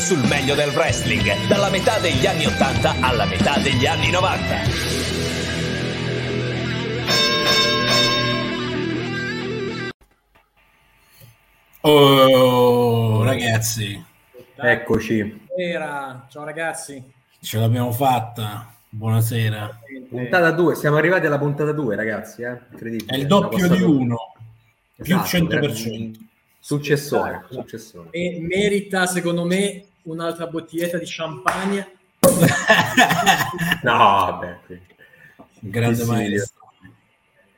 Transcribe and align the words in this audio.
sul 0.00 0.26
meglio 0.26 0.54
del 0.54 0.70
wrestling, 0.70 1.46
dalla 1.46 1.68
metà 1.68 1.98
degli 1.98 2.24
anni 2.24 2.46
80 2.46 3.00
alla 3.00 3.26
metà 3.26 3.58
degli 3.58 3.84
anni 3.84 4.10
90. 4.10 4.88
Oh, 11.82 13.22
ragazzi, 13.22 14.02
Eccoci, 14.56 15.22
Buonasera, 15.22 16.26
ciao 16.30 16.44
ragazzi. 16.44 17.02
ce 17.40 17.58
l'abbiamo 17.58 17.92
fatta. 17.92 18.72
Buonasera. 18.88 19.80
puntata 20.08 20.50
2, 20.50 20.76
siamo 20.76 20.96
arrivati 20.96 21.26
alla 21.26 21.38
puntata 21.38 21.72
2 21.72 21.94
ragazzi, 21.94 22.42
eh? 22.42 22.58
incredibile. 22.72 23.12
È 23.12 23.18
il 23.18 23.26
doppio 23.26 23.68
di 23.68 23.82
uno, 23.82 24.32
più 24.96 25.14
Esatto, 25.14 25.36
100%. 25.36 26.28
Successore, 26.58 27.46
successore. 27.50 28.08
E 28.10 28.38
merita, 28.40 29.06
secondo 29.06 29.44
me, 29.44 29.84
un'altra 30.02 30.46
bottiglietta 30.46 30.98
di 30.98 31.04
champagne. 31.06 31.92
No, 33.82 33.96
vabbè. 33.96 34.58
Grande 35.60 36.04
maestro. 36.04 36.58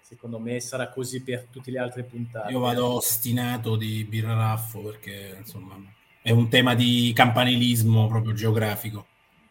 Secondo 0.00 0.38
me 0.38 0.60
sarà 0.60 0.88
così 0.88 1.22
per 1.22 1.46
tutte 1.50 1.70
le 1.70 1.78
altre 1.78 2.04
puntate. 2.04 2.52
Io 2.52 2.60
vado 2.60 2.86
ostinato 2.86 3.76
di 3.76 4.04
birra 4.04 4.34
raffo 4.34 4.80
perché 4.80 5.36
insomma 5.38 5.76
è 6.20 6.30
un 6.30 6.48
tema 6.48 6.74
di 6.74 7.12
campanilismo 7.14 8.06
proprio 8.06 8.32
geografico. 8.32 9.06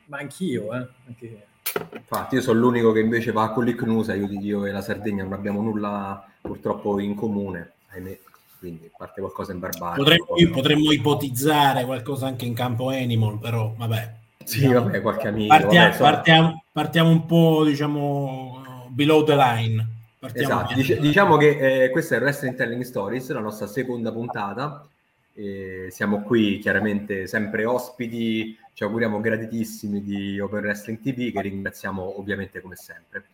Ma 0.05 0.19
anch'io, 0.19 0.73
eh. 0.73 0.87
Anche... 1.07 1.47
Infatti 1.93 2.35
io 2.35 2.41
sono 2.41 2.59
l'unico 2.59 2.91
che 2.91 2.99
invece 2.99 3.31
va 3.31 3.51
con 3.51 3.65
l'Icnusa, 3.65 4.13
io, 4.13 4.27
io 4.27 4.65
e 4.65 4.71
la 4.71 4.81
Sardegna 4.81 5.23
non 5.23 5.33
abbiamo 5.33 5.61
nulla 5.61 6.25
purtroppo 6.41 6.99
in 6.99 7.15
comune, 7.15 7.73
ahimè. 7.89 8.19
Quindi 8.61 8.91
parte 8.95 9.21
qualcosa 9.21 9.53
in 9.53 9.59
barbarie. 9.59 9.97
Potremmo, 9.97 10.25
poi- 10.25 10.47
potremmo 10.49 10.91
ipotizzare 10.91 11.83
qualcosa 11.83 12.27
anche 12.27 12.45
in 12.45 12.53
campo 12.53 12.89
Animal, 12.89 13.39
però 13.39 13.73
vabbè. 13.75 14.13
Sì, 14.43 14.67
vabbè, 14.67 15.01
qualche 15.01 15.29
amico. 15.29 15.47
Partiamo, 15.47 15.73
vabbè, 15.73 15.87
insomma. 15.89 16.11
partiamo- 16.11 16.63
partiamo 16.71 17.09
un 17.09 17.25
po', 17.25 17.63
diciamo, 17.65 18.85
below 18.89 19.23
the 19.23 19.35
line. 19.35 19.87
Partiamo 20.19 20.59
Esatto, 20.59 20.73
dice- 20.75 20.99
diciamo 20.99 21.37
che 21.37 21.85
eh, 21.85 21.89
questa 21.89 22.17
è 22.17 22.19
Wrestling 22.19 22.55
Telling 22.55 22.83
Stories, 22.83 23.31
la 23.31 23.39
nostra 23.39 23.65
seconda 23.65 24.11
puntata. 24.11 24.85
E 25.33 25.87
siamo 25.89 26.21
qui 26.21 26.59
chiaramente 26.59 27.25
sempre 27.25 27.65
ospiti, 27.65 28.55
ci 28.73 28.83
auguriamo 28.83 29.19
gratitissimi 29.19 30.03
di 30.03 30.39
Open 30.39 30.59
Wrestling 30.63 30.99
TV 31.01 31.31
che 31.31 31.41
ringraziamo 31.41 32.19
ovviamente 32.19 32.61
come 32.61 32.75
sempre. 32.75 33.25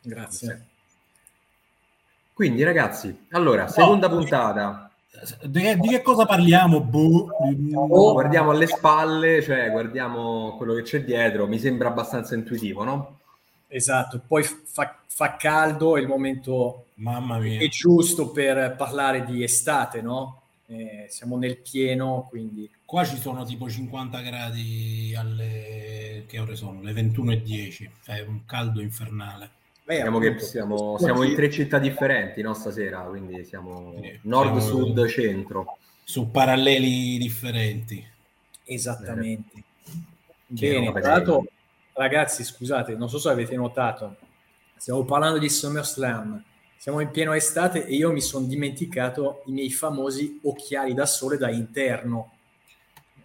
Grazie. 0.00 0.66
Quindi 2.36 2.62
ragazzi, 2.62 3.26
allora, 3.30 3.66
seconda 3.66 4.10
puntata, 4.10 4.90
Di 5.42 5.58
che, 5.58 5.78
di 5.78 5.88
che 5.88 6.02
cosa 6.02 6.26
parliamo? 6.26 6.82
Boh. 6.82 7.28
Oh. 7.74 8.12
guardiamo 8.12 8.50
alle 8.50 8.66
spalle, 8.66 9.40
cioè 9.40 9.70
guardiamo 9.70 10.54
quello 10.58 10.74
che 10.74 10.82
c'è 10.82 11.02
dietro, 11.02 11.46
mi 11.46 11.58
sembra 11.58 11.88
abbastanza 11.88 12.34
intuitivo, 12.34 12.84
no? 12.84 13.18
Esatto, 13.68 14.20
poi 14.26 14.42
fa, 14.42 14.98
fa 15.06 15.36
caldo, 15.36 15.96
è 15.96 16.00
il 16.00 16.08
momento 16.08 16.88
Mamma 16.96 17.38
mia. 17.38 17.58
è 17.58 17.68
giusto 17.68 18.28
per 18.28 18.76
parlare 18.76 19.24
di 19.24 19.42
estate, 19.42 20.02
no? 20.02 20.42
Eh, 20.66 21.06
siamo 21.08 21.38
nel 21.38 21.56
pieno, 21.56 22.26
quindi 22.28 22.68
Qua 22.86 23.04
ci 23.04 23.16
sono 23.16 23.44
tipo 23.44 23.68
50 23.68 24.20
gradi 24.20 25.12
alle... 25.18 26.22
che 26.28 26.38
ore 26.38 26.54
sono? 26.54 26.80
Le 26.82 26.92
21.10. 26.92 27.88
Cioè 28.04 28.20
un 28.20 28.44
caldo 28.46 28.80
infernale. 28.80 29.50
Beh, 29.86 29.98
Diciamo 29.98 30.18
che 30.18 30.26
appunto, 30.26 30.44
siamo, 30.44 30.98
siamo 30.98 31.22
in 31.22 31.34
tre 31.36 31.48
città 31.48 31.78
differenti, 31.78 32.42
no, 32.42 32.54
stasera, 32.54 33.02
quindi 33.02 33.44
siamo 33.44 33.94
Sì, 34.02 34.18
nord, 34.22 34.58
siamo- 34.58 34.84
sud, 34.84 35.06
centro. 35.06 35.78
Su 36.02 36.28
paralleli 36.32 37.16
differenti. 37.18 38.04
Esattamente. 38.64 39.52
Che 39.54 40.70
Bene, 40.80 41.00
l'altro, 41.00 41.42
che- 41.42 41.50
ragazzi, 41.92 42.42
scusate, 42.42 42.96
non 42.96 43.08
so 43.08 43.18
se 43.20 43.28
avete 43.28 43.54
notato, 43.54 44.16
stiamo 44.76 45.04
parlando 45.04 45.38
di 45.38 45.48
SummerSlam, 45.48 46.42
siamo 46.76 46.98
in 46.98 47.10
pieno 47.10 47.32
estate 47.32 47.86
e 47.86 47.94
io 47.94 48.10
mi 48.10 48.20
sono 48.20 48.44
dimenticato 48.46 49.42
i 49.46 49.52
miei 49.52 49.70
famosi 49.70 50.40
occhiali 50.42 50.94
da 50.94 51.06
sole 51.06 51.36
da 51.36 51.48
interno. 51.48 52.32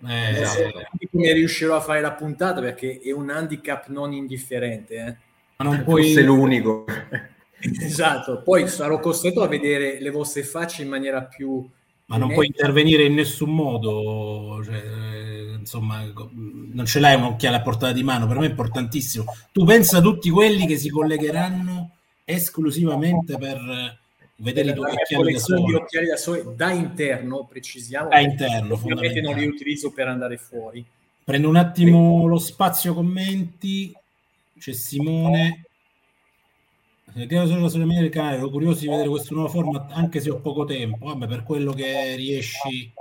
Eh, 0.07 0.41
esatto. 0.41 0.89
come 1.11 1.31
riuscirò 1.33 1.75
a 1.75 1.81
fare 1.81 2.01
la 2.01 2.11
puntata 2.13 2.59
perché 2.61 2.99
è 3.03 3.11
un 3.11 3.31
handicap 3.31 3.87
non 3.87 4.13
indifferente. 4.13 4.95
eh. 4.95 5.17
Ma 5.61 5.69
non 5.69 5.83
puoi... 5.83 6.03
Fosse 6.07 6.23
l'unico. 6.23 6.85
Esatto, 7.63 8.41
poi 8.41 8.67
sarò 8.67 8.99
costretto 8.99 9.43
a 9.43 9.47
vedere 9.47 10.01
le 10.01 10.09
vostre 10.09 10.41
facce 10.41 10.81
in 10.81 10.89
maniera 10.89 11.21
più... 11.25 11.63
Ma 12.07 12.17
non 12.17 12.33
puoi 12.33 12.47
intervenire 12.47 13.03
in 13.03 13.13
nessun 13.13 13.53
modo, 13.53 14.63
cioè, 14.65 14.75
eh, 14.75 15.53
insomma, 15.59 16.03
non 16.33 16.85
ce 16.87 16.99
l'hai 16.99 17.15
un 17.15 17.25
occhiale 17.25 17.57
a 17.57 17.61
portata 17.61 17.93
di 17.93 18.01
mano, 18.01 18.25
per 18.25 18.39
me 18.39 18.47
è 18.47 18.49
importantissimo. 18.49 19.25
Tu 19.51 19.63
pensa 19.63 19.99
a 19.99 20.01
tutti 20.01 20.31
quelli 20.31 20.65
che 20.65 20.75
si 20.75 20.89
collegheranno 20.89 21.91
esclusivamente 22.25 23.37
per 23.37 23.57
eh, 23.57 23.99
vedere 24.37 24.71
i 24.71 24.73
tuoi 24.73 24.91
occhiali 24.91 25.33
da 25.33 25.39
sole, 25.39 25.75
occhiali 25.75 26.07
da 26.07 26.17
sole 26.17 26.43
da 26.55 26.71
interno, 26.71 27.45
precisiamo. 27.45 28.09
da 28.09 28.19
interno, 28.19 28.73
Ovviamente 28.73 29.21
non 29.21 29.35
li 29.35 29.45
utilizzo 29.45 29.91
per 29.91 30.07
andare 30.07 30.37
fuori. 30.37 30.83
Prendo 31.23 31.47
un 31.47 31.55
attimo 31.55 32.25
lo 32.25 32.39
spazio 32.39 32.95
commenti, 32.95 33.93
c'è 34.61 34.73
Simone. 34.73 35.65
Se 37.11 37.25
credo 37.25 37.47
solo 37.47 37.67
sulle 37.67 38.09
canale, 38.09 38.37
ero 38.37 38.49
curioso 38.51 38.81
di 38.81 38.87
vedere 38.87 39.09
questo 39.09 39.33
nuovo 39.33 39.49
format, 39.49 39.91
anche 39.91 40.19
se 40.19 40.29
ho 40.29 40.39
poco 40.39 40.65
tempo. 40.65 41.07
Vabbè, 41.07 41.25
per 41.25 41.43
quello 41.43 41.73
che 41.73 42.15
riesci 42.15 42.93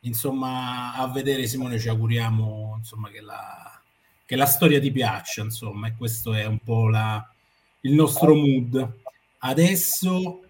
insomma 0.00 0.94
a 0.94 1.06
vedere, 1.06 1.46
Simone, 1.46 1.78
ci 1.78 1.88
auguriamo 1.88 2.74
insomma 2.78 3.10
che 3.10 3.20
la, 3.20 3.80
che 4.26 4.34
la 4.34 4.46
storia 4.46 4.80
ti 4.80 4.90
piaccia, 4.90 5.42
insomma, 5.42 5.86
e 5.86 5.94
questo 5.96 6.34
è 6.34 6.44
un 6.44 6.58
po' 6.58 6.88
la, 6.88 7.24
il 7.82 7.92
nostro 7.92 8.34
mood. 8.34 8.96
Adesso 9.38 10.40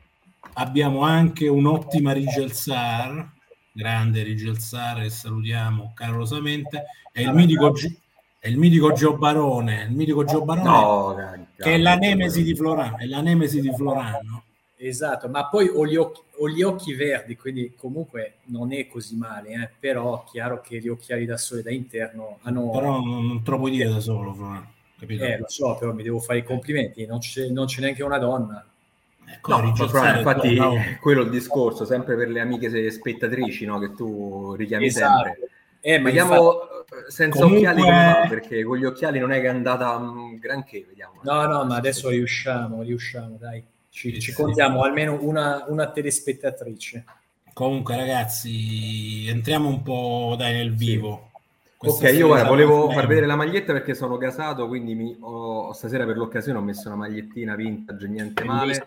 abbiamo 0.54 1.02
anche 1.02 1.46
un'ottima 1.46 2.12
Rigelsar, 2.12 3.32
grande 3.70 4.22
Rigelsar, 4.22 5.02
che 5.02 5.10
salutiamo 5.10 5.92
calorosamente, 5.94 6.86
è 7.12 7.20
il 7.20 7.34
mitico, 7.34 7.70
Gio- 7.72 7.92
è 8.40 8.48
il 8.48 8.56
mitico 8.56 8.92
Gio 8.92 9.16
Barone, 9.16 9.86
il 9.88 9.94
mitico 9.94 10.24
Gio 10.24 10.42
Barone 10.42 10.68
No, 10.68 11.46
che 11.56 11.74
è 11.74 11.78
la 11.78 11.96
nemesi 11.96 12.42
di 12.42 12.54
Florano, 12.54 12.98
è 12.98 13.06
la 13.06 13.20
nemesi 13.20 13.60
di 13.60 13.72
Florano. 13.72 14.44
Esatto, 14.80 15.28
ma 15.28 15.48
poi 15.48 15.68
ho 15.68 15.84
gli, 15.84 15.96
occhi, 15.96 16.20
ho 16.36 16.48
gli 16.48 16.62
occhi 16.62 16.94
verdi, 16.94 17.36
quindi 17.36 17.74
comunque 17.76 18.34
non 18.44 18.72
è 18.72 18.86
così 18.86 19.16
male, 19.16 19.48
eh, 19.48 19.70
però 19.76 20.22
chiaro 20.22 20.60
che 20.60 20.78
gli 20.78 20.86
occhiali 20.86 21.24
da 21.26 21.36
sole 21.36 21.62
da 21.62 21.72
interno 21.72 22.38
hanno... 22.42 22.70
Però 22.70 23.00
non, 23.00 23.26
non 23.26 23.42
te 23.42 23.50
lo 23.50 23.58
puoi 23.58 23.72
dire 23.72 23.88
da 23.88 23.98
solo, 23.98 24.32
Florano, 24.32 24.72
capito? 24.96 25.24
Eh, 25.24 25.38
lo 25.38 25.48
so, 25.48 25.74
però 25.76 25.92
mi 25.92 26.04
devo 26.04 26.20
fare 26.20 26.38
i 26.38 26.44
complimenti, 26.44 27.04
non 27.06 27.18
c'è, 27.18 27.48
non 27.48 27.66
c'è 27.66 27.80
neanche 27.80 28.04
una 28.04 28.18
donna. 28.18 28.64
Ecco, 29.26 29.50
No, 29.50 29.74
è 29.74 30.16
infatti 30.16 30.54
no. 30.54 30.74
quello 31.00 31.22
è 31.22 31.24
il 31.24 31.30
discorso, 31.30 31.84
sempre 31.84 32.14
per 32.16 32.28
le 32.28 32.38
amiche 32.38 32.90
spettatrici 32.90 33.66
no, 33.66 33.80
che 33.80 33.92
tu 33.94 34.54
richiami 34.54 34.86
Esatto. 34.86 35.24
sempre. 35.24 35.50
Eh, 35.80 35.98
ma 35.98 36.04
Vediamo 36.06 36.34
infatti- 36.34 37.06
eh, 37.06 37.10
senza 37.10 37.38
Comunque- 37.40 37.68
occhiali 37.68 37.80
come 37.82 38.12
va, 38.20 38.26
perché 38.28 38.62
con 38.64 38.76
gli 38.78 38.84
occhiali 38.84 39.18
non 39.18 39.32
è 39.32 39.40
che 39.40 39.46
è 39.46 39.50
andata 39.50 39.98
mm, 39.98 40.36
granché, 40.36 40.84
vediamo. 40.88 41.20
No, 41.22 41.46
no, 41.46 41.64
ma 41.64 41.76
adesso 41.76 42.08
riusciamo, 42.08 42.82
riusciamo, 42.82 43.36
dai. 43.38 43.62
Ci, 43.90 44.12
Sì, 44.14 44.20
ci 44.20 44.30
sì. 44.30 44.36
contiamo 44.36 44.82
almeno 44.82 45.18
una, 45.20 45.64
una 45.68 45.90
telespettatrice. 45.90 47.04
Comunque, 47.52 47.96
ragazzi, 47.96 49.26
entriamo 49.28 49.68
un 49.68 49.82
po' 49.82 50.34
dai 50.38 50.54
nel 50.54 50.74
vivo. 50.74 51.30
Questa 51.76 52.08
Ok, 52.08 52.14
io 52.14 52.26
guarda, 52.28 52.48
volevo 52.48 52.90
far 52.90 53.06
vedere 53.06 53.26
la 53.26 53.36
maglietta 53.36 53.72
perché 53.72 53.94
sono 53.94 54.16
gasato, 54.16 54.66
quindi 54.66 54.94
mi- 54.94 55.16
ho- 55.20 55.72
stasera 55.72 56.04
per 56.04 56.16
l'occasione 56.16 56.58
ho 56.58 56.62
messo 56.62 56.88
una 56.88 56.96
magliettina 56.96 57.54
vintage, 57.54 58.06
niente 58.08 58.44
male. 58.44 58.84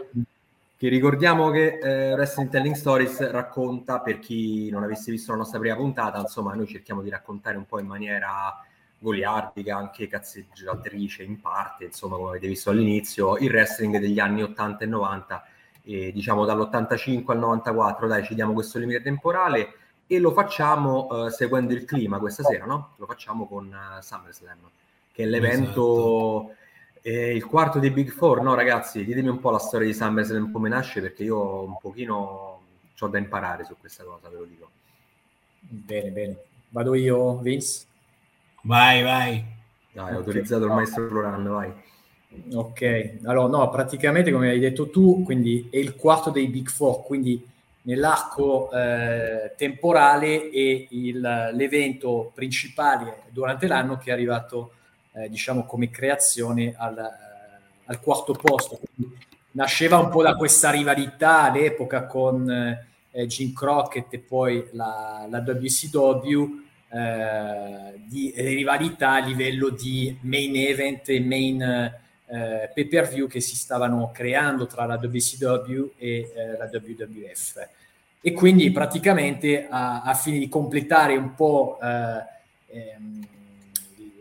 Che 0.81 0.89
ricordiamo 0.89 1.51
che 1.51 1.77
eh, 1.77 2.13
Wrestling 2.13 2.49
Telling 2.49 2.73
Stories 2.73 3.29
racconta, 3.29 3.99
per 3.99 4.17
chi 4.17 4.67
non 4.71 4.81
avesse 4.81 5.11
visto 5.11 5.29
la 5.29 5.37
nostra 5.37 5.59
prima 5.59 5.75
puntata, 5.75 6.17
insomma, 6.17 6.55
noi 6.55 6.65
cerchiamo 6.65 7.03
di 7.03 7.09
raccontare 7.11 7.55
un 7.55 7.67
po' 7.67 7.79
in 7.79 7.85
maniera 7.85 8.59
goliardica, 8.97 9.77
anche 9.77 10.07
cazzeggiatrice 10.07 11.21
in 11.21 11.39
parte, 11.39 11.83
insomma, 11.83 12.15
come 12.15 12.29
avete 12.29 12.47
visto 12.47 12.71
all'inizio, 12.71 13.37
il 13.37 13.51
wrestling 13.51 13.99
degli 13.99 14.17
anni 14.17 14.41
80 14.41 14.83
e 14.83 14.87
90, 14.87 15.45
e 15.83 16.11
diciamo 16.11 16.45
dall'85 16.45 17.25
al 17.27 17.37
94, 17.37 18.07
dai, 18.07 18.23
ci 18.23 18.33
diamo 18.33 18.53
questo 18.53 18.79
limite 18.79 19.03
temporale 19.03 19.73
e 20.07 20.17
lo 20.17 20.31
facciamo 20.31 21.27
eh, 21.27 21.29
seguendo 21.29 21.73
il 21.73 21.85
clima 21.85 22.17
questa 22.17 22.41
sera, 22.41 22.65
no? 22.65 22.93
Lo 22.95 23.05
facciamo 23.05 23.45
con 23.45 23.71
eh, 23.71 24.01
SummerSlam, 24.01 24.57
che 25.11 25.21
è 25.21 25.27
l'evento... 25.27 26.55
eh, 27.01 27.35
il 27.35 27.45
quarto 27.45 27.79
dei 27.79 27.91
Big 27.91 28.11
Four, 28.11 28.41
no 28.41 28.53
ragazzi, 28.53 29.03
ditemi 29.03 29.29
un 29.29 29.39
po' 29.39 29.51
la 29.51 29.59
storia 29.59 29.87
di 29.87 29.93
SummerSlam 29.93 30.51
come 30.51 30.69
nasce 30.69 31.01
perché 31.01 31.23
io 31.23 31.63
un 31.63 31.77
pochino 31.77 32.61
ho 33.03 33.07
da 33.07 33.17
imparare 33.17 33.65
su 33.65 33.75
questa 33.79 34.03
cosa, 34.03 34.29
ve 34.29 34.37
lo 34.37 34.45
dico. 34.45 34.69
Bene, 35.59 36.09
bene. 36.11 36.37
Vado 36.69 36.93
io, 36.93 37.39
Vince? 37.39 37.85
Vai, 38.61 39.01
vai. 39.01 39.43
Dai, 39.91 40.13
ho 40.13 40.17
autorizzato 40.17 40.65
il 40.65 40.71
maestro 40.71 41.07
Florando, 41.07 41.53
vai. 41.53 41.73
Ok, 42.53 43.17
allora 43.23 43.47
no, 43.47 43.69
praticamente 43.69 44.31
come 44.31 44.49
hai 44.49 44.59
detto 44.59 44.89
tu, 44.89 45.23
quindi 45.23 45.67
è 45.69 45.77
il 45.77 45.95
quarto 45.95 46.29
dei 46.29 46.47
Big 46.47 46.69
Four, 46.69 47.03
quindi 47.03 47.45
nell'arco 47.83 48.71
eh, 48.71 49.53
temporale 49.57 50.49
e 50.49 50.87
il, 50.91 51.19
l'evento 51.53 52.31
principale 52.33 53.23
durante 53.29 53.67
l'anno 53.67 53.97
che 53.97 54.11
è 54.11 54.13
arrivato, 54.13 54.73
eh, 55.13 55.29
diciamo, 55.29 55.65
come 55.65 55.89
creazione 55.89 56.73
al, 56.77 56.97
al 57.85 57.99
quarto 57.99 58.33
posto. 58.33 58.79
Quindi 58.79 59.17
nasceva 59.51 59.97
un 59.97 60.09
po' 60.09 60.23
da 60.23 60.35
questa 60.35 60.69
rivalità 60.71 61.43
all'epoca 61.43 62.05
con 62.05 62.49
eh, 63.11 63.27
Jim 63.27 63.53
Crockett 63.53 64.13
e 64.13 64.19
poi 64.19 64.67
la, 64.71 65.27
la 65.29 65.39
WCW 65.39 66.59
eh, 66.93 68.01
di 68.05 68.33
rivalità 68.35 69.13
a 69.13 69.25
livello 69.25 69.69
di 69.69 70.17
main 70.21 70.55
event 70.55 71.09
e 71.09 71.19
main 71.19 71.61
eh, 71.61 72.71
pay 72.73 72.85
per 72.85 73.07
view 73.09 73.27
che 73.27 73.41
si 73.41 73.55
stavano 73.55 74.11
creando 74.13 74.65
tra 74.65 74.85
la 74.85 74.95
WCW 74.95 75.91
e 75.97 76.31
eh, 76.33 76.57
la 76.57 76.69
WWF. 76.71 77.67
E 78.21 78.33
quindi 78.33 78.71
praticamente 78.71 79.67
a, 79.69 80.03
a 80.03 80.13
fine 80.13 80.37
di 80.37 80.47
completare 80.47 81.15
un 81.17 81.33
po' 81.33 81.79
eh, 81.81 82.23
ehm, 82.77 83.27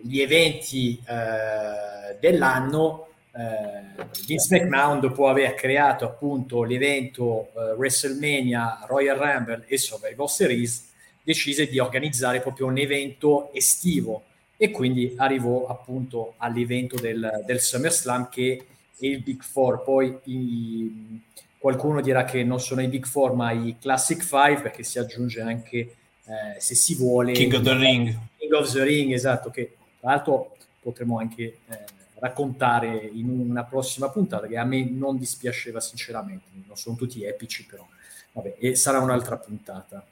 gli 0.02 0.20
eventi 0.20 1.00
eh, 1.06 2.17
dell'anno, 2.19 3.08
eh, 3.32 4.05
Vince 4.26 4.58
McMahon 4.58 5.00
dopo 5.00 5.29
aver 5.29 5.55
creato 5.55 6.05
appunto 6.05 6.64
l'evento 6.64 7.50
eh, 7.55 7.73
WrestleMania, 7.73 8.85
Royal 8.87 9.17
Rumble 9.17 9.64
e 9.67 9.79
Survivor 9.79 10.29
Series 10.29 10.88
decise 11.23 11.69
di 11.69 11.79
organizzare 11.79 12.41
proprio 12.41 12.67
un 12.67 12.79
evento 12.79 13.52
estivo 13.52 14.25
e 14.56 14.70
quindi 14.70 15.14
arrivò 15.17 15.67
appunto 15.69 16.35
all'evento 16.38 16.97
del, 16.97 17.43
del 17.47 17.61
SummerSlam 17.61 18.29
che 18.29 18.67
è 18.99 19.06
il 19.06 19.23
Big 19.23 19.43
Four. 19.43 19.82
Poi 19.82 20.19
i, 20.25 21.20
qualcuno 21.56 22.00
dirà 22.00 22.25
che 22.25 22.43
non 22.43 22.61
sono 22.61 22.82
i 22.82 22.88
Big 22.88 23.06
Four 23.06 23.35
ma 23.35 23.52
i 23.52 23.76
Classic 23.81 24.23
Five 24.23 24.61
perché 24.61 24.82
si 24.82 24.99
aggiunge 24.99 25.41
anche, 25.41 25.76
eh, 25.76 26.58
se 26.58 26.75
si 26.75 26.94
vuole, 26.94 27.32
King 27.32 27.55
of 27.55 27.62
the 27.62 27.75
Ring. 27.75 28.19
King 28.37 28.52
of 28.52 28.73
the 28.73 28.82
Ring, 28.82 29.12
esatto, 29.12 29.50
che 29.50 29.76
tra 30.00 30.11
l'altro 30.11 30.56
potremo 30.81 31.19
anche 31.19 31.43
eh, 31.43 31.85
raccontare 32.20 32.97
in 33.12 33.29
una 33.29 33.64
prossima 33.64 34.11
puntata 34.11 34.47
che 34.47 34.56
a 34.56 34.64
me 34.64 34.88
non 34.88 35.19
dispiaceva 35.19 35.81
sinceramente, 35.81 36.49
non 36.67 36.76
sono 36.76 36.97
tutti 36.97 37.25
epici 37.25 37.67
però, 37.67 37.87
vabbè, 38.32 38.56
e 38.58 38.75
sarà 38.75 39.00
un'altra 39.00 39.37
puntata. 39.37 40.05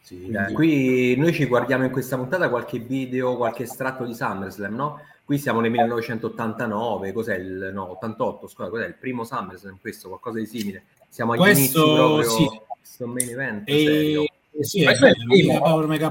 Sì, 0.00 0.18
Quindi... 0.18 0.52
Qui 0.52 1.16
noi 1.16 1.32
ci 1.32 1.46
guardiamo 1.46 1.84
in 1.84 1.90
questa 1.90 2.16
puntata 2.16 2.50
qualche 2.50 2.78
video, 2.78 3.36
qualche 3.36 3.62
estratto 3.62 4.04
di 4.04 4.14
SummerSlam, 4.14 4.74
no? 4.74 5.00
Qui 5.24 5.38
siamo 5.38 5.60
nel 5.60 5.70
1989, 5.70 7.12
cos'è 7.12 7.36
il 7.36 7.70
no, 7.72 7.90
88, 7.92 8.46
scusa, 8.46 8.68
cos'è 8.68 8.86
il 8.86 8.96
primo 8.96 9.24
SummerSlam, 9.24 9.78
questo, 9.80 10.08
qualcosa 10.08 10.38
di 10.38 10.46
simile. 10.46 10.84
Siamo 11.08 11.32
agli 11.32 11.38
questo, 11.38 11.80
inizi 11.80 11.94
proprio 11.94 12.30
sì. 12.30 12.60
questo 12.78 13.06
main 13.06 13.28
event, 13.30 13.68
e... 13.68 14.28
Sì, 14.60 14.82
è, 14.82 14.90
è 14.90 15.08
il 15.08 15.24
primo. 15.26 15.58
Power 15.58 15.86
Mega 15.86 16.10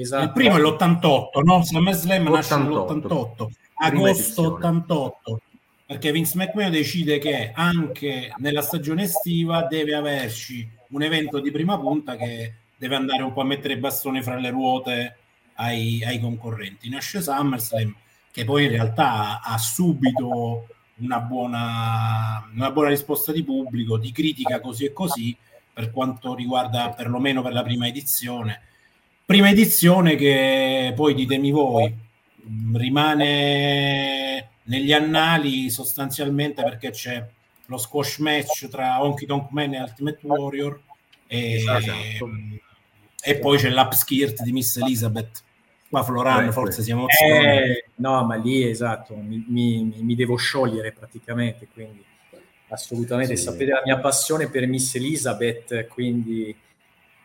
esatto. 0.00 0.24
Il 0.24 0.32
primo 0.32 0.56
è 0.56 0.60
l'88, 0.60 1.42
no? 1.44 1.62
SummerSlam 1.62 2.28
nasce 2.28 2.56
nell'88, 2.56 3.46
agosto 3.76 4.42
88 4.54 5.40
perché 5.86 6.12
Vince 6.12 6.38
McMahon 6.38 6.70
decide 6.70 7.18
che 7.18 7.52
anche 7.54 8.32
nella 8.38 8.62
stagione 8.62 9.02
estiva 9.02 9.64
deve 9.64 9.94
averci 9.94 10.66
un 10.88 11.02
evento 11.02 11.40
di 11.40 11.50
prima 11.50 11.78
punta 11.78 12.16
che 12.16 12.54
deve 12.76 12.96
andare 12.96 13.22
un 13.22 13.32
po' 13.32 13.42
a 13.42 13.44
mettere 13.44 13.74
i 13.74 13.78
bastoni 13.78 14.22
fra 14.22 14.36
le 14.36 14.50
ruote 14.50 15.16
ai, 15.56 16.02
ai 16.04 16.20
concorrenti. 16.20 16.88
Nasce 16.88 17.20
SummerSlam, 17.20 17.94
che 18.30 18.44
poi 18.44 18.64
in 18.64 18.70
realtà 18.70 19.42
ha 19.42 19.58
subito 19.58 20.66
una 20.96 21.20
buona, 21.20 22.48
una 22.54 22.70
buona 22.70 22.88
risposta 22.88 23.30
di 23.30 23.44
pubblico, 23.44 23.98
di 23.98 24.10
critica 24.10 24.60
così 24.60 24.86
e 24.86 24.92
così, 24.92 25.36
per 25.72 25.90
quanto 25.90 26.34
riguarda 26.34 26.94
perlomeno 26.96 27.42
per 27.42 27.52
la 27.52 27.62
prima 27.62 27.86
edizione. 27.86 28.62
Prima 29.26 29.48
edizione 29.48 30.16
che 30.16 30.92
poi 30.94 31.14
ditemi 31.14 31.50
voi, 31.50 31.92
rimane 32.74 34.50
negli 34.64 34.92
annali 34.92 35.70
sostanzialmente 35.70 36.62
perché 36.62 36.90
c'è 36.90 37.26
lo 37.66 37.78
squash 37.78 38.18
match 38.18 38.68
tra 38.68 39.02
Honky 39.02 39.26
Tonk 39.26 39.50
Man 39.50 39.74
e 39.74 39.80
Ultimate 39.80 40.18
Warrior 40.22 40.80
e, 41.26 41.54
esatto. 41.54 42.28
e 43.22 43.38
poi 43.38 43.58
c'è 43.58 43.70
l'upskirt 43.70 44.42
di 44.42 44.52
Miss 44.52 44.76
Elizabeth 44.76 45.42
qua 45.88 46.02
Floran 46.02 46.52
forse 46.52 46.82
siamo 46.82 47.06
eh, 47.08 47.86
no 47.96 48.24
ma 48.24 48.34
lì 48.36 48.68
esatto 48.68 49.16
mi, 49.16 49.44
mi, 49.48 49.94
mi, 50.00 50.14
devo 50.14 50.36
sciogliere 50.36 50.92
praticamente 50.92 51.68
quindi 51.72 52.04
assolutamente 52.68 53.36
sì. 53.36 53.44
sapete 53.44 53.70
la 53.70 53.82
mia 53.84 53.98
passione 53.98 54.48
per 54.48 54.66
Miss 54.66 54.94
Elizabeth 54.94 55.86
quindi 55.88 56.54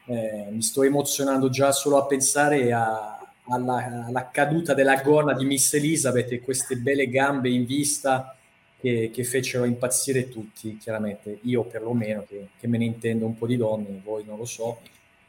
eh, 0.10 0.48
mi 0.50 0.64
sto 0.64 0.82
emozionando 0.82 1.50
già 1.50 1.72
solo 1.72 1.98
a 1.98 2.06
pensare 2.08 2.74
a, 2.74 3.20
alla, 3.48 4.06
alla, 4.08 4.30
caduta 4.32 4.74
della 4.74 5.00
gonna 5.04 5.34
di 5.34 5.46
Miss 5.46 5.72
Elizabeth 5.76 6.32
e 6.32 6.42
queste 6.42 6.78
belle 6.78 7.08
gambe 7.10 7.50
in 7.50 7.64
vista 7.64 8.36
che, 8.80 9.12
che, 9.14 9.24
fecero 9.24 9.66
impazzire 9.66 10.28
tutti, 10.28 10.78
chiaramente 10.78 11.38
io 11.44 11.64
perlomeno 11.64 12.26
che, 12.28 12.48
che 12.60 12.68
me 12.68 12.80
ne 12.80 12.86
intendo 12.86 13.28
un 13.28 13.38
po' 13.38 13.46
di 13.46 13.56
donne, 13.56 14.02
voi 14.04 14.24
non 14.26 14.38
lo 14.38 14.46
so. 14.46 14.80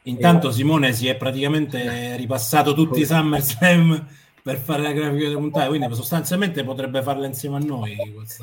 Intanto 0.03 0.49
e... 0.49 0.51
Simone 0.51 0.93
si 0.93 1.07
è 1.07 1.15
praticamente 1.15 2.15
ripassato 2.15 2.73
tutti 2.73 3.01
i 3.01 3.05
SummerSlam 3.05 4.07
per 4.41 4.57
fare 4.57 4.81
la 4.81 4.93
grafica 4.93 5.25
delle 5.25 5.35
puntate, 5.35 5.67
quindi 5.67 5.93
sostanzialmente 5.93 6.63
potrebbe 6.63 7.03
farla 7.03 7.27
insieme 7.27 7.57
a 7.57 7.59
noi. 7.59 7.95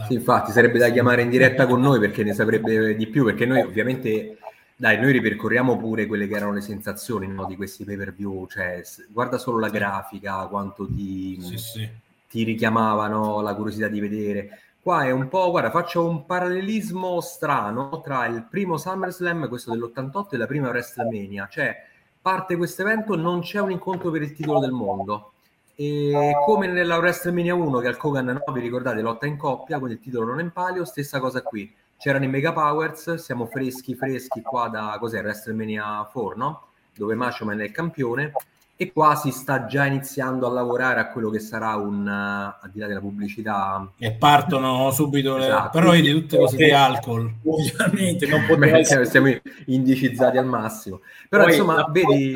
Sì, 0.07 0.15
infatti 0.15 0.53
sarebbe 0.53 0.79
da 0.79 0.91
chiamare 0.91 1.23
in 1.23 1.31
diretta 1.31 1.67
con 1.67 1.81
noi 1.81 1.99
perché 1.99 2.23
ne 2.23 2.33
saprebbe 2.33 2.95
di 2.95 3.09
più, 3.09 3.25
perché 3.25 3.45
noi 3.45 3.63
ovviamente 3.63 4.39
dai, 4.81 5.01
noi 5.01 5.11
ripercorriamo 5.11 5.77
pure 5.77 6.07
quelle 6.07 6.29
che 6.29 6.37
erano 6.37 6.53
le 6.53 6.61
sensazioni 6.61 7.27
no, 7.27 7.47
di 7.47 7.57
questi 7.57 7.85
pay 7.85 7.97
per 7.97 8.15
view, 8.15 8.47
cioè 8.47 8.81
guarda 9.09 9.37
solo 9.37 9.59
la 9.59 9.71
grafica, 9.71 10.47
quanto 10.47 10.87
ti, 10.87 11.37
sì, 11.41 11.59
sì. 11.59 11.89
ti 12.29 12.45
richiamavano 12.45 13.41
la 13.41 13.57
curiosità 13.57 13.89
di 13.89 13.99
vedere. 13.99 14.61
Qua 14.81 15.05
è 15.05 15.11
un 15.11 15.27
po', 15.27 15.51
guarda, 15.51 15.73
faccio 15.73 16.09
un 16.09 16.25
parallelismo 16.25 17.21
strano 17.21 18.01
tra 18.03 18.27
il 18.27 18.47
primo 18.49 18.77
SummerSlam, 18.77 19.49
questo 19.49 19.73
dell'88, 19.73 20.29
e 20.31 20.37
la 20.37 20.47
prima 20.47 20.69
WrestleMania. 20.69 21.49
Cioè, 21.51 21.85
parte 22.23 22.57
questo 22.57 22.83
evento, 22.83 23.17
non 23.17 23.41
c'è 23.41 23.59
un 23.61 23.73
incontro 23.73 24.13
per 24.13 24.23
il 24.23 24.33
titolo 24.33 24.61
del 24.61 24.71
mondo. 24.71 25.33
E 25.75 26.33
come 26.47 26.69
nella 26.69 26.99
WrestleMania 26.99 27.53
1, 27.53 27.81
che 27.81 27.89
al 27.89 27.97
Kogan, 27.97 28.27
no, 28.27 28.53
vi 28.53 28.61
ricordate, 28.61 29.01
lotta 29.01 29.27
in 29.27 29.37
coppia, 29.37 29.79
quindi 29.79 29.97
il 29.97 30.03
titolo 30.05 30.27
non 30.27 30.39
è 30.39 30.43
in 30.43 30.53
palio, 30.53 30.85
stessa 30.85 31.19
cosa 31.19 31.43
qui. 31.43 31.75
C'erano 31.99 32.25
i 32.25 32.29
Mega 32.29 32.53
Powers, 32.53 33.15
siamo 33.17 33.47
freschi, 33.47 33.97
freschi 33.97 34.41
qua 34.41 34.69
da, 34.69 34.97
cos'è, 35.01 35.21
WrestleMania 35.21 36.09
4, 36.13 36.37
no? 36.37 36.63
Dove 36.95 37.17
Macho 37.17 37.45
Man 37.45 37.61
è 37.61 37.65
il 37.65 37.73
campione. 37.73 38.33
E 38.77 38.93
qua 38.93 39.17
si 39.17 39.33
sta 39.33 39.67
già 39.67 39.85
iniziando 39.87 40.47
a 40.47 40.53
lavorare 40.53 41.01
a 41.01 41.09
quello 41.11 41.29
che 41.31 41.41
sarà 41.41 41.75
un 41.75 42.07
uh, 42.07 42.65
al 42.65 42.71
di 42.71 42.79
là 42.79 42.87
della 42.87 43.01
pubblicità. 43.01 43.91
E 43.99 44.13
partono 44.13 44.93
subito 44.93 45.37
le... 45.37 45.47
esatto. 45.47 45.77
però 45.77 45.91
vedi 45.91 46.13
tutte 46.13 46.37
cose 46.37 46.57
di 46.57 46.71
alcol. 46.71 47.35
ovviamente 47.45 48.27
non 48.29 48.47
potrebbe 48.47 48.79
essere. 48.79 49.05
siamo 49.05 49.37
indicizzati 49.67 50.37
al 50.37 50.47
massimo. 50.47 51.01
Però 51.29 51.43
Poi, 51.43 51.53
insomma 51.53 51.85
vedi 51.91 52.33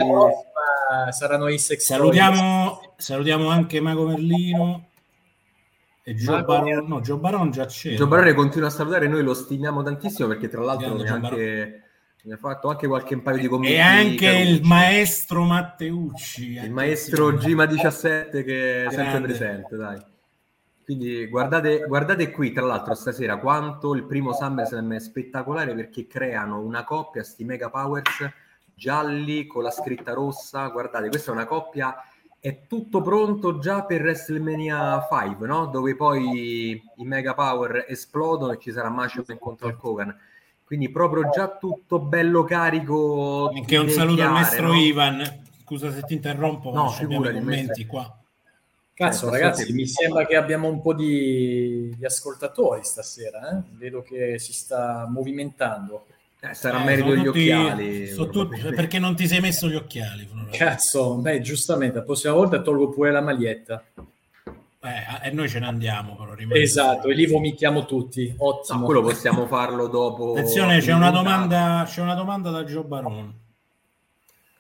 saranno 1.11 1.49
i 1.49 1.59
sex 1.59 1.85
salutiamo, 1.85 2.95
salutiamo 2.97 3.49
anche 3.49 3.81
Mago 3.81 4.09
Merlino 4.09 4.87
e 6.03 6.15
Joe 6.15 6.43
Baron, 6.43 6.87
no, 6.87 7.01
Joe 7.01 7.19
Baron 7.19 7.51
già 7.51 7.67
c'è. 7.67 7.95
Joe 7.95 8.07
Baron 8.07 8.35
continua 8.35 8.69
a 8.69 8.71
salutare, 8.71 9.09
noi 9.09 9.23
lo 9.23 9.35
stimiamo 9.35 9.83
tantissimo 9.83 10.29
perché 10.29 10.49
tra 10.49 10.63
l'altro 10.63 10.97
neanche 10.97 11.83
mi 12.25 12.33
ha 12.33 12.37
fatto 12.37 12.69
anche 12.69 12.87
qualche 12.87 13.19
paio 13.19 13.39
di 13.39 13.49
commenti. 13.49 13.75
E 13.75 13.81
anche 13.81 14.29
il 14.29 14.63
maestro 14.63 15.43
Matteucci. 15.43 16.53
Il 16.53 16.71
maestro 16.71 17.37
Gima 17.37 17.67
17 17.67 18.45
che 18.45 18.85
è 18.85 18.91
sempre 18.91 19.21
presente, 19.23 19.77
dai. 19.77 20.11
Quindi 20.85 21.27
guardate, 21.27 21.85
guardate 21.87 22.31
qui, 22.31 22.53
tra 22.53 22.67
l'altro, 22.67 22.95
stasera 22.95 23.39
quanto 23.39 23.95
il 23.95 24.05
primo 24.05 24.33
SummerSlam 24.33 24.95
è 24.95 25.01
spettacolare 25.01 25.75
perché 25.75 26.07
creano 26.07 26.61
una 26.61 26.85
coppia, 26.85 27.23
sti 27.23 27.45
Mega 27.45 27.71
Powers 27.71 28.29
gialli 28.75 29.47
con 29.47 29.63
la 29.63 29.71
scritta 29.71 30.13
rossa. 30.13 30.67
Guardate, 30.69 31.09
questa 31.09 31.31
è 31.31 31.35
una 31.35 31.47
coppia, 31.47 31.95
è 32.45 32.67
tutto 32.67 33.01
pronto 33.03 33.61
già 33.61 33.85
per 33.85 34.01
WrestleMania 34.01 35.07
5, 35.09 35.47
no? 35.47 35.67
Dove 35.67 35.95
poi 35.95 36.73
i 36.73 37.05
Mega 37.05 37.35
Power 37.35 37.87
esplodono 37.87 38.51
e 38.51 38.59
ci 38.59 38.73
sarà 38.73 38.91
Macho 38.91 39.25
contro 39.39 39.69
il 39.69 39.77
Kogan 39.77 40.19
quindi 40.73 40.91
proprio 40.91 41.29
già 41.29 41.55
tutto 41.59 41.99
bello 41.99 42.45
carico. 42.45 43.51
Anche 43.55 43.77
un 43.77 43.91
saluto 43.91 44.23
al 44.23 44.31
maestro 44.31 44.69
no? 44.69 44.75
Ivan. 44.75 45.45
Scusa 45.63 45.93
se 45.93 46.01
ti 46.01 46.15
interrompo, 46.15 46.73
no, 46.73 46.91
abbiamo 46.91 47.29
i 47.29 47.35
commenti 47.35 47.85
qua. 47.85 48.19
Cazzo, 48.95 49.27
eh, 49.27 49.31
ragazzi, 49.33 49.71
mi 49.75 49.87
sembra 49.87 50.25
che 50.25 50.35
abbiamo 50.35 50.69
un 50.69 50.81
po' 50.81 50.95
di, 50.95 51.95
di 51.95 52.05
ascoltatori 52.07 52.85
stasera. 52.85 53.51
Eh? 53.51 53.63
Vedo 53.73 54.01
che 54.01 54.39
si 54.39 54.55
sta 54.55 55.07
movimentando. 55.07 56.07
Eh, 56.45 56.55
sarà 56.55 56.81
eh, 56.81 56.85
merito 56.85 57.11
degli 57.11 57.23
tutti, 57.23 57.51
occhiali. 57.51 58.15
Tutti, 58.15 58.61
perché 58.75 58.99
non 58.99 59.15
ti 59.15 59.29
sei 59.29 59.39
messo 59.39 59.69
gli 59.69 59.77
occhiali? 59.77 60.29
Cazzo, 60.51 61.15
beh, 61.15 61.41
giustamente, 61.41 61.99
la 61.99 62.03
prossima 62.03 62.33
volta 62.33 62.61
tolgo 62.61 62.89
pure 62.89 63.13
la 63.13 63.21
maglietta. 63.21 63.85
Eh, 63.95 65.29
e 65.29 65.31
noi 65.31 65.49
ce 65.49 65.61
ne 65.61 65.67
andiamo 65.67 66.17
però. 66.17 66.35
Esatto, 66.57 67.07
e 67.07 67.15
lì 67.15 67.27
vomitiamo 67.27 67.85
tutti. 67.85 68.35
Ottimo. 68.37 68.81
No, 68.81 68.85
quello 68.87 69.03
possiamo 69.03 69.47
farlo 69.47 69.87
dopo. 69.87 70.33
Attenzione, 70.33 70.81
c'è 70.81 70.93
una, 70.93 71.11
domanda, 71.11 71.85
c'è 71.87 72.01
una 72.01 72.15
domanda 72.15 72.51
da 72.51 72.65
Gio 72.65 72.83
Barone. 72.83 73.35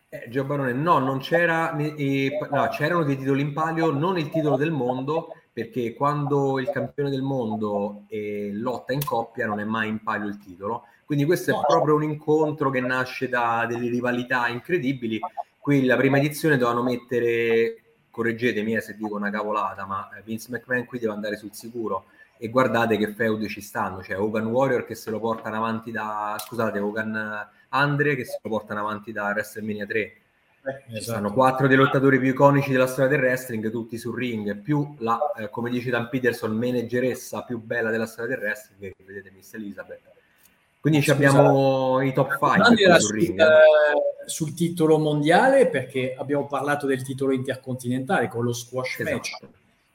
Eh, 0.09 0.27
Gio 0.29 0.45
Barone, 0.45 0.73
no, 0.75 1.01
non 1.01 1.19
c'era, 1.19 1.77
eh, 1.77 2.39
no, 2.49 2.69
c'erano 2.69 3.03
dei 3.03 3.19
titoli 3.19 3.41
in 3.41 3.53
palio, 3.53 3.91
non 3.91 4.19
il 4.19 4.31
titolo 4.31 4.57
del 4.57 4.71
mondo, 4.71 5.35
perché 5.53 5.95
quando 5.95 6.61
il 6.61 6.71
campione 6.71 7.11
del 7.11 7.23
mondo 7.23 8.05
eh, 8.07 8.51
lotta 8.53 8.93
in 8.93 9.05
coppia 9.05 9.47
non 9.47 9.59
è 9.59 9.65
mai 9.65 9.89
in 9.89 10.01
palio 10.01 10.29
il 10.29 10.39
titolo. 10.39 10.85
Quindi 11.12 11.28
questo 11.28 11.50
è 11.50 11.66
proprio 11.66 11.95
un 11.95 12.04
incontro 12.04 12.71
che 12.71 12.81
nasce 12.81 13.28
da 13.28 13.66
delle 13.69 13.90
rivalità 13.90 14.49
incredibili. 14.49 15.21
Qui 15.59 15.85
la 15.85 15.99
prima 15.99 16.16
edizione 16.16 16.57
dovevano 16.57 16.83
mettere 16.83 17.83
correggetemi 18.09 18.76
eh, 18.76 18.81
se 18.81 18.97
dico 18.97 19.14
una 19.14 19.28
cavolata, 19.28 19.85
ma 19.85 20.09
Vince 20.25 20.47
McMahon 20.49 20.87
qui 20.87 20.99
deve 20.99 21.12
andare 21.12 21.37
sul 21.37 21.52
sicuro. 21.52 22.07
E 22.38 22.49
guardate 22.49 22.97
che 22.97 23.12
feud 23.12 23.47
ci 23.49 23.61
stanno, 23.61 23.99
c'è 23.99 24.14
cioè 24.14 24.21
Hogan 24.21 24.47
Warrior 24.47 24.87
che 24.87 24.95
se 24.95 25.11
lo 25.11 25.21
portano 25.21 25.57
avanti 25.57 25.90
da, 25.90 26.35
scusate, 26.38 26.78
Hogan 26.78 27.47
Andre 27.69 28.16
che 28.16 28.25
se 28.25 28.38
lo 28.42 28.49
portano 28.49 28.81
avanti 28.81 29.12
da 29.12 29.25
WrestleMania 29.25 29.85
3. 29.85 29.99
Eh, 29.99 30.16
esatto. 30.97 31.19
Sono 31.19 31.33
quattro 31.35 31.66
dei 31.66 31.76
lottatori 31.76 32.19
più 32.19 32.31
iconici 32.31 32.73
della 32.73 32.87
storia 32.87 33.11
del 33.11 33.21
wrestling, 33.21 33.71
tutti 33.71 33.99
sul 33.99 34.16
ring, 34.16 34.57
più 34.62 34.95
la, 35.00 35.19
eh, 35.37 35.50
come 35.50 35.69
dice 35.69 35.90
Dan 35.90 36.09
Peterson, 36.09 36.57
manageressa 36.57 37.42
più 37.42 37.61
bella 37.61 37.90
della 37.90 38.07
storia 38.07 38.35
del 38.35 38.45
wrestling, 38.47 38.95
che 38.97 39.04
vedete 39.04 39.31
Miss 39.31 39.52
Elizabeth. 39.52 40.12
Quindi 40.83 41.09
abbiamo 41.11 42.01
i 42.01 42.12
top 42.12 42.39
5 42.41 42.99
sul 42.99 43.15
ring. 43.15 43.41
Eh, 43.41 44.27
sul 44.27 44.53
titolo 44.53 44.99
mondiale 44.99 45.69
perché 45.69 46.17
abbiamo 46.19 46.49
parlato 46.49 46.89
del 46.89 47.05
titolo 47.05 47.33
intercontinentale 47.33 48.27
con 48.27 48.43
lo 48.43 48.53
squash 48.53 48.99
esatto. 48.99 49.15
match. 49.15 49.31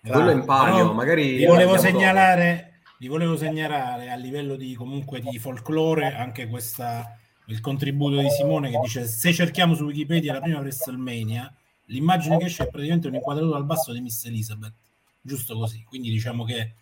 Quello 0.01 0.31
in 0.31 0.45
palio, 0.45 0.93
magari 0.93 1.35
vi 1.35 1.45
volevo 1.45 1.77
segnalare, 1.77 2.79
vi 2.99 3.09
volevo 3.09 3.35
segnalare 3.35 4.09
a 4.09 4.15
livello 4.15 4.55
di 4.55 4.75
comunque 4.75 5.19
di 5.19 5.37
folklore 5.37 6.15
anche 6.15 6.47
questa 6.47 7.19
il 7.47 7.59
contributo 7.59 8.21
di 8.21 8.29
Simone 8.29 8.69
che 8.69 8.79
dice 8.79 9.05
se 9.07 9.33
cerchiamo 9.33 9.75
su 9.75 9.83
Wikipedia 9.83 10.31
la 10.31 10.41
prima 10.41 10.59
WrestleMania 10.59 11.53
l'immagine 11.87 12.37
che 12.37 12.45
esce 12.45 12.63
è 12.63 12.69
praticamente 12.69 13.07
un'inquadratura 13.07 13.57
al 13.57 13.65
basso 13.65 13.91
di 13.91 14.01
Miss 14.01 14.25
Elizabeth 14.25 14.73
giusto 15.21 15.57
così 15.57 15.83
quindi 15.83 16.09
diciamo 16.09 16.43
che 16.43 16.73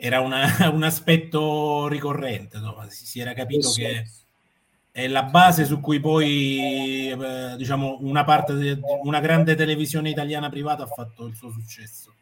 era 0.00 0.20
una, 0.20 0.46
un 0.72 0.84
aspetto 0.84 1.88
ricorrente 1.88 2.58
no? 2.58 2.86
si, 2.88 3.04
si, 3.04 3.20
era 3.20 3.32
capito 3.32 3.72
che 3.72 4.04
è 4.92 5.08
la 5.08 5.24
base 5.24 5.64
su 5.64 5.80
cui 5.80 5.98
poi 5.98 7.10
eh, 7.10 7.56
diciamo 7.56 7.98
una 8.02 8.22
parte 8.22 8.54
de, 8.54 8.78
una 9.02 9.18
grande 9.18 9.56
televisione 9.56 10.08
italiana 10.08 10.48
privata 10.48 10.84
ha 10.84 10.86
fatto 10.86 11.26
il 11.26 11.34
suo 11.34 11.50
successo 11.50 12.14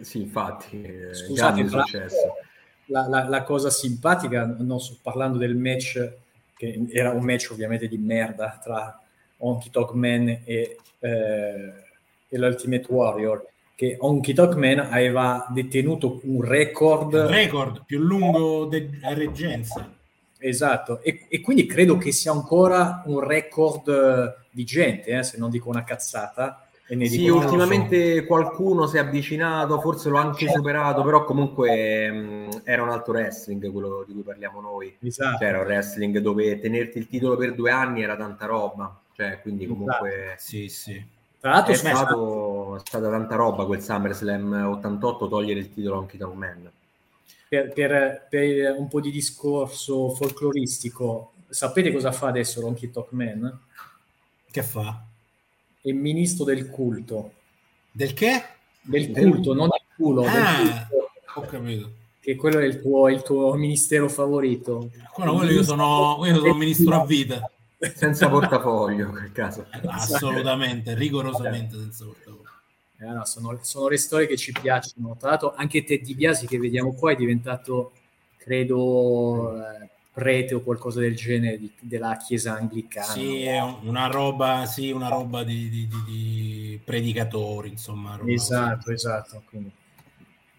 sì 0.00 0.20
infatti 0.22 0.82
eh, 0.82 1.14
Scusate, 1.14 1.68
successo. 1.68 2.34
La, 2.86 3.06
la, 3.06 3.28
la, 3.28 3.42
cosa 3.44 3.70
simpatica 3.70 4.44
non 4.58 4.80
sto 4.80 4.98
parlando 5.00 5.38
del 5.38 5.54
match 5.54 6.12
che 6.56 6.86
era 6.90 7.10
un 7.12 7.24
match 7.24 7.50
ovviamente 7.52 7.86
di 7.86 7.96
merda 7.96 8.58
tra 8.62 9.00
Honky 9.38 9.70
Talk 9.70 9.92
Man 9.92 10.28
e, 10.28 10.76
eh, 10.98 11.72
e 12.28 12.38
l'Ultimate 12.38 12.86
Warrior 12.88 13.49
che 13.80 13.96
Honky 13.98 14.34
Talk 14.34 14.56
Man 14.56 14.78
aveva 14.78 15.46
detenuto 15.48 16.20
un 16.24 16.42
record 16.42 17.14
il 17.14 17.20
record 17.20 17.82
più 17.86 17.98
lungo 17.98 18.66
di 18.66 18.90
reggenza 19.14 19.90
Esatto, 20.36 21.00
e, 21.02 21.26
e, 21.28 21.40
quindi 21.40 21.64
credo 21.64 21.96
che 21.96 22.12
sia 22.12 22.32
ancora 22.32 23.02
un 23.06 23.20
record 23.20 23.88
eh, 23.88 24.46
vigente, 24.52 25.10
eh, 25.10 25.22
se 25.22 25.36
non 25.36 25.50
dico 25.50 25.68
una 25.68 25.84
cazzata. 25.84 26.66
sì, 26.86 27.28
ultimamente 27.28 28.24
qualcuno 28.24 28.86
si 28.86 28.96
è 28.96 29.00
avvicinato, 29.00 29.80
forse 29.80 30.08
l'ho 30.08 30.16
anche 30.16 30.46
certo. 30.46 30.56
superato, 30.56 31.02
però 31.02 31.24
comunque 31.24 32.10
mh, 32.10 32.16
mm, 32.16 32.48
era 32.64 32.82
un 32.82 32.88
altro 32.88 33.12
wrestling 33.12 33.70
quello 33.70 34.02
di 34.06 34.14
cui 34.14 34.22
parliamo 34.22 34.62
noi. 34.62 34.96
Esatto. 35.02 35.38
Cioè, 35.38 35.48
era 35.48 35.58
un 35.58 35.66
wrestling 35.66 36.18
dove 36.18 36.58
tenerti 36.58 36.96
il 36.96 37.06
titolo 37.06 37.36
per 37.36 37.54
due 37.54 37.70
anni 37.70 38.02
era 38.02 38.16
tanta 38.16 38.46
roba, 38.46 38.98
cioè, 39.14 39.40
quindi 39.42 39.64
esatto. 39.64 39.78
comunque... 39.78 40.22
Esatto. 40.24 40.40
Sì, 40.40 40.68
sì. 40.68 41.18
Tra 41.40 41.52
l'altro 41.52 41.72
è, 41.72 41.76
stato, 41.76 42.76
è 42.76 42.80
stata 42.84 43.08
tanta 43.08 43.34
roba 43.34 43.64
quel 43.64 43.82
SummerSlam 43.82 44.68
88 44.72 45.28
togliere 45.28 45.60
il 45.60 45.72
titolo 45.72 45.96
a 45.96 45.98
un 46.00 46.06
Kid 46.06 46.22
Man 46.22 46.70
per, 47.50 47.72
per, 47.72 48.26
per, 48.30 48.76
un 48.78 48.86
po' 48.86 49.00
di 49.00 49.10
discorso 49.10 50.10
folcloristico, 50.10 51.32
sapete 51.48 51.92
cosa 51.92 52.12
fa 52.12 52.28
adesso 52.28 52.60
Ronky 52.60 52.92
Talkman? 52.92 53.58
Che 54.48 54.62
fa? 54.62 55.04
È 55.80 55.88
il 55.88 55.96
ministro 55.96 56.44
del 56.44 56.70
culto. 56.70 57.32
Del 57.90 58.14
che? 58.14 58.44
Del 58.80 59.10
culto, 59.10 59.48
del... 59.48 59.56
non 59.56 59.68
del 59.68 59.82
culo. 59.96 60.22
Ah, 60.26 60.62
del 60.62 60.86
culto. 60.88 61.10
ho 61.34 61.40
capito. 61.40 61.92
Che 62.20 62.36
quello 62.36 62.60
è 62.60 62.64
il 62.66 62.80
tuo, 62.80 63.08
il 63.08 63.22
tuo 63.22 63.52
ministero 63.54 64.08
favorito. 64.08 64.88
Quello, 65.12 65.34
quello 65.34 65.50
io 65.50 65.64
sono, 65.64 66.20
io 66.24 66.36
sono 66.36 66.54
ministro 66.54 67.00
a 67.00 67.04
vita. 67.04 67.50
Senza 67.94 68.28
portafoglio, 68.28 69.06
in 69.06 69.10
quel 69.12 69.32
caso. 69.32 69.66
Assolutamente, 69.86 70.94
rigorosamente 70.94 71.76
senza 71.78 72.04
portafoglio. 72.04 72.48
Eh, 72.98 73.06
no, 73.06 73.24
sono, 73.24 73.58
sono, 73.62 73.88
le 73.88 73.96
storie 73.96 74.26
che 74.26 74.36
ci 74.36 74.52
piacciono. 74.52 75.16
Tra 75.18 75.30
l'altro, 75.30 75.54
anche 75.54 75.84
Ted 75.84 76.02
DiBiase 76.02 76.46
che 76.46 76.58
vediamo 76.58 76.92
qua 76.92 77.12
è 77.12 77.16
diventato, 77.16 77.92
credo, 78.36 79.56
eh, 79.56 79.88
prete 80.12 80.54
o 80.54 80.60
qualcosa 80.60 81.00
del 81.00 81.16
genere 81.16 81.58
di, 81.58 81.72
della 81.80 82.18
chiesa 82.18 82.52
anglicana. 82.52 83.06
Sì, 83.06 83.44
è 83.44 83.58
una 83.84 84.08
roba, 84.08 84.66
sì, 84.66 84.90
una 84.90 85.08
roba 85.08 85.42
di, 85.42 85.70
di, 85.70 85.88
di 86.06 86.80
predicatori, 86.84 87.70
insomma. 87.70 88.20
esatto, 88.26 88.76
così. 88.82 88.92
esatto. 88.92 89.42
Quindi, 89.48 89.72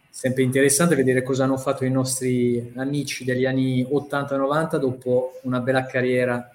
sempre 0.09 0.41
interessante 0.41 0.95
vedere 0.95 1.21
cosa 1.21 1.43
hanno 1.43 1.57
fatto 1.57 1.85
i 1.85 1.91
nostri 1.91 2.73
amici 2.75 3.23
degli 3.23 3.45
anni 3.45 3.83
80-90 3.83 4.77
dopo 4.77 5.39
una 5.43 5.59
bella 5.59 5.85
carriera 5.85 6.49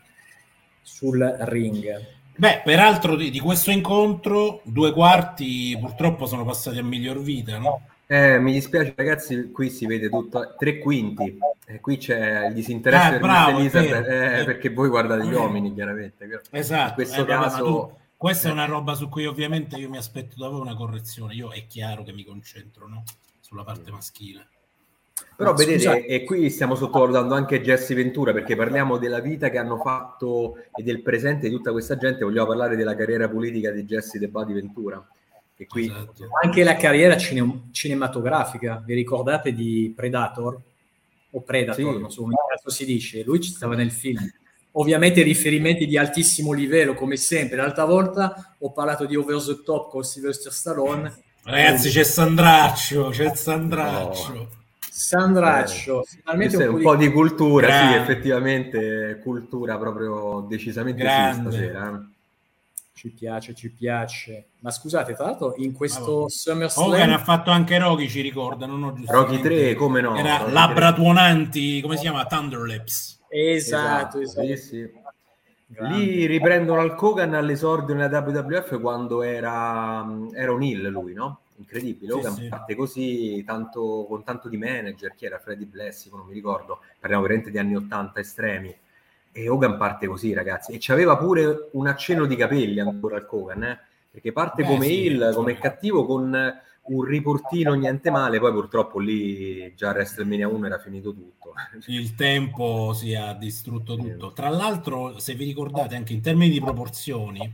sul 0.86 1.36
ring. 1.40 2.14
Beh, 2.36 2.60
peraltro 2.62 3.16
di, 3.16 3.30
di, 3.30 3.40
questo 3.40 3.70
incontro 3.70 4.60
due 4.62 4.92
quarti 4.92 5.76
purtroppo 5.80 6.26
sono 6.26 6.44
passati 6.44 6.78
a 6.78 6.84
miglior 6.84 7.20
vita, 7.20 7.58
no? 7.58 7.86
Eh, 8.06 8.38
mi 8.38 8.52
dispiace 8.52 8.94
ragazzi, 8.96 9.50
qui 9.50 9.68
si 9.68 9.84
vede 9.84 10.08
tutto, 10.08 10.54
tre 10.56 10.78
quinti, 10.78 11.38
eh, 11.66 11.80
qui 11.80 11.96
c'è 11.96 12.46
il 12.46 12.54
disinteresse 12.54 13.16
eh, 13.16 13.18
bravo, 13.18 13.58
Elizabeth, 13.58 14.06
eh, 14.06 14.44
perché 14.44 14.68
voi 14.68 14.88
guardate 14.88 15.26
gli 15.26 15.32
uomini 15.32 15.74
chiaramente. 15.74 16.42
Esatto. 16.50 16.88
In 16.88 16.94
questo 16.94 17.22
eh, 17.22 17.26
caso... 17.26 17.64
Tu, 17.64 18.04
questa 18.16 18.48
è 18.48 18.52
una 18.52 18.64
roba 18.64 18.94
su 18.94 19.08
cui 19.08 19.26
ovviamente 19.26 19.76
io 19.76 19.90
mi 19.90 19.96
aspetto 19.96 20.36
da 20.38 20.48
voi 20.48 20.60
una 20.60 20.76
correzione, 20.76 21.34
io 21.34 21.50
è 21.50 21.66
chiaro 21.66 22.04
che 22.04 22.12
mi 22.12 22.24
concentro 22.24 22.86
no? 22.86 23.02
sulla 23.40 23.64
parte 23.64 23.90
maschile. 23.90 24.46
Però 25.36 25.50
Ma 25.50 25.56
vedete, 25.56 25.78
scusate. 25.78 26.06
e 26.06 26.24
qui 26.24 26.48
stiamo 26.48 26.74
sottovalutando 26.74 27.34
anche 27.34 27.60
Jesse 27.60 27.94
Ventura 27.94 28.32
perché 28.32 28.56
parliamo 28.56 28.96
della 28.96 29.20
vita 29.20 29.50
che 29.50 29.58
hanno 29.58 29.76
fatto 29.76 30.56
e 30.74 30.82
del 30.82 31.02
presente 31.02 31.48
di 31.48 31.54
tutta 31.54 31.72
questa 31.72 31.98
gente, 31.98 32.24
vogliamo 32.24 32.46
parlare 32.46 32.74
della 32.74 32.94
carriera 32.94 33.28
politica 33.28 33.70
di 33.70 33.84
Jesse 33.84 34.18
De 34.18 34.28
Badi 34.28 34.54
Ventura. 34.54 35.06
E 35.54 35.66
qui... 35.66 35.84
Esatto. 35.84 36.28
Anche 36.42 36.64
la 36.64 36.76
carriera 36.76 37.18
cine- 37.18 37.68
cinematografica, 37.70 38.82
vi 38.84 38.94
ricordate 38.94 39.52
di 39.52 39.92
Predator? 39.94 40.58
O 41.30 41.40
Predator, 41.42 41.94
sì. 41.94 42.00
non 42.00 42.10
so 42.10 42.22
come 42.22 42.34
si 42.66 42.86
dice, 42.86 43.22
lui 43.22 43.40
ci 43.40 43.50
stava 43.50 43.74
nel 43.74 43.90
film. 43.90 44.18
Ovviamente 44.72 45.22
riferimenti 45.22 45.86
di 45.86 45.98
altissimo 45.98 46.52
livello, 46.52 46.94
come 46.94 47.16
sempre. 47.16 47.56
L'altra 47.56 47.84
volta 47.84 48.54
ho 48.58 48.72
parlato 48.72 49.04
di 49.04 49.16
Over 49.16 49.42
the 49.42 49.62
Top 49.62 49.90
con 49.90 50.02
Sylvester 50.02 50.52
Stallone. 50.52 51.14
Ragazzi, 51.44 51.90
c'è 51.90 52.04
Sandraccio, 52.04 53.08
c'è 53.10 53.34
Sandraccio. 53.34 54.32
Oh. 54.32 54.64
Sandraccio, 54.98 56.04
finalmente 56.04 56.56
un, 56.64 56.76
un 56.76 56.80
po' 56.80 56.96
di 56.96 57.12
cultura, 57.12 57.66
Grande. 57.66 57.92
sì, 57.92 58.00
effettivamente 58.00 59.20
cultura 59.22 59.76
proprio 59.76 60.46
decisamente 60.48 61.02
Grande. 61.02 61.50
sì 61.50 61.56
stasera. 61.56 61.88
Eh. 61.92 62.14
Ci 62.94 63.10
piace, 63.10 63.54
ci 63.54 63.70
piace. 63.70 64.46
Ma 64.60 64.70
scusate, 64.70 65.12
tra 65.12 65.26
l'altro 65.26 65.52
in 65.58 65.74
questo. 65.74 66.30
SummerSlam... 66.30 66.86
Hogan 66.88 67.10
ha 67.12 67.18
fatto 67.18 67.50
anche 67.50 67.78
Rocky, 67.78 68.08
ci 68.08 68.22
ricordano, 68.22 68.78
no? 68.78 68.98
Rocky 69.06 69.38
3, 69.38 69.74
come 69.74 70.00
no? 70.00 70.16
Era 70.16 70.38
Rocky 70.38 70.52
Labbra 70.52 70.92
3. 70.94 71.02
tuonanti, 71.02 71.80
come 71.82 71.96
si 71.96 72.02
chiama? 72.02 72.24
Thunderlips. 72.24 73.20
Esatto, 73.28 74.18
esatto. 74.18 74.40
esatto. 74.40 74.46
Sì, 74.46 74.56
sì. 74.56 74.90
Lì 75.80 76.24
riprendono 76.24 76.80
al 76.80 76.96
Hogan 76.98 77.34
all'esordio 77.34 77.94
nella 77.94 78.20
WWF 78.20 78.80
quando 78.80 79.20
era, 79.20 80.06
era 80.32 80.52
un 80.52 80.62
heel 80.62 80.88
lui, 80.88 81.12
no? 81.12 81.40
Incredibile. 81.58 82.12
Hogan 82.12 82.34
sì, 82.34 82.48
parte 82.48 82.72
sì. 82.72 82.78
così, 82.78 83.44
tanto, 83.44 84.06
con 84.08 84.22
tanto 84.24 84.48
di 84.48 84.56
manager, 84.56 85.14
chi 85.14 85.26
era 85.26 85.38
Freddy 85.38 85.64
Blessico, 85.64 86.16
non 86.16 86.26
mi 86.26 86.34
ricordo, 86.34 86.80
parliamo 86.98 87.22
veramente 87.22 87.50
di 87.50 87.58
anni 87.58 87.76
80 87.76 88.20
estremi. 88.20 88.74
E 89.32 89.48
Hogan 89.48 89.76
parte 89.76 90.06
così, 90.06 90.32
ragazzi, 90.32 90.72
e 90.72 90.78
c'aveva 90.80 91.16
pure 91.16 91.68
un 91.72 91.86
accenno 91.86 92.24
di 92.24 92.36
capelli 92.36 92.80
ancora 92.80 93.16
al 93.16 93.26
Hogan, 93.28 93.62
eh? 93.64 93.78
perché 94.10 94.32
parte 94.32 94.62
Beh, 94.62 94.68
come 94.68 94.86
sì, 94.86 95.04
il, 95.04 95.32
come 95.34 95.58
cattivo, 95.58 96.06
con 96.06 96.60
un 96.86 97.02
riportino 97.02 97.74
niente 97.74 98.10
male, 98.10 98.38
poi 98.38 98.52
purtroppo 98.52 98.98
lì 98.98 99.74
già 99.74 99.90
WrestleMania 99.90 100.48
1 100.48 100.66
era 100.66 100.78
finito 100.78 101.12
tutto. 101.12 101.52
Il 101.86 102.14
tempo 102.14 102.92
si 102.94 103.12
è 103.12 103.34
distrutto 103.38 103.96
tutto. 103.96 104.32
Tra 104.32 104.48
l'altro, 104.48 105.18
se 105.18 105.34
vi 105.34 105.44
ricordate, 105.44 105.96
anche 105.96 106.12
in 106.12 106.20
termini 106.20 106.50
di 106.50 106.60
proporzioni, 106.60 107.52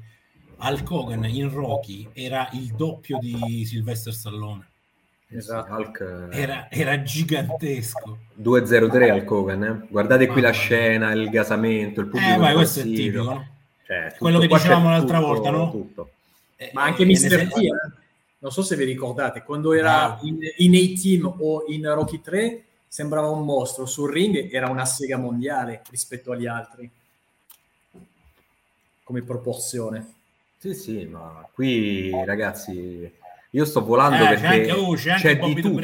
Hulk 0.62 0.90
Hogan 0.90 1.24
in 1.24 1.50
Rocky 1.50 2.08
era 2.12 2.48
il 2.52 2.72
doppio 2.74 3.18
di 3.18 3.64
Sylvester 3.66 4.12
Stallone. 4.12 4.68
Esatto. 5.28 5.72
Hulk... 5.72 6.28
era, 6.30 6.70
era, 6.70 7.02
gigantesco 7.02 8.18
2-0-3 8.38 9.10
al 9.10 9.24
Kogan 9.24 9.64
eh? 9.64 9.86
guardate 9.88 10.26
qui 10.26 10.40
ah, 10.40 10.44
la 10.44 10.50
scena 10.50 11.12
il 11.12 11.30
gasamento 11.30 12.00
il 12.00 12.08
pubblico 12.08 12.34
eh, 12.34 12.36
vai, 12.36 12.54
questo 12.54 12.80
è 12.80 12.82
tipico 12.82 13.22
no? 13.22 13.48
cioè, 13.86 14.08
tutto, 14.08 14.16
quello 14.18 14.38
che 14.40 14.46
dicevamo 14.48 14.90
l'altra 14.90 15.16
tutto, 15.20 15.28
volta 15.32 15.50
no? 15.50 15.70
Tutto. 15.70 16.10
Eh, 16.56 16.70
ma 16.74 16.82
anche 16.82 17.06
Mister 17.06 17.48
T 17.48 17.56
eh? 17.56 17.70
non 18.40 18.52
so 18.52 18.60
se 18.60 18.76
vi 18.76 18.84
ricordate 18.84 19.42
quando 19.42 19.72
era 19.72 20.18
in, 20.20 20.36
in 20.58 20.74
A-Team 20.74 21.34
o 21.38 21.64
in 21.68 21.90
Rocky 21.94 22.20
3 22.20 22.64
sembrava 22.86 23.30
un 23.30 23.42
mostro 23.42 23.86
sul 23.86 24.12
ring 24.12 24.52
era 24.52 24.68
una 24.68 24.84
sega 24.84 25.16
mondiale 25.16 25.80
rispetto 25.88 26.32
agli 26.32 26.46
altri 26.46 26.90
come 29.02 29.22
proporzione 29.22 30.12
sì 30.62 30.74
sì 30.74 31.06
ma 31.06 31.44
qui 31.52 32.12
ragazzi 32.24 33.12
io 33.50 33.64
sto 33.64 33.84
volando 33.84 34.24
eh, 34.24 34.28
perché 34.28 34.40
c'è, 34.40 34.60
anche, 34.60 34.70
oh, 34.70 34.94
c'è, 34.94 35.14
c'è 35.16 35.38
di 35.38 35.60
tutto. 35.60 35.80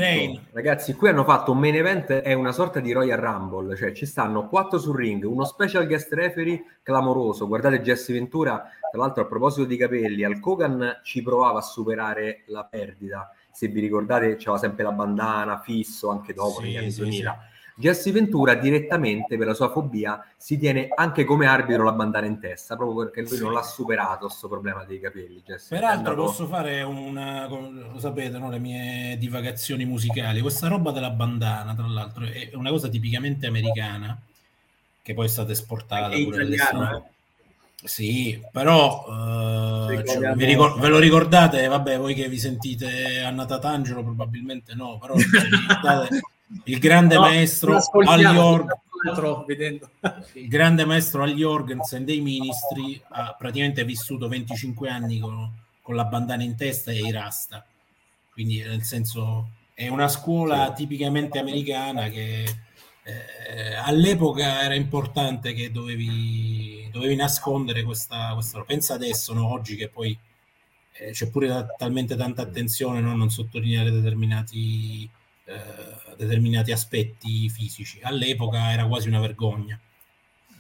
Ragazzi, 0.53 0.95
qui 0.95 1.09
hanno 1.11 1.25
fatto 1.25 1.53
un 1.53 1.59
main 1.59 1.75
event, 1.75 2.13
è 2.13 2.33
una 2.33 2.53
sorta 2.53 2.81
di 2.81 2.93
Royal 2.93 3.19
Rumble, 3.19 3.77
cioè 3.77 3.93
ci 3.93 4.07
stanno 4.07 4.49
quattro 4.49 4.79
sul 4.79 4.97
ring, 4.97 5.23
uno 5.25 5.45
special 5.45 5.87
guest 5.87 6.11
referee 6.15 6.79
clamoroso. 6.83 7.47
Guardate 7.47 7.83
Jesse 7.83 8.15
Ventura, 8.15 8.71
tra 8.91 9.01
l'altro 9.03 9.25
a 9.25 9.27
proposito 9.27 9.67
di 9.67 9.77
capelli, 9.77 10.25
al 10.25 10.41
Kogan 10.41 11.01
ci 11.03 11.21
provava 11.21 11.59
a 11.59 11.63
superare 11.63 12.45
la 12.47 12.65
perdita. 12.65 13.35
Se 13.51 13.69
vi 13.69 13.81
ricordate, 13.81 14.37
c'era 14.37 14.57
sempre 14.57 14.85
la 14.85 14.93
bandana 14.93 15.59
fisso 15.59 16.09
anche 16.09 16.33
dopo 16.33 16.61
sì, 16.61 16.63
negli 16.63 16.77
anni 16.79 16.91
sì, 16.91 17.01
2000. 17.01 17.39
Sì 17.51 17.57
Jesse 17.79 18.11
Ventura 18.11 18.55
direttamente 18.55 19.37
per 19.37 19.47
la 19.47 19.55
sua 19.55 19.71
fobia 19.71 20.25
si 20.37 20.59
tiene 20.59 20.89
anche 20.93 21.25
come 21.25 21.47
arbitro 21.47 21.85
la 21.85 21.93
bandana 21.93 22.27
in 22.27 22.41
testa, 22.41 22.75
proprio 22.75 23.05
perché 23.05 23.21
lui 23.21 23.37
sì. 23.37 23.43
non 23.45 23.53
l'ha 23.53 23.63
superato 23.63 24.27
questo 24.27 24.49
problema 24.49 24.85
dei 24.85 24.99
capelli. 24.99 25.41
Jesse. 25.47 25.77
Peraltro 25.77 26.11
andato... 26.11 26.27
posso 26.27 26.47
fare 26.49 26.83
una, 26.83 27.47
lo 27.47 27.99
sapete, 27.99 28.37
no? 28.39 28.51
le 28.51 28.59
mie 28.59 29.17
divagazioni 29.17 29.85
musicali. 29.85 30.41
Questa 30.41 30.67
roba 30.67 30.91
della 30.91 31.11
bandana, 31.11 31.73
tra 31.73 31.87
l'altro, 31.87 32.25
è 32.25 32.51
una 32.55 32.71
cosa 32.71 32.89
tipicamente 32.89 33.47
americana, 33.47 34.21
che 35.01 35.15
poi 35.15 35.27
è 35.27 35.29
stata 35.29 35.53
esportata 35.53 36.15
è 36.17 36.23
pure 36.25 36.43
italiano, 36.43 36.97
eh? 36.97 37.03
Sì, 37.85 38.45
però 38.51 39.05
uh, 39.07 40.05
cioè, 40.05 40.35
ricor- 40.35 40.81
ve 40.81 40.89
lo 40.89 40.99
ricordate? 40.99 41.65
Vabbè, 41.69 41.97
voi 41.97 42.13
che 42.13 42.29
vi 42.29 42.41
sentite 42.41 43.21
Anna 43.21 43.47
Tatangelo 43.47 44.03
probabilmente 44.03 44.75
no, 44.75 44.99
però 44.99 45.15
ricordate 45.15 46.21
il 46.65 46.79
grande 46.79 47.15
no, 47.15 47.21
maestro 47.21 47.77
Al 47.77 48.21
Jorgensen, 48.21 49.81
il 50.35 50.49
grande 50.49 50.85
maestro 50.85 51.23
Al 51.23 51.35
Jorgensen 51.35 52.05
dei 52.05 52.21
ministri 52.21 53.01
ha 53.11 53.35
praticamente 53.39 53.85
vissuto 53.85 54.29
25 54.29 54.89
anni 54.89 55.19
con, 55.19 55.51
con 55.83 55.95
la 55.95 56.05
bandana 56.05 56.43
in 56.43 56.57
testa 56.57 56.91
e 56.91 56.99
i 56.99 57.11
rasta 57.11 57.65
quindi 58.33 58.63
nel 58.63 58.83
senso 58.83 59.51
è 59.75 59.89
una 59.89 60.09
scuola 60.09 60.73
tipicamente 60.73 61.39
americana 61.39 62.09
che 62.09 62.45
eh, 63.03 63.75
all'epoca 63.75 64.63
era 64.63 64.75
importante 64.75 65.53
che 65.53 65.71
dovevi, 65.71 66.89
dovevi 66.93 67.15
nascondere 67.15 67.83
questa, 67.83 68.33
questa 68.35 68.63
pensa 68.63 68.95
adesso 68.95 69.33
no? 69.33 69.51
oggi 69.51 69.77
che 69.77 69.89
poi 69.89 70.17
eh, 70.93 71.11
c'è 71.13 71.31
pure 71.31 71.67
talmente 71.77 72.17
tanta 72.17 72.43
attenzione 72.43 73.01
no? 73.01 73.17
non 73.17 73.31
sottolineare 73.31 73.91
determinati 73.91 75.09
eh, 75.49 76.15
determinati 76.17 76.73
aspetti 76.73 77.49
fisici. 77.49 78.01
All'epoca 78.03 78.71
era 78.71 78.87
quasi 78.87 79.09
una 79.09 79.21
vergogna. 79.21 79.81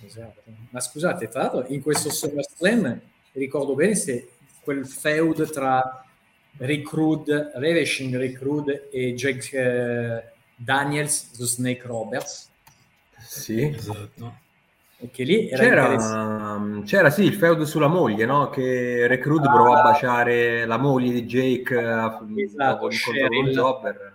Esatto. 0.04 0.42
Ma 0.70 0.80
scusate, 0.80 1.28
tra 1.28 1.42
l'altro 1.42 1.66
in 1.68 1.82
questo 1.82 2.10
SummerSlam 2.10 3.00
ricordo 3.32 3.74
bene 3.74 3.94
se 3.94 4.30
quel 4.62 4.86
feud 4.86 5.50
tra 5.50 6.04
Rick 6.58 6.92
Rude, 6.92 7.52
Ravishing 7.54 8.16
Rick 8.16 8.40
Rude 8.40 8.88
e 8.90 9.14
Jake 9.14 9.56
eh, 9.56 10.32
Daniels 10.56 11.32
su 11.32 11.44
Snake 11.44 11.82
Roberts. 11.84 12.48
Sì, 13.18 13.62
esatto. 13.62 14.46
Che 15.12 15.22
lì 15.22 15.48
c'era, 15.48 16.82
c'era 16.84 17.10
sì 17.10 17.22
il 17.22 17.34
feud 17.34 17.62
sulla 17.62 17.86
moglie, 17.86 18.24
no? 18.24 18.50
Che 18.50 19.06
Rick 19.06 19.26
Rude 19.26 19.46
ah, 19.46 19.52
provò 19.52 19.74
a 19.74 19.82
baciare 19.82 20.66
la 20.66 20.76
moglie 20.76 21.12
di 21.12 21.24
Jake 21.24 21.72
eh, 21.74 22.42
esatto, 22.42 22.72
dopo 22.72 22.88
l'incontro 22.88 23.28
con 23.28 23.48
Jobber 23.50 24.07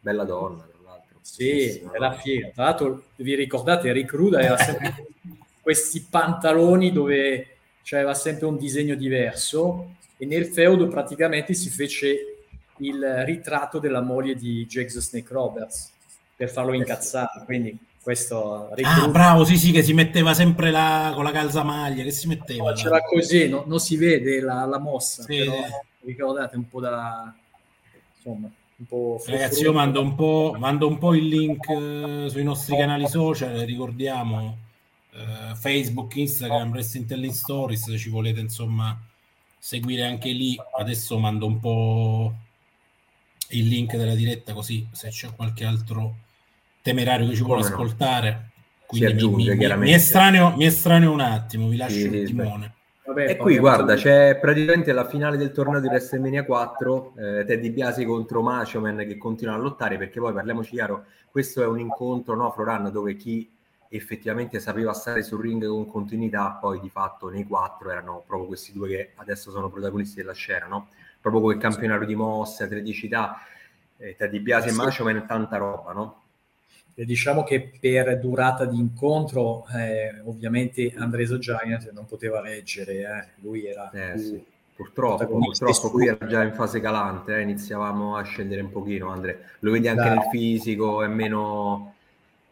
bella 0.00 0.24
donna, 0.24 0.62
tra 0.62 0.78
l'altro. 0.84 1.18
Sì, 1.20 1.82
era 1.92 2.12
figa. 2.12 2.50
Tra 2.54 2.64
l'altro, 2.64 3.02
vi 3.16 3.34
ricordate, 3.34 3.92
Rick 3.92 4.12
Ruda 4.12 4.38
aveva 4.38 4.56
sempre 4.56 5.06
questi 5.60 6.06
pantaloni 6.08 6.92
dove 6.92 7.56
c'era 7.82 8.14
sempre 8.14 8.46
un 8.46 8.58
disegno 8.58 8.94
diverso 8.94 9.96
e 10.16 10.26
nel 10.26 10.46
feudo 10.46 10.88
praticamente 10.88 11.54
si 11.54 11.70
fece 11.70 12.44
il 12.78 13.24
ritratto 13.24 13.78
della 13.78 14.00
moglie 14.00 14.34
di 14.34 14.66
Jake 14.66 14.92
the 14.92 15.00
Snake 15.00 15.32
Roberts 15.32 15.92
per 16.36 16.50
farlo 16.50 16.72
incazzare, 16.72 17.44
quindi 17.44 17.76
questo 18.00 18.70
ah, 18.70 19.08
bravo, 19.08 19.44
sì, 19.44 19.58
sì, 19.58 19.70
che 19.70 19.82
si 19.82 19.92
metteva 19.92 20.32
sempre 20.32 20.70
la, 20.70 21.12
con 21.14 21.24
la 21.24 21.30
calzamaglia, 21.30 22.02
che 22.02 22.10
si 22.10 22.26
metteva. 22.26 22.70
No, 22.70 22.72
c'era 22.74 23.02
così, 23.02 23.48
no, 23.48 23.64
non 23.66 23.80
si 23.80 23.96
vede 23.96 24.40
la, 24.40 24.64
la 24.64 24.78
mossa, 24.78 25.24
sì. 25.24 25.38
però 25.38 25.56
ricordate 26.04 26.56
un 26.56 26.68
po' 26.68 26.80
da... 26.80 27.34
insomma, 28.16 28.48
un 28.78 28.86
po' 28.86 29.22
Ragazzi, 29.26 29.62
io 29.62 29.72
mando 29.72 30.00
un 30.00 30.14
po', 30.14 30.54
mando 30.56 30.86
un 30.86 30.98
po' 30.98 31.14
il 31.14 31.26
link 31.26 31.68
eh, 31.68 32.26
sui 32.28 32.44
nostri 32.44 32.76
canali 32.76 33.08
social, 33.08 33.56
ricordiamo 33.58 34.56
eh, 35.12 35.54
Facebook, 35.56 36.14
Instagram, 36.14 36.70
Wrestling 36.70 37.06
Telling 37.06 37.32
Stories, 37.32 37.84
se 37.84 37.98
ci 37.98 38.08
volete 38.08 38.38
insomma 38.38 38.96
seguire 39.58 40.04
anche 40.04 40.30
lì. 40.30 40.56
Adesso 40.78 41.18
mando 41.18 41.46
un 41.46 41.58
po' 41.58 42.34
il 43.50 43.66
link 43.66 43.96
della 43.96 44.14
diretta 44.14 44.52
così 44.52 44.86
se 44.92 45.08
c'è 45.08 45.34
qualche 45.34 45.64
altro 45.64 46.16
temerario 46.80 47.28
che 47.28 47.34
ci 47.34 47.42
vuole 47.42 47.62
ascoltare. 47.62 48.50
Quindi 48.86 49.06
aggiunge, 49.06 49.54
mi, 49.54 49.66
mi, 49.66 49.76
mi, 49.76 49.92
estraneo, 49.92 50.56
mi 50.56 50.64
estraneo 50.64 51.12
un 51.12 51.20
attimo, 51.20 51.68
vi 51.68 51.76
lascio 51.76 51.98
sì, 51.98 52.06
il 52.06 52.26
timone. 52.26 52.74
Vabbè, 53.08 53.30
e 53.30 53.36
qui 53.38 53.56
guarda, 53.56 53.94
c'è 53.94 54.36
praticamente 54.38 54.92
la 54.92 55.06
finale 55.06 55.38
del 55.38 55.50
torneo 55.50 55.80
di 55.80 55.86
WrestleMania 55.86 56.44
4, 56.44 57.14
eh, 57.16 57.44
Teddy 57.46 57.70
Biasi 57.70 58.04
contro 58.04 58.42
Macho 58.42 58.80
Man 58.80 58.98
che 58.98 59.16
continuano 59.16 59.58
a 59.58 59.62
lottare 59.62 59.96
perché 59.96 60.20
poi 60.20 60.34
parliamoci 60.34 60.72
chiaro, 60.72 61.06
questo 61.30 61.62
è 61.62 61.66
un 61.66 61.78
incontro, 61.78 62.36
no, 62.36 62.50
Floran, 62.50 62.92
dove 62.92 63.16
chi 63.16 63.50
effettivamente 63.88 64.60
sapeva 64.60 64.92
stare 64.92 65.22
sul 65.22 65.40
ring 65.40 65.66
con 65.66 65.86
continuità, 65.86 66.58
poi 66.60 66.80
di 66.80 66.90
fatto 66.90 67.30
nei 67.30 67.46
quattro 67.46 67.90
erano 67.90 68.22
proprio 68.26 68.48
questi 68.48 68.74
due 68.74 68.88
che 68.88 69.10
adesso 69.14 69.50
sono 69.50 69.70
protagonisti 69.70 70.16
della 70.16 70.34
scena, 70.34 70.66
no? 70.66 70.88
Proprio 71.18 71.40
quel 71.40 71.56
campionario 71.56 72.06
di 72.06 72.14
mosse, 72.14 72.64
atleticità, 72.64 73.38
eh, 73.96 74.16
Teddy 74.18 74.40
Biasi 74.40 74.68
eh, 74.68 74.72
e 74.72 74.74
Macho 74.74 75.04
Man, 75.04 75.24
tanta 75.26 75.56
roba, 75.56 75.94
no? 75.94 76.22
Diciamo 77.04 77.44
che 77.44 77.70
per 77.78 78.18
durata 78.18 78.64
di 78.64 78.76
incontro 78.76 79.66
eh, 79.74 80.20
ovviamente 80.24 80.92
Andreso 80.96 81.38
Giant 81.38 81.90
non 81.92 82.06
poteva 82.06 82.40
reggere, 82.40 82.92
eh. 82.94 83.40
lui 83.42 83.66
era 83.66 83.90
eh, 83.90 84.18
sì. 84.18 84.44
purtroppo, 84.74 85.26
purtroppo 85.26 85.90
qui 85.90 86.08
era 86.08 86.26
già 86.26 86.42
in 86.42 86.54
fase 86.54 86.80
calante, 86.80 87.36
eh. 87.36 87.42
iniziavamo 87.42 88.16
a 88.16 88.22
scendere 88.22 88.62
un 88.62 88.70
pochino 88.70 89.10
Andre, 89.10 89.50
lo 89.60 89.70
vedi 89.70 89.88
anche 89.88 90.02
Dai. 90.02 90.16
nel 90.16 90.26
fisico, 90.30 91.02
è 91.02 91.06
meno 91.06 91.94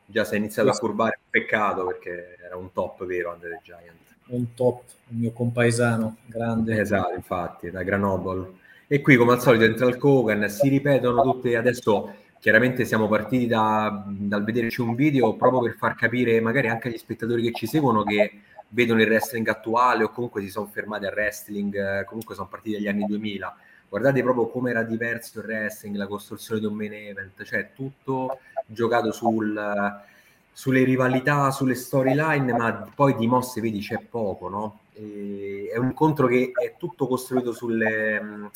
già 0.07 0.25
si 0.25 0.35
è 0.35 0.37
iniziato 0.37 0.71
a 0.71 0.77
curvare, 0.77 1.19
peccato 1.29 1.85
perché 1.85 2.37
era 2.45 2.57
un 2.57 2.73
top 2.73 3.05
vero 3.05 3.33
Andre 3.33 3.61
Giant. 3.63 3.95
Un 4.29 4.55
top, 4.55 4.83
il 5.09 5.17
mio 5.19 5.33
compaesano, 5.33 6.17
grande. 6.27 6.81
Esatto, 6.81 7.15
infatti, 7.15 7.71
da 7.71 7.83
Grenoble. 7.83 8.65
E 8.89 9.01
qui 9.01 9.17
come 9.17 9.33
al 9.33 9.41
solito 9.41 9.65
entra 9.65 9.87
il 9.87 9.97
Kogan, 9.97 10.49
si 10.49 10.69
ripetono 10.69 11.23
tutte 11.23 11.57
adesso 11.57 12.15
chiaramente 12.47 12.85
siamo 12.85 13.09
partiti 13.09 13.49
da, 13.49 14.05
dal 14.07 14.45
vederci 14.45 14.81
un 14.81 14.95
video 14.95 15.35
proprio 15.35 15.63
per 15.63 15.75
far 15.75 15.97
capire 15.97 16.41
magari 16.41 16.69
anche 16.69 16.87
agli 16.87 16.97
spettatori 16.97 17.43
che 17.43 17.51
ci 17.51 17.67
seguono 17.67 18.05
che 18.05 18.43
vedono 18.69 19.03
il 19.03 19.09
wrestling 19.09 19.49
attuale 19.49 20.05
o 20.05 20.11
comunque 20.11 20.43
si 20.43 20.49
sono 20.49 20.67
fermati 20.67 21.07
al 21.07 21.13
wrestling, 21.13 21.75
eh, 21.75 22.05
comunque 22.05 22.37
sono 22.37 22.47
partiti 22.47 22.77
dagli 22.77 22.87
anni 22.87 23.05
2000. 23.05 23.57
Guardate 23.89 24.23
proprio 24.23 24.47
come 24.47 24.71
era 24.71 24.85
diverso 24.85 25.41
il 25.41 25.45
wrestling, 25.45 25.97
la 25.97 26.07
costruzione 26.07 26.61
di 26.61 26.67
un 26.67 26.75
main 26.75 26.93
event, 26.93 27.43
cioè 27.43 27.71
tutto 27.75 28.39
giocato 28.65 29.11
sul, 29.11 30.01
sulle 30.53 30.85
rivalità, 30.85 31.51
sulle 31.51 31.75
storyline, 31.75 32.53
ma 32.53 32.89
poi 32.95 33.17
di 33.17 33.27
mosse, 33.27 33.61
vedi, 33.61 33.81
c'è 33.81 33.99
poco, 34.09 34.49
no? 34.49 34.79
E 34.93 35.69
è 35.75 35.79
un 35.79 35.87
incontro 35.87 36.29
che 36.29 36.53
è 36.55 36.77
tutto 36.79 37.09
costruito 37.09 37.53
sulle 37.53 38.53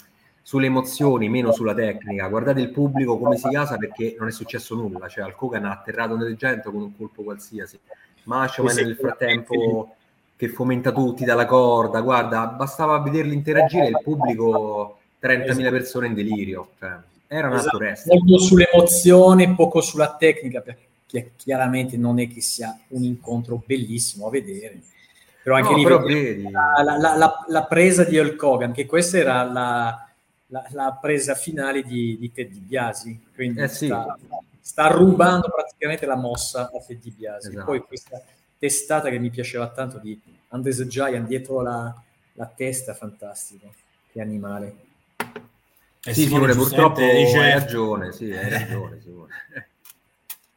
sulle 0.50 0.66
emozioni, 0.66 1.28
meno 1.28 1.52
sulla 1.52 1.74
tecnica. 1.74 2.26
Guardate 2.26 2.60
il 2.60 2.70
pubblico 2.70 3.16
come 3.16 3.36
si 3.36 3.48
casa 3.48 3.76
perché 3.76 4.16
non 4.18 4.26
è 4.26 4.32
successo 4.32 4.74
nulla. 4.74 5.06
Cioè, 5.06 5.22
al 5.22 5.36
Kogan 5.36 5.64
ha 5.64 5.70
atterrato 5.70 6.16
nel 6.16 6.34
gente 6.34 6.62
con 6.62 6.82
un 6.82 6.96
colpo 6.96 7.22
qualsiasi. 7.22 7.78
Macho 8.24 8.64
Ma 8.64 8.72
nel 8.72 8.96
frattempo 8.96 9.94
che 10.34 10.48
fomenta 10.48 10.90
tutti 10.90 11.24
dalla 11.24 11.46
corda. 11.46 12.00
Guarda, 12.00 12.48
bastava 12.48 12.98
vederli 12.98 13.32
interagire 13.32 13.86
il 13.86 14.00
pubblico 14.02 14.98
30.000 15.22 15.70
persone 15.70 16.08
in 16.08 16.14
delirio. 16.14 16.70
Cioè, 16.80 16.96
era 17.28 17.46
un 17.46 17.54
esatto. 17.54 17.76
altro 17.76 18.02
Molto 18.06 18.38
sull'emozione, 18.40 19.54
poco 19.54 19.80
sulla 19.80 20.16
tecnica, 20.18 20.62
perché 20.62 21.30
chiaramente 21.36 21.96
non 21.96 22.18
è 22.18 22.26
che 22.26 22.40
sia 22.40 22.76
un 22.88 23.04
incontro 23.04 23.62
bellissimo 23.64 24.26
a 24.26 24.30
vedere. 24.30 24.80
Però 25.44 25.54
anche 25.54 25.70
no, 25.70 25.76
lì 25.76 25.82
però 25.84 26.00
la, 26.02 26.96
la, 26.98 27.16
la, 27.16 27.44
la, 27.46 27.64
presa 27.66 28.02
di 28.02 28.18
Hulk 28.18 28.42
Hogan, 28.42 28.72
che 28.72 28.84
questa 28.84 29.16
era 29.16 29.44
la, 29.44 30.09
la, 30.50 30.64
la 30.70 30.98
presa 31.00 31.34
finale 31.34 31.82
di, 31.82 32.16
di 32.18 32.30
Ted 32.30 32.50
DiBiase, 32.50 33.20
quindi 33.34 33.60
Eh 33.60 33.68
sì. 33.68 33.86
sta, 33.86 34.16
sta 34.60 34.86
rubando 34.88 35.48
praticamente 35.48 36.06
la 36.06 36.16
mossa 36.16 36.70
a 36.72 36.80
Ted 36.86 37.00
DiBiase. 37.00 37.48
Esatto. 37.48 37.64
Poi 37.64 37.80
questa 37.80 38.22
testata 38.58 39.08
che 39.10 39.18
mi 39.18 39.30
piaceva 39.30 39.68
tanto 39.68 39.98
di 39.98 40.20
Andre 40.48 40.74
the 40.74 40.86
Giant 40.86 41.26
dietro 41.26 41.62
la, 41.62 41.94
la 42.34 42.46
testa, 42.46 42.94
fantastico, 42.94 43.72
che 44.12 44.20
animale. 44.20 44.76
E 46.02 46.14
sì, 46.14 46.26
Simone 46.26 46.54
purtroppo 46.54 47.00
dice- 47.00 47.38
hai 47.38 47.52
ragione, 47.52 48.12
sì, 48.12 48.32
hai 48.32 48.48
ragione, 48.48 49.00
Simone. 49.00 49.28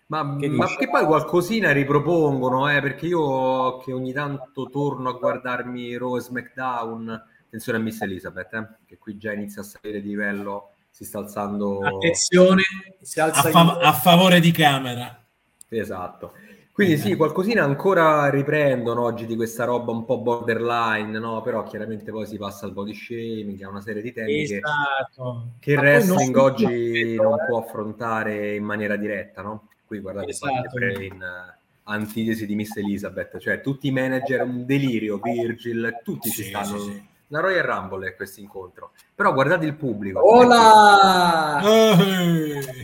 Ma, 0.08 0.36
Che 0.39 0.47
ma 0.47 0.67
che 0.75 0.89
poi 0.89 1.06
qualcosina 1.06 1.71
ripropongono, 1.71 2.69
eh, 2.69 2.82
perché 2.82 3.08
io 3.08 3.79
che 3.79 3.91
ogni 3.93 4.13
tanto 4.13 4.69
torno 4.69 5.10
a 5.10 5.13
guardarmi 5.13 5.97
Raw 5.97 6.17
e 6.17 6.21
SmackDown, 6.21 7.23
attenzione 7.53 7.77
a 7.77 7.81
Miss 7.81 8.01
Elizabeth, 8.01 8.53
eh, 8.53 8.67
che 8.87 8.97
qui 8.97 9.17
già 9.17 9.31
inizia 9.31 9.61
a 9.61 9.65
salire 9.65 10.01
di 10.01 10.09
livello, 10.09 10.71
si 10.89 11.05
sta 11.05 11.19
alzando... 11.19 11.81
Attenzione, 11.81 12.63
si 13.01 13.19
a, 13.19 13.25
alza 13.25 13.49
fa- 13.49 13.77
il- 13.79 13.85
a 13.85 13.93
favore 13.93 14.39
di 14.39 14.51
camera. 14.51 15.23
Esatto. 15.69 16.33
Quindi 16.71 16.97
sì, 16.97 17.15
qualcosina 17.15 17.63
ancora 17.63 18.27
riprendono 18.31 19.03
oggi 19.03 19.27
di 19.27 19.35
questa 19.35 19.63
roba 19.65 19.91
un 19.91 20.05
po' 20.05 20.17
borderline, 20.17 21.19
no? 21.19 21.43
Però 21.43 21.61
chiaramente 21.61 22.09
poi 22.09 22.25
si 22.25 22.37
passa 22.37 22.65
al 22.65 22.73
body 22.73 22.95
shaming, 22.95 23.61
a 23.61 23.69
una 23.69 23.81
serie 23.81 24.01
di 24.01 24.11
temi 24.11 24.45
che, 24.47 24.57
Esatto. 24.57 25.49
che 25.59 25.73
il 25.73 25.75
non 25.77 25.85
wrestling 25.85 26.35
solo 26.35 26.43
oggi 26.43 26.63
quello, 26.65 27.21
non 27.29 27.39
eh. 27.39 27.45
può 27.47 27.59
affrontare 27.59 28.55
in 28.55 28.63
maniera 28.63 28.95
diretta, 28.95 29.43
no? 29.43 29.67
Qui 29.85 29.99
guardate 29.99 30.29
Esatto. 30.31 30.79
in 30.79 31.21
eh, 31.21 31.57
antitesi 31.83 32.47
di 32.47 32.55
Miss 32.55 32.75
Elizabeth, 32.75 33.37
cioè 33.37 33.61
tutti 33.61 33.85
i 33.85 33.91
manager, 33.91 34.41
un 34.41 34.65
delirio, 34.65 35.19
Virgil, 35.21 35.99
tutti 36.03 36.31
ci 36.31 36.41
Sì, 36.41 36.49
stanno... 36.49 36.79
sì, 36.79 36.91
sì. 36.91 37.11
La 37.27 37.39
Royal 37.39 37.63
Rumble 37.63 38.09
è 38.09 38.15
questo 38.15 38.39
incontro. 38.39 38.91
Però 39.15 39.33
guardate 39.33 39.65
il 39.65 39.75
pubblico. 39.75 40.23
Hola! 40.23 41.62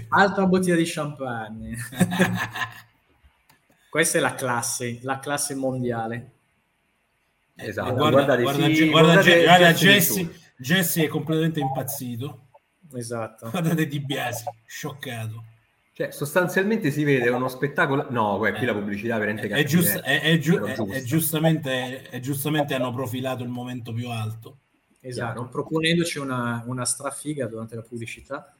Altra 0.10 0.46
bottiglia 0.46 0.76
di 0.76 0.84
champagne. 0.86 1.78
Questa 3.90 4.18
è 4.18 4.22
la 4.22 4.36
classe, 4.36 5.00
la 5.02 5.20
classe 5.20 5.56
mondiale. 5.56 6.32
Esatto, 7.56 7.94
guarda, 7.94 8.12
guardate, 8.12 8.42
guarda, 8.44 8.74
sì, 8.74 8.90
guarda, 8.90 9.14
guardate 9.14 9.44
guarda 9.44 9.74
Jesse. 9.74 10.34
Jesse 10.58 11.04
è 11.04 11.08
completamente 11.08 11.60
impazzito. 11.60 12.48
Esatto. 12.94 13.50
Guardate 13.50 13.88
Di 13.88 14.00
Biasi, 14.00 14.46
scioccato. 14.66 15.44
Cioè, 16.00 16.12
sostanzialmente 16.12 16.92
si 16.92 17.04
vede 17.04 17.28
uno 17.28 17.50
spettacolo. 17.50 18.06
No, 18.10 18.38
guarda, 18.38 18.58
qui 18.58 18.66
la 18.66 18.74
pubblicità 18.74 19.18
è 19.18 19.20
veramente 19.20 19.50
È, 19.50 19.64
giust- 19.66 20.00
è- 20.00 20.22
è 20.22 20.38
giu- 20.38 20.64
è- 20.64 20.74
giusta. 20.74 20.96
è 20.96 21.02
giustamente, 21.04 22.02
è 22.10 22.20
giustamente 22.22 22.74
hanno 22.74 22.94
profilato 22.94 23.44
il 23.44 23.50
momento 23.50 23.92
più 23.92 24.08
alto. 24.10 24.60
Esatto, 25.02 25.34
Chiaro. 25.34 25.50
proponendoci 25.50 26.20
una, 26.20 26.64
una 26.68 26.86
strafiga 26.86 27.48
durante 27.48 27.76
la 27.76 27.82
pubblicità. 27.82 28.56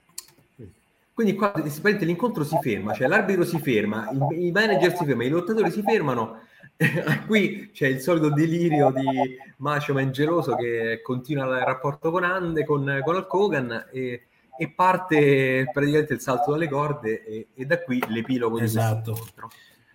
Quindi 1.14 1.36
qua 1.36 1.52
praticamente 1.52 2.04
l'incontro 2.04 2.44
si 2.44 2.58
ferma, 2.62 2.94
cioè 2.94 3.08
l'arbitro 3.08 3.46
si 3.46 3.58
ferma, 3.60 4.10
i, 4.32 4.48
i 4.48 4.52
manager 4.52 4.92
si 4.98 5.06
fermano, 5.06 5.24
i 5.24 5.32
lottatori 5.32 5.72
si 5.72 5.82
fermano. 5.82 6.42
Qui 7.26 7.72
c'è 7.74 7.88
il 7.88 8.02
solito 8.02 8.30
delirio 8.32 8.92
di 8.92 9.06
Macho 9.58 9.94
Man 9.94 10.12
geloso 10.12 10.56
che 10.56 11.00
continua 11.02 11.46
il 11.58 11.64
rapporto 11.64 12.12
con 12.12 12.26
Ande, 12.26 12.66
con, 12.66 13.00
con 13.06 13.16
Hulk 13.16 13.34
Hogan 13.34 13.86
e, 13.94 14.24
e 14.60 14.70
parte 14.70 15.70
praticamente 15.72 16.14
il 16.14 16.20
salto 16.20 16.52
dalle 16.52 16.68
corde 16.68 17.24
e, 17.26 17.48
e 17.56 17.66
da 17.66 17.82
qui 17.82 18.04
l'epilogo 18.10 18.60
Esatto. 18.60 18.96
di 19.12 19.18
questo 19.18 19.26
incontro. 19.36 19.50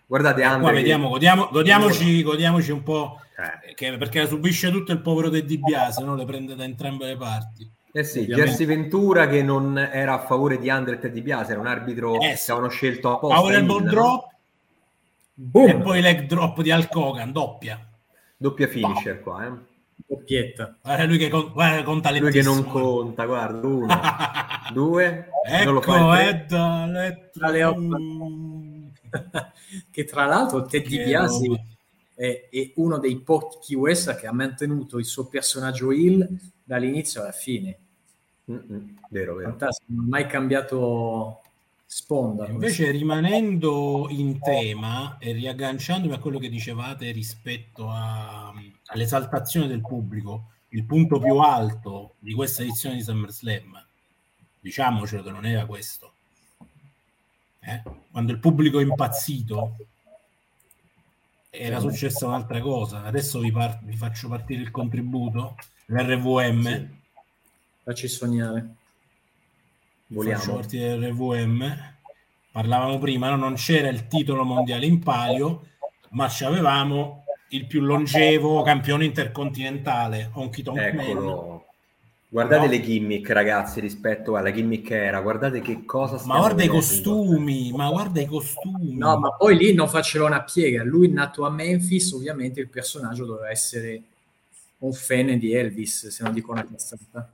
Guardate 0.07 0.41
E 0.41 0.45
Andre... 0.45 0.61
qua 0.63 0.73
vediamo, 0.73 1.09
godiamo- 1.09 1.49
godiamoci, 1.53 2.23
godiamoci 2.23 2.71
un 2.73 2.83
po', 2.83 3.21
Eh, 3.67 3.75
che- 3.75 3.97
perché 3.97 4.27
subisce 4.27 4.71
tutto 4.71 4.93
il 4.93 5.01
povero 5.01 5.29
De 5.29 5.45
Di 5.45 5.59
Biase, 5.59 6.03
no? 6.03 6.15
le 6.15 6.25
prende 6.25 6.55
da 6.55 6.65
entrambe 6.65 7.07
le 7.07 7.17
parti. 7.17 7.71
Eh 7.93 8.05
sì, 8.05 8.21
Ovviamente. 8.21 8.51
Jesse 8.51 8.65
Ventura 8.67 9.29
che 9.29 9.43
non 9.43 9.77
era 9.79 10.15
a 10.15 10.19
favore 10.25 10.59
di 10.59 10.69
Andre 10.71 10.99
e 11.01 11.11
Di 11.11 11.21
Biase, 11.21 11.53
era 11.53 11.61
un 11.61 11.67
arbitro 11.67 12.15
Eh 12.21 12.31
che 12.31 12.37
sì. 12.37 12.51
avevano 12.51 12.73
scelto 12.73 13.13
apposta. 13.13 13.37
Power 13.37 13.53
heel, 13.53 13.61
elbow 13.61 13.79
no? 13.81 13.91
drop 13.91 14.33
Boom! 15.35 15.69
e 15.69 15.75
poi 15.77 16.01
leg 16.01 16.27
drop 16.27 16.61
di 16.63 16.71
Hulk 16.71 16.95
Hogan, 16.97 17.33
doppia. 17.33 17.79
Doppia 18.37 18.67
finisher 18.69 19.21
qua, 19.21 19.47
eh. 19.47 19.51
Doppietta. 20.07 20.77
Guarda 20.83 21.05
lui 21.05 21.19
che, 21.19 21.29
con- 21.29 21.51
guarda, 21.53 21.83
conta 21.83 22.11
Lui 22.19 22.31
che 22.31 22.43
non 22.43 22.65
conta, 22.65 23.25
guarda, 23.25 23.67
uno, 23.67 23.87
due, 24.73 25.29
non 25.65 25.75
lo 25.75 25.81
ecco, 25.81 25.93
fa 25.93 26.21
è 26.21 26.45
da 26.47 26.87
lettera 26.87 27.47
Ale 27.49 27.63
U. 27.65 28.91
che 29.91 30.05
tra 30.05 30.25
l'altro 30.27 30.65
Ted 30.67 30.83
Che 30.83 30.89
DiBiase 30.89 31.47
roba. 31.47 31.61
è, 32.15 32.49
è 32.51 32.73
uno 32.77 32.99
dei 32.99 33.17
pochi 33.21 33.75
wrestler 33.75 34.17
che 34.17 34.27
ha 34.27 34.33
mantenuto 34.33 34.99
il 34.99 35.05
suo 35.05 35.27
personaggio 35.27 35.91
heel 35.91 36.29
dall'inizio 36.63 37.23
alla 37.23 37.33
fine. 37.33 37.79
Mm-mm, 38.51 38.97
Vero, 39.09 39.35
vero. 39.37 39.49
Fantastico, 39.51 39.93
non 39.93 40.05
ha 40.05 40.09
mai 40.09 40.27
cambiato 40.27 41.41
sponda. 41.95 42.49
Invece 42.49 42.91
rimanendo 42.91 44.09
in 44.11 44.41
tema 44.41 45.17
e 45.19 45.31
riagganciandomi 45.31 46.13
a 46.13 46.19
quello 46.19 46.41
che 46.41 46.49
dicevate 46.49 47.13
rispetto 47.13 47.89
a- 47.89 48.53
all'esaltazione 48.87 49.69
del 49.69 49.81
pubblico, 49.81 50.51
il 50.71 50.83
punto 50.87 51.21
più 51.21 51.37
alto 51.37 52.15
di 52.19 52.35
questa 52.35 52.63
edizione 52.63 52.97
di 52.97 53.03
SummerSlam, 53.03 53.87
diciamocelo 54.59 55.23
che 55.23 55.31
non 55.31 55.47
era 55.47 55.67
questo. 55.67 56.15
Eh? 57.61 57.83
Quando 58.11 58.33
il 58.33 58.41
pubblico 58.41 58.81
è 58.81 58.83
impazzito 58.83 59.77
era 61.49 61.79
successa 61.79 62.27
un'altra 62.27 62.61
cosa. 62.61 63.05
Adesso 63.05 63.39
vi, 63.39 63.53
par- 63.53 63.85
vi 63.85 63.97
faccio 63.97 64.27
partire 64.27 64.63
il 64.63 64.73
contributo, 64.73 65.55
l'RVM. 65.87 66.63
Sì. 66.63 66.89
Facci 67.85 68.09
sognare. 68.09 68.75
Faccio 70.07 70.15
Voliamo. 70.15 70.55
partire 70.55 70.97
l'RVM. 70.97 71.93
Parlavamo 72.53 72.99
prima, 72.99 73.31
no? 73.31 73.37
non 73.37 73.55
c'era 73.55 73.89
il 73.89 74.07
titolo 74.07 74.45
mondiale 74.45 74.87
in 74.87 75.01
palio, 75.01 75.67
ma 76.11 76.29
ci 76.29 76.45
avevamo 76.45 77.25
il 77.49 77.67
più 77.67 77.81
longevo 77.81 78.63
campione 78.63 79.05
intercontinentale, 79.05 80.31
Honky 80.33 80.63
Tonk 80.63 80.93
Man. 80.93 81.63
Guardate 82.29 82.65
No. 82.65 82.71
le 82.71 82.83
gimmick, 82.83 83.31
ragazzi, 83.31 83.79
rispetto 83.79 84.35
alla 84.35 84.51
gimmick 84.53 84.91
era. 84.91 85.21
Guardate 85.21 85.61
che 85.61 85.85
cosa 85.85 86.21
Ma 86.27 86.39
guarda 86.39 86.65
i 86.65 86.69
costumi, 86.69 87.71
ma 87.73 87.89
guarda 87.91 88.21
i 88.21 88.27
costumi. 88.27 88.97
No, 88.97 89.19
ma 89.19 89.31
poi 89.31 89.57
lì 89.57 89.73
non 89.73 89.89
faceva 89.89 90.27
una 90.27 90.43
piega. 90.43 90.83
Lui 90.83 91.09
nato 91.13 91.47
a 91.47 91.51
Memphis, 91.51 92.11
ovviamente 92.11 92.59
il 92.59 92.69
personaggio 92.69 93.25
doveva 93.25 93.51
essere 93.51 94.03
un 94.79 94.93
fan 94.93 95.39
di 95.39 95.53
Elvis, 95.55 96.09
se 96.09 96.25
non 96.25 96.33
dico 96.33 96.51
una 96.51 96.65
cazzata. 96.67 97.31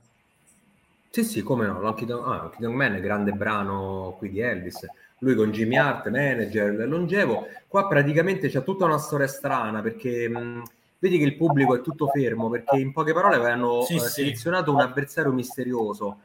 Sì, 1.11 1.25
sì, 1.25 1.43
come 1.43 1.67
no. 1.67 1.81
L'Honky 1.81 2.05
Tonk 2.05 2.25
ah, 2.25 2.43
Honky 2.45 2.61
Tonk 2.61 2.73
Man, 2.73 3.01
grande 3.01 3.33
brano 3.33 4.15
qui 4.17 4.29
di 4.29 4.39
Elvis. 4.39 4.85
Lui 5.19 5.35
con 5.35 5.51
Jimmy 5.51 5.75
Hart, 5.75 6.09
manager, 6.09 6.87
longevo. 6.87 7.47
Qua 7.67 7.85
praticamente 7.87 8.47
c'è 8.47 8.63
tutta 8.63 8.85
una 8.85 8.97
storia 8.97 9.27
strana 9.27 9.81
perché 9.81 10.29
mh, 10.29 10.63
vedi 10.99 11.17
che 11.17 11.25
il 11.25 11.35
pubblico 11.35 11.75
è 11.75 11.81
tutto 11.81 12.07
fermo 12.07 12.49
perché 12.49 12.77
in 12.77 12.93
poche 12.93 13.11
parole 13.11 13.35
avevano 13.35 13.81
Sì, 13.81 13.95
eh, 13.95 13.99
sì. 13.99 14.09
selezionato 14.09 14.71
un 14.71 14.79
avversario 14.79 15.33
misterioso. 15.33 16.21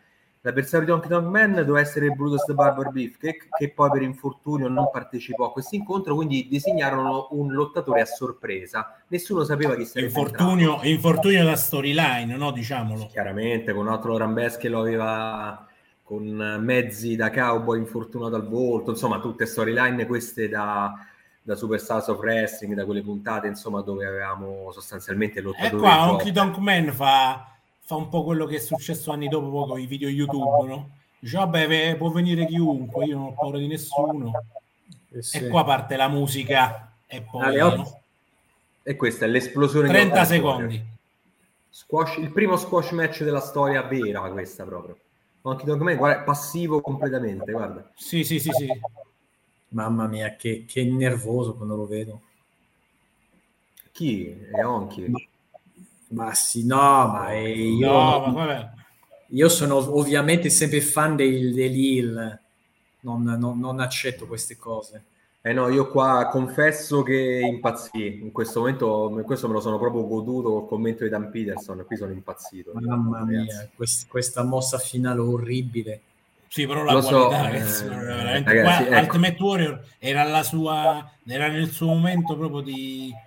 L'avversario 0.46 0.86
di 0.86 0.92
Honky 0.92 1.08
Tonk 1.08 1.26
Man 1.26 1.54
doveva 1.54 1.80
essere 1.80 2.08
Brutus 2.10 2.44
the 2.44 2.54
Barber 2.54 2.90
Beefcake 2.90 3.48
che 3.58 3.72
poi 3.72 3.90
per 3.90 4.02
infortunio 4.02 4.68
non 4.68 4.88
partecipò 4.92 5.46
a 5.46 5.52
questo 5.52 5.74
incontro, 5.74 6.14
quindi 6.14 6.46
designarono 6.48 7.26
un 7.32 7.52
lottatore 7.52 8.02
a 8.02 8.04
sorpresa. 8.04 8.96
Nessuno 9.08 9.42
sapeva 9.42 9.74
chi 9.74 9.84
sarebbe 9.84 10.06
infortunio, 10.06 10.78
infortunio 10.84 11.44
da 11.44 11.56
storyline, 11.56 12.36
no? 12.36 12.52
Diciamolo. 12.52 13.08
chiaramente 13.08 13.72
con 13.72 13.88
Otto 13.88 14.16
Rambes 14.16 14.56
che 14.56 14.68
lo 14.68 14.78
aveva 14.78 15.66
con 16.04 16.24
mezzi 16.60 17.16
da 17.16 17.32
cowboy 17.32 17.80
infortunato 17.80 18.36
al 18.36 18.46
volto, 18.46 18.92
insomma 18.92 19.18
tutte 19.18 19.46
storyline 19.46 20.06
queste 20.06 20.48
da, 20.48 20.94
da 21.42 21.56
Superstars 21.56 22.06
of 22.06 22.20
Wrestling, 22.20 22.74
da 22.74 22.84
quelle 22.84 23.02
puntate 23.02 23.48
insomma 23.48 23.80
dove 23.80 24.06
avevamo 24.06 24.70
sostanzialmente 24.70 25.40
E 25.40 25.42
lottatori 25.42 25.74
Eh, 25.74 25.78
qua. 25.78 26.08
Honky 26.08 26.30
Tonk 26.30 26.56
Man 26.58 26.92
fa, 26.92 27.55
fa 27.86 27.94
un 27.94 28.08
po' 28.08 28.24
quello 28.24 28.46
che 28.46 28.56
è 28.56 28.58
successo 28.58 29.12
anni 29.12 29.28
dopo 29.28 29.64
con 29.64 29.78
i 29.78 29.86
video 29.86 30.08
YouTube, 30.08 30.66
no? 30.66 30.90
Dice, 31.20 31.36
vabbè, 31.36 31.96
può 31.96 32.10
venire 32.10 32.44
chiunque, 32.44 33.04
io 33.04 33.16
non 33.16 33.26
ho 33.26 33.32
paura 33.32 33.58
di 33.58 33.68
nessuno. 33.68 34.32
Eh 35.12 35.22
sì. 35.22 35.36
E 35.36 35.48
qua 35.48 35.64
parte 35.64 35.94
la 35.94 36.08
musica 36.08 36.94
e 37.06 37.22
poi 37.22 37.56
no? 37.56 38.00
e 38.82 38.96
questa 38.96 39.24
è 39.24 39.28
l'esplosione 39.28 39.86
di 39.86 39.92
30 39.94 40.14
occasione. 40.14 40.40
secondi. 40.40 40.86
Squash- 41.70 42.18
il 42.18 42.32
primo 42.32 42.56
squash 42.56 42.90
match 42.90 43.22
della 43.22 43.40
storia 43.40 43.82
vera 43.82 44.28
questa 44.30 44.64
proprio 44.64 44.98
Honky 45.42 45.64
Tonk 45.64 45.82
Man, 45.82 45.96
guarda, 45.96 46.22
passivo 46.22 46.80
completamente 46.80 47.52
guarda 47.52 47.88
Sì, 47.94 48.24
sì, 48.24 48.40
sì, 48.40 48.50
sì. 48.50 48.68
Mamma 49.68 50.08
mia, 50.08 50.34
che, 50.34 50.64
che 50.66 50.84
nervoso 50.84 51.54
quando 51.54 51.76
lo 51.76 51.86
vedo. 51.86 52.20
chi 54.88 55.04
è? 55.04 55.08
Ma 55.08 55.20
sì, 56.32 56.64
no, 56.66 57.08
ma 57.08 57.32
eh, 57.32 57.50
io, 57.52 57.90
No, 57.90 58.20
ma 58.26 58.32
vabbè. 58.32 58.70
io 59.28 59.48
sono 59.48 59.76
ovviamente 59.98 60.50
sempre 60.50 60.80
fan 60.80 61.16
dei, 61.16 61.52
degli 61.52 61.98
heel, 61.98 62.40
non, 63.00 63.22
non- 63.22 63.58
non 63.58 63.80
accetto 63.80 64.26
queste 64.26 64.56
cose. 64.56 65.04
Eh 65.46 65.52
no, 65.52 65.68
io 65.68 65.88
qua 65.90 66.26
confesso 66.28 67.02
che 67.04 67.40
impazzì. 67.40 68.18
In 68.20 68.32
questo 68.32 68.58
momento, 68.60 69.22
questo 69.24 69.46
me 69.46 69.52
lo 69.54 69.60
sono 69.60 69.78
proprio 69.78 70.04
goduto 70.04 70.50
col 70.50 70.66
commento 70.66 71.04
di 71.04 71.10
Dan 71.10 71.30
Peterson. 71.30 71.84
Qui 71.86 71.96
sono 71.96 72.10
impazzito. 72.10 72.72
Mamma 72.74 73.24
mia, 73.24 73.44
quest, 73.76 74.08
questa 74.08 74.42
mossa 74.42 74.78
finale 74.78 75.20
orribile. 75.20 76.00
Sì, 76.48 76.66
però 76.66 76.82
la 76.82 76.94
lo 76.94 77.00
qualità, 77.00 77.36
so, 77.36 77.42
ragazzi, 77.44 77.84
eh, 77.84 77.88
veramente. 77.88 78.54
Ragazzi, 78.54 78.84
qua, 78.86 78.96
ecco. 78.96 79.06
Ultimate 79.06 79.42
Warrior 79.42 79.84
era 79.98 80.24
la 80.24 80.42
sua, 80.42 81.12
era 81.24 81.46
nel 81.48 81.70
suo 81.70 81.86
momento 81.88 82.36
proprio 82.36 82.60
di, 82.62 83.12
eh, 83.12 83.25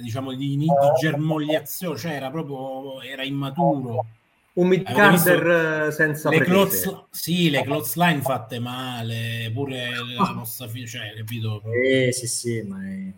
diciamo, 0.00 0.32
di, 0.34 0.56
di 0.56 0.66
germogliazione, 1.00 1.98
cioè 1.98 2.12
era 2.12 2.30
proprio, 2.30 3.02
era 3.02 3.24
immaturo 3.24 4.06
un 4.54 4.68
mid-carder 4.68 5.86
eh, 5.86 5.92
senza 5.92 6.28
le 6.28 6.40
clothes, 6.40 7.04
sì, 7.10 7.48
le 7.48 7.62
clothesline 7.62 8.20
fatte 8.20 8.58
male, 8.58 9.50
pure 9.52 9.90
la 10.14 10.28
ah. 10.28 10.34
mossa 10.34 10.68
cioè, 10.86 11.14
capito? 11.16 11.62
Eh, 11.72 12.12
sì, 12.12 12.26
sì, 12.26 12.62
ma 12.62 12.82
è 12.84 13.12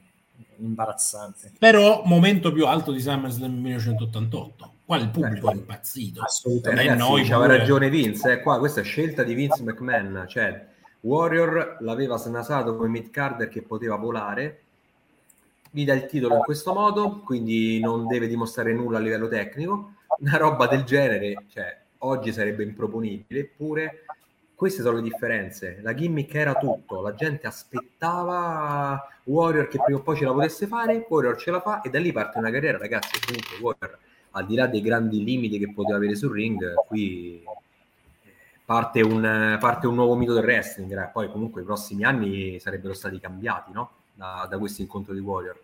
imbarazzante. 0.58 1.52
Però 1.58 2.02
momento 2.04 2.52
più 2.52 2.66
alto 2.66 2.92
di 2.92 3.00
SummerSlam 3.00 3.52
1988. 3.52 4.72
Qua 4.84 4.96
il 4.98 5.08
pubblico 5.08 5.48
Beh, 5.48 5.54
è 5.54 5.56
impazzito. 5.56 6.22
Assolutamente. 6.22 6.92
Eh, 6.92 6.96
noi 6.96 7.22
aveva 7.32 7.56
ragione 7.56 7.90
Vince, 7.90 8.32
eh, 8.32 8.40
qua 8.40 8.58
questa 8.58 8.82
è 8.82 8.84
scelta 8.84 9.24
di 9.24 9.34
Vince 9.34 9.62
McMahon, 9.62 10.26
cioè 10.28 10.68
Warrior 11.00 11.78
l'aveva 11.80 12.16
snasato 12.16 12.76
come 12.76 12.88
mid-carder 12.90 13.48
che 13.48 13.62
poteva 13.62 13.96
volare, 13.96 14.63
gli 15.74 15.84
dà 15.84 15.92
il 15.92 16.06
titolo 16.06 16.36
in 16.36 16.42
questo 16.42 16.72
modo, 16.72 17.20
quindi 17.24 17.80
non 17.80 18.06
deve 18.06 18.28
dimostrare 18.28 18.72
nulla 18.72 18.98
a 18.98 19.00
livello 19.00 19.26
tecnico 19.26 19.94
una 20.20 20.36
roba 20.36 20.68
del 20.68 20.84
genere, 20.84 21.46
cioè, 21.48 21.76
oggi 21.98 22.32
sarebbe 22.32 22.62
improponibile, 22.62 23.40
eppure 23.40 24.04
queste 24.54 24.82
sono 24.82 24.98
le 24.98 25.02
differenze. 25.02 25.80
La 25.82 25.92
gimmick 25.92 26.32
era 26.32 26.54
tutto, 26.54 27.00
la 27.00 27.14
gente 27.14 27.48
aspettava 27.48 29.04
Warrior 29.24 29.66
che 29.66 29.80
prima 29.82 29.98
o 29.98 30.02
poi 30.02 30.16
ce 30.16 30.24
la 30.24 30.32
potesse 30.32 30.68
fare, 30.68 31.04
Warrior 31.08 31.36
ce 31.36 31.50
la 31.50 31.60
fa 31.60 31.80
e 31.80 31.90
da 31.90 31.98
lì 31.98 32.12
parte 32.12 32.38
una 32.38 32.52
carriera, 32.52 32.78
ragazzi, 32.78 33.18
comunque 33.26 33.56
Warrior, 33.60 33.98
al 34.30 34.46
di 34.46 34.54
là 34.54 34.68
dei 34.68 34.80
grandi 34.80 35.24
limiti 35.24 35.58
che 35.58 35.72
poteva 35.72 35.96
avere 35.96 36.14
sul 36.14 36.30
ring, 36.30 36.72
qui 36.86 37.42
parte 38.64 39.00
un, 39.00 39.56
parte 39.58 39.88
un 39.88 39.96
nuovo 39.96 40.14
mito 40.14 40.34
del 40.34 40.44
wrestling, 40.44 40.96
eh. 40.96 41.10
poi 41.12 41.28
comunque 41.28 41.62
i 41.62 41.64
prossimi 41.64 42.04
anni 42.04 42.60
sarebbero 42.60 42.94
stati 42.94 43.18
cambiati, 43.18 43.72
no? 43.72 43.90
Da, 44.14 44.46
da 44.48 44.58
questo 44.58 44.82
incontro 44.82 45.12
di 45.12 45.20
Warrior. 45.20 45.58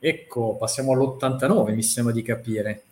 Ecco, 0.00 0.56
passiamo 0.56 0.92
all'89, 0.92 1.74
mi 1.74 1.82
sembra 1.82 2.12
di 2.12 2.22
capire. 2.22 2.82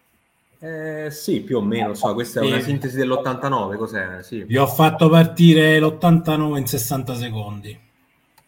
Eh, 0.58 1.08
sì, 1.10 1.40
più 1.40 1.58
o 1.58 1.60
meno, 1.60 1.94
so, 1.94 2.14
questa 2.14 2.40
è 2.40 2.46
una 2.46 2.60
sintesi 2.60 2.96
dell'89, 2.96 3.76
cos'è? 3.76 4.22
Sì. 4.22 4.42
Vi 4.44 4.56
ho 4.56 4.66
fatto 4.66 5.08
partire 5.08 5.78
l'89 5.78 6.56
in 6.56 6.66
60 6.66 7.14
secondi. 7.14 7.78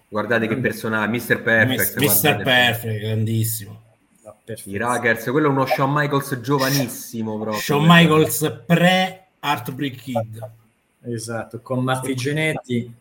Guardate 0.08 0.46
che 0.46 0.56
personaggio, 0.56 1.10
Mr. 1.10 1.42
Perfect. 1.42 2.00
Mr. 2.00 2.42
Perfect, 2.42 3.00
grandissimo. 3.00 3.82
I 4.64 4.76
Rackers, 4.78 5.24
quello 5.24 5.48
è 5.48 5.50
uno 5.50 5.66
Shawn 5.66 5.92
Michaels 5.92 6.40
giovanissimo 6.40 7.38
proprio. 7.38 7.60
Shawn 7.60 7.84
Michaels 7.86 8.62
pre 8.66 9.26
Heartbreak 9.40 9.94
Kid. 9.96 10.50
Esatto, 11.02 11.60
con 11.60 11.84
Matti 11.84 12.14
Genetti 12.14 12.92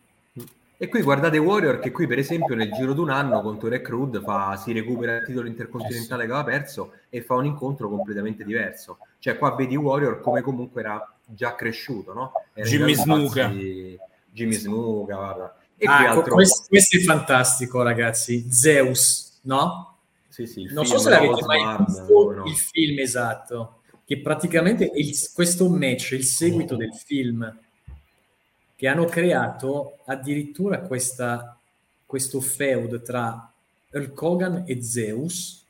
e 0.79 0.87
qui 0.89 1.01
guardate 1.01 1.39
Warrior 1.39 1.79
che 1.79 1.91
qui 1.91 2.05
per 2.05 2.19
esempio 2.19 2.53
nel 2.53 2.71
giro 2.71 2.93
di 2.93 2.99
un 2.99 3.09
anno 3.09 3.41
contro 3.41 3.67
Rec 3.67 3.89
Rude 3.89 4.21
fa, 4.21 4.55
si 4.57 4.71
recupera 4.71 5.17
il 5.17 5.25
titolo 5.25 5.47
intercontinentale 5.47 6.25
che 6.25 6.31
aveva 6.31 6.43
perso 6.43 6.93
e 7.09 7.23
fa 7.23 7.33
un 7.33 7.45
incontro 7.45 7.89
completamente 7.89 8.43
diverso. 8.43 8.99
Cioè 9.17 9.37
qua 9.37 9.55
vedi 9.55 9.75
Warrior 9.75 10.21
come 10.21 10.41
comunque 10.41 10.81
era 10.81 11.15
già 11.25 11.55
cresciuto, 11.55 12.13
no? 12.13 12.31
Era 12.53 12.67
Jimmy 12.67 12.93
Snuka. 12.93 13.49
Jimmy 13.49 14.53
Snuka, 14.53 15.15
guarda. 15.15 15.57
E 15.77 15.85
ah, 15.87 16.11
altro... 16.11 16.35
questo, 16.35 16.65
questo, 16.69 16.97
è 16.97 16.99
fantastico 17.01 17.81
ragazzi. 17.81 18.45
Zeus, 18.51 19.39
no? 19.43 19.97
Sì, 20.27 20.45
sì. 20.45 20.69
Non 20.71 20.85
so 20.85 20.99
se 20.99 21.09
l'avete 21.09 21.43
mai 21.43 21.77
visto 21.85 22.33
no. 22.33 22.45
il 22.45 22.55
film 22.55 22.99
esatto, 22.99 23.81
che 24.05 24.19
praticamente 24.21 24.91
il, 24.93 25.15
questo 25.33 25.67
match, 25.69 26.11
il 26.11 26.23
seguito 26.23 26.75
del 26.75 26.93
film 26.93 27.59
che 28.77 28.87
hanno 28.87 29.05
creato 29.05 29.97
addirittura 30.05 30.81
questa, 30.81 31.57
questo 32.05 32.39
feud 32.39 33.01
tra 33.01 33.51
Hulk 33.91 34.21
Hogan 34.21 34.63
e 34.67 34.83
Zeus, 34.83 35.65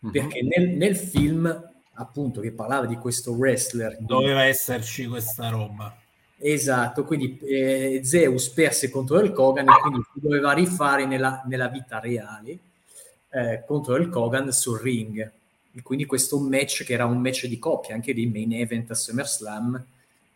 uh-huh. 0.00 0.10
perché 0.10 0.42
nel, 0.42 0.70
nel, 0.70 0.96
film, 0.96 1.70
appunto, 1.94 2.40
che 2.40 2.50
parlava 2.50 2.86
di 2.86 2.96
questo 2.96 3.30
wrestler... 3.32 3.96
Doveva 4.00 4.42
esserci 4.42 5.06
questa 5.06 5.50
roba. 5.50 5.96
Esatto, 6.36 7.04
quindi 7.04 7.38
eh, 7.38 8.00
Zeus 8.02 8.48
perse 8.50 8.90
contro 8.90 9.18
Hulk 9.18 9.38
Hogan 9.38 9.68
e 9.68 9.80
quindi 9.80 10.00
si 10.12 10.20
doveva 10.20 10.52
rifare 10.52 11.06
nella, 11.06 11.42
nella 11.46 11.68
vita 11.68 12.00
reale 12.00 12.58
eh, 13.30 13.62
contro 13.64 13.94
Hulk 13.94 14.16
Hogan 14.16 14.52
sul 14.52 14.80
ring. 14.80 15.30
E 15.72 15.82
quindi 15.82 16.06
questo 16.06 16.40
match 16.40 16.82
che 16.82 16.94
era 16.94 17.04
un 17.04 17.20
match 17.20 17.46
di 17.46 17.58
coppia, 17.60 17.94
anche 17.94 18.12
di 18.12 18.26
main 18.26 18.52
event 18.52 18.90
a 18.90 18.94
SummerSlam, 18.94 19.84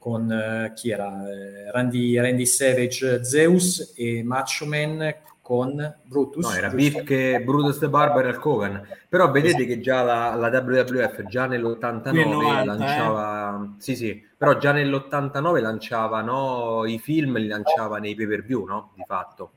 con 0.02 0.24
uh, 0.28 0.72
chi 0.74 0.90
era? 0.90 1.06
Uh, 1.06 1.70
Randy, 1.70 2.18
Randy, 2.18 2.44
Savage 2.44 3.22
Zeus 3.22 3.92
e 3.96 4.24
Macho 4.24 4.66
Man 4.66 5.14
con 5.40 5.96
Brutus. 6.02 6.44
No, 6.44 6.56
era 6.56 6.70
Beef 6.70 7.04
che 7.04 7.40
Brutus 7.44 7.78
the 7.78 7.88
Barber 7.88 8.26
e 8.26 8.36
Hogan. 8.42 8.84
Però 9.08 9.30
vedete 9.30 9.58
esatto. 9.58 9.68
che 9.68 9.80
già 9.80 10.02
la, 10.02 10.34
la, 10.34 10.48
WWF 10.48 11.22
già 11.26 11.46
nell'89 11.46 12.28
90, 12.28 12.64
lanciava... 12.64 13.62
Eh? 13.62 13.80
Sì, 13.80 13.94
sì, 13.94 14.26
però 14.36 14.58
già 14.58 14.72
nell'89 14.72 15.60
lanciava 15.60 16.20
no, 16.20 16.84
i 16.84 16.98
film, 16.98 17.36
li 17.36 17.46
lanciava 17.46 17.98
nei 17.98 18.16
pay 18.16 18.26
per 18.26 18.42
view, 18.42 18.64
no? 18.64 18.90
Di 18.96 19.04
fatto. 19.06 19.52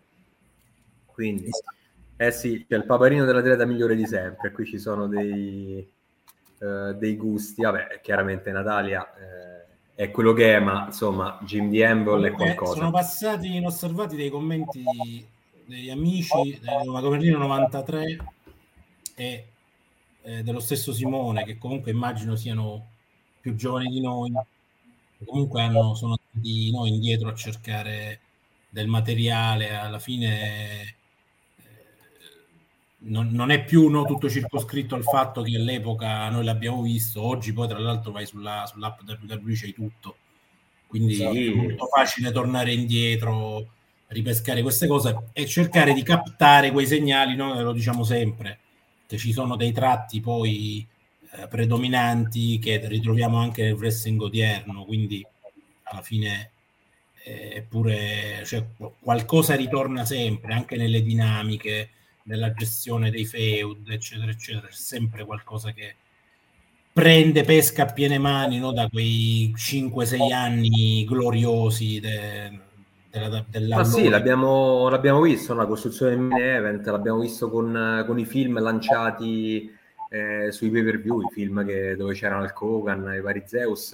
Quindi... 1.07 1.49
Eh 2.17 2.31
sì, 2.31 2.65
c'è 2.69 2.75
il 2.75 2.85
paparino 2.85 3.25
della 3.25 3.41
diretta 3.41 3.65
migliore 3.65 3.95
di 3.95 4.05
sempre. 4.05 4.51
Qui 4.51 4.65
ci 4.65 4.77
sono 4.77 5.07
dei, 5.07 5.91
uh, 6.59 6.93
dei 6.93 7.15
gusti. 7.17 7.63
Vabbè, 7.63 7.99
chiaramente 8.03 8.51
Natalia... 8.51 9.11
Eh, 9.15 9.64
è 9.95 10.11
quello 10.11 10.33
che 10.33 10.55
è, 10.55 10.59
ma 10.59 10.87
insomma, 10.87 11.39
Jim 11.43 11.69
Diemble 11.69 12.27
è 12.27 12.31
qualcosa. 12.31 12.73
Sono 12.73 12.91
passati 12.91 13.55
inosservati 13.55 14.17
dei 14.17 14.29
commenti 14.29 14.83
degli 15.65 15.89
amici 15.89 16.59
della 16.61 17.01
Copertina 17.01 17.37
93 17.37 18.17
e 19.15 19.45
eh, 20.21 20.43
dello 20.43 20.59
stesso 20.59 20.93
Simone, 20.93 21.45
che 21.45 21.57
comunque 21.57 21.91
immagino 21.91 22.35
siano 22.35 22.87
più 23.39 23.55
giovani 23.55 23.89
di 23.89 24.01
noi, 24.01 24.33
comunque 25.23 25.61
hanno, 25.61 25.95
sono 25.95 26.17
di 26.29 26.71
noi 26.71 26.89
indietro 26.89 27.29
a 27.29 27.33
cercare 27.33 28.19
del 28.69 28.87
materiale, 28.87 29.75
alla 29.75 29.99
fine 29.99 30.95
non, 33.07 33.29
non, 33.31 33.51
è 33.51 33.63
più 33.63 33.87
no, 33.87 34.03
tutto 34.03 34.29
circoscritto 34.29 34.95
al 34.95 35.03
fatto 35.03 35.41
che 35.41 35.55
all'epoca 35.55 36.29
noi 36.29 36.43
l'abbiamo 36.43 36.81
visto, 36.81 37.21
oggi 37.21 37.53
poi 37.53 37.67
tra 37.67 37.79
l'altro 37.79 38.11
vai 38.11 38.25
sulla, 38.25 38.65
sull'app 38.65 38.99
WWE 39.07 39.53
c'hai 39.53 39.73
tutto, 39.73 40.17
quindi 40.87 41.15
sì. 41.15 41.23
è 41.23 41.53
molto 41.53 41.85
facile 41.85 42.31
tornare 42.31 42.73
indietro, 42.73 43.67
ripescare 44.07 44.61
queste 44.61 44.87
cose 44.87 45.29
e 45.33 45.45
cercare 45.45 45.93
di 45.93 46.03
captare 46.03 46.71
quei 46.71 46.87
segnali, 46.87 47.35
noi 47.35 47.61
lo 47.61 47.73
diciamo 47.73 48.03
sempre, 48.03 48.59
che 49.07 49.17
ci 49.17 49.31
sono 49.31 49.55
dei 49.55 49.71
tratti 49.71 50.19
poi 50.19 50.85
eh, 51.31 51.47
predominanti 51.47 52.57
che 52.59 52.81
ritroviamo 52.87 53.37
anche 53.37 53.63
nel 53.63 53.73
wrestling 53.73 54.21
odierno, 54.21 54.83
quindi 54.85 55.25
alla 55.83 56.01
fine 56.01 56.51
eh, 57.23 57.57
eppure 57.57 58.43
cioè, 58.45 58.65
qualcosa 58.99 59.55
ritorna 59.55 60.05
sempre, 60.05 60.53
anche 60.53 60.75
nelle 60.75 61.03
dinamiche 61.03 61.89
nella 62.25 62.53
gestione 62.53 63.11
dei 63.11 63.25
feud, 63.25 63.89
eccetera, 63.89 64.31
eccetera, 64.31 64.67
c'è 64.67 64.73
sempre 64.73 65.25
qualcosa 65.25 65.71
che 65.71 65.95
prende 66.91 67.43
pesca 67.43 67.83
a 67.83 67.93
piene 67.93 68.17
mani 68.17 68.57
no? 68.57 68.71
da 68.71 68.87
quei 68.87 69.53
5-6 69.55 70.31
anni 70.31 71.03
gloriosi 71.03 71.99
de, 71.99 72.59
della, 73.11 73.45
della 73.49 73.77
ah, 73.77 73.83
sì, 73.83 74.07
l'abbiamo, 74.07 74.87
l'abbiamo, 74.89 75.21
visto, 75.21 75.53
la 75.53 75.65
costruzione 75.65 76.11
del 76.11 76.21
main 76.21 76.41
event, 76.41 76.85
l'abbiamo 76.87 77.19
visto 77.19 77.49
con, 77.49 78.03
con 78.07 78.17
i 78.17 78.25
film 78.25 78.59
lanciati 78.59 79.69
eh, 80.09 80.51
sui 80.51 80.69
pay 80.69 80.83
per 80.83 81.01
view, 81.01 81.21
i 81.21 81.29
film 81.31 81.65
che, 81.65 81.95
dove 81.95 82.13
c'erano 82.13 82.43
il 82.43 82.53
Kogan, 82.53 83.13
i 83.13 83.21
vari 83.21 83.43
Zeus 83.45 83.93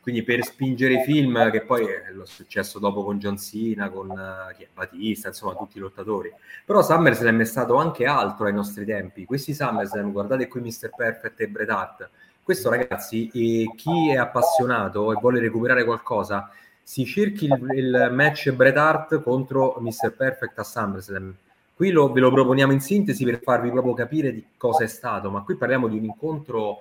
quindi 0.00 0.22
per 0.22 0.42
spingere 0.44 0.94
i 0.94 1.02
film, 1.04 1.50
che 1.50 1.62
poi 1.62 1.84
è 1.84 2.10
lo 2.12 2.24
successo 2.24 2.78
dopo 2.78 3.04
con 3.04 3.18
John 3.18 3.36
Cena, 3.36 3.90
con 3.90 4.08
uh, 4.08 4.54
chi 4.56 4.62
è, 4.62 4.68
Batista, 4.72 5.28
insomma 5.28 5.54
tutti 5.54 5.76
i 5.76 5.80
lottatori. 5.80 6.32
Però 6.64 6.82
SummerSlam 6.82 7.40
è 7.40 7.44
stato 7.44 7.76
anche 7.76 8.06
altro 8.06 8.46
ai 8.46 8.54
nostri 8.54 8.86
tempi. 8.86 9.26
Questi 9.26 9.52
SummerSlam, 9.52 10.10
guardate 10.10 10.48
qui 10.48 10.62
Mr. 10.62 10.90
Perfect 10.96 11.40
e 11.40 11.48
Bret 11.48 11.68
Hart. 11.68 12.10
Questo 12.42 12.70
ragazzi, 12.70 13.28
chi 13.28 14.08
è 14.10 14.16
appassionato 14.16 15.12
e 15.12 15.18
vuole 15.20 15.38
recuperare 15.38 15.84
qualcosa, 15.84 16.50
si 16.82 17.04
cerchi 17.04 17.44
il, 17.44 17.66
il 17.74 18.08
match 18.12 18.50
Bret 18.52 18.76
Hart 18.76 19.22
contro 19.22 19.76
Mr. 19.80 20.12
Perfect 20.16 20.58
a 20.58 20.64
SummerSlam. 20.64 21.34
Qui 21.74 21.90
lo, 21.90 22.10
ve 22.10 22.20
lo 22.20 22.32
proponiamo 22.32 22.72
in 22.72 22.80
sintesi 22.80 23.24
per 23.24 23.40
farvi 23.42 23.70
proprio 23.70 23.94
capire 23.94 24.32
di 24.32 24.44
cosa 24.56 24.84
è 24.84 24.86
stato, 24.86 25.30
ma 25.30 25.42
qui 25.42 25.56
parliamo 25.56 25.88
di 25.88 25.96
un 25.96 26.04
incontro 26.04 26.78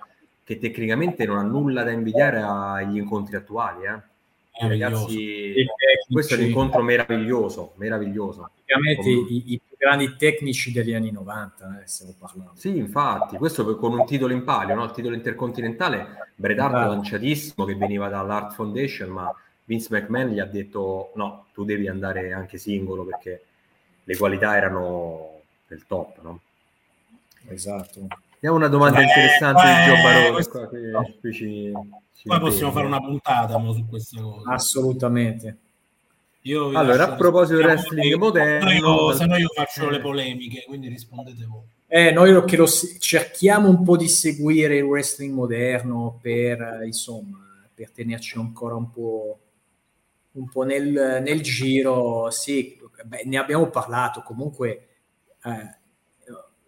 che 0.50 0.58
tecnicamente 0.58 1.28
non 1.28 1.38
ha 1.38 1.44
nulla 1.44 1.84
da 1.84 1.92
invidiare 1.92 2.42
agli 2.42 2.98
incontri 2.98 3.36
attuali. 3.36 3.86
Eh. 3.86 4.68
Ragazzi, 4.68 5.64
questo 6.12 6.34
è 6.34 6.38
un 6.40 6.46
incontro 6.46 6.82
meraviglioso, 6.82 7.74
meraviglioso. 7.76 8.50
praticamente 8.66 9.14
con... 9.14 9.28
i, 9.30 9.54
i, 9.54 9.62
più 9.64 9.78
grandi 9.78 10.16
tecnici 10.18 10.72
degli 10.72 10.96
anni 10.96 11.12
90, 11.12 11.82
eh, 11.84 11.88
stiamo 11.88 12.16
parlando. 12.18 12.54
Sì, 12.56 12.76
infatti, 12.76 13.38
questo 13.38 13.78
con 13.78 13.94
un 13.94 14.08
titolo 14.08 14.34
in 14.34 14.44
palio, 14.44 14.74
no? 14.74 14.86
il 14.86 14.92
titolo 14.92 15.14
intercontinentale, 15.14 16.32
Bret 16.34 16.58
Hart 16.58 16.74
lanciatissimo 16.74 17.64
che 17.64 17.76
veniva 17.76 18.10
dall'Art 18.10 18.56
Foundation, 18.56 19.10
ma 19.10 19.32
Vince 19.66 19.90
McMahon 19.92 20.30
gli 20.30 20.40
ha 20.40 20.46
detto 20.46 21.12
no, 21.14 21.46
tu 21.54 21.64
devi 21.64 21.88
andare 21.88 22.34
anche 22.34 22.58
singolo 22.58 23.06
perché 23.06 23.44
le 24.04 24.18
qualità 24.18 24.58
erano 24.58 25.42
del 25.68 25.86
top, 25.86 26.22
no? 26.24 26.42
Esatto. 27.50 28.08
Abbiamo 28.40 28.56
una 28.56 28.70
domanda 28.70 29.00
beh, 29.00 29.04
interessante 29.04 29.64
beh, 29.64 29.70
di 29.70 29.84
Gio 29.84 30.02
Barone. 30.02 30.32
Questo... 30.32 30.60
Qua, 30.60 30.68
qui, 30.70 31.18
qui 31.20 31.34
ci, 31.34 31.74
ci 32.16 32.28
Poi 32.30 32.40
possiamo 32.40 32.72
fare 32.72 32.86
una 32.86 33.02
puntata 33.02 33.58
mo, 33.58 33.74
su 33.74 33.86
questa 33.86 34.22
cosa. 34.22 34.52
Assolutamente. 34.54 35.58
Io 36.44 36.70
allora, 36.70 37.12
a 37.12 37.16
proposito 37.16 37.58
del 37.58 37.66
wrestling 37.66 38.16
moderno... 38.16 38.72
Io, 38.72 39.14
se 39.14 39.26
no 39.26 39.36
io 39.36 39.50
faccio 39.54 39.90
le 39.90 40.00
polemiche, 40.00 40.64
quindi 40.66 40.88
rispondete 40.88 41.46
voi. 41.46 41.64
Eh, 41.86 42.12
noi 42.12 42.32
lo, 42.32 42.46
che 42.46 42.56
lo, 42.56 42.66
cerchiamo 42.66 43.68
un 43.68 43.84
po' 43.84 43.98
di 43.98 44.08
seguire 44.08 44.78
il 44.78 44.84
wrestling 44.84 45.34
moderno 45.34 46.18
per, 46.22 46.80
insomma, 46.86 47.46
per 47.74 47.92
tenerci 47.92 48.38
ancora 48.38 48.76
un 48.76 48.90
po', 48.90 49.40
un 50.32 50.48
po 50.48 50.64
nel, 50.64 51.20
nel, 51.22 51.42
giro. 51.42 52.30
Sì, 52.32 52.80
beh, 53.04 53.24
ne 53.26 53.38
abbiamo 53.38 53.68
parlato 53.68 54.22
comunque. 54.22 54.88
Eh, 55.44 55.78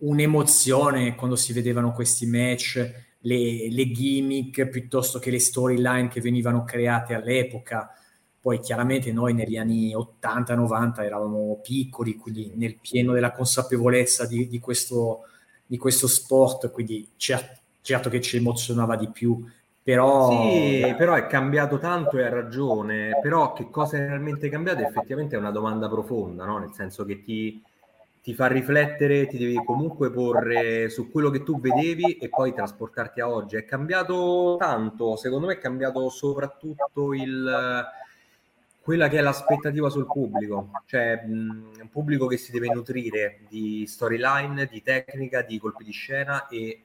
un'emozione 0.02 1.16
quando 1.16 1.36
si 1.36 1.54
vedevano 1.54 1.92
questi 1.92 2.26
match, 2.26 3.10
le, 3.20 3.70
le 3.70 3.92
gimmick 3.92 4.68
piuttosto 4.68 5.20
che 5.20 5.30
le 5.30 5.40
storyline 5.40 6.08
che 6.08 6.22
venivano 6.22 6.64
create 6.64 7.14
all'epoca. 7.14 7.94
Poi 8.40 8.60
chiaramente 8.60 9.12
noi 9.12 9.34
negli 9.34 9.58
anni 9.58 9.94
80-90 9.94 11.04
eravamo 11.04 11.60
piccoli, 11.62 12.16
quindi 12.16 12.52
nel 12.56 12.78
pieno 12.80 13.14
della 13.14 13.32
consapevolezza 13.32 14.26
di, 14.26 14.48
di, 14.48 14.60
questo, 14.60 15.26
di 15.66 15.78
questo, 15.78 16.08
sport, 16.08 16.72
quindi 16.72 17.08
cer- 17.18 17.60
certo 17.82 18.10
che 18.10 18.20
ci 18.20 18.38
emozionava 18.38 18.96
di 18.96 19.10
più. 19.10 19.46
Però... 19.84 20.50
Sì, 20.50 20.96
però 20.98 21.14
è 21.14 21.28
cambiato 21.28 21.78
tanto 21.78 22.18
e 22.18 22.24
ha 22.24 22.30
ragione. 22.30 23.12
Però 23.22 23.54
che 23.54 23.70
cosa 23.70 23.98
è 23.98 24.08
realmente 24.08 24.50
cambiato? 24.50 24.82
Effettivamente 24.82 25.36
è 25.36 25.40
una 25.40 25.52
domanda 25.52 25.88
profonda, 25.88 26.44
no? 26.44 26.58
nel 26.58 26.74
senso 26.74 27.06
che 27.06 27.22
ti, 27.22 27.62
ti 28.22 28.36
fa 28.36 28.48
riflettere, 28.48 29.26
ti 29.26 29.38
devi 29.38 29.56
comunque 29.66 30.12
porre 30.12 30.90
su 30.90 31.10
quello 31.10 31.32
che 31.32 31.42
tu 31.42 31.60
vedevi 31.60 32.18
e 32.18 32.30
poi 32.30 32.54
trasportarti 32.54 33.20
a 33.20 33.28
oggi. 33.28 33.56
È 33.56 33.66
cambiato 33.66 34.58
tanto, 34.60 35.16
secondo 35.16 35.48
me 35.48 35.54
è 35.54 35.58
cambiato 35.58 36.08
soprattutto 36.10 37.14
il, 37.16 37.84
quella 38.80 39.08
che 39.08 39.18
è 39.18 39.22
l'aspettativa 39.22 39.90
sul 39.90 40.06
pubblico, 40.06 40.70
cioè 40.86 41.24
un 41.26 41.90
pubblico 41.90 42.28
che 42.28 42.38
si 42.38 42.52
deve 42.52 42.68
nutrire 42.68 43.40
di 43.50 43.86
storyline, 43.88 44.68
di 44.68 44.84
tecnica, 44.84 45.42
di 45.42 45.58
colpi 45.58 45.84
di 45.84 45.92
scena 45.92 46.48
e 46.48 46.58
eh, 46.58 46.82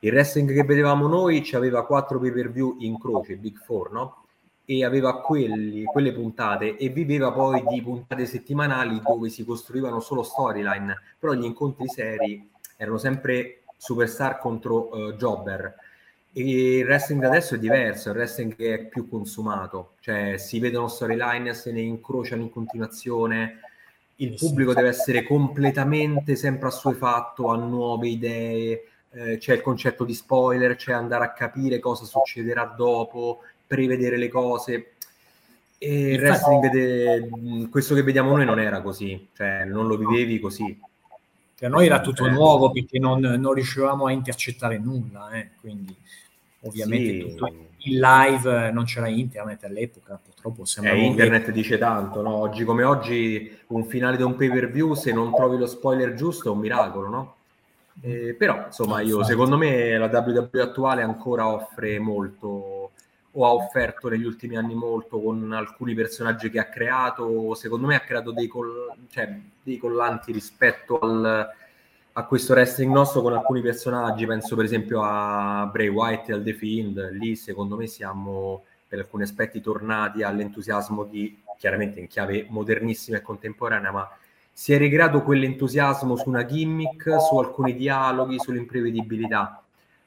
il 0.00 0.12
wrestling 0.12 0.52
che 0.52 0.64
vedevamo 0.64 1.06
noi 1.06 1.44
ci 1.44 1.54
aveva 1.54 1.86
quattro 1.86 2.18
pay 2.18 2.32
per 2.32 2.50
view 2.50 2.76
in 2.80 2.98
croce, 2.98 3.36
Big 3.36 3.56
Four, 3.58 3.92
no? 3.92 4.25
E 4.68 4.84
aveva 4.84 5.20
quelli, 5.20 5.84
quelle 5.84 6.12
puntate 6.12 6.76
e 6.76 6.88
viveva 6.88 7.30
poi 7.30 7.62
di 7.68 7.80
puntate 7.80 8.26
settimanali 8.26 9.00
dove 9.00 9.28
si 9.28 9.44
costruivano 9.44 10.00
solo 10.00 10.24
storyline, 10.24 11.00
però 11.18 11.32
gli 11.34 11.44
incontri 11.44 11.86
seri 11.88 12.50
erano 12.76 12.98
sempre 12.98 13.62
superstar 13.76 14.38
contro 14.38 14.88
uh, 14.88 15.12
jobber. 15.12 15.74
E 16.32 16.78
il 16.78 16.84
wrestling 16.84 17.22
adesso 17.22 17.54
è 17.54 17.58
diverso, 17.58 18.10
il 18.10 18.16
wrestling 18.16 18.56
è 18.56 18.86
più 18.86 19.08
consumato, 19.08 19.92
cioè 20.00 20.36
si 20.36 20.58
vedono 20.58 20.88
storyline, 20.88 21.54
se 21.54 21.70
ne 21.70 21.80
incrociano 21.80 22.42
in 22.42 22.50
continuazione, 22.50 23.60
il 24.16 24.34
pubblico 24.34 24.74
deve 24.74 24.88
essere 24.88 25.22
completamente 25.22 26.34
sempre 26.34 26.68
assuefatto 26.68 27.48
a 27.48 27.56
nuove 27.56 28.08
idee, 28.08 28.82
eh, 29.12 29.38
c'è 29.38 29.54
il 29.54 29.62
concetto 29.62 30.04
di 30.04 30.12
spoiler, 30.12 30.74
c'è 30.74 30.92
andare 30.92 31.24
a 31.24 31.32
capire 31.32 31.78
cosa 31.78 32.04
succederà 32.04 32.64
dopo, 32.76 33.40
prevedere 33.66 34.16
le 34.16 34.28
cose. 34.28 34.92
E 35.78 36.12
il 36.12 36.20
wrestling, 36.20 36.70
de... 36.70 37.68
questo 37.68 37.94
che 37.94 38.02
vediamo 38.02 38.34
noi 38.34 38.46
non 38.46 38.58
era 38.58 38.80
così, 38.80 39.28
cioè 39.34 39.64
non 39.64 39.86
lo 39.86 39.96
vivevi 39.96 40.38
così. 40.40 40.78
Per 41.58 41.70
noi 41.70 41.86
era 41.86 42.00
tutto 42.00 42.28
nuovo 42.28 42.70
perché 42.70 42.98
non, 42.98 43.20
non 43.20 43.52
riuscivamo 43.52 44.06
a 44.06 44.12
intercettare 44.12 44.78
nulla, 44.78 45.30
eh? 45.30 45.50
quindi 45.60 45.94
ovviamente 46.60 47.30
sì. 47.30 47.90
in 47.90 47.98
live 47.98 48.70
non 48.72 48.84
c'era 48.84 49.08
internet 49.08 49.64
all'epoca, 49.64 50.20
purtroppo 50.22 50.64
siamo 50.64 50.90
eh, 50.90 50.98
internet 50.98 51.50
dice 51.50 51.78
tanto, 51.78 52.20
no? 52.20 52.34
Oggi 52.34 52.64
come 52.64 52.84
oggi 52.84 53.56
un 53.68 53.86
finale 53.86 54.18
di 54.18 54.22
un 54.22 54.36
pay 54.36 54.50
per 54.50 54.70
view 54.70 54.94
se 54.94 55.12
non 55.12 55.34
trovi 55.34 55.56
lo 55.56 55.66
spoiler 55.66 56.14
giusto 56.14 56.48
è 56.48 56.52
un 56.52 56.58
miracolo, 56.58 57.08
no? 57.08 57.34
Eh, 58.02 58.34
però 58.38 58.66
insomma 58.66 59.00
io 59.00 59.24
secondo 59.24 59.56
me 59.56 59.96
la 59.96 60.08
WWE 60.08 60.60
attuale 60.60 61.00
ancora 61.00 61.48
offre 61.48 61.98
molto 61.98 62.75
o 63.38 63.44
ha 63.44 63.52
offerto 63.52 64.08
negli 64.08 64.24
ultimi 64.24 64.56
anni 64.56 64.74
molto 64.74 65.20
con 65.20 65.52
alcuni 65.52 65.94
personaggi 65.94 66.48
che 66.48 66.58
ha 66.58 66.68
creato, 66.68 67.54
secondo 67.54 67.86
me 67.86 67.94
ha 67.94 68.00
creato 68.00 68.30
dei, 68.32 68.46
coll- 68.46 68.94
cioè, 69.10 69.38
dei 69.62 69.76
collanti 69.76 70.32
rispetto 70.32 70.98
al, 70.98 71.46
a 72.12 72.24
questo 72.24 72.54
wrestling 72.54 72.90
nostro 72.90 73.20
con 73.20 73.34
alcuni 73.34 73.60
personaggi, 73.60 74.24
penso 74.24 74.56
per 74.56 74.64
esempio 74.64 75.02
a 75.02 75.68
Bray 75.70 75.88
Wyatt 75.88 76.30
e 76.30 76.32
al 76.32 76.42
The 76.42 76.54
Fiend, 76.54 77.10
lì 77.12 77.36
secondo 77.36 77.76
me 77.76 77.86
siamo 77.86 78.64
per 78.88 79.00
alcuni 79.00 79.24
aspetti 79.24 79.60
tornati 79.60 80.22
all'entusiasmo 80.22 81.04
di, 81.04 81.42
chiaramente 81.58 82.00
in 82.00 82.06
chiave 82.06 82.46
modernissima 82.48 83.18
e 83.18 83.22
contemporanea, 83.22 83.90
ma 83.90 84.08
si 84.50 84.72
è 84.72 84.78
ricreato 84.78 85.22
quell'entusiasmo 85.22 86.16
su 86.16 86.30
una 86.30 86.46
gimmick, 86.46 87.20
su 87.20 87.36
alcuni 87.36 87.74
dialoghi, 87.74 88.38
sull'imprevedibilità. 88.38 89.62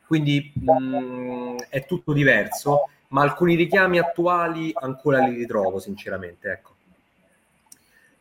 Quindi 0.08 0.52
mh, 0.56 0.72
mm, 0.72 1.58
è 1.70 1.86
tutto 1.86 2.14
diverso 2.14 2.90
ma 3.10 3.22
alcuni 3.22 3.56
richiami 3.56 4.00
attuali 4.00 4.72
ancora 4.74 5.20
li 5.20 5.36
ritrovo, 5.36 5.80
sinceramente. 5.80 6.52
Ecco. 6.52 6.76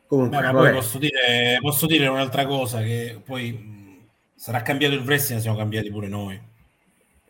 Comunque, 0.07 0.39
Beh, 0.39 0.51
poi 0.51 0.71
posso 0.71 0.97
dire, 0.97 1.57
posso 1.61 1.85
dire, 1.85 2.07
un'altra 2.07 2.45
cosa, 2.45 2.81
che 2.81 3.21
poi 3.23 3.51
mh, 3.51 4.07
sarà 4.35 4.61
cambiato 4.61 4.95
il 4.95 5.01
wrestling, 5.01 5.41
siamo 5.41 5.57
cambiati 5.57 5.91
pure 5.91 6.07
noi. 6.07 6.47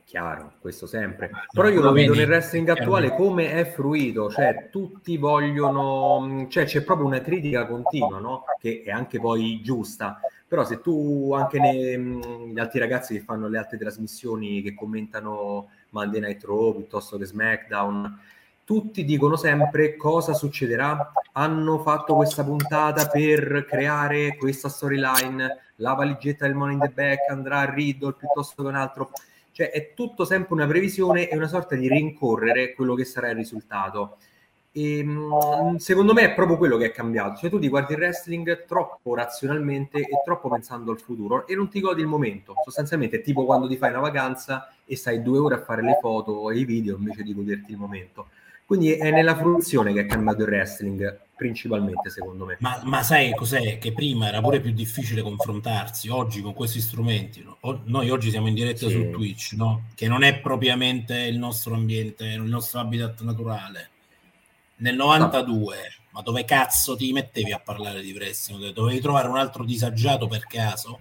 Chiaro, 0.06 0.54
questo 0.60 0.88
sempre. 0.88 1.30
No, 1.30 1.40
Però 1.52 1.68
io 1.68 1.82
lo 1.82 1.92
vedo 1.92 2.16
nel 2.16 2.28
wrestling 2.28 2.68
attuale 2.70 3.14
come 3.14 3.52
è 3.52 3.66
fruito, 3.66 4.32
cioè 4.32 4.70
tutti 4.72 5.18
vogliono, 5.18 6.48
cioè 6.50 6.66
c'è 6.66 6.82
proprio 6.82 7.06
una 7.06 7.22
critica 7.22 7.68
continua, 7.68 8.18
no? 8.18 8.44
Che 8.60 8.82
è 8.84 8.90
anche 8.90 9.20
poi 9.20 9.62
giusta. 9.62 10.20
Però 10.48 10.66
se 10.66 10.82
tu 10.82 11.32
anche 11.34 11.60
negli 11.60 12.58
altri 12.58 12.80
ragazzi 12.80 13.14
che 13.14 13.20
fanno 13.20 13.48
le 13.48 13.60
altre 13.60 13.78
trasmissioni 13.78 14.64
che 14.64 14.74
commentano 14.74 15.70
Monday 15.90 16.20
Night 16.22 16.44
Raw 16.44 16.76
piuttosto 16.76 17.18
che 17.18 17.26
SmackDown, 17.26 18.20
tutti 18.64 19.04
dicono 19.04 19.36
sempre 19.36 19.96
cosa 19.96 20.34
succederà. 20.34 21.12
Hanno 21.32 21.80
fatto 21.80 22.16
questa 22.16 22.44
puntata 22.44 23.08
per 23.08 23.66
creare 23.68 24.38
questa 24.38 24.70
storyline, 24.70 25.58
la 25.78 25.94
valigetta 25.94 26.46
del 26.46 26.56
Money 26.56 26.76
in 26.76 26.82
the 26.82 26.90
Back 26.90 27.30
andrà 27.30 27.60
a 27.60 27.74
Riddle 27.74 28.14
piuttosto 28.14 28.62
che 28.62 28.70
un 28.70 28.76
altro. 28.76 29.12
Cioè 29.52 29.72
è 29.72 29.94
tutto 29.94 30.24
sempre 30.24 30.54
una 30.54 30.68
previsione 30.68 31.28
e 31.30 31.36
una 31.36 31.48
sorta 31.48 31.76
di 31.76 31.88
rincorrere 31.88 32.74
quello 32.74 32.94
che 32.94 33.06
sarà 33.06 33.30
il 33.30 33.36
risultato. 33.36 34.18
E, 34.72 35.00
ehm, 35.00 35.78
secondo 35.78 36.14
me 36.14 36.24
è 36.24 36.34
proprio 36.34 36.58
quello 36.58 36.78
che 36.78 36.86
è 36.86 36.92
cambiato. 36.92 37.40
Cioè, 37.40 37.50
tu 37.50 37.60
ti 37.60 37.70
guardi 37.70 37.94
il 37.94 38.00
wrestling 38.00 38.66
troppo 38.66 39.16
razionalmente 39.16 40.00
e 40.00 40.22
troppo 40.24 40.50
pensando 40.50 40.92
al 40.92 41.00
futuro 41.00 41.48
e 41.48 41.56
non 41.56 41.70
ti 41.70 41.80
godi 41.80 42.02
il 42.02 42.08
momento. 42.08 42.54
Sostanzialmente 42.64 43.18
è 43.18 43.22
tipo 43.22 43.46
quando 43.46 43.68
ti 43.68 43.78
fai 43.78 43.90
una 43.90 44.00
vacanza 44.00 44.72
e 44.86 44.96
stai 44.96 45.22
due 45.22 45.40
ore 45.40 45.56
a 45.56 45.62
fare 45.64 45.82
le 45.82 45.98
foto 46.00 46.50
e 46.52 46.60
i 46.60 46.66
video 46.66 46.98
invece 46.98 47.24
di 47.24 47.34
goderti 47.34 47.72
il 47.72 47.78
momento. 47.78 48.28
Quindi 48.66 48.92
è 48.92 49.10
nella 49.10 49.36
fruizione 49.36 49.94
che 49.94 50.02
è 50.02 50.06
cambiato 50.06 50.44
il 50.44 50.50
wrestling, 50.50 51.22
principalmente 51.36 52.12
secondo 52.12 52.46
me. 52.46 52.58
Ma, 52.60 52.80
ma, 52.84 53.02
sai 53.02 53.34
cos'è? 53.34 53.80
Che 53.80 53.94
prima 53.94 54.28
era 54.28 54.42
pure 54.42 54.60
più 54.60 54.72
difficile 54.72 55.24
confrontarsi, 55.24 56.08
oggi 56.10 56.44
con 56.44 56.54
questi 56.54 56.80
strumenti, 56.80 57.44
no? 57.44 57.58
noi 57.86 58.12
oggi 58.12 58.30
siamo 58.30 58.48
in 58.48 58.54
diretta 58.54 58.86
sì. 58.86 58.92
su 58.92 59.10
Twitch, 59.10 59.54
no? 59.54 59.86
che 59.96 60.08
non 60.08 60.22
è 60.22 60.40
propriamente 60.40 61.18
il 61.18 61.40
nostro 61.40 61.74
ambiente, 61.74 62.26
il 62.26 62.44
nostro 62.44 62.80
habitat 62.80 63.22
naturale 63.22 63.90
nel 64.80 64.96
92, 64.96 65.76
no. 65.76 65.82
ma 66.12 66.22
dove 66.22 66.46
cazzo 66.46 66.96
ti 66.96 67.12
mettevi 67.14 67.52
a 67.52 67.60
parlare 67.60 68.02
di 68.02 68.14
wrestling? 68.14 68.72
Dovevi 68.72 69.00
trovare 69.00 69.28
un 69.28 69.38
altro 69.38 69.64
disagiato 69.64 70.28
per 70.28 70.46
caso? 70.46 70.98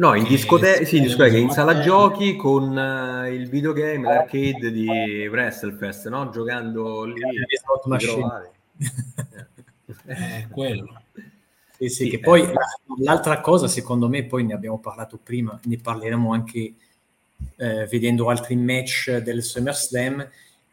No, 0.00 0.14
in 0.14 0.24
discoteca, 0.24 0.84
sì, 0.86 0.96
in, 0.96 1.02
discoteca, 1.02 1.36
in 1.36 1.50
sala 1.50 1.80
giochi 1.80 2.34
con 2.34 2.74
uh, 2.74 3.26
il 3.30 3.50
videogame, 3.50 4.06
l'arcade 4.06 4.72
di 4.72 5.26
WrestleFest, 5.26 6.08
no? 6.08 6.30
Giocando 6.30 7.04
lì. 7.04 7.20
eh, 10.06 10.48
quello. 10.50 11.02
Sì, 11.12 11.88
sì, 11.88 12.04
sì, 12.04 12.08
che 12.08 12.18
poi 12.18 12.42
eh. 12.42 12.52
l'altra 13.02 13.40
cosa, 13.42 13.68
secondo 13.68 14.08
me, 14.08 14.24
poi 14.24 14.44
ne 14.44 14.54
abbiamo 14.54 14.78
parlato 14.78 15.18
prima, 15.22 15.60
ne 15.64 15.76
parleremo 15.76 16.32
anche 16.32 16.74
eh, 17.56 17.86
vedendo 17.86 18.30
altri 18.30 18.56
match 18.56 19.18
del 19.18 19.42
SummerSlam, 19.42 20.26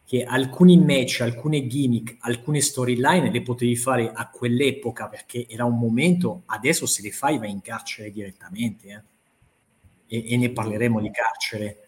che 0.07 0.23
alcuni 0.23 0.77
match, 0.77 1.19
alcune 1.19 1.67
gimmick, 1.67 2.15
alcune 2.21 2.61
storyline 2.61 3.29
le 3.29 3.41
potevi 3.41 3.75
fare 3.75 4.09
a 4.13 4.29
quell'epoca 4.29 5.09
perché 5.09 5.45
era 5.49 5.65
un 5.65 5.77
momento, 5.77 6.43
adesso 6.45 6.85
se 6.85 7.01
le 7.01 7.11
fai 7.11 7.37
vai 7.37 7.49
in 7.49 7.59
carcere 7.59 8.09
direttamente 8.09 8.87
eh? 10.07 10.15
e, 10.15 10.31
e, 10.33 10.37
ne 10.37 10.49
parleremo 10.51 11.01
di 11.01 11.11
carcere. 11.11 11.87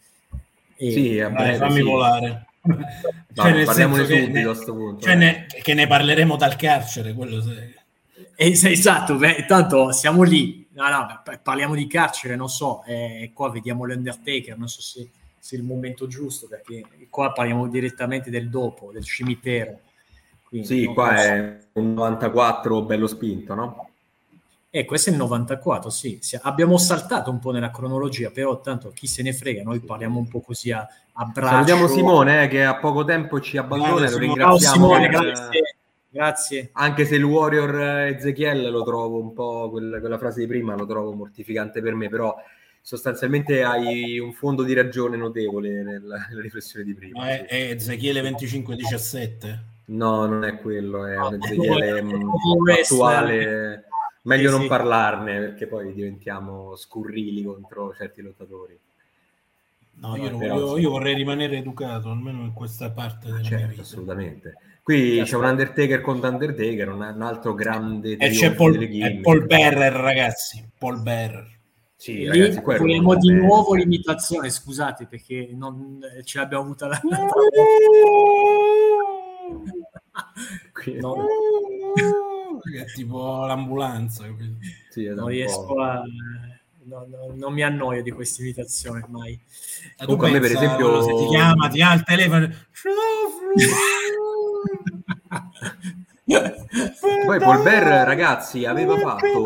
E, 0.75 0.91
sì, 0.91 1.15
dai, 1.15 1.55
fammi 1.55 1.75
sì. 1.75 1.81
volare. 1.81 2.47
cioè, 3.33 3.63
parliamone 3.63 4.05
subito 4.05 4.31
ne, 4.31 4.41
a 4.41 4.45
questo 4.47 4.73
punto. 4.75 5.01
Cioè 5.01 5.13
eh. 5.13 5.15
ne, 5.15 5.45
che 5.61 5.73
ne 5.73 5.87
parleremo 5.87 6.35
dal 6.35 6.57
carcere, 6.57 7.13
quello 7.13 7.41
sei. 7.41 7.73
esatto, 8.35 9.15
beh, 9.15 9.45
tanto 9.45 9.93
siamo 9.93 10.23
lì. 10.23 10.67
No, 10.73 10.89
no, 10.89 11.21
parliamo 11.41 11.73
di 11.73 11.87
carcere, 11.87 12.35
non 12.35 12.49
so, 12.49 12.83
eh, 12.83 13.31
qua 13.33 13.49
vediamo 13.49 13.85
l'Undertaker, 13.85 14.57
non 14.57 14.67
so 14.67 14.81
se 14.81 15.09
sia 15.49 15.57
il 15.57 15.63
momento 15.63 16.05
giusto, 16.05 16.47
perché 16.47 16.83
qua 17.09 17.31
parliamo 17.31 17.67
direttamente 17.67 18.29
del 18.29 18.49
dopo, 18.49 18.91
del 18.91 19.03
cimitero. 19.03 19.79
Quindi, 20.47 20.67
sì, 20.67 20.85
qua 20.85 21.09
posso... 21.09 21.27
è 21.27 21.57
un 21.73 21.93
94 21.93 22.83
bello 22.83 23.07
spinto, 23.07 23.55
no? 23.55 23.89
Eh, 24.69 24.85
questo 24.85 25.09
è 25.09 25.13
il 25.13 25.17
94, 25.17 25.89
sì. 25.89 26.19
Abbiamo 26.43 26.77
saltato 26.77 27.31
un 27.31 27.39
po' 27.39 27.49
nella 27.49 27.71
cronologia, 27.71 28.29
però 28.29 28.61
tanto 28.61 28.91
chi 28.93 29.07
se 29.07 29.23
ne 29.23 29.33
frega, 29.33 29.63
noi 29.63 29.79
parliamo 29.79 30.19
un 30.19 30.27
po' 30.27 30.41
così 30.41 30.71
a, 30.71 30.87
a 31.13 31.25
braccio. 31.25 31.53
Salutiamo 31.53 31.87
Simone, 31.87 32.43
eh, 32.43 32.47
che 32.47 32.63
a 32.63 32.75
poco 32.75 33.03
tempo 33.03 33.41
ci 33.41 33.57
abbandona, 33.57 34.07
lo 34.07 34.17
ringraziamo. 34.17 34.59
Ciao 34.59 34.73
Simone, 34.73 35.09
per... 35.09 35.19
grazie. 35.21 35.75
Grazie. 36.11 36.69
Anche 36.73 37.05
se 37.05 37.15
il 37.15 37.23
Warrior 37.23 37.81
Ezechiel 38.07 38.69
lo 38.69 38.83
trovo 38.83 39.19
un 39.19 39.33
po', 39.33 39.69
quella, 39.71 39.99
quella 39.99 40.17
frase 40.17 40.41
di 40.41 40.47
prima 40.47 40.75
lo 40.75 40.85
trovo 40.85 41.11
mortificante 41.13 41.81
per 41.81 41.93
me, 41.95 42.09
però 42.09 42.35
sostanzialmente 42.81 43.63
hai 43.63 44.19
un 44.19 44.33
fondo 44.33 44.63
di 44.63 44.73
ragione 44.73 45.17
notevole 45.17 45.83
nella, 45.83 46.25
nella 46.29 46.41
riflessione 46.41 46.85
di 46.85 46.93
prima. 46.93 47.19
Ma 47.19 47.29
è, 47.29 47.45
è 47.45 47.71
Ezechiele 47.71 48.21
25-17? 48.21 49.57
No, 49.85 50.25
non 50.25 50.43
è 50.43 50.57
quello, 50.59 51.05
è 51.05 51.17
un 51.17 51.39
Ezechiele 51.41 52.01
mm, 52.01 52.29
attuale. 52.81 53.83
Meglio 54.23 54.49
sì, 54.49 54.53
non 54.53 54.61
sì. 54.63 54.67
parlarne 54.67 55.39
perché 55.39 55.67
poi 55.67 55.93
diventiamo 55.93 56.75
scurrili 56.75 57.43
contro 57.43 57.93
certi 57.95 58.21
lottatori. 58.21 58.77
No, 60.01 60.15
io, 60.15 60.37
però, 60.37 60.55
io, 60.55 60.77
io, 60.77 60.89
vorrei 60.91 61.13
rimanere 61.13 61.57
educato, 61.57 62.09
almeno 62.09 62.43
in 62.43 62.53
questa 62.53 62.89
parte 62.91 63.27
della 63.27 63.41
certo. 63.41 63.81
Assolutamente. 63.81 64.55
Qui 64.81 65.21
c'è 65.23 65.35
un 65.35 65.43
Undertaker 65.43 66.01
con 66.01 66.19
Undertaker, 66.23 66.89
un, 66.89 67.01
un 67.01 67.21
altro 67.21 67.53
grande 67.53 68.15
e 68.17 68.29
c'è 68.29 68.53
Paul, 68.53 69.21
Paul 69.21 69.45
Bearer, 69.45 69.93
ragazzi. 69.93 70.67
Paul 70.77 71.01
Bearer. 71.01 71.58
Sì, 71.99 72.25
ragazzi, 72.25 72.61
vogliamo 72.61 73.13
di 73.17 73.29
nuovo 73.33 73.73
l'imitazione, 73.73 74.49
scusate 74.49 75.05
perché 75.05 75.49
non 75.51 75.99
ce 76.23 76.37
l'abbiamo 76.37 76.63
avuta 76.63 76.87
la... 76.87 77.01
no. 81.01 81.25
è 82.73 82.85
tipo 82.95 83.45
l'ambulanza. 83.45 84.23
Sì, 84.89 85.07
non 85.07 85.27
riesco 85.27 85.81
a... 85.81 86.01
No, 86.83 87.05
no, 87.05 87.33
non 87.35 87.51
mi 87.51 87.63
annoio 87.63 88.01
di 88.01 88.11
questa 88.11 88.43
imitazione 88.43 89.03
mai. 89.09 89.37
Comunque 89.97 90.29
a 90.29 90.31
me 90.31 90.39
per 90.39 90.51
esempio... 90.51 91.01
Se 91.01 91.13
ti 91.13 91.25
chiama, 91.27 91.67
ti 91.67 91.81
ha 91.81 91.93
il 91.93 92.03
telefono... 92.03 92.47
Poi 97.25 97.39
Paul 97.39 97.61
Bear, 97.61 98.07
ragazzi, 98.07 98.63
aveva 98.63 98.97
fatto 98.97 99.43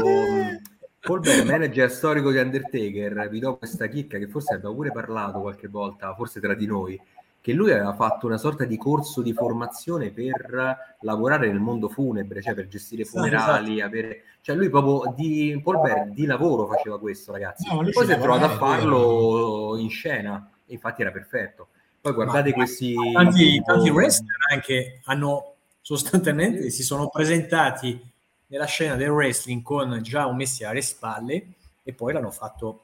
Bear, 1.19 1.45
manager 1.45 1.91
storico 1.91 2.31
di 2.31 2.37
Undertaker, 2.37 3.27
vi 3.29 3.39
do 3.39 3.57
questa 3.57 3.87
chicca 3.87 4.17
che 4.17 4.27
forse 4.27 4.53
abbiamo 4.53 4.75
pure 4.75 4.91
parlato 4.91 5.41
qualche 5.41 5.67
volta, 5.67 6.13
forse 6.15 6.39
tra 6.39 6.53
di 6.53 6.65
noi, 6.65 6.99
che 7.41 7.51
lui 7.51 7.71
aveva 7.71 7.93
fatto 7.93 8.25
una 8.25 8.37
sorta 8.37 8.63
di 8.63 8.77
corso 8.77 9.21
di 9.21 9.33
formazione 9.33 10.11
per 10.11 10.95
lavorare 11.01 11.47
nel 11.47 11.59
mondo 11.59 11.89
funebre, 11.89 12.41
cioè 12.41 12.53
per 12.53 12.69
gestire 12.69 13.03
funerali, 13.03 13.79
esatto. 13.79 13.85
avere... 13.85 14.23
cioè 14.39 14.55
lui 14.55 14.69
proprio 14.69 15.13
di 15.13 15.59
Paul 15.61 15.81
Bear 15.81 16.07
di 16.07 16.25
lavoro 16.25 16.67
faceva 16.67 16.97
questo, 16.97 17.33
ragazzi. 17.33 17.67
No, 17.67 17.81
Poi 17.81 18.05
si 18.05 18.11
è 18.13 18.17
trovato 18.17 18.45
a 18.45 18.57
farlo 18.57 19.75
in 19.77 19.89
scena, 19.89 20.49
infatti 20.67 21.01
era 21.01 21.11
perfetto. 21.11 21.67
Poi 21.99 22.13
guardate 22.13 22.51
ma, 22.51 22.55
questi... 22.55 22.95
Tanti, 23.11 23.61
tanti 23.61 23.89
wrestler 23.89 24.37
anche 24.49 25.01
hanno 25.03 25.55
sostanzialmente 25.81 26.69
si 26.69 26.81
sono 26.81 27.09
presentati 27.09 28.12
nella 28.53 28.65
scena 28.65 28.95
del 28.95 29.09
wrestling 29.09 29.63
con 29.63 29.99
già 30.03 30.27
un 30.27 30.35
mestiere 30.35 30.71
alle 30.71 30.81
spalle 30.83 31.45
e 31.81 31.93
poi 31.93 32.13
l'hanno 32.13 32.29
fatto 32.29 32.83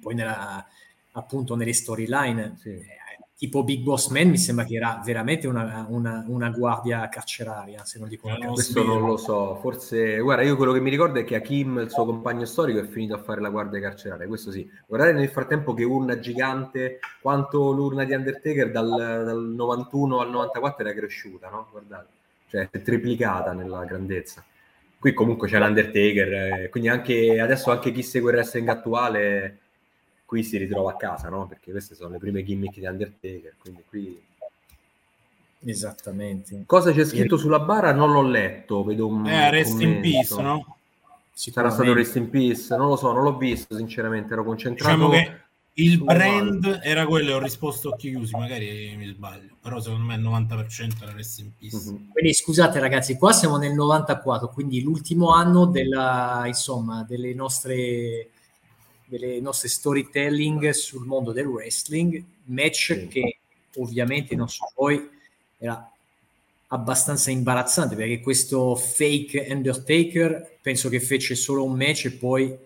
poi 0.00 0.14
nella, 0.14 0.66
appunto 1.12 1.54
nelle 1.54 1.74
storyline. 1.74 2.56
Sì. 2.58 2.70
Eh, 2.70 3.02
tipo 3.36 3.64
Big 3.64 3.82
Boss 3.82 4.08
Man 4.08 4.30
mi 4.30 4.38
sembra 4.38 4.64
che 4.64 4.76
era 4.76 5.02
veramente 5.04 5.46
una, 5.46 5.84
una, 5.90 6.24
una 6.26 6.48
guardia 6.48 7.06
carceraria, 7.10 7.84
se 7.84 7.98
non 7.98 8.08
dico 8.08 8.28
una 8.28 8.46
Questo 8.46 8.82
non 8.82 9.04
lo 9.04 9.18
so, 9.18 9.56
forse... 9.56 10.18
Guarda, 10.20 10.42
io 10.42 10.56
quello 10.56 10.72
che 10.72 10.80
mi 10.80 10.88
ricordo 10.88 11.18
è 11.18 11.24
che 11.24 11.34
Hakim, 11.34 11.80
il 11.80 11.90
suo 11.90 12.06
compagno 12.06 12.46
storico, 12.46 12.78
è 12.78 12.86
finito 12.86 13.14
a 13.14 13.18
fare 13.18 13.42
la 13.42 13.50
guardia 13.50 13.80
carceraria, 13.80 14.26
questo 14.26 14.50
sì. 14.50 14.66
Guardate 14.86 15.12
nel 15.12 15.28
frattempo 15.28 15.74
che 15.74 15.84
urna 15.84 16.18
gigante, 16.18 17.00
quanto 17.20 17.72
l'urna 17.72 18.04
di 18.04 18.14
Undertaker 18.14 18.70
dal, 18.70 18.88
dal 18.88 19.52
91 19.54 20.20
al 20.20 20.30
94 20.30 20.82
era 20.82 20.96
cresciuta, 20.96 21.50
no? 21.50 21.68
Guardate, 21.70 22.08
cioè 22.48 22.68
è 22.70 22.80
triplicata 22.80 23.52
nella 23.52 23.84
grandezza 23.84 24.42
qui 25.04 25.12
comunque 25.12 25.48
c'è 25.48 25.58
l'Undertaker, 25.58 26.32
eh, 26.32 26.68
quindi 26.70 26.88
anche 26.88 27.38
adesso 27.38 27.70
anche 27.70 27.92
chi 27.92 28.02
segue 28.02 28.30
il 28.30 28.38
wrestling 28.38 28.66
attuale 28.68 29.58
qui 30.24 30.42
si 30.42 30.56
ritrova 30.56 30.92
a 30.92 30.96
casa, 30.96 31.28
no? 31.28 31.46
Perché 31.46 31.72
queste 31.72 31.94
sono 31.94 32.08
le 32.08 32.18
prime 32.18 32.42
gimmick 32.42 32.78
di 32.78 32.86
Undertaker, 32.86 33.52
quindi 33.58 33.82
qui... 33.86 34.18
Esattamente. 35.66 36.62
Cosa 36.64 36.90
c'è 36.90 37.04
scritto 37.04 37.36
sulla 37.36 37.60
bara? 37.60 37.92
Non 37.92 38.12
l'ho 38.12 38.22
letto, 38.22 38.82
vedo 38.82 39.06
un 39.06 39.26
Eh, 39.26 39.50
Rest 39.50 39.78
in 39.82 40.00
Peace, 40.00 40.40
no? 40.40 40.78
Sarà 41.34 41.68
stato 41.68 41.92
Rest 41.92 42.16
in 42.16 42.30
Peace, 42.30 42.74
non 42.74 42.88
lo 42.88 42.96
so, 42.96 43.12
non 43.12 43.24
l'ho 43.24 43.36
visto 43.36 43.76
sinceramente, 43.76 44.32
ero 44.32 44.42
concentrato... 44.42 44.94
Diciamo 44.94 45.10
che 45.10 45.43
il 45.76 46.02
brand 46.02 46.80
era 46.82 47.04
quello 47.06 47.30
e 47.30 47.32
ho 47.34 47.40
risposto 47.40 47.90
occhi 47.90 48.10
chiusi, 48.10 48.36
magari 48.36 48.94
mi 48.96 49.06
sbaglio, 49.06 49.56
però 49.60 49.80
secondo 49.80 50.04
me 50.04 50.14
il 50.14 50.22
90% 50.22 51.02
era 51.02 51.12
Rest 51.12 51.40
in 51.40 51.50
Peace. 51.58 51.76
Mm-hmm. 51.76 52.10
Quindi 52.12 52.32
scusate 52.32 52.78
ragazzi, 52.78 53.16
qua 53.16 53.32
siamo 53.32 53.56
nel 53.56 53.72
94, 53.72 54.48
quindi 54.50 54.82
l'ultimo 54.82 55.32
anno 55.32 55.66
della, 55.66 56.44
insomma, 56.46 57.04
delle 57.08 57.34
nostre, 57.34 58.28
delle 59.06 59.40
nostre 59.40 59.68
storytelling 59.68 60.70
sul 60.70 61.06
mondo 61.06 61.32
del 61.32 61.46
wrestling, 61.46 62.22
match 62.44 62.92
sì. 62.92 63.08
che 63.08 63.38
ovviamente 63.76 64.36
non 64.36 64.48
so 64.48 64.70
voi 64.76 65.08
era 65.58 65.90
abbastanza 66.68 67.30
imbarazzante 67.30 67.96
perché 67.96 68.20
questo 68.20 68.76
fake 68.76 69.46
Undertaker 69.50 70.58
penso 70.60 70.88
che 70.88 71.00
fece 71.00 71.34
solo 71.34 71.64
un 71.64 71.76
match 71.76 72.06
e 72.06 72.12
poi 72.12 72.56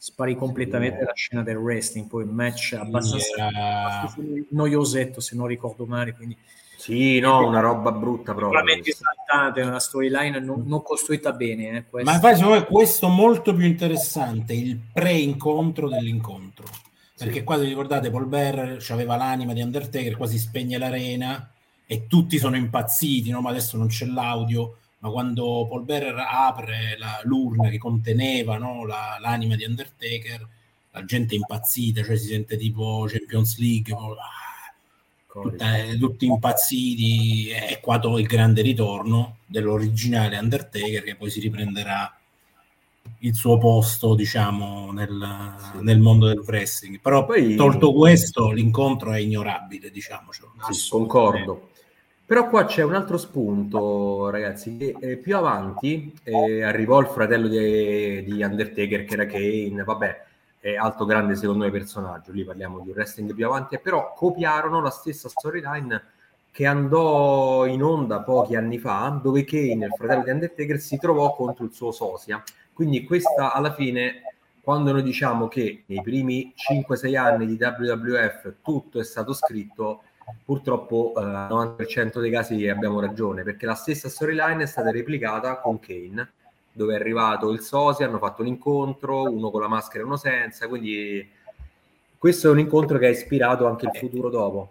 spari 0.00 0.36
completamente 0.36 1.00
sì. 1.00 1.04
la 1.04 1.12
scena 1.14 1.42
del 1.42 1.56
wrestling, 1.56 2.06
poi 2.06 2.22
un 2.22 2.30
match 2.30 2.76
abbastanza, 2.78 3.48
era... 3.48 4.14
noiosetto 4.50 5.20
se 5.20 5.34
non 5.34 5.48
ricordo 5.48 5.84
male, 5.86 6.14
quindi 6.14 6.36
sì, 6.76 7.18
no, 7.18 7.44
una 7.44 7.58
roba 7.58 7.90
brutta 7.90 8.32
proprio. 8.34 8.62
Esaltante, 8.80 9.62
una 9.62 9.80
storyline 9.80 10.38
non, 10.38 10.62
non, 10.64 10.80
costruita 10.82 11.32
bene. 11.32 11.84
Eh, 11.90 12.04
Ma 12.04 12.14
infatti 12.14 12.36
secondo 12.36 12.60
me 12.60 12.64
questo 12.66 13.08
molto 13.08 13.52
più 13.52 13.66
interessante, 13.66 14.52
il 14.54 14.78
pre-incontro 14.92 15.88
dell'incontro. 15.88 16.64
Perché 17.16 17.40
sì. 17.40 17.44
qua, 17.44 17.58
vi 17.58 17.66
ricordate, 17.66 18.10
Paul 18.10 18.26
Bear 18.26 18.78
aveva 18.90 19.16
l'anima 19.16 19.52
di 19.54 19.60
Undertaker, 19.60 20.16
quasi 20.16 20.38
spegne 20.38 20.78
l'arena 20.78 21.50
e 21.84 22.06
tutti 22.06 22.38
sono 22.38 22.54
impazziti, 22.54 23.30
no? 23.30 23.40
ma 23.40 23.50
adesso 23.50 23.76
non 23.76 23.88
c'è 23.88 24.06
l'audio 24.06 24.76
ma 25.00 25.10
quando 25.10 25.66
Paul 25.68 25.84
Bearer 25.84 26.16
apre 26.18 26.96
la, 26.98 27.20
l'urna 27.24 27.68
che 27.68 27.78
conteneva 27.78 28.58
no, 28.58 28.84
la, 28.84 29.16
l'anima 29.20 29.54
di 29.54 29.64
Undertaker, 29.64 30.48
la 30.90 31.04
gente 31.04 31.34
è 31.34 31.38
impazzita, 31.38 32.02
cioè 32.02 32.16
si 32.16 32.28
sente 32.28 32.56
tipo 32.56 33.06
Champions 33.08 33.58
League, 33.58 33.94
ah, 33.94 34.72
tutta, 35.26 35.66
tutti 35.98 36.26
impazziti, 36.26 37.50
è 37.50 37.78
qua 37.80 38.00
il 38.18 38.26
grande 38.26 38.62
ritorno 38.62 39.38
dell'originale 39.46 40.38
Undertaker 40.38 41.02
che 41.04 41.14
poi 41.14 41.30
si 41.30 41.40
riprenderà 41.40 42.12
il 43.20 43.34
suo 43.34 43.58
posto, 43.58 44.14
diciamo, 44.14 44.92
nel, 44.92 45.56
sì. 45.72 45.82
nel 45.82 45.98
mondo 45.98 46.26
del 46.26 46.42
wrestling. 46.46 47.00
Però 47.00 47.24
poi, 47.24 47.54
tolto 47.54 47.92
questo, 47.92 48.50
l'incontro 48.50 49.12
è 49.12 49.18
ignorabile, 49.18 49.90
diciamo. 49.90 50.30
Sì, 50.70 50.88
concordo. 50.90 51.67
Però 52.28 52.46
qua 52.50 52.66
c'è 52.66 52.82
un 52.82 52.92
altro 52.92 53.16
spunto, 53.16 54.28
ragazzi, 54.28 54.76
che 54.76 54.94
eh, 55.00 55.16
più 55.16 55.34
avanti 55.34 56.12
eh, 56.24 56.62
arrivò 56.62 57.00
il 57.00 57.06
fratello 57.06 57.48
di, 57.48 58.22
di, 58.22 58.42
Undertaker, 58.42 59.04
che 59.04 59.14
era 59.14 59.24
Kane, 59.24 59.82
vabbè, 59.82 60.24
è 60.58 60.74
alto 60.74 61.06
grande 61.06 61.36
secondo 61.36 61.64
me 61.64 61.70
personaggio, 61.70 62.32
lì 62.32 62.44
parliamo 62.44 62.80
di 62.80 62.90
wrestling 62.90 63.32
più 63.32 63.46
avanti, 63.46 63.78
però 63.78 64.12
copiarono 64.14 64.82
la 64.82 64.90
stessa 64.90 65.30
storyline 65.30 66.04
che 66.50 66.66
andò 66.66 67.64
in 67.64 67.82
onda 67.82 68.20
pochi 68.20 68.56
anni 68.56 68.76
fa, 68.76 69.18
dove 69.22 69.44
Kane, 69.44 69.86
il 69.86 69.94
fratello 69.96 70.24
di 70.24 70.30
Undertaker, 70.30 70.78
si 70.80 70.98
trovò 70.98 71.34
contro 71.34 71.64
il 71.64 71.72
suo 71.72 71.92
sosia. 71.92 72.42
Quindi 72.74 73.04
questa 73.04 73.54
alla 73.54 73.72
fine, 73.72 74.34
quando 74.60 74.92
noi 74.92 75.02
diciamo 75.02 75.48
che 75.48 75.84
nei 75.86 76.02
primi 76.02 76.52
5-6 76.54 77.16
anni 77.16 77.46
di 77.46 77.56
WWF 77.58 78.56
tutto 78.60 79.00
è 79.00 79.04
stato 79.04 79.32
scritto, 79.32 80.02
purtroppo 80.44 81.14
eh, 81.16 81.20
90% 81.22 82.20
dei 82.20 82.30
casi 82.30 82.68
abbiamo 82.68 83.00
ragione, 83.00 83.42
perché 83.42 83.66
la 83.66 83.74
stessa 83.74 84.08
storyline 84.08 84.62
è 84.62 84.66
stata 84.66 84.90
replicata 84.90 85.58
con 85.58 85.78
Kane, 85.78 86.32
dove 86.72 86.94
è 86.94 86.96
arrivato 86.98 87.50
il 87.50 87.60
Sosi, 87.60 88.04
hanno 88.04 88.18
fatto 88.18 88.42
un 88.42 88.48
incontro, 88.48 89.22
uno 89.22 89.50
con 89.50 89.60
la 89.60 89.68
maschera 89.68 90.02
e 90.02 90.06
uno 90.06 90.16
senza, 90.16 90.68
quindi 90.68 91.36
questo 92.18 92.48
è 92.48 92.50
un 92.50 92.58
incontro 92.58 92.98
che 92.98 93.06
ha 93.06 93.10
ispirato 93.10 93.66
anche 93.66 93.86
il 93.86 93.96
futuro 93.96 94.28
dopo. 94.28 94.70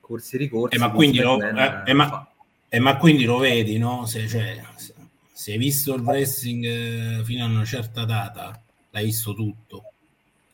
Corsi 0.00 0.34
e 0.34 0.38
ricorsi. 0.38 0.76
Eh, 0.76 0.80
ma, 0.80 0.90
quindi 0.90 1.18
lo, 1.18 1.40
eh, 1.40 1.82
eh, 1.84 1.92
ma, 1.92 2.28
eh, 2.68 2.78
ma, 2.80 2.96
quindi 2.96 3.24
lo, 3.24 3.38
vedi, 3.38 3.78
no? 3.78 4.04
Se, 4.06 4.26
cioè, 4.26 4.60
se 5.32 5.52
hai 5.52 5.58
visto 5.58 5.94
il 5.94 6.02
wrestling 6.02 6.64
eh, 6.64 7.24
fino 7.24 7.44
a 7.44 7.48
una 7.48 7.64
certa 7.64 8.04
data, 8.04 8.60
l'hai 8.90 9.04
visto 9.04 9.32
tutto. 9.34 9.92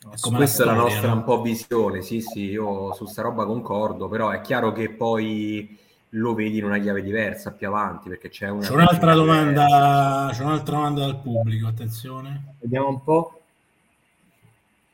Questa 0.05 0.63
è 0.63 0.67
la 0.67 0.75
nostra 0.75 1.09
no? 1.09 1.15
un 1.15 1.25
po' 1.25 1.41
visione, 1.41 2.03
sì, 2.03 2.21
sì, 2.21 2.51
io 2.51 2.93
su 2.93 3.07
sta 3.07 3.23
roba 3.23 3.47
concordo, 3.47 4.09
però 4.09 4.31
è 4.31 4.41
chiaro 4.43 4.73
che 4.73 4.91
poi 4.91 5.79
lo 6.11 6.35
vedi 6.35 6.59
in 6.59 6.65
una 6.65 6.79
chiave 6.79 7.03
diversa 7.03 7.53
più 7.53 7.67
avanti 7.67 8.09
perché 8.09 8.29
c'è, 8.29 8.49
una 8.49 8.65
c'è 8.65 8.73
un'altra 8.73 9.15
domanda 9.15 10.31
c'è 10.33 10.43
un'altra 10.45 10.77
domanda 10.77 11.01
dal 11.01 11.21
pubblico 11.21 11.67
attenzione. 11.67 12.57
Vediamo 12.61 12.89
un 12.89 13.03
po' 13.03 13.41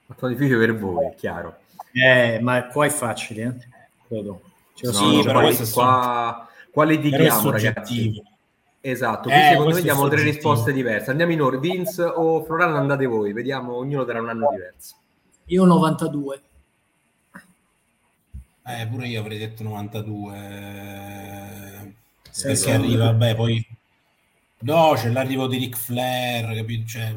molto 0.07 0.27
difficile 0.29 0.59
per 0.59 0.77
voi 0.77 1.07
è 1.07 1.15
chiaro. 1.15 1.59
Eh, 1.93 2.39
ma 2.41 2.67
qua 2.67 2.87
è 2.87 2.91
facile 2.91 3.43
eh? 3.43 3.69
credo. 4.07 4.41
No, 4.83 4.93
sì, 4.93 5.17
no, 5.17 5.23
però 5.25 5.41
questo 5.41 5.69
qua, 5.73 6.49
qua 6.71 6.85
litighiamo 6.85 7.51
ragazzi? 7.51 8.23
esatto 8.81 9.29
qui 9.29 9.39
eh, 9.39 9.49
secondo 9.51 9.75
me 9.75 9.83
diamo 9.83 10.09
tre 10.09 10.23
risposte 10.23 10.73
diverse. 10.73 11.11
Andiamo 11.11 11.33
in 11.33 11.43
ordine 11.43 11.75
Vince 11.75 12.03
o 12.03 12.43
Florano 12.45 12.77
andate 12.77 13.05
voi 13.05 13.35
vediamo 13.35 13.75
ognuno 13.75 14.05
darà 14.05 14.21
un 14.21 14.31
anno 14.31 14.49
diverso 14.51 14.95
io 15.51 15.65
92 15.65 16.43
eh, 18.79 18.87
pure 18.87 19.09
io 19.09 19.21
avrei 19.21 19.39
detto 19.39 19.65
92. 19.65 21.95
Sì, 22.31 22.43
perché 22.43 22.57
sì, 22.57 22.71
arriva, 22.71 23.13
beh, 23.13 23.35
poi... 23.35 23.67
No, 24.61 24.93
c'è 24.95 25.11
l'arrivo 25.11 25.47
di 25.47 25.57
Ric 25.57 25.77
Flair, 25.77 26.55
capito? 26.55 26.87
Cioè, 26.87 27.17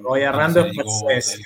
Royal 0.00 0.34
Rumble 0.34 0.70
è 0.70 0.74
pazzesco. 0.74 1.40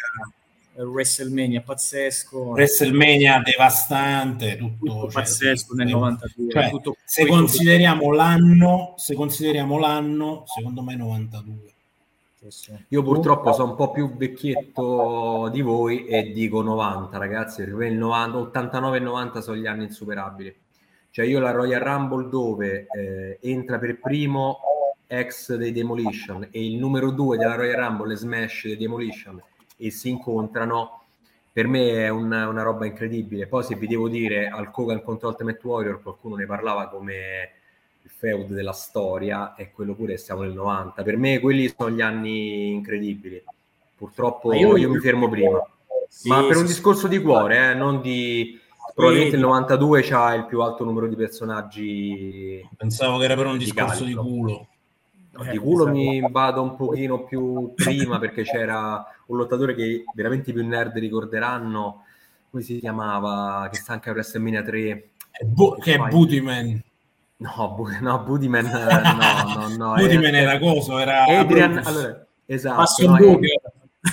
WrestleMania 0.74 1.60
pazzesco. 1.60 2.38
WrestleMania 2.38 3.42
devastante, 3.44 4.56
tutto, 4.56 4.86
tutto 4.86 5.10
cioè, 5.10 5.22
pazzesco 5.22 5.74
nel 5.74 5.88
92. 5.88 6.50
Cioè, 6.50 6.70
tutto, 6.70 6.96
se 7.04 7.26
consideriamo 7.26 8.02
tutto. 8.02 8.14
l'anno, 8.14 8.94
se 8.96 9.14
consideriamo 9.14 9.78
l'anno, 9.78 10.44
secondo 10.46 10.82
me 10.82 10.96
92. 10.96 11.71
Io 12.88 13.04
purtroppo 13.04 13.52
sono 13.52 13.70
un 13.70 13.76
po' 13.76 13.92
più 13.92 14.16
vecchietto 14.16 15.48
di 15.52 15.60
voi 15.60 16.06
e 16.06 16.32
dico 16.32 16.60
90, 16.60 17.16
ragazzi, 17.16 17.62
perché 17.62 17.86
il 17.86 17.96
90, 17.96 18.36
89 18.38 18.96
e 18.96 19.00
90 19.00 19.40
sono 19.40 19.56
gli 19.56 19.66
anni 19.66 19.84
insuperabili. 19.84 20.52
Cioè 21.10 21.24
io 21.24 21.38
la 21.38 21.52
Royal 21.52 21.80
Rumble 21.80 22.28
dove 22.28 22.86
eh, 22.90 23.38
entra 23.42 23.78
per 23.78 24.00
primo 24.00 24.58
ex 25.06 25.54
dei 25.54 25.70
Demolition 25.70 26.48
e 26.50 26.66
il 26.66 26.78
numero 26.78 27.10
2 27.10 27.36
della 27.36 27.54
Royal 27.54 27.76
Rumble 27.76 28.16
Smash 28.16 28.64
dei 28.64 28.76
Demolition 28.76 29.40
e 29.76 29.90
si 29.90 30.08
incontrano, 30.08 31.02
per 31.52 31.68
me 31.68 32.06
è 32.06 32.08
una, 32.08 32.48
una 32.48 32.62
roba 32.62 32.86
incredibile. 32.86 33.46
Poi 33.46 33.62
se 33.62 33.76
vi 33.76 33.86
devo 33.86 34.08
dire 34.08 34.48
al 34.48 34.72
Kogan 34.72 35.02
contro 35.02 35.28
Ultimate 35.28 35.60
Warrior 35.62 36.02
qualcuno 36.02 36.34
ne 36.34 36.46
parlava 36.46 36.88
come 36.88 37.52
feud 38.22 38.52
della 38.52 38.72
storia 38.72 39.56
e 39.56 39.72
quello 39.72 39.94
pure 39.94 40.16
siamo 40.16 40.42
nel 40.42 40.52
90. 40.52 41.02
Per 41.02 41.16
me 41.16 41.40
quelli 41.40 41.72
sono 41.76 41.90
gli 41.90 42.00
anni 42.00 42.70
incredibili. 42.70 43.42
Purtroppo 43.96 44.52
io, 44.52 44.76
io, 44.76 44.90
mi 44.90 45.00
fermo 45.00 45.28
prima. 45.28 45.60
Sì, 46.08 46.28
Ma 46.28 46.42
per 46.44 46.54
sì, 46.54 46.60
un 46.60 46.66
discorso 46.66 47.08
di 47.08 47.20
cuore, 47.20 47.70
eh, 47.70 47.74
non 47.74 48.00
di... 48.00 48.60
Probabilmente 48.94 49.36
il 49.36 49.42
92 49.42 50.02
c'ha 50.02 50.34
il 50.34 50.46
più 50.46 50.60
alto 50.60 50.84
numero 50.84 51.08
di 51.08 51.16
personaggi. 51.16 52.68
Pensavo 52.76 53.18
che 53.18 53.24
era 53.24 53.34
per 53.34 53.46
un 53.46 53.58
discorso 53.58 54.04
di 54.04 54.14
culo. 54.14 54.66
No, 55.30 55.50
di 55.50 55.56
culo 55.56 55.88
mi 55.88 56.20
vado 56.30 56.62
un 56.62 56.76
pochino 56.76 57.24
più 57.24 57.72
prima 57.74 58.18
perché 58.18 58.42
c'era 58.42 59.02
un 59.26 59.36
lottatore 59.38 59.74
che 59.74 60.04
veramente 60.14 60.52
più 60.52 60.64
nerd 60.64 60.96
ricorderanno. 60.98 62.04
Come 62.50 62.62
si 62.62 62.78
chiamava? 62.78 63.66
Che 63.70 63.78
sta 63.78 63.94
anche 63.94 64.10
a 64.10 64.12
WrestleMania 64.12 64.62
3. 64.62 65.08
Bu- 65.46 65.80
che 65.80 65.94
è 65.94 65.98
Bootyman. 65.98 66.82
No, 67.42 67.74
Bu- 67.74 67.98
no 68.00 68.22
Budiman 68.22 68.64
no, 68.70 69.66
no, 69.68 69.76
no. 69.76 69.94
Budiman 69.94 70.34
era, 70.34 70.52
era 70.52 70.58
cosa? 70.58 71.00
Era 71.00 71.24
Adrian, 71.24 71.80
allora, 71.84 72.26
esatto. 72.46 73.06
No, 73.06 73.16
è, 73.16 73.60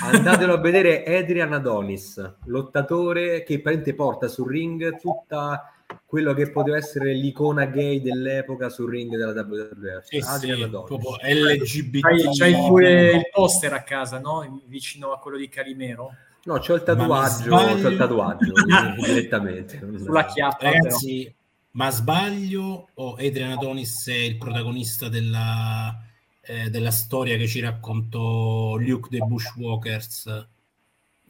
andatelo 0.02 0.54
a 0.54 0.58
vedere 0.58 1.04
Adrian 1.04 1.52
Adonis, 1.52 2.36
lottatore 2.46 3.42
che 3.44 3.60
praticamente 3.60 3.94
porta 3.94 4.28
sul 4.28 4.48
ring 4.48 4.98
tutta 4.98 5.72
quello 6.04 6.34
che 6.34 6.50
poteva 6.50 6.76
essere 6.76 7.12
l'icona 7.14 7.66
gay 7.66 8.00
dell'epoca 8.00 8.68
sul 8.68 8.90
ring 8.90 9.16
della 9.16 9.32
WWF. 9.32 10.04
Sì, 10.04 10.22
Adrian 10.24 10.56
sì, 10.56 10.62
Adonis. 10.62 11.16
LGBT. 11.22 12.00
C'hai, 12.00 12.28
c'hai 12.36 12.66
pure 12.66 13.10
il 13.12 13.28
poster 13.32 13.72
a 13.72 13.82
casa, 13.82 14.18
no? 14.18 14.62
Vicino 14.66 15.12
a 15.12 15.18
quello 15.18 15.36
di 15.36 15.48
Calimero. 15.48 16.14
No, 16.44 16.58
c'ho 16.58 16.74
il 16.74 16.82
tatuaggio, 16.82 17.50
c'ho 17.50 17.88
il 17.88 17.96
tatuaggio 17.96 18.52
direttamente. 19.04 19.78
Sulla 19.98 20.24
chiappa. 20.24 20.70
Ragazzi, 20.70 21.24
però 21.24 21.39
ma 21.72 21.90
sbaglio 21.90 22.88
o 22.94 23.14
Adrian 23.14 23.52
Adonis 23.52 24.08
è 24.08 24.14
il 24.14 24.36
protagonista 24.38 25.08
della, 25.08 25.96
eh, 26.40 26.68
della 26.70 26.90
storia 26.90 27.36
che 27.36 27.46
ci 27.46 27.60
raccontò 27.60 28.76
Luke 28.76 29.08
dei 29.08 29.20
Bushwalkers? 29.24 30.48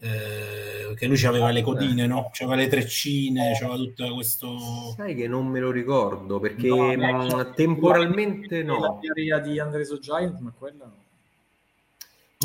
Eh, 0.02 0.94
che 0.96 1.06
lui 1.06 1.22
aveva 1.26 1.50
le 1.50 1.60
codine, 1.60 2.06
no? 2.06 2.30
C'aveva 2.32 2.56
le 2.56 2.68
treccine, 2.68 3.52
c'aveva 3.58 3.76
tutto 3.76 4.14
questo. 4.14 4.94
Sai 4.96 5.14
che 5.14 5.28
non 5.28 5.46
me 5.46 5.60
lo 5.60 5.70
ricordo 5.70 6.40
perché 6.40 6.68
no, 6.68 6.94
mm, 6.96 7.52
temporalmente 7.54 8.62
no. 8.62 8.80
La 8.80 8.98
teoria 8.98 9.38
di 9.40 9.58
Andreso 9.58 9.98
Giant, 9.98 10.38
ma 10.38 10.52
quella 10.56 10.86
no. 10.86 11.08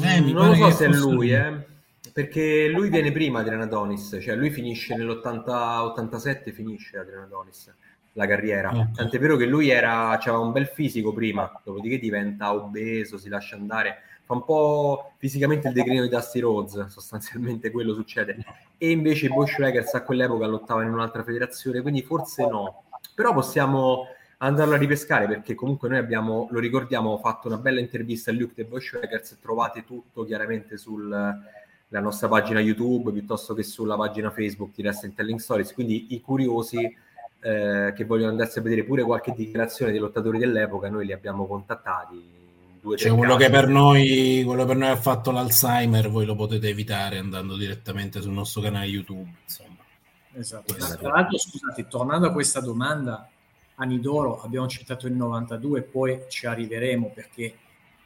Eh, 0.06 0.20
non 0.20 0.50
lo 0.50 0.56
so 0.56 0.72
se 0.72 0.86
è 0.88 0.90
lui, 0.90 1.32
eh, 1.32 1.66
perché 2.12 2.68
lui 2.68 2.90
viene 2.90 3.14
prima 3.14 3.40
Adrian 3.40 3.62
Adonis, 3.62 4.20
cioè 4.22 4.36
lui 4.36 4.50
finisce 4.50 4.94
nell'87, 4.94 6.52
finisce 6.52 6.98
Adrian 6.98 7.24
Adonis 7.24 7.74
la 8.16 8.28
carriera. 8.28 8.70
Okay. 8.70 8.92
Tant'è 8.94 9.20
vero 9.20 9.38
che 9.38 9.46
lui 9.46 9.70
era, 9.70 10.10
aveva 10.10 10.40
un 10.40 10.52
bel 10.52 10.68
fisico 10.68 11.14
prima, 11.14 11.50
dopodiché 11.64 12.00
diventa 12.00 12.54
obeso, 12.54 13.18
si 13.18 13.30
lascia 13.30 13.56
andare, 13.56 13.98
fa 14.24 14.34
un 14.34 14.44
po' 14.44 15.14
fisicamente 15.18 15.68
il 15.68 15.74
declino 15.74 16.02
di 16.02 16.10
Dusty 16.10 16.40
Rhodes, 16.40 16.88
sostanzialmente 16.88 17.72
quello 17.72 17.94
succede. 17.94 18.38
E 18.78 18.92
invece 18.92 19.28
i 19.28 19.30
Bushwhackers 19.30 19.94
a 19.94 20.04
quell'epoca 20.04 20.46
lottavano 20.48 20.88
in 20.88 20.94
un'altra 20.94 21.24
federazione, 21.24 21.82
quindi 21.82 22.02
forse 22.02 22.46
no. 22.48 22.84
Però 23.14 23.34
possiamo 23.34 24.08
andarlo 24.38 24.74
a 24.74 24.78
ripescare 24.78 25.28
perché 25.28 25.56
comunque 25.56 25.90
noi 25.90 25.98
abbiamo, 25.98 26.48
lo 26.52 26.60
ricordiamo, 26.60 27.18
fatto 27.18 27.48
una 27.48 27.58
bella 27.58 27.80
intervista 27.80 28.32
a 28.32 28.34
Luke 28.34 28.54
dei 28.56 28.66
Bushwhackers, 28.66 29.40
trovate 29.42 29.84
tutto 29.86 30.24
chiaramente 30.24 30.78
sulla 30.78 31.38
nostra 31.90 32.28
pagina 32.28 32.60
YouTube 32.60 33.12
piuttosto 33.12 33.54
che 33.54 33.64
sulla 33.64 33.96
pagina 33.96 34.32
Facebook 34.32 34.74
di 34.74 34.82
Wrestling 34.82 35.16
Telling 35.16 35.40
Stories, 35.40 35.74
quindi 35.74 36.14
i 36.14 36.22
curiosi 36.22 37.04
eh, 37.46 37.94
che 37.96 38.06
vogliono 38.06 38.32
andarsi 38.32 38.58
a 38.58 38.64
vedere 38.64 38.84
pure 38.84 39.04
qualche 39.04 39.32
dichiarazione 39.32 39.92
dei 39.92 40.00
lottatori 40.00 40.40
dell'epoca, 40.40 40.90
noi 40.90 41.06
li 41.06 41.14
abbiamo 41.14 41.46
contattati. 41.46 42.34
Due, 42.82 42.98
cioè, 42.98 43.16
quello 43.16 43.36
che, 43.36 43.52
per 43.52 43.68
noi, 43.68 44.42
quello 44.44 44.66
per 44.66 44.76
noi 44.76 44.90
ha 44.90 44.96
fatto 44.96 45.30
l'Alzheimer, 45.30 46.10
voi 46.10 46.26
lo 46.26 46.34
potete 46.34 46.70
evitare 46.70 47.20
andando 47.20 47.56
direttamente 47.56 48.20
sul 48.20 48.32
nostro 48.32 48.62
canale 48.62 48.88
YouTube. 48.88 49.30
Insomma. 49.44 49.76
Esatto. 50.34 50.74
Tra 50.74 51.10
l'altro, 51.10 51.38
scusate, 51.38 51.88
tornando 51.88 52.28
a 52.28 52.32
questa 52.32 52.62
domanda, 52.62 53.30
Anidoro 53.76 54.42
abbiamo 54.42 54.68
citato 54.68 55.06
il 55.06 55.14
92, 55.14 55.84
poi 55.84 56.22
ci 56.28 56.48
arriveremo 56.48 57.12
perché 57.14 57.58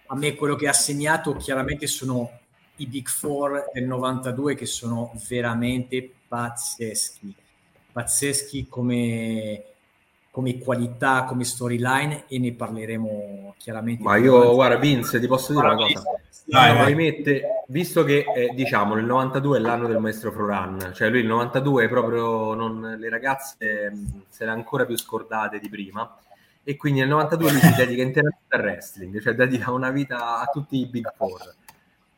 a 0.08 0.18
me 0.18 0.36
quello 0.36 0.56
che 0.56 0.68
ha 0.68 0.74
segnato 0.74 1.34
chiaramente 1.36 1.88
sono 1.88 2.40
i 2.78 2.88
Big 2.88 3.08
Four 3.08 3.70
del 3.74 3.86
92 3.86 4.56
che 4.56 4.66
sono 4.66 5.14
veramente 5.30 6.12
pazzeschi 6.28 7.34
pazzeschi 7.92 8.68
come, 8.68 9.64
come 10.32 10.58
qualità, 10.58 11.24
come 11.24 11.44
storyline 11.44 12.26
e 12.28 12.40
ne 12.40 12.54
parleremo 12.54 13.56
chiaramente. 13.58 14.04
Ma 14.04 14.18
io, 14.18 14.54
guarda, 14.54 14.78
Vince, 14.78 15.20
ti 15.20 15.28
posso 15.28 15.54
dire 15.54 15.66
una 15.66 15.76
cosa. 15.76 16.04
Dai, 16.50 16.74
vai. 16.76 16.96
Mette, 16.96 17.64
visto 17.68 18.04
che 18.04 18.26
eh, 18.36 18.52
diciamo 18.56 18.96
il 18.96 19.06
92 19.06 19.58
è 19.58 19.62
l'anno 19.62 19.88
del 19.88 20.00
maestro 20.00 20.32
Froran, 20.32 20.92
cioè 20.96 21.10
lui 21.10 21.20
il 21.20 21.28
92 21.28 21.86
è 21.86 21.88
proprio 21.88 22.56
non, 22.56 22.96
le 22.98 23.10
ragazze 23.10 23.92
mh, 23.92 24.24
se 24.30 24.46
le 24.46 24.52
ancora 24.52 24.86
più 24.86 24.98
scordate 24.98 25.60
di 25.60 25.70
prima 25.70 26.18
e 26.64 26.76
quindi 26.76 27.02
nel 27.02 27.10
92 27.10 27.52
lui 27.52 27.60
si 27.60 27.74
dedica 27.76 28.02
interamente 28.02 28.40
al 28.50 28.62
wrestling, 28.62 29.22
cioè 29.22 29.34
dedica 29.34 29.72
una 29.72 29.92
vita 29.92 30.40
a 30.40 30.46
tutti 30.46 30.78
i 30.78 30.88
Big 30.88 31.14
Four. 31.16 31.56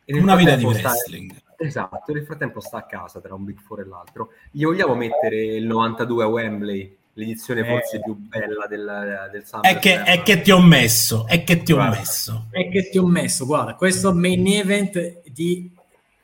una 0.06 0.36
vita 0.36 0.56
di 0.56 0.64
wrestling. 0.64 1.36
Sta, 1.36 1.51
Esatto, 1.62 2.12
nel 2.12 2.24
frattempo 2.24 2.60
sta 2.60 2.78
a 2.78 2.84
casa 2.84 3.20
tra 3.20 3.36
un 3.36 3.44
Big 3.44 3.60
Four 3.60 3.82
e 3.82 3.86
l'altro. 3.86 4.30
Gli 4.50 4.64
vogliamo 4.64 4.96
mettere 4.96 5.56
il 5.56 5.66
92 5.66 6.24
a 6.24 6.28
Wembley, 6.28 6.98
l'edizione 7.14 7.62
eh. 7.62 7.66
forse 7.66 8.02
più 8.02 8.16
bella 8.16 8.66
del, 8.68 9.30
del 9.32 9.46
Summer. 9.46 9.72
È 9.72 9.80
che, 9.80 10.04
è 10.04 10.24
che, 10.24 10.42
ti 10.42 10.52
ho 10.52 10.62
messo, 10.62 11.28
è 11.28 11.44
che 11.44 11.62
ti 11.62 11.72
ho 11.72 11.76
guarda, 11.76 11.98
messo. 11.98 12.48
È 12.50 12.70
che 12.70 12.90
ti 12.90 12.98
ho 12.98 13.06
messo, 13.06 13.46
guarda, 13.46 13.76
questo 13.76 14.14
main 14.14 14.48
event 14.48 15.22
di 15.30 15.72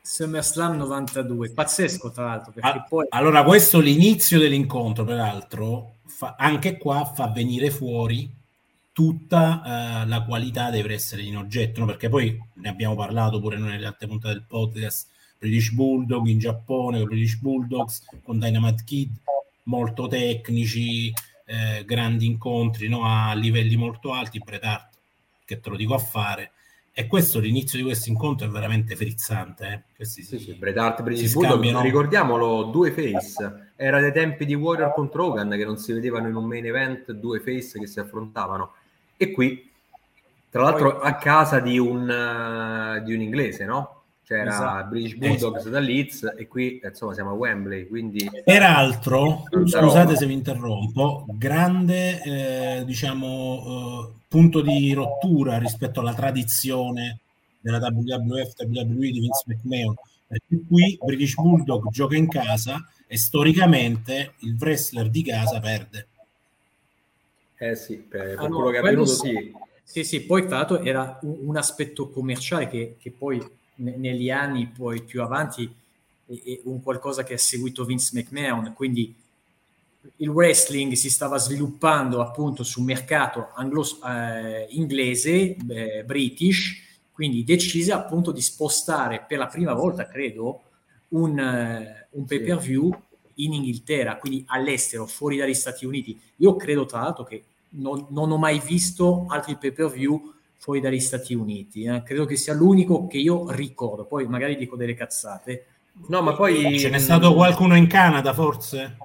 SummerSlam 0.00 0.76
92, 0.76 1.50
pazzesco 1.50 2.10
tra 2.10 2.24
l'altro. 2.24 2.52
Ah, 2.60 2.82
poi... 2.82 3.06
Allora 3.10 3.42
questo 3.44 3.78
l'inizio 3.78 4.38
dell'incontro, 4.38 5.04
peraltro, 5.04 5.96
fa, 6.06 6.34
anche 6.38 6.78
qua 6.78 7.04
fa 7.04 7.28
venire 7.28 7.70
fuori 7.70 8.34
tutta 8.92 9.62
uh, 10.04 10.08
la 10.08 10.24
qualità 10.26 10.70
dei 10.70 10.82
wrestler 10.82 11.24
in 11.24 11.36
oggetto, 11.36 11.80
no? 11.80 11.86
perché 11.86 12.08
poi 12.08 12.36
ne 12.54 12.68
abbiamo 12.68 12.96
parlato 12.96 13.38
pure 13.38 13.56
noi 13.56 13.70
nelle 13.70 13.86
altre 13.86 14.08
puntate 14.08 14.34
del 14.34 14.44
podcast, 14.44 15.08
British 15.38 15.70
Bulldog 15.70 16.26
in 16.26 16.38
Giappone, 16.38 17.04
British 17.04 17.36
Bulldogs 17.36 18.04
con 18.22 18.38
Dynamite 18.38 18.82
Kid, 18.84 19.10
molto 19.64 20.08
tecnici, 20.08 21.12
eh, 21.46 21.84
grandi 21.84 22.26
incontri 22.26 22.88
no? 22.88 23.04
a 23.04 23.34
livelli 23.34 23.76
molto 23.76 24.12
alti, 24.12 24.38
Bret 24.38 24.64
Hart, 24.64 24.96
che 25.44 25.60
te 25.60 25.70
lo 25.70 25.76
dico 25.76 25.94
a 25.94 25.98
fare, 25.98 26.52
e 26.92 27.06
questo 27.06 27.38
l'inizio 27.38 27.78
di 27.78 27.84
questo 27.84 28.08
incontro 28.08 28.46
è 28.46 28.50
veramente 28.50 28.96
frizzante. 28.96 29.66
Eh? 29.66 29.94
Questi 29.94 30.24
sì, 30.24 30.38
sì, 30.40 30.54
Bret 30.54 30.76
Hart, 30.76 31.02
British 31.02 31.32
Bulldog, 31.32 31.80
ricordiamolo, 31.80 32.64
due 32.64 32.90
face. 32.90 33.70
Era 33.76 34.00
dai 34.00 34.12
tempi 34.12 34.44
di 34.44 34.54
Warrior 34.54 34.92
contro 34.92 35.26
Hogan 35.26 35.50
che 35.50 35.64
non 35.64 35.78
si 35.78 35.92
vedevano 35.92 36.26
in 36.26 36.34
un 36.34 36.44
main 36.44 36.66
event, 36.66 37.12
due 37.12 37.38
face 37.38 37.78
che 37.78 37.86
si 37.86 38.00
affrontavano. 38.00 38.72
E 39.16 39.30
qui, 39.30 39.70
tra 40.50 40.62
l'altro, 40.62 40.98
a 40.98 41.14
casa 41.14 41.60
di 41.60 41.78
un, 41.78 42.02
uh, 42.02 43.04
di 43.04 43.14
un 43.14 43.20
inglese, 43.20 43.64
no? 43.64 43.97
C'era 44.28 44.50
esatto. 44.50 44.88
British 44.88 45.14
Bulldogs 45.14 45.60
esatto. 45.60 45.70
da 45.70 45.78
Leeds 45.78 46.34
e 46.36 46.46
qui 46.46 46.80
insomma 46.84 47.14
siamo 47.14 47.30
a 47.30 47.32
Wembley 47.32 47.88
quindi 47.88 48.30
peraltro 48.44 49.44
scusate 49.48 50.16
se 50.16 50.26
vi 50.26 50.34
interrompo 50.34 51.24
grande 51.30 52.20
eh, 52.22 52.84
diciamo 52.84 54.10
eh, 54.12 54.20
punto 54.28 54.60
di 54.60 54.92
rottura 54.92 55.56
rispetto 55.56 56.00
alla 56.00 56.12
tradizione 56.12 57.20
della 57.58 57.78
WWF 57.78 58.52
WWE 58.58 59.10
di 59.10 59.20
Vince 59.20 59.44
McMahon 59.46 59.94
perché 60.26 60.60
qui 60.68 60.98
British 61.02 61.34
Bulldog 61.34 61.88
gioca 61.88 62.14
in 62.14 62.28
casa 62.28 62.86
e 63.06 63.16
storicamente 63.16 64.34
il 64.40 64.56
wrestler 64.60 65.08
di 65.08 65.22
casa 65.22 65.58
perde 65.58 66.06
eh 67.56 67.74
sì 67.74 67.96
per, 67.96 68.24
per 68.24 68.34
ah, 68.34 68.46
quello 68.46 68.58
no, 68.58 68.68
che 68.68 68.76
è 68.76 68.80
avvenuto 68.80 69.06
sì 69.06 69.52
sì 69.82 70.04
sì 70.04 70.20
poi 70.20 70.46
tra 70.46 70.58
l'altro 70.58 70.82
era 70.82 71.18
un, 71.22 71.38
un 71.44 71.56
aspetto 71.56 72.10
commerciale 72.10 72.68
che, 72.68 72.96
che 73.00 73.10
poi 73.10 73.56
negli 73.78 74.30
anni 74.30 74.66
poi 74.66 75.02
più 75.02 75.22
avanti 75.22 75.72
è, 76.26 76.60
un 76.64 76.82
qualcosa 76.82 77.24
che 77.24 77.34
ha 77.34 77.38
seguito 77.38 77.84
Vince 77.84 78.10
McMahon, 78.12 78.72
quindi 78.74 79.14
il 80.16 80.28
wrestling 80.28 80.92
si 80.92 81.10
stava 81.10 81.38
sviluppando 81.38 82.20
appunto 82.20 82.62
sul 82.62 82.84
mercato 82.84 83.50
anglo, 83.54 83.84
eh, 84.06 84.66
inglese, 84.70 85.56
eh, 85.68 86.04
british, 86.04 86.86
quindi 87.12 87.44
decise 87.44 87.92
appunto 87.92 88.30
di 88.30 88.40
spostare 88.40 89.24
per 89.26 89.38
la 89.38 89.46
prima 89.46 89.74
volta, 89.74 90.06
credo, 90.06 90.62
un, 91.08 91.38
uh, 91.38 92.18
un 92.18 92.24
pay 92.26 92.40
per 92.40 92.58
view 92.58 92.94
in 93.34 93.52
Inghilterra, 93.52 94.16
quindi 94.18 94.44
all'estero, 94.46 95.06
fuori 95.06 95.36
dagli 95.36 95.54
Stati 95.54 95.84
Uniti. 95.84 96.18
Io 96.36 96.56
credo 96.56 96.86
tra 96.86 97.00
l'altro 97.00 97.24
che 97.24 97.44
non, 97.70 98.06
non 98.10 98.30
ho 98.30 98.36
mai 98.36 98.60
visto 98.60 99.26
altri 99.28 99.56
pay 99.56 99.72
per 99.72 99.90
view 99.90 100.32
fuori 100.58 100.80
dagli 100.80 101.00
Stati 101.00 101.34
Uniti. 101.34 101.84
Eh. 101.84 102.02
Credo 102.02 102.26
che 102.26 102.36
sia 102.36 102.52
l'unico 102.52 103.06
che 103.06 103.18
io 103.18 103.50
ricordo, 103.50 104.04
poi 104.04 104.26
magari 104.26 104.56
dico 104.56 104.76
delle 104.76 104.94
cazzate. 104.94 105.66
No, 106.08 106.20
ma 106.22 106.34
poi 106.34 106.78
ce 106.78 106.90
n'è 106.90 106.98
stato 106.98 107.34
qualcuno 107.34 107.76
in 107.76 107.86
Canada, 107.86 108.32
forse? 108.32 108.96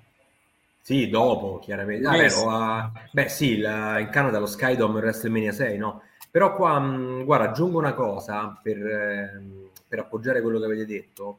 Sì, 0.81 1.07
dopo, 1.07 1.59
chiaramente. 1.59 2.03
Vabbè, 2.03 2.23
yes. 2.23 2.43
uh, 2.43 2.91
beh, 3.11 3.29
sì, 3.29 3.57
la, 3.57 3.99
in 3.99 4.09
Canada 4.09 4.39
lo 4.39 4.45
Skydome 4.45 4.99
WrestleMania 4.99 5.53
6, 5.53 5.77
no? 5.77 6.01
Però 6.29 6.55
qua, 6.55 6.77
mh, 6.77 7.23
guarda, 7.23 7.49
aggiungo 7.49 7.77
una 7.77 7.93
cosa 7.93 8.59
per, 8.61 8.77
eh, 8.85 9.41
per, 9.87 9.99
appoggiare 9.99 10.41
quello 10.41 10.59
che 10.59 10.65
avete 10.65 10.85
detto, 10.85 11.37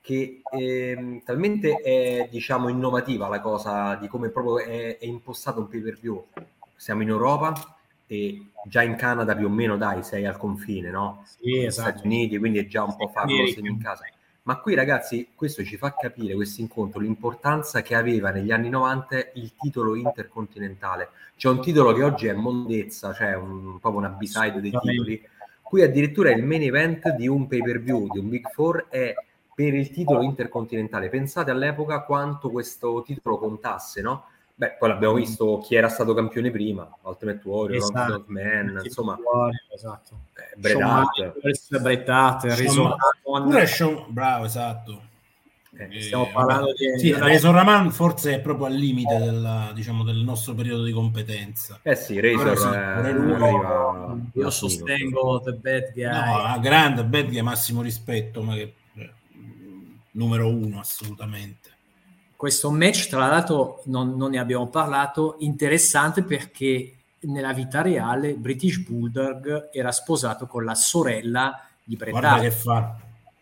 che 0.00 0.40
eh, 0.50 1.22
talmente 1.24 1.74
è, 1.74 2.28
diciamo, 2.30 2.68
innovativa 2.68 3.28
la 3.28 3.40
cosa 3.40 3.96
di 3.96 4.08
come 4.08 4.30
proprio 4.30 4.60
è, 4.60 4.98
è 4.98 5.04
impostato 5.04 5.60
un 5.60 5.68
pay-per-view. 5.68 6.28
Siamo 6.74 7.02
in 7.02 7.08
Europa, 7.08 7.75
e 8.06 8.46
già 8.64 8.82
in 8.82 8.96
Canada 8.96 9.34
più 9.34 9.46
o 9.46 9.50
meno 9.50 9.76
dai 9.76 10.02
sei 10.02 10.26
al 10.26 10.36
confine 10.36 10.90
no? 10.90 11.24
Sì, 11.24 11.64
esatto. 11.64 11.90
Stati 11.90 12.06
Uniti 12.06 12.38
quindi 12.38 12.58
è 12.58 12.66
già 12.66 12.82
un 12.84 12.96
po' 12.96 13.08
farlo 13.08 13.34
in 13.34 13.78
casa 13.78 14.04
ma 14.42 14.60
qui 14.60 14.74
ragazzi 14.74 15.28
questo 15.34 15.64
ci 15.64 15.76
fa 15.76 15.94
capire 15.94 16.34
questo 16.34 16.60
incontro 16.60 17.00
l'importanza 17.00 17.82
che 17.82 17.94
aveva 17.94 18.30
negli 18.30 18.52
anni 18.52 18.68
90 18.68 19.16
il 19.34 19.52
titolo 19.58 19.96
intercontinentale 19.96 21.10
c'è 21.36 21.48
un 21.48 21.60
titolo 21.60 21.92
che 21.92 22.02
oggi 22.02 22.26
è 22.28 22.32
mondezza 22.32 23.12
cioè 23.12 23.34
un, 23.34 23.78
proprio 23.80 24.00
una 24.00 24.10
b-side 24.10 24.60
dei 24.60 24.70
titoli 24.70 25.20
qui 25.62 25.82
addirittura 25.82 26.30
il 26.30 26.44
main 26.44 26.62
event 26.62 27.10
di 27.16 27.26
un 27.26 27.48
pay 27.48 27.60
per 27.60 27.80
view 27.80 28.08
di 28.08 28.18
un 28.18 28.28
Big 28.28 28.48
Four 28.50 28.86
è 28.88 29.14
per 29.52 29.74
il 29.74 29.90
titolo 29.90 30.22
intercontinentale 30.22 31.08
pensate 31.08 31.50
all'epoca 31.50 32.02
quanto 32.02 32.50
questo 32.50 33.02
titolo 33.02 33.38
contasse 33.38 34.00
no? 34.00 34.26
Beh, 34.58 34.76
poi 34.78 34.88
l'abbiamo 34.88 35.12
mm. 35.12 35.18
visto 35.18 35.58
chi 35.58 35.74
era 35.74 35.90
stato 35.90 36.14
campione 36.14 36.50
prima, 36.50 36.88
Ultimate 37.02 37.42
Warrior, 37.44 37.82
esatto. 37.82 38.24
Man, 38.28 38.80
insomma, 38.82 39.18
Warrior, 39.22 39.60
esatto. 39.74 40.20
Eh, 40.34 40.56
Bret 40.56 40.80
Hart. 40.80 41.42
bravo, 44.08 44.46
esatto. 44.46 45.02
Eh, 45.76 46.00
stiamo 46.00 46.30
parlando 46.32 46.72
di... 46.72 46.98
Sì, 46.98 47.12
Razor 47.12 47.54
Raman 47.54 47.92
forse 47.92 48.32
è 48.36 48.40
proprio 48.40 48.64
al 48.68 48.72
limite 48.72 49.18
del, 49.18 49.72
diciamo, 49.74 50.02
del 50.04 50.16
nostro 50.16 50.54
periodo 50.54 50.84
di 50.84 50.92
competenza. 50.92 51.80
Eh 51.82 51.94
sì, 51.94 52.18
Razor 52.18 52.56
sì, 52.56 52.66
è... 52.68 52.76
arriva... 52.76 54.16
Io 54.32 54.48
sostengo 54.48 55.42
The 55.44 55.52
Bad 55.52 55.92
Guy. 55.92 56.04
No, 56.04 56.60
grande, 56.60 57.04
Bad 57.04 57.26
Guy, 57.26 57.42
massimo 57.42 57.82
rispetto, 57.82 58.40
ma 58.40 58.54
che... 58.54 58.72
Eh, 58.94 59.10
numero 60.12 60.48
uno 60.48 60.80
assolutamente 60.80 61.74
questo 62.36 62.70
match, 62.70 63.08
tra 63.08 63.26
l'altro, 63.26 63.82
non, 63.86 64.16
non, 64.16 64.30
ne 64.30 64.38
abbiamo 64.38 64.68
parlato, 64.68 65.36
interessante 65.40 66.22
perché 66.22 66.92
nella 67.20 67.52
vita 67.52 67.82
reale 67.82 68.34
British 68.34 68.78
Bulldog 68.78 69.70
era 69.72 69.90
sposato 69.90 70.46
con 70.46 70.64
la 70.64 70.74
sorella 70.74 71.60
di 71.82 71.96
Bret 71.96 72.10
Guarda 72.10 72.38
che 72.40 72.50
fa. 72.50 72.96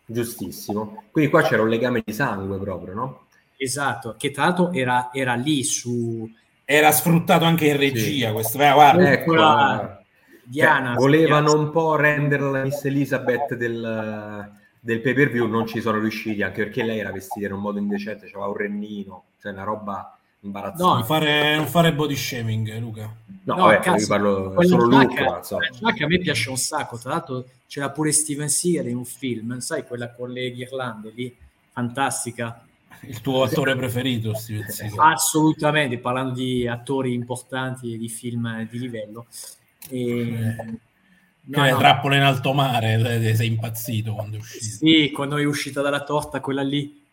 Giustissimo. 0.07 1.05
Quindi 1.11 1.31
qua 1.31 1.43
c'era 1.43 1.63
un 1.63 1.69
legame 1.69 2.03
di 2.05 2.13
sangue 2.13 2.59
proprio, 2.59 2.95
no? 2.95 3.27
Esatto, 3.57 4.15
che 4.17 4.31
tra 4.31 4.45
l'altro 4.45 4.73
era, 4.73 5.11
era 5.13 5.35
lì 5.35 5.65
su... 5.65 6.31
Era 6.65 6.93
sfruttato 6.93 7.45
anche 7.45 7.67
in 7.67 7.77
regia 7.77 8.29
sì. 8.29 8.33
questo. 8.33 8.59
Eh, 8.59 8.73
guarda, 8.73 9.13
ecco, 9.13 9.35
la... 9.35 9.99
Diana. 10.45 10.93
Cioè, 10.93 10.97
volevano 10.97 11.55
un 11.55 11.71
po' 11.71 11.97
rendere 11.97 12.51
la 12.51 12.63
Miss 12.63 12.85
Elizabeth 12.85 13.55
del 13.55 14.63
del 14.85 15.01
pay 15.01 15.15
per 15.15 15.31
view 15.31 15.47
non 15.47 15.67
ci 15.67 15.81
sono 15.81 15.99
riusciti 15.99 16.43
anche 16.43 16.65
perché 16.65 16.83
lei 16.83 16.99
era 16.99 17.11
vestita 17.11 17.47
in 17.47 17.55
un 17.55 17.61
modo 17.61 17.79
indecente, 17.79 18.27
aveva 18.27 18.49
un 18.49 18.57
rennino, 18.57 19.25
cioè 19.41 19.53
una 19.53 19.63
roba 19.63 20.19
imbarazzante. 20.41 20.83
No, 20.83 20.95
non 20.97 21.05
fare, 21.05 21.57
non 21.57 21.67
fare 21.67 21.95
body 21.95 22.15
shaming, 22.15 22.79
Luca. 22.81 23.17
No, 23.45 23.55
no 23.55 23.65
vabbè, 23.65 23.99
io 23.99 24.07
parlo 24.07 24.55
solo 24.61 24.85
Luca. 24.85 25.41
a 25.41 26.07
me 26.07 26.19
piace 26.19 26.51
un 26.51 26.59
sacco, 26.59 26.99
tra 26.99 27.13
l'altro 27.13 27.47
c'era 27.67 27.91
pure 27.91 28.13
Steven 28.13 28.51
Seagal 28.51 28.89
in 28.89 28.97
un 28.97 29.07
film, 29.07 29.57
sai 29.61 29.87
quella 29.87 30.13
con 30.13 30.31
le 30.31 30.51
ghirlande 30.53 31.13
lì, 31.15 31.35
fantastica. 31.73 32.63
Il 33.01 33.23
tuo 33.23 33.43
attore 33.43 33.75
preferito, 33.77 34.35
Steven 34.35 34.69
Seagal? 34.69 35.13
Assolutamente, 35.13 35.97
parlando 35.97 36.35
di 36.35 36.69
attori 36.69 37.15
importanti 37.15 37.95
e 37.95 37.97
di 37.97 38.11
film 38.11 38.69
di 38.69 38.79
livello. 38.79 39.29
E... 39.89 40.79
Eh 41.47 41.57
No, 41.57 41.69
no. 41.69 41.77
trappole 41.77 42.17
in 42.17 42.23
alto 42.23 42.55
mare, 42.55 43.35
sei 43.35 43.49
impazzito 43.49 44.15
quando 44.15 44.37
è 44.37 44.41
uscito. 44.41 44.65
Sì, 44.65 45.11
quando 45.13 45.37
è 45.37 45.45
uscita 45.45 45.83
dalla 45.83 46.03
torta, 46.03 46.41
quella 46.41 46.63
lì. 46.63 47.05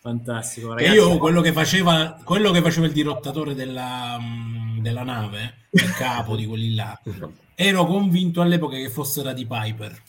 Fantastico, 0.00 0.74
ragazzi. 0.74 0.92
E 0.92 0.94
io 0.94 1.18
quello 1.18 1.40
che, 1.40 1.52
faceva, 1.52 2.16
quello 2.22 2.52
che 2.52 2.62
faceva 2.62 2.86
il 2.86 2.92
dirottatore 2.92 3.56
della, 3.56 4.16
mm, 4.20 4.78
della 4.78 5.02
nave, 5.02 5.66
il 5.70 5.92
capo 5.94 6.36
di 6.36 6.46
quelli 6.46 6.76
là, 6.76 6.96
ero 7.56 7.84
convinto 7.86 8.40
all'epoca 8.40 8.76
che 8.76 8.88
fosse 8.88 9.22
da 9.22 9.32
di 9.32 9.44
Piper. 9.44 10.02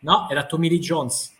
No, 0.00 0.28
era 0.30 0.44
Tommy 0.46 0.68
Lee 0.68 0.78
Jones 0.78 1.33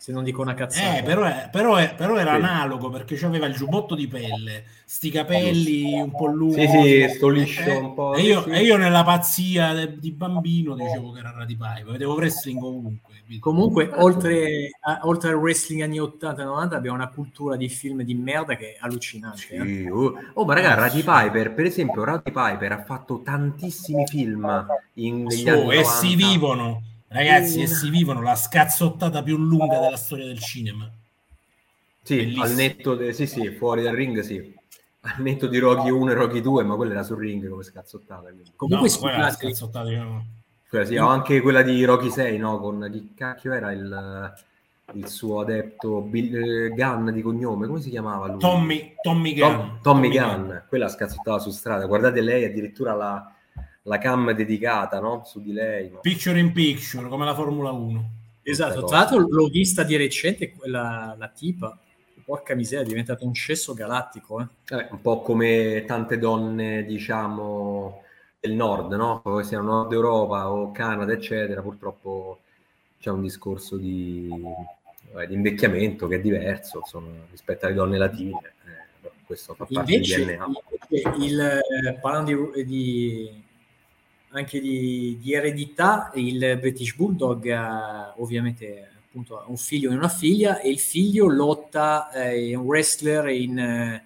se 0.00 0.12
non 0.12 0.24
dico 0.24 0.40
una 0.40 0.54
cazzata. 0.54 0.96
Eh, 0.96 1.02
però, 1.02 1.24
è, 1.24 1.50
però, 1.52 1.76
è, 1.76 1.94
però 1.94 2.16
era 2.16 2.30
sì. 2.30 2.36
analogo 2.36 2.88
perché 2.88 3.22
aveva 3.22 3.44
il 3.44 3.54
giubbotto 3.54 3.94
di 3.94 4.08
pelle, 4.08 4.64
sti 4.86 5.10
capelli 5.10 5.92
un 5.92 6.10
po' 6.10 6.24
lunghi. 6.24 6.66
Sì, 6.66 6.68
sì, 6.68 7.08
sto 7.16 7.28
liscio 7.28 7.68
eh, 7.68 7.76
un 7.76 7.92
po'. 7.92 8.14
E 8.14 8.22
io, 8.22 8.42
sì. 8.44 8.48
e 8.48 8.62
io, 8.62 8.78
nella 8.78 9.04
pazzia 9.04 9.74
de, 9.74 9.98
di 9.98 10.10
bambino 10.12 10.74
dicevo 10.74 11.10
che 11.10 11.18
era 11.18 11.34
Radipai, 11.36 11.82
vedevo 11.84 12.14
wrestling 12.14 12.62
ovunque. 12.62 13.12
Comunque, 13.40 13.90
oltre, 13.92 14.70
a, 14.80 15.00
oltre, 15.02 15.32
al 15.32 15.36
wrestling 15.36 15.82
anni 15.82 15.98
80 15.98 16.40
e 16.40 16.44
90 16.46 16.76
abbiamo 16.76 16.96
una 16.96 17.10
cultura 17.10 17.56
di 17.56 17.68
film 17.68 18.00
di 18.00 18.14
merda 18.14 18.56
che 18.56 18.72
è 18.72 18.76
allucinante. 18.80 19.38
Sì. 19.38 19.52
Eh? 19.52 19.90
Oh, 19.90 20.14
oh, 20.32 20.44
ma 20.46 20.54
raga, 20.54 20.76
Roddy 20.76 21.02
Piper, 21.02 21.52
per 21.52 21.66
esempio, 21.66 22.04
Roddy 22.04 22.32
Piper 22.32 22.72
ha 22.72 22.82
fatto 22.84 23.20
tantissimi 23.22 24.06
film 24.06 24.66
in, 24.94 25.24
negli 25.24 25.50
oh, 25.50 25.60
anni 25.60 25.74
e 25.74 25.84
si 25.84 26.14
vivono 26.14 26.88
Ragazzi, 27.12 27.60
e 27.62 27.66
si 27.66 27.90
vivono 27.90 28.22
la 28.22 28.36
scazzottata 28.36 29.22
più 29.22 29.36
lunga 29.36 29.78
della 29.80 29.96
storia 29.96 30.26
del 30.26 30.38
cinema. 30.38 30.88
Sì, 32.02 32.16
Bellissimo. 32.16 32.44
al 32.44 32.52
netto, 32.52 32.94
de, 32.94 33.12
sì, 33.12 33.26
sì, 33.26 33.50
fuori 33.50 33.82
dal 33.82 33.94
ring, 33.94 34.20
sì. 34.20 34.54
Al 35.00 35.14
netto 35.18 35.46
di 35.48 35.58
Rocky 35.58 35.90
1 35.90 36.10
e 36.10 36.14
Rocky 36.14 36.40
2, 36.40 36.62
ma 36.62 36.76
quella 36.76 36.92
era 36.92 37.02
sul 37.02 37.18
ring 37.18 37.48
come 37.48 37.64
scazzottata. 37.64 38.30
Quindi. 38.30 38.52
Comunque, 38.54 38.88
no, 38.88 38.94
scusate, 38.94 39.32
scazzottata, 39.32 39.90
no. 39.90 40.26
Quella, 40.68 40.84
sì, 40.84 40.96
ho 40.96 41.08
anche 41.08 41.40
quella 41.40 41.62
di 41.62 41.82
Rocky 41.84 42.10
6, 42.10 42.38
no? 42.38 42.60
Con 42.60 42.88
chi 42.92 43.12
cacchio 43.14 43.52
era 43.52 43.72
il 43.72 44.32
il 44.94 45.08
suo 45.08 45.40
adepto 45.40 46.00
Bill, 46.00 46.34
eh, 46.34 46.68
Gunn 46.70 47.10
di 47.10 47.22
cognome, 47.22 47.66
come 47.66 47.80
si 47.80 47.90
chiamava 47.90 48.26
lui? 48.26 48.38
Tommy, 48.38 48.94
Tommy 49.00 49.34
Gunn. 49.34 49.50
Tom, 49.50 49.78
Tommy, 49.82 49.82
Tommy 49.82 50.10
Gunn, 50.10 50.46
Gunn, 50.48 50.56
quella 50.68 50.88
scazzottava 50.88 51.38
su 51.38 51.50
strada. 51.50 51.86
Guardate 51.86 52.20
lei, 52.20 52.44
addirittura 52.44 52.94
la, 52.94 53.34
la 53.82 53.98
cam 53.98 54.32
dedicata 54.32 55.00
no? 55.00 55.22
su 55.24 55.40
di 55.40 55.52
lei. 55.52 55.90
Ma... 55.90 56.00
Picture 56.00 56.38
in 56.38 56.52
picture, 56.52 57.08
come 57.08 57.24
la 57.24 57.34
Formula 57.34 57.70
1. 57.70 58.10
Esatto, 58.42 58.84
tra 58.84 58.98
l'altro 58.98 59.18
l'ho 59.18 59.48
vista 59.48 59.82
di 59.82 59.96
recente, 59.96 60.52
quella, 60.52 61.14
la 61.18 61.28
tipa, 61.28 61.78
porca 62.24 62.54
miseria, 62.54 62.84
è 62.84 62.88
diventato 62.88 63.24
un 63.24 63.34
cesso 63.34 63.74
galattico. 63.74 64.40
Eh. 64.40 64.76
Eh, 64.76 64.88
un 64.90 65.00
po' 65.00 65.20
come 65.20 65.84
tante 65.86 66.18
donne, 66.18 66.84
diciamo, 66.84 68.02
del 68.40 68.52
nord, 68.52 68.92
no? 68.94 69.20
Poi 69.22 69.44
siano 69.44 69.64
Nord 69.64 69.92
Europa 69.92 70.50
o 70.50 70.72
Canada, 70.72 71.12
eccetera, 71.12 71.60
purtroppo 71.60 72.40
c'è 72.98 73.10
un 73.10 73.22
discorso 73.22 73.76
di 73.76 74.28
eh, 75.16 75.26
di 75.26 75.34
invecchiamento 75.34 76.06
che 76.06 76.16
è 76.16 76.20
diverso 76.20 76.78
insomma, 76.78 77.10
rispetto 77.30 77.66
alle 77.66 77.74
donne 77.74 77.98
latine. 77.98 78.52
Eh, 79.02 79.10
questo 79.24 79.54
fa 79.54 79.66
parte 79.68 79.92
invece, 79.92 80.24
del 80.24 80.36
DNA. 80.36 81.24
Il, 81.24 81.40
eh, 81.40 81.98
parlando 82.00 82.52
di, 82.54 82.64
di, 82.64 83.42
anche 84.30 84.60
di, 84.60 85.18
di, 85.20 85.32
eredità, 85.32 86.10
il 86.14 86.58
British 86.60 86.94
Bulldog 86.94 87.48
ha 87.50 88.14
ovviamente 88.18 88.88
appunto 89.06 89.44
un 89.46 89.56
figlio 89.56 89.90
e 89.90 89.94
una 89.94 90.08
figlia 90.08 90.60
e 90.60 90.70
il 90.70 90.78
figlio 90.78 91.26
lotta, 91.28 92.10
eh, 92.12 92.50
è 92.50 92.54
un 92.54 92.64
wrestler 92.64 93.28
in, 93.28 93.58
eh, 93.58 94.04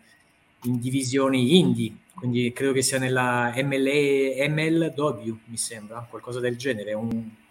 in 0.63 0.79
divisioni 0.79 1.59
indie, 1.59 1.95
quindi 2.15 2.53
credo 2.53 2.73
che 2.73 2.83
sia 2.83 2.99
nella 2.99 3.53
MLA, 3.55 4.49
MLW, 4.49 5.39
mi 5.47 5.57
sembra, 5.57 6.07
qualcosa 6.09 6.41
del 6.41 6.57
genere, 6.57 6.95
un 6.95 7.43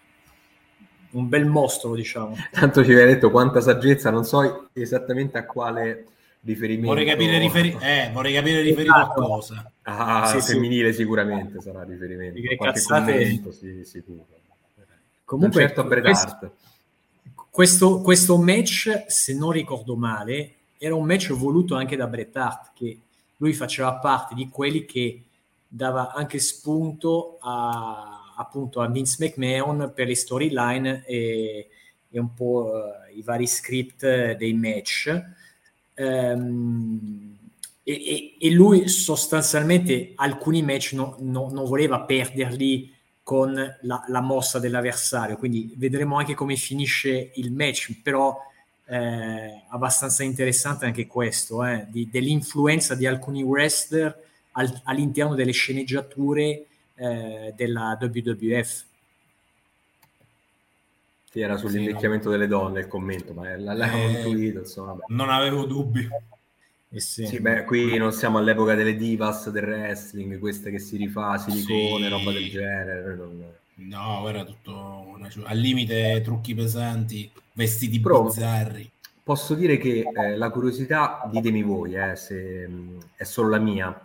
un 1.13 1.29
bel 1.29 1.45
mostro, 1.45 1.95
diciamo. 1.95 2.35
Tanto 2.51 2.83
ci 2.83 2.91
aveva 2.91 3.05
detto 3.05 3.31
quanta 3.31 3.61
saggezza, 3.61 4.09
non 4.09 4.23
so 4.23 4.69
esattamente 4.73 5.37
a 5.37 5.45
quale 5.45 6.05
riferimento. 6.43 6.87
Vorrei 6.87 7.05
capire, 7.05 7.37
riferi- 7.37 7.77
eh, 7.81 8.09
vorrei 8.11 8.33
capire 8.33 8.61
riferito 8.61 8.93
a 8.93 9.07
cosa. 9.07 9.71
Ah, 9.83 10.27
sì, 10.27 10.41
femminile 10.41 10.91
sì. 10.91 11.01
sicuramente 11.01 11.61
sarà 11.61 11.83
riferimento. 11.83 12.39
Che 12.39 12.57
cazzate... 12.57 13.11
commento, 13.11 13.51
sì, 13.51 13.83
sicuro. 13.83 14.25
Comunque, 15.25 15.61
certo 15.61 15.87
questo, 15.87 16.55
questo, 17.49 18.01
questo 18.01 18.37
match, 18.37 19.05
se 19.07 19.33
non 19.35 19.51
ricordo 19.51 19.95
male, 19.95 20.53
era 20.77 20.95
un 20.95 21.05
match 21.05 21.31
voluto 21.31 21.75
anche 21.75 21.95
da 21.95 22.07
Bret 22.07 22.35
Hart, 22.35 22.71
che 22.73 22.99
lui 23.37 23.53
faceva 23.53 23.93
parte 23.95 24.35
di 24.35 24.49
quelli 24.49 24.85
che 24.85 25.23
dava 25.67 26.13
anche 26.13 26.39
spunto 26.39 27.37
a 27.41 28.23
appunto 28.35 28.81
a 28.81 28.87
Vince 28.87 29.17
McMahon 29.19 29.91
per 29.93 30.07
le 30.07 30.15
storyline 30.15 31.03
e, 31.05 31.67
e 32.09 32.19
un 32.19 32.33
po' 32.33 32.71
uh, 32.71 33.17
i 33.17 33.21
vari 33.21 33.47
script 33.47 34.35
dei 34.35 34.53
match. 34.53 35.23
Um, 35.95 37.37
e, 37.83 38.35
e, 38.39 38.51
lui 38.51 38.87
sostanzialmente 38.87 40.13
alcuni 40.15 40.61
match 40.63 40.93
no, 40.93 41.17
no, 41.19 41.49
non 41.51 41.65
voleva 41.65 41.99
perderli 42.01 42.91
con 43.21 43.53
la, 43.53 44.03
la, 44.07 44.21
mossa 44.21 44.59
dell'avversario, 44.59 45.35
quindi 45.37 45.73
vedremo 45.77 46.17
anche 46.17 46.33
come 46.33 46.55
finisce 46.55 47.31
il 47.35 47.51
match, 47.51 47.99
però 48.01 48.37
eh, 48.85 49.63
abbastanza 49.69 50.23
interessante 50.23 50.85
anche 50.85 51.07
questo, 51.07 51.63
eh, 51.65 51.85
di, 51.89 52.09
dell'influenza 52.09 52.95
di 52.95 53.05
alcuni 53.05 53.43
wrestler 53.43 54.17
al, 54.51 54.81
all'interno 54.83 55.35
delle 55.35 55.51
sceneggiature 55.51 56.65
eh, 56.95 57.53
della 57.55 57.97
WWF. 57.99 58.83
Sì, 61.33 61.39
era 61.39 61.57
sull'invecchiamento 61.57 62.25
sì, 62.25 62.29
no. 62.29 62.37
delle 62.37 62.47
donne 62.47 62.81
il 62.81 62.87
commento, 62.87 63.33
ma 63.33 63.57
l'avevo 63.57 63.97
eh, 63.97 64.11
intuito, 64.11 64.59
insomma. 64.59 64.99
Non 65.07 65.31
avevo 65.31 65.65
dubbi. 65.65 66.07
Eh 66.91 66.99
sì. 66.99 67.25
sì. 67.25 67.39
beh, 67.39 67.63
qui 67.63 67.97
non 67.97 68.11
siamo 68.11 68.37
all'epoca 68.37 68.75
delle 68.75 68.95
divas 68.95 69.49
del 69.49 69.63
wrestling, 69.63 70.37
queste 70.37 70.69
che 70.69 70.77
si 70.77 70.95
rifà, 70.95 71.39
silicone, 71.39 72.03
sì. 72.03 72.09
roba 72.09 72.31
del 72.31 72.49
genere. 72.51 73.15
Non... 73.15 73.43
No, 73.77 74.29
era 74.29 74.43
tutto 74.43 75.17
al 75.45 75.57
limite 75.57 76.21
trucchi 76.23 76.53
pesanti, 76.53 77.31
vestiti 77.53 77.99
Però, 77.99 78.25
bizzarri. 78.25 78.91
Posso 79.23 79.55
dire 79.55 79.77
che 79.77 80.03
eh, 80.15 80.37
la 80.37 80.51
curiosità, 80.51 81.27
ditemi 81.31 81.63
voi, 81.63 81.95
eh, 81.95 82.15
se 82.15 82.67
mh, 82.67 82.73
mm, 82.73 82.99
è 83.15 83.23
solo 83.23 83.49
la 83.49 83.57
mia, 83.57 83.99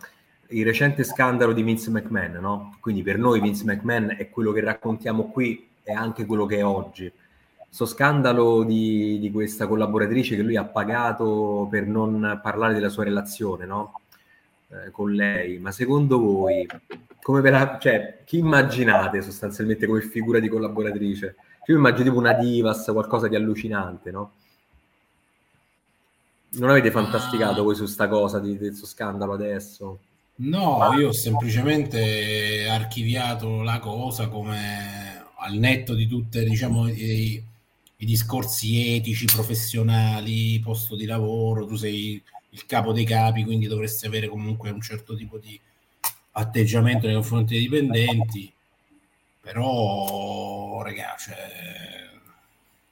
il 0.47 0.65
recente 0.65 1.03
scandalo 1.03 1.53
di 1.53 1.61
Vince 1.61 1.91
McMahon, 1.91 2.39
no? 2.41 2.77
Quindi 2.79 3.03
per 3.03 3.19
noi 3.19 3.39
Vince 3.39 3.65
McMahon 3.65 4.15
è 4.17 4.31
quello 4.31 4.51
che 4.51 4.61
raccontiamo 4.61 5.29
qui, 5.29 5.67
è 5.83 5.91
anche 5.91 6.25
quello 6.25 6.47
che 6.47 6.57
è 6.57 6.65
oggi. 6.65 7.11
Questo 7.69 7.85
scandalo 7.85 8.63
di, 8.63 9.19
di, 9.19 9.31
questa 9.31 9.67
collaboratrice 9.67 10.35
che 10.35 10.41
lui 10.41 10.57
ha 10.57 10.65
pagato 10.65 11.67
per 11.69 11.85
non 11.85 12.39
parlare 12.41 12.73
della 12.73 12.89
sua 12.89 13.03
relazione, 13.03 13.65
no? 13.65 14.01
Eh, 14.69 14.91
con 14.91 15.13
lei, 15.13 15.59
ma 15.59 15.71
secondo 15.71 16.19
voi, 16.19 16.67
come 17.21 17.41
ve 17.41 17.49
la, 17.51 17.77
cioè, 17.79 18.23
chi 18.25 18.39
immaginate 18.39 19.21
sostanzialmente 19.21 19.85
come 19.85 20.01
figura 20.01 20.39
di 20.39 20.47
collaboratrice? 20.47 21.35
Io 21.67 21.75
immagino 21.75 22.09
tipo 22.09 22.17
una 22.17 22.33
divas, 22.33 22.85
qualcosa 22.91 23.27
di 23.27 23.35
allucinante, 23.35 24.11
no? 24.11 24.31
Non 26.51 26.69
avete 26.71 26.89
fantasticato 26.89 27.61
voi 27.63 27.75
su 27.75 27.85
sta 27.85 28.07
cosa 28.07 28.39
di 28.39 28.57
questo 28.57 28.87
scandalo 28.87 29.33
adesso? 29.33 29.99
No, 30.41 30.93
io 30.97 31.09
ho 31.09 31.13
semplicemente 31.13 32.67
archiviato 32.67 33.61
la 33.61 33.77
cosa 33.79 34.27
come 34.29 35.25
al 35.37 35.53
netto 35.53 35.93
di 35.93 36.07
tutti 36.07 36.43
diciamo, 36.43 36.87
i, 36.87 37.43
i, 37.99 38.05
discorsi 38.05 38.95
etici, 38.95 39.25
professionali, 39.25 40.59
posto 40.59 40.95
di 40.95 41.05
lavoro, 41.05 41.65
tu 41.65 41.75
sei 41.75 42.21
il 42.51 42.65
capo 42.65 42.91
dei 42.91 43.05
capi, 43.05 43.43
quindi 43.43 43.67
dovresti 43.67 44.05
avere 44.05 44.27
comunque 44.27 44.69
un 44.71 44.81
certo 44.81 45.15
tipo 45.15 45.37
di 45.37 45.59
atteggiamento 46.31 47.05
nei 47.05 47.15
confronti 47.15 47.53
dei 47.53 47.63
dipendenti, 47.63 48.51
però, 49.41 50.81
ragazzi, 50.83 51.31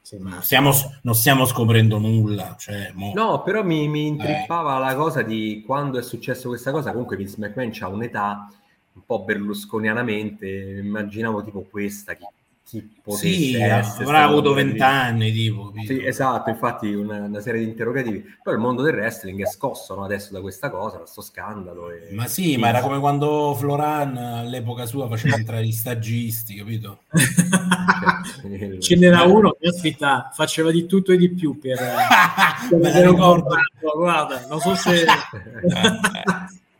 cioè, 0.01 0.19
stiamo, 0.41 0.71
non 1.01 1.15
stiamo 1.15 1.45
scoprendo 1.45 1.97
nulla. 1.97 2.55
Cioè, 2.57 2.91
mo... 2.93 3.11
No, 3.13 3.43
però 3.43 3.63
mi, 3.63 3.87
mi 3.87 4.07
intrippava 4.07 4.77
eh. 4.77 4.79
la 4.79 4.95
cosa 4.95 5.21
di 5.21 5.63
quando 5.65 5.99
è 5.99 6.01
successo 6.01 6.47
questa 6.47 6.71
cosa. 6.71 6.91
Comunque 6.91 7.17
Vince 7.17 7.35
McMahon 7.37 7.71
ha 7.79 7.87
un'età 7.89 8.51
un 8.93 9.01
po' 9.05 9.23
berlusconianamente, 9.23 10.47
immaginavo 10.81 11.43
tipo 11.43 11.61
questa, 11.69 12.13
chi 12.13 12.25
chi 12.67 12.85
potesse 13.01 13.33
sì, 13.33 13.55
essere 13.55 14.03
avrà 14.03 14.23
avuto 14.23 14.51
vent'anni 14.51 15.31
tipo 15.31 15.71
sì, 15.85 16.03
esatto 16.05 16.49
infatti 16.49 16.93
una, 16.93 17.21
una, 17.21 17.39
serie 17.39 17.63
di 17.63 17.69
interrogativi. 17.69 18.25
Però 18.43 18.53
il 18.53 18.61
mondo 18.61 18.81
del 18.81 18.93
wrestling 18.93 19.41
è 19.41 19.47
scosso 19.47 19.95
no, 19.95 20.03
adesso 20.03 20.33
da 20.33 20.41
questa 20.41 20.69
cosa 20.69 20.97
da 20.97 21.03
questo 21.03 21.21
scandalo 21.21 21.89
e... 21.91 22.09
ma 22.11 22.27
sì, 22.27 22.43
sì, 22.43 22.57
ma 22.57 22.67
era 22.67 22.81
come 22.81 22.99
quando 22.99 23.55
Floran 23.57 24.17
all'epoca 24.17 24.85
sua 24.85 25.07
faceva 25.07 25.37
entrare 25.37 25.63
gli 25.65 25.71
stagisti 25.71 26.55
capito? 26.55 27.03
Ce 28.79 28.95
n'era 28.97 29.23
uno 29.23 29.55
che 29.57 29.69
aspetta 29.69 30.29
faceva 30.33 30.69
di 30.69 30.85
tutto 30.85 31.13
e 31.13 31.17
di 31.17 31.29
più 31.29 31.57
per, 31.57 31.77
per 32.69 32.79
vedere 32.79 33.07
un 33.07 33.15
guarda 33.15 34.45
non 34.49 34.59
so 34.59 34.75
se 34.75 35.05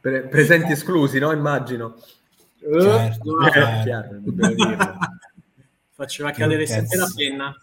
Pre- 0.01 0.27
presenti 0.27 0.73
esclusi 0.73 1.17
no 1.19 1.31
immagino. 1.31 1.95
Certo, 2.59 3.39
eh, 3.45 3.51
certo. 3.51 3.83
Chiaro, 3.83 4.97
faceva 5.97 6.29
cadere 6.29 6.67
sempre 6.67 6.97
la 6.97 7.11
penna. 7.13 7.55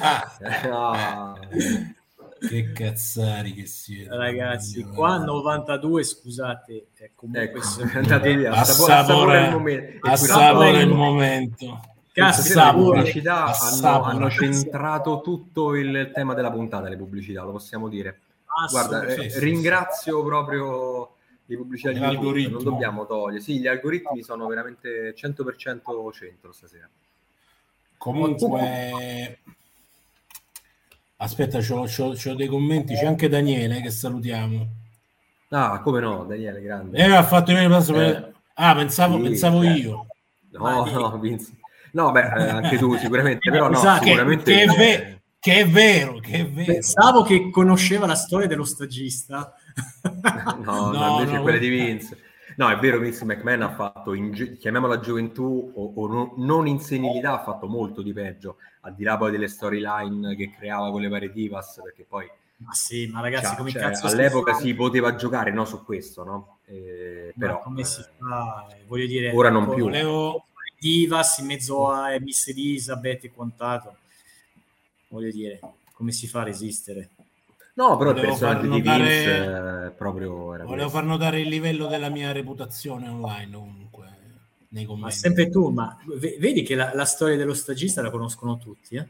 Ah. 0.00 1.34
che 2.38 2.70
cazzari 2.70 3.52
che 3.52 3.66
siete 3.66 4.14
ragazzi 4.16 4.84
qua 4.84 5.18
92 5.18 6.04
scusate 6.04 6.86
è 6.94 7.10
comunque 7.12 7.42
ecco, 7.42 7.60
andate 7.98 8.36
via 8.36 8.52
assapora 8.52 9.46
il 9.46 9.50
momento. 9.50 10.08
assapora 10.08 10.80
il 10.80 10.88
momento. 10.88 11.80
pubblicità 12.14 13.52
hanno, 13.58 14.02
hanno, 14.04 14.30
centrato 14.30 15.20
tutto 15.20 15.74
il 15.74 16.12
tema 16.14 16.34
della 16.34 16.52
puntata 16.52 16.88
le 16.88 16.96
pubblicità 16.96 17.42
lo 17.42 17.52
possiamo 17.52 17.88
dire. 17.88 18.20
Guarda 18.70 19.04
eh, 19.04 19.38
ringrazio 19.40 20.24
proprio 20.24 21.16
le 21.44 21.56
pubblicità 21.56 21.90
di 21.90 21.98
YouTube, 21.98 22.48
non 22.48 22.62
dobbiamo 22.62 23.04
togliere. 23.04 23.42
Sì 23.42 23.58
gli 23.58 23.66
algoritmi 23.66 24.22
sono 24.22 24.46
veramente 24.46 25.12
100% 25.12 26.12
centro 26.12 26.52
stasera 26.52 26.88
Comunque, 27.98 29.38
aspetta, 31.16 31.58
c'ho, 31.58 31.82
c'ho, 31.82 32.14
c'ho, 32.14 32.34
dei 32.34 32.46
commenti. 32.46 32.94
C'è 32.94 33.04
anche 33.04 33.28
Daniele 33.28 33.82
che 33.82 33.90
salutiamo. 33.90 34.66
Ah, 35.50 35.80
come 35.80 36.00
no, 36.00 36.24
Daniele, 36.24 36.62
grande. 36.62 36.96
Eh, 36.96 37.12
ha 37.12 37.24
fatto 37.24 37.52
bene 37.52 37.68
passo 37.68 37.92
per... 37.92 38.04
Eh, 38.04 38.32
ah, 38.54 38.74
pensavo, 38.74 39.16
sì, 39.16 39.22
pensavo 39.22 39.62
eh. 39.62 39.72
io. 39.72 40.06
No, 40.52 40.84
no, 40.84 41.18
Vince. 41.18 41.52
No, 41.92 42.12
beh, 42.12 42.20
eh, 42.20 42.48
anche 42.48 42.78
tu 42.78 42.96
sicuramente, 42.96 43.50
però 43.50 43.68
no, 43.68 43.80
che, 43.80 44.04
sicuramente... 44.04 44.52
Che 44.52 44.62
è, 44.62 44.66
ve- 44.66 45.20
che 45.40 45.60
è, 45.60 45.68
vero, 45.68 46.18
che 46.18 46.40
è 46.40 46.46
vero. 46.48 46.72
Pensavo 46.72 47.22
che 47.22 47.50
conosceva 47.50 48.06
la 48.06 48.14
storia 48.14 48.46
dello 48.46 48.64
stagista. 48.64 49.54
no, 50.62 50.90
no, 50.92 51.18
invece 51.18 51.36
no, 51.36 51.42
quella 51.42 51.58
di 51.58 51.68
Vince. 51.68 52.18
No, 52.58 52.68
è 52.70 52.76
vero, 52.78 52.98
Vince 52.98 53.24
McMahon 53.24 53.62
ha 53.62 53.72
fatto, 53.72 54.14
in, 54.14 54.56
chiamiamola 54.58 54.98
gioventù 54.98 55.70
o, 55.76 55.92
o 55.94 56.06
non, 56.08 56.32
non 56.38 56.66
in 56.66 56.80
senilità, 56.80 57.34
ha 57.34 57.42
fatto 57.44 57.68
molto 57.68 58.02
di 58.02 58.12
peggio, 58.12 58.56
al 58.80 58.96
di 58.96 59.04
là 59.04 59.16
poi 59.16 59.30
delle 59.30 59.46
storyline 59.46 60.34
che 60.34 60.50
creava 60.50 60.90
con 60.90 61.00
le 61.00 61.06
varie 61.06 61.30
divas, 61.30 61.80
perché 61.80 62.04
poi... 62.04 62.28
Ma 62.56 62.72
sì, 62.72 63.06
ma 63.06 63.20
ragazzi, 63.20 63.46
cioè, 63.46 63.56
come 63.56 63.70
cioè, 63.70 63.82
cazzo 63.82 64.08
all'epoca 64.08 64.54
si, 64.54 64.74
poteva 64.74 65.14
giocare 65.14 65.52
no, 65.52 65.64
su 65.64 65.84
questo, 65.84 66.24
no? 66.24 66.58
Eh, 66.64 67.32
però 67.38 67.62
come 67.62 67.84
si 67.84 68.02
fa? 68.18 68.66
Voglio 68.88 69.06
dire, 69.06 69.30
ora 69.32 69.50
non 69.50 69.72
più. 69.72 69.84
Volevo 69.84 70.46
divas 70.80 71.38
in 71.38 71.46
mezzo 71.46 71.88
a 71.92 72.18
Miss 72.18 72.48
Elizabeth 72.48 73.22
e 73.22 73.30
quant'altro. 73.30 73.96
Voglio 75.06 75.30
dire, 75.30 75.60
come 75.92 76.10
si 76.10 76.26
fa 76.26 76.40
a 76.40 76.44
resistere? 76.44 77.10
No, 77.78 77.96
però 77.96 78.10
volevo 78.12 78.20
il 78.20 78.26
personaggio 78.26 78.66
di 78.66 78.80
Vince 78.80 79.38
notare... 79.38 79.90
proprio 79.96 80.54
era 80.54 80.64
Volevo 80.64 80.74
questo. 80.74 80.88
far 80.90 81.04
notare 81.04 81.40
il 81.40 81.48
livello 81.48 81.86
della 81.86 82.08
mia 82.08 82.32
reputazione 82.32 83.08
online 83.08 83.56
comunque. 83.56 84.06
Nei 84.70 84.84
commenti. 84.84 85.04
Ma 85.06 85.10
sempre 85.12 85.48
tu, 85.48 85.68
ma 85.70 85.96
vedi 86.18 86.62
che 86.64 86.74
la, 86.74 86.90
la 86.92 87.04
storia 87.04 87.36
dello 87.36 87.54
stagista 87.54 88.02
la 88.02 88.10
conoscono 88.10 88.58
tutti, 88.58 88.96
eh? 88.96 89.06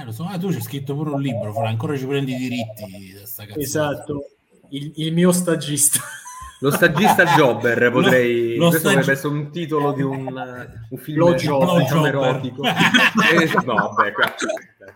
Eh, 0.00 0.04
lo 0.04 0.10
so, 0.10 0.24
ah, 0.24 0.36
tu 0.36 0.48
c'è 0.48 0.60
scritto 0.60 0.96
pure 0.96 1.10
un 1.10 1.20
libro, 1.20 1.52
Fra, 1.52 1.68
ancora 1.68 1.96
ci 1.96 2.06
prendi 2.06 2.34
i 2.34 2.36
diritti 2.36 3.12
da 3.12 3.24
sta 3.24 3.46
Esatto, 3.54 4.30
il, 4.70 4.92
il 4.96 5.12
mio 5.12 5.30
stagista. 5.30 6.00
Lo 6.64 6.70
stagista 6.70 7.24
Jobber 7.36 7.90
potrei... 7.90 8.56
Lo, 8.56 8.64
lo 8.64 8.70
questo 8.70 8.88
stag... 8.88 9.06
essere 9.06 9.34
un 9.34 9.50
titolo 9.50 9.92
di 9.92 10.00
un, 10.00 10.66
un 10.88 10.98
film 10.98 11.18
lo 11.18 11.32
diciamo, 11.34 12.06
erotico. 12.06 12.62
eh, 12.64 13.50
no, 13.66 13.74
vabbè, 13.74 14.12
qua... 14.12 14.34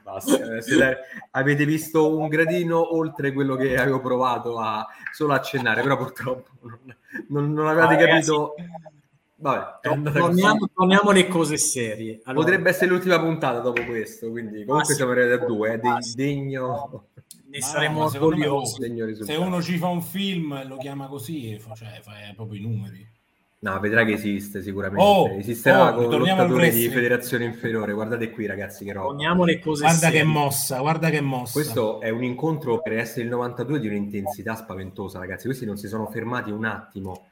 basta. 0.03 0.57
Eh, 0.57 0.97
avete 1.33 1.67
visto 1.67 2.17
un 2.17 2.29
gradino 2.29 2.97
oltre 2.97 3.35
quello 3.35 3.55
che 3.55 3.77
avevo 3.77 4.01
provato 4.01 4.59
a 4.59 4.87
solo 5.13 5.35
accennare, 5.35 5.83
però 5.83 5.99
purtroppo 5.99 6.49
non, 6.63 6.79
non, 7.29 7.53
non 7.53 7.67
avevate 7.67 8.03
ah, 8.03 8.07
capito... 8.07 8.55
Vabbè, 9.41 10.11
torniamo, 10.11 10.71
torniamo, 10.75 11.11
alle 11.11 11.29
cose 11.29 11.59
serie. 11.59 12.21
Allora, 12.25 12.45
Potrebbe 12.45 12.71
essere 12.71 12.91
l'ultima 12.91 13.21
puntata 13.21 13.59
dopo 13.61 13.85
questo, 13.85 14.31
quindi 14.31 14.65
comunque 14.65 14.95
ah, 14.95 14.97
siamo 14.97 15.13
arrivati 15.13 15.43
a 15.43 15.47
due, 15.47 15.69
è 15.69 15.87
eh, 15.87 16.13
degno 16.15 17.09
ne 17.49 17.61
saremo 17.61 18.05
orgogliosi. 18.05 19.25
Se 19.25 19.35
uno 19.35 19.63
ci 19.63 19.79
fa 19.79 19.89
un 19.89 20.03
film 20.03 20.67
lo 20.67 20.77
chiama 20.77 21.07
così, 21.07 21.59
cioè 21.75 22.01
fa 22.03 22.13
proprio 22.35 22.61
i 22.61 22.63
numeri. 22.63 23.17
No, 23.61 23.81
vedrà 23.81 24.05
che 24.05 24.13
esiste 24.13 24.63
sicuramente. 24.63 25.05
Oh, 25.05 25.29
Esisterà 25.31 25.97
oh, 25.97 26.09
con 26.09 26.19
lottatori 26.19 26.71
di 26.71 26.89
federazione 26.91 27.45
inferiore. 27.45 27.93
Guardate 27.93 28.31
qui, 28.31 28.47
ragazzi, 28.47 28.85
che 28.85 28.93
roba. 28.93 29.09
Torniamo 29.09 29.45
le 29.45 29.59
cose 29.59 29.83
Guarda 29.83 29.99
serie. 29.99 30.21
che 30.21 30.25
mossa, 30.27 30.79
guarda 30.79 31.11
che 31.11 31.21
mossa. 31.21 31.53
Questo 31.53 32.01
è 32.01 32.11
un 32.11 32.23
incontro 32.23 32.81
per 32.81 32.93
essere 32.93 33.23
il 33.23 33.31
92 33.31 33.81
di 33.81 33.89
un'intensità 33.89 34.55
spaventosa, 34.55 35.19
ragazzi. 35.19 35.47
Questi 35.47 35.67
non 35.67 35.77
si 35.77 35.89
sono 35.89 36.07
fermati 36.07 36.53
un 36.53 36.67
attimo. 36.67 37.31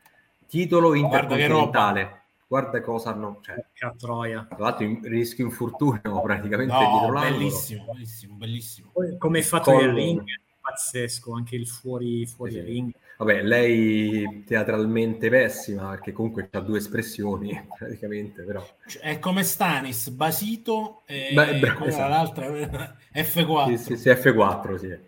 Titolo 0.48 0.94
intercontinentale 0.94 2.25
guarda 2.46 2.80
cosa 2.80 3.10
hanno 3.10 3.40
cioè, 3.42 3.92
troia. 3.96 4.46
tra 4.48 4.58
l'altro 4.58 4.84
in, 4.84 5.00
rischio 5.02 5.44
infortunio 5.44 6.20
praticamente 6.22 6.72
no, 6.72 7.12
bellissimo 7.12 7.84
bellissimo 7.92 8.34
bellissimo. 8.34 8.90
Poi, 8.92 9.18
come 9.18 9.40
è 9.40 9.42
fatto 9.42 9.72
Collo. 9.72 9.82
il 9.82 9.92
ring 9.92 10.24
pazzesco 10.66 11.32
anche 11.32 11.54
il 11.54 11.68
fuori, 11.68 12.26
fuori 12.26 12.52
sì. 12.52 12.60
ring. 12.60 12.92
Vabbè 13.18 13.42
lei 13.42 14.44
teatralmente 14.44 15.30
pessima 15.30 15.90
perché 15.90 16.12
comunque 16.12 16.48
ha 16.50 16.60
due 16.60 16.78
espressioni 16.78 17.66
praticamente 17.78 18.42
però. 18.42 18.66
Cioè, 18.86 19.02
è 19.02 19.18
come 19.20 19.44
Stanis 19.44 20.10
basito 20.10 21.02
e 21.06 21.30
Beh, 21.32 21.58
bra- 21.60 21.86
esatto. 21.86 22.08
l'altra? 22.08 22.96
F4 23.14 23.76
sì, 23.76 23.78
sì, 23.78 23.96
sì, 23.96 24.08
F4 24.10 24.74
sì. 24.74 24.98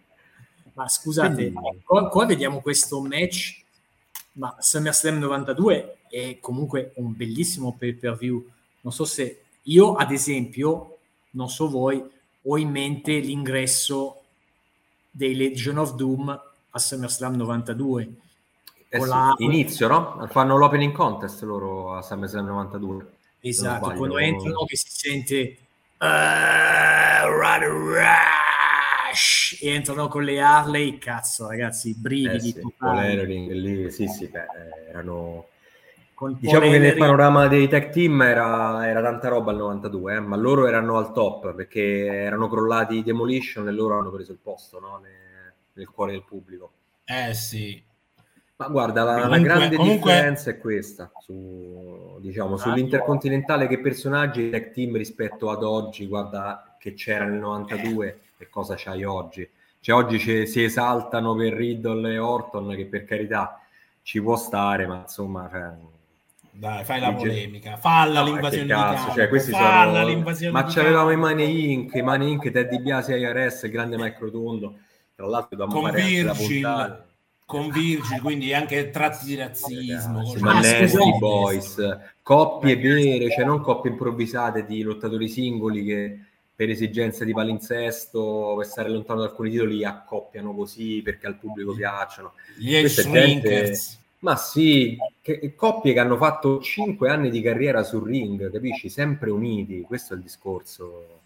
Ma 0.74 0.88
scusate 0.88 1.34
Quindi... 1.50 1.82
qua, 1.84 2.08
qua 2.08 2.24
vediamo 2.24 2.60
questo 2.60 3.00
match 3.02 3.64
ma 4.32 4.54
SummerSlam 4.58 5.18
92 5.18 5.97
è 6.08 6.38
comunque 6.40 6.92
un 6.96 7.16
bellissimo 7.16 7.74
pay 7.78 7.92
per 7.94 8.16
view. 8.16 8.44
Non 8.80 8.92
so 8.92 9.04
se 9.04 9.42
io, 9.62 9.94
ad 9.94 10.10
esempio, 10.10 10.98
non 11.30 11.48
so 11.48 11.68
voi, 11.68 12.02
ho 12.42 12.58
in 12.58 12.70
mente 12.70 13.18
l'ingresso 13.18 14.22
dei 15.10 15.34
Legion 15.34 15.78
of 15.78 15.94
Doom 15.94 16.28
a 16.70 16.78
SummerSlam 16.78 17.34
92. 17.34 18.08
Eh 18.88 19.00
sì, 19.00 19.06
la... 19.06 19.34
Inizio, 19.38 19.88
no? 19.88 20.26
Fanno 20.30 20.56
l'opening 20.56 20.92
contest 20.92 21.42
loro 21.42 21.94
a 21.94 22.02
SummerSlam 22.02 22.46
92. 22.46 23.06
Esatto, 23.40 23.92
quando 23.92 24.18
entrano 24.18 24.64
che 24.64 24.76
si 24.76 24.88
sente 24.90 25.58
uh, 25.98 27.28
run, 27.28 27.94
rush, 29.12 29.58
e 29.60 29.70
entrano 29.70 30.08
con 30.08 30.24
le 30.24 30.40
Harley, 30.40 30.98
cazzo 30.98 31.46
ragazzi, 31.48 31.94
brividi. 31.94 32.48
Eh 32.48 32.52
sì, 32.52 33.60
lì, 33.60 33.90
sì, 33.90 34.06
sì, 34.08 34.26
beh, 34.26 34.46
erano 34.88 35.46
diciamo 36.26 36.68
che 36.68 36.78
nel 36.78 36.96
panorama 36.96 37.46
dei 37.46 37.68
tech 37.68 37.90
team 37.90 38.20
era, 38.22 38.86
era 38.88 39.00
tanta 39.00 39.28
roba 39.28 39.52
al 39.52 39.58
92, 39.58 40.16
eh? 40.16 40.20
ma 40.20 40.36
loro 40.36 40.66
erano 40.66 40.96
al 40.96 41.12
top 41.12 41.54
perché 41.54 42.06
erano 42.06 42.48
crollati 42.48 42.96
i 42.96 43.02
Demolition 43.04 43.68
e 43.68 43.70
loro 43.70 43.98
hanno 43.98 44.10
preso 44.10 44.32
il 44.32 44.38
posto 44.42 44.80
no? 44.80 44.98
nel, 45.00 45.52
nel, 45.74 45.88
cuore 45.88 46.12
del 46.12 46.24
pubblico. 46.24 46.72
Eh 47.04 47.34
sì. 47.34 47.80
Ma 48.56 48.66
guarda, 48.66 49.04
la, 49.04 49.12
comunque, 49.22 49.38
la 49.38 49.44
grande 49.44 49.76
comunque... 49.76 50.12
differenza 50.12 50.50
è 50.50 50.58
questa, 50.58 51.12
su, 51.20 52.18
diciamo, 52.20 52.54
ah, 52.54 52.58
sull'intercontinentale 52.58 53.68
che 53.68 53.78
personaggi 53.78 54.42
i 54.42 54.50
tech 54.50 54.72
team 54.72 54.96
rispetto 54.96 55.50
ad 55.50 55.62
oggi, 55.62 56.06
guarda 56.06 56.74
che 56.80 56.94
c'era 56.94 57.24
nel 57.24 57.38
92 57.38 58.20
e 58.36 58.48
cosa 58.48 58.74
c'hai 58.76 59.04
oggi. 59.04 59.48
Cioè 59.78 59.94
oggi 59.94 60.18
si 60.18 60.64
esaltano 60.64 61.36
per 61.36 61.52
Riddle 61.52 62.12
e 62.12 62.18
Orton 62.18 62.74
che 62.74 62.86
per 62.86 63.04
carità 63.04 63.60
ci 64.02 64.20
può 64.20 64.34
stare, 64.34 64.88
ma 64.88 64.96
insomma... 64.96 65.48
Cioè, 65.48 65.96
dai, 66.58 66.84
fai 66.84 66.98
la 66.98 67.12
polemica, 67.12 67.76
falla 67.76 68.18
no, 68.20 68.26
l'invasione 68.26 68.64
di 68.64 68.70
cazzo, 68.70 69.12
cioè, 69.12 69.28
questi 69.28 69.52
falla 69.52 70.00
sono... 70.00 70.08
l'invasione 70.08 70.52
Ma 70.52 70.64
c'avevamo 70.64 71.10
i 71.12 71.16
Money 71.16 71.72
Inc, 71.72 71.94
i 71.94 72.02
Money 72.02 72.32
Inc, 72.32 72.50
Teddy 72.50 72.80
Biasi, 72.80 73.12
IRS, 73.12 73.62
il 73.62 73.70
grande 73.70 73.96
Mike 73.96 74.16
Rotondo, 74.18 74.74
tra 75.14 75.26
l'altro 75.26 75.56
da 75.56 75.66
con 75.66 75.88
Virgil, 75.92 77.04
con 77.46 77.70
Virgil, 77.70 78.20
quindi 78.20 78.52
anche 78.52 78.90
tratti 78.90 79.26
di 79.26 79.36
razzismo. 79.36 80.18
Ragazzi, 80.18 80.42
ma 80.42 80.52
Nasty 80.54 81.18
Boys, 81.18 81.98
coppie 82.22 82.76
vere, 82.76 83.30
cioè 83.30 83.44
non 83.44 83.60
coppie 83.60 83.92
improvvisate 83.92 84.66
di 84.66 84.82
lottatori 84.82 85.28
singoli 85.28 85.84
che 85.84 86.18
per 86.56 86.70
esigenze 86.70 87.24
di 87.24 87.32
palinsesto, 87.32 88.54
per 88.56 88.66
stare 88.66 88.88
lontano 88.88 89.20
da 89.20 89.26
alcuni 89.26 89.50
titoli, 89.50 89.84
accoppiano 89.84 90.52
così 90.52 91.02
perché 91.04 91.28
al 91.28 91.36
pubblico 91.36 91.72
piacciono. 91.72 92.32
Gli 92.56 92.84
gente 92.84 93.78
ma 94.20 94.36
sì, 94.36 94.96
che, 95.20 95.54
coppie 95.54 95.92
che 95.92 96.00
hanno 96.00 96.16
fatto 96.16 96.60
5 96.60 97.08
anni 97.08 97.30
di 97.30 97.40
carriera 97.40 97.82
sul 97.82 98.06
ring, 98.06 98.50
capisci? 98.50 98.88
Sempre 98.88 99.30
uniti, 99.30 99.82
questo 99.82 100.14
è 100.14 100.16
il 100.16 100.22
discorso. 100.22 101.20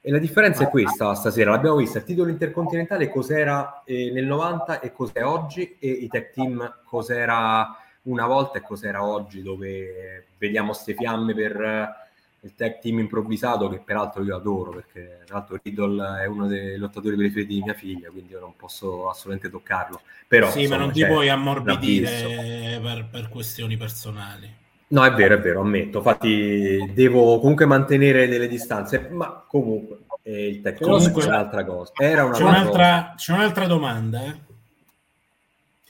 E 0.00 0.10
la 0.10 0.18
differenza 0.18 0.64
è 0.64 0.68
questa 0.68 1.14
stasera, 1.14 1.50
l'abbiamo 1.50 1.76
vista, 1.76 1.98
il 1.98 2.04
titolo 2.04 2.30
intercontinentale 2.30 3.08
cos'era 3.08 3.82
eh, 3.84 4.10
nel 4.12 4.26
90 4.26 4.80
e 4.80 4.92
cos'è 4.92 5.24
oggi 5.24 5.76
e 5.78 5.88
i 5.88 6.08
tech 6.08 6.32
team 6.32 6.80
cos'era 6.84 7.74
una 8.02 8.26
volta 8.26 8.58
e 8.58 8.62
cos'era 8.62 9.02
oggi, 9.02 9.42
dove 9.42 10.26
vediamo 10.36 10.74
ste 10.74 10.94
fiamme 10.94 11.34
per 11.34 12.03
il 12.44 12.54
tag 12.54 12.78
team 12.78 12.98
improvvisato 12.98 13.68
che 13.68 13.78
peraltro 13.78 14.22
io 14.22 14.36
adoro 14.36 14.70
perché 14.72 15.22
tra 15.24 15.38
l'altro 15.38 15.58
Riddle 15.62 16.20
è 16.20 16.26
uno 16.26 16.46
dei 16.46 16.76
lottatori 16.76 17.16
preferiti 17.16 17.54
di 17.54 17.62
mia 17.62 17.72
figlia 17.72 18.10
quindi 18.10 18.32
io 18.32 18.40
non 18.40 18.54
posso 18.54 19.08
assolutamente 19.08 19.50
toccarlo. 19.50 20.00
Però 20.28 20.50
sì 20.50 20.60
insomma, 20.60 20.78
ma 20.78 20.84
non 20.84 20.92
ti 20.92 21.06
puoi 21.06 21.28
ammorbidire 21.30 22.80
per, 22.82 23.08
per, 23.10 23.28
questioni 23.30 23.76
personali. 23.78 24.52
No 24.88 25.04
è 25.04 25.12
vero 25.14 25.36
è 25.36 25.40
vero 25.40 25.62
ammetto. 25.62 25.98
Infatti 25.98 26.92
devo 26.92 27.40
comunque 27.40 27.64
mantenere 27.64 28.28
delle 28.28 28.46
distanze 28.46 29.08
ma 29.10 29.42
comunque 29.48 30.00
eh, 30.22 30.48
il 30.48 30.60
tag 30.60 30.76
team 30.76 30.98
è 30.98 31.24
un'altra 31.24 31.64
cosa. 31.64 31.92
Era 31.96 32.24
una 32.24 32.34
c'è, 32.34 32.42
un'altra, 32.42 32.72
cosa. 32.72 33.14
c'è 33.16 33.32
un'altra 33.32 33.66
domanda 33.66 34.22
eh? 34.22 34.40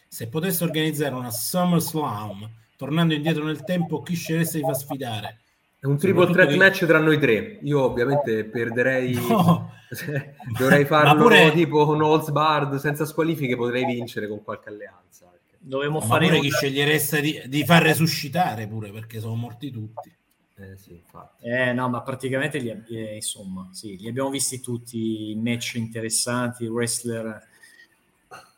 se 0.06 0.28
potesse 0.28 0.62
organizzare 0.62 1.14
una 1.16 1.32
SummerSlam 1.32 2.48
tornando 2.76 3.12
indietro 3.12 3.42
nel 3.42 3.64
tempo 3.64 4.02
chi 4.02 4.14
scegliesse 4.14 4.58
di 4.58 4.62
far 4.62 4.76
sfidare 4.76 5.38
è 5.84 5.86
un 5.86 5.98
triple 5.98 6.32
threat 6.32 6.48
che... 6.48 6.56
match 6.56 6.86
tra 6.86 6.98
noi 6.98 7.18
tre. 7.18 7.58
Io 7.60 7.82
ovviamente 7.82 8.44
perderei, 8.44 9.12
no. 9.12 9.70
dovrei 10.58 10.86
farlo 10.86 11.24
pure... 11.24 11.52
tipo 11.52 11.84
con 11.84 12.00
Holz 12.00 12.30
Bard 12.30 12.76
senza 12.76 13.04
squalifiche, 13.04 13.54
potrei 13.54 13.84
vincere 13.84 14.26
con 14.26 14.42
qualche 14.42 14.70
alleanza. 14.70 15.30
Dovremmo 15.58 15.98
Ma 15.98 16.06
fare 16.06 16.28
pure 16.28 16.40
chi 16.40 16.48
scegliereste 16.48 17.20
di, 17.20 17.42
di, 17.48 17.64
far 17.66 17.82
resuscitare 17.82 18.66
pure 18.66 18.92
perché 18.92 19.20
sono 19.20 19.34
morti 19.34 19.70
tutti. 19.70 20.10
Eh 20.56 20.78
sì. 20.78 21.02
Eh 21.40 21.74
no, 21.74 21.90
ma 21.90 22.00
praticamente 22.00 22.56
li, 22.58 22.70
eh, 22.88 23.16
insomma, 23.16 23.68
sì, 23.70 23.98
li 23.98 24.08
abbiamo 24.08 24.30
visti 24.30 24.60
tutti, 24.60 25.38
match 25.38 25.74
interessanti, 25.74 26.64
wrestler 26.64 27.46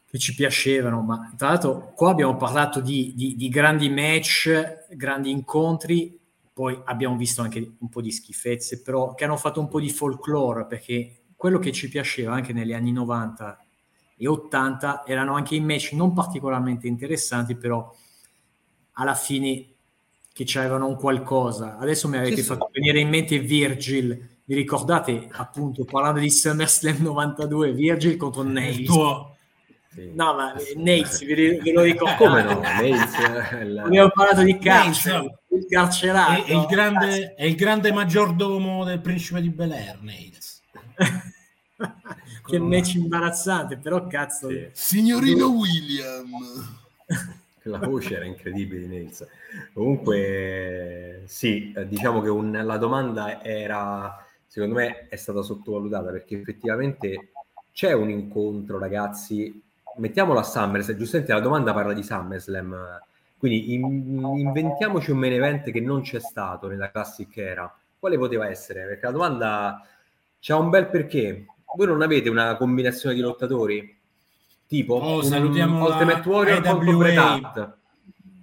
che 0.09 0.18
ci 0.18 0.33
piacevano, 0.33 1.01
ma 1.01 1.35
tra 1.37 1.49
l'altro 1.49 1.93
qua 1.93 2.11
abbiamo 2.11 2.37
parlato 2.37 2.81
di, 2.81 3.12
di, 3.16 3.35
di 3.35 3.49
grandi 3.49 3.91
match, 3.91 4.87
grandi 4.95 5.33
incontri, 5.33 6.16
poi 6.57 6.81
abbiamo 6.87 7.19
visto 7.19 7.43
anche 7.43 7.75
un 7.81 7.89
po' 7.91 8.01
di 8.01 8.11
schifezze, 8.11 8.81
però 8.81 9.13
che 9.13 9.25
hanno 9.25 9.37
fatto 9.37 9.61
un 9.61 9.69
po' 9.69 9.79
di 9.79 9.91
folklore, 9.91 10.65
perché 10.65 11.25
quello 11.37 11.59
che 11.59 11.71
ci 11.71 11.87
piaceva 11.91 12.33
anche 12.33 12.55
negli 12.55 12.73
anni 12.73 12.93
90 12.93 13.63
e 14.17 14.27
80 14.27 15.05
erano 15.05 15.35
anche 15.35 15.55
i 15.55 15.61
match 15.61 15.93
non 15.93 16.15
particolarmente 16.15 16.87
interessanti, 16.87 17.57
però 17.57 17.95
alla 18.93 19.15
fine 19.15 19.67
che 20.33 20.45
c'avevano 20.47 20.87
un 20.89 20.97
qualcosa. 20.97 21.77
Adesso 21.77 22.09
mi 22.09 22.17
avete 22.17 22.37
Sì, 22.37 22.43
fatto 22.45 22.71
sì. 22.73 22.81
venire 22.81 23.01
in 23.01 23.11
mente 23.11 23.39
Virgil. 23.39 24.39
Vi 24.43 24.55
ricordate 24.55 25.29
appunto 25.33 25.85
parlando 25.85 26.21
di 26.21 26.31
SummerSlam 26.31 27.03
92 27.03 27.73
Virgil 27.75 28.17
contro 28.17 28.41
Il 28.41 28.49
Nails? 28.49 28.87
tuo- 28.87 29.36
Sì. 29.97 30.11
No, 30.15 30.35
ma 30.35 30.53
Nails, 30.77 31.25
ve, 31.25 31.59
ve- 31.63 31.73
lo 31.73 31.81
ricordate? 31.83 32.25
Come 32.25 32.43
no? 32.43 32.61
Nails, 32.61 33.15
il- 33.63 33.79
Abbiamo 33.79 34.11
parlato 34.11 34.43
di 34.43 34.53
Nails, 34.53 34.63
carcere, 35.03 35.39
il 35.49 35.67
carcerato. 35.67 36.33
è, 36.33 36.45
è 36.45 36.53
il 36.55 36.67
grande, 36.67 37.35
è 37.35 37.45
il 37.45 37.55
grande 37.55 37.93
maggiordomo 37.93 38.85
del 38.85 39.01
principe 39.01 39.41
di 39.41 39.49
Bel 39.49 39.73
Air, 39.73 40.03
Nails. 40.03 40.61
che 42.47 42.59
match 42.59 42.95
imbarazzante, 42.95 43.79
però 43.79 44.07
cazzo. 44.07 44.49
Sì. 44.51 44.69
Signorino 44.73 45.49
William. 45.49 46.31
La 47.67 47.79
voce 47.79 48.15
era 48.15 48.25
incredibile 48.25 48.81
di 48.83 48.87
Nails. 48.87 49.27
Comunque, 49.73 51.23
sì, 51.27 51.75
diciamo 51.89 52.21
che 52.21 52.29
un- 52.29 52.61
la 52.65 52.77
domanda 52.77 53.43
era, 53.43 54.25
secondo 54.47 54.77
me, 54.77 55.09
è 55.09 55.17
stata 55.17 55.43
sottovalutata 55.43 56.11
perché 56.13 56.39
effettivamente 56.39 57.33
c'è 57.73 57.93
un 57.93 58.11
incontro, 58.11 58.79
ragazzi. 58.79 59.61
Mettiamolo 59.97 60.39
a 60.39 60.43
SummerSlam, 60.43 60.97
giustamente 60.97 61.33
la 61.33 61.41
domanda 61.41 61.73
parla 61.73 61.93
di 61.93 62.03
SummerSlam, 62.03 63.01
quindi 63.39 63.73
in- 63.75 64.23
inventiamoci 64.37 65.11
un 65.11 65.19
main 65.19 65.33
event 65.33 65.71
che 65.71 65.81
non 65.81 66.03
c'è 66.03 66.21
stato 66.21 66.69
nella 66.69 66.91
Classic 66.91 67.35
era. 67.37 67.75
Quale 67.99 68.19
poteva 68.19 68.49
essere? 68.49 68.87
Perché 68.87 69.07
la 69.07 69.13
domanda 69.13 69.87
c'ha 70.41 70.57
un 70.57 70.69
bel 70.71 70.89
perché. 70.89 71.47
Voi 71.75 71.87
non 71.87 72.03
avete 72.03 72.29
una 72.29 72.57
combinazione 72.57 73.15
di 73.15 73.21
lottatori? 73.21 73.99
Tipo 74.67 74.95
Oh, 74.95 75.17
un 75.17 75.25
salutiamo 75.25 75.87
la 75.89 75.95
Ultimate 75.95 76.29
Warrior 76.29 76.63
contro 76.63 76.91
AWA. 76.91 76.97
Bret 76.99 77.17
Hart, 77.19 77.77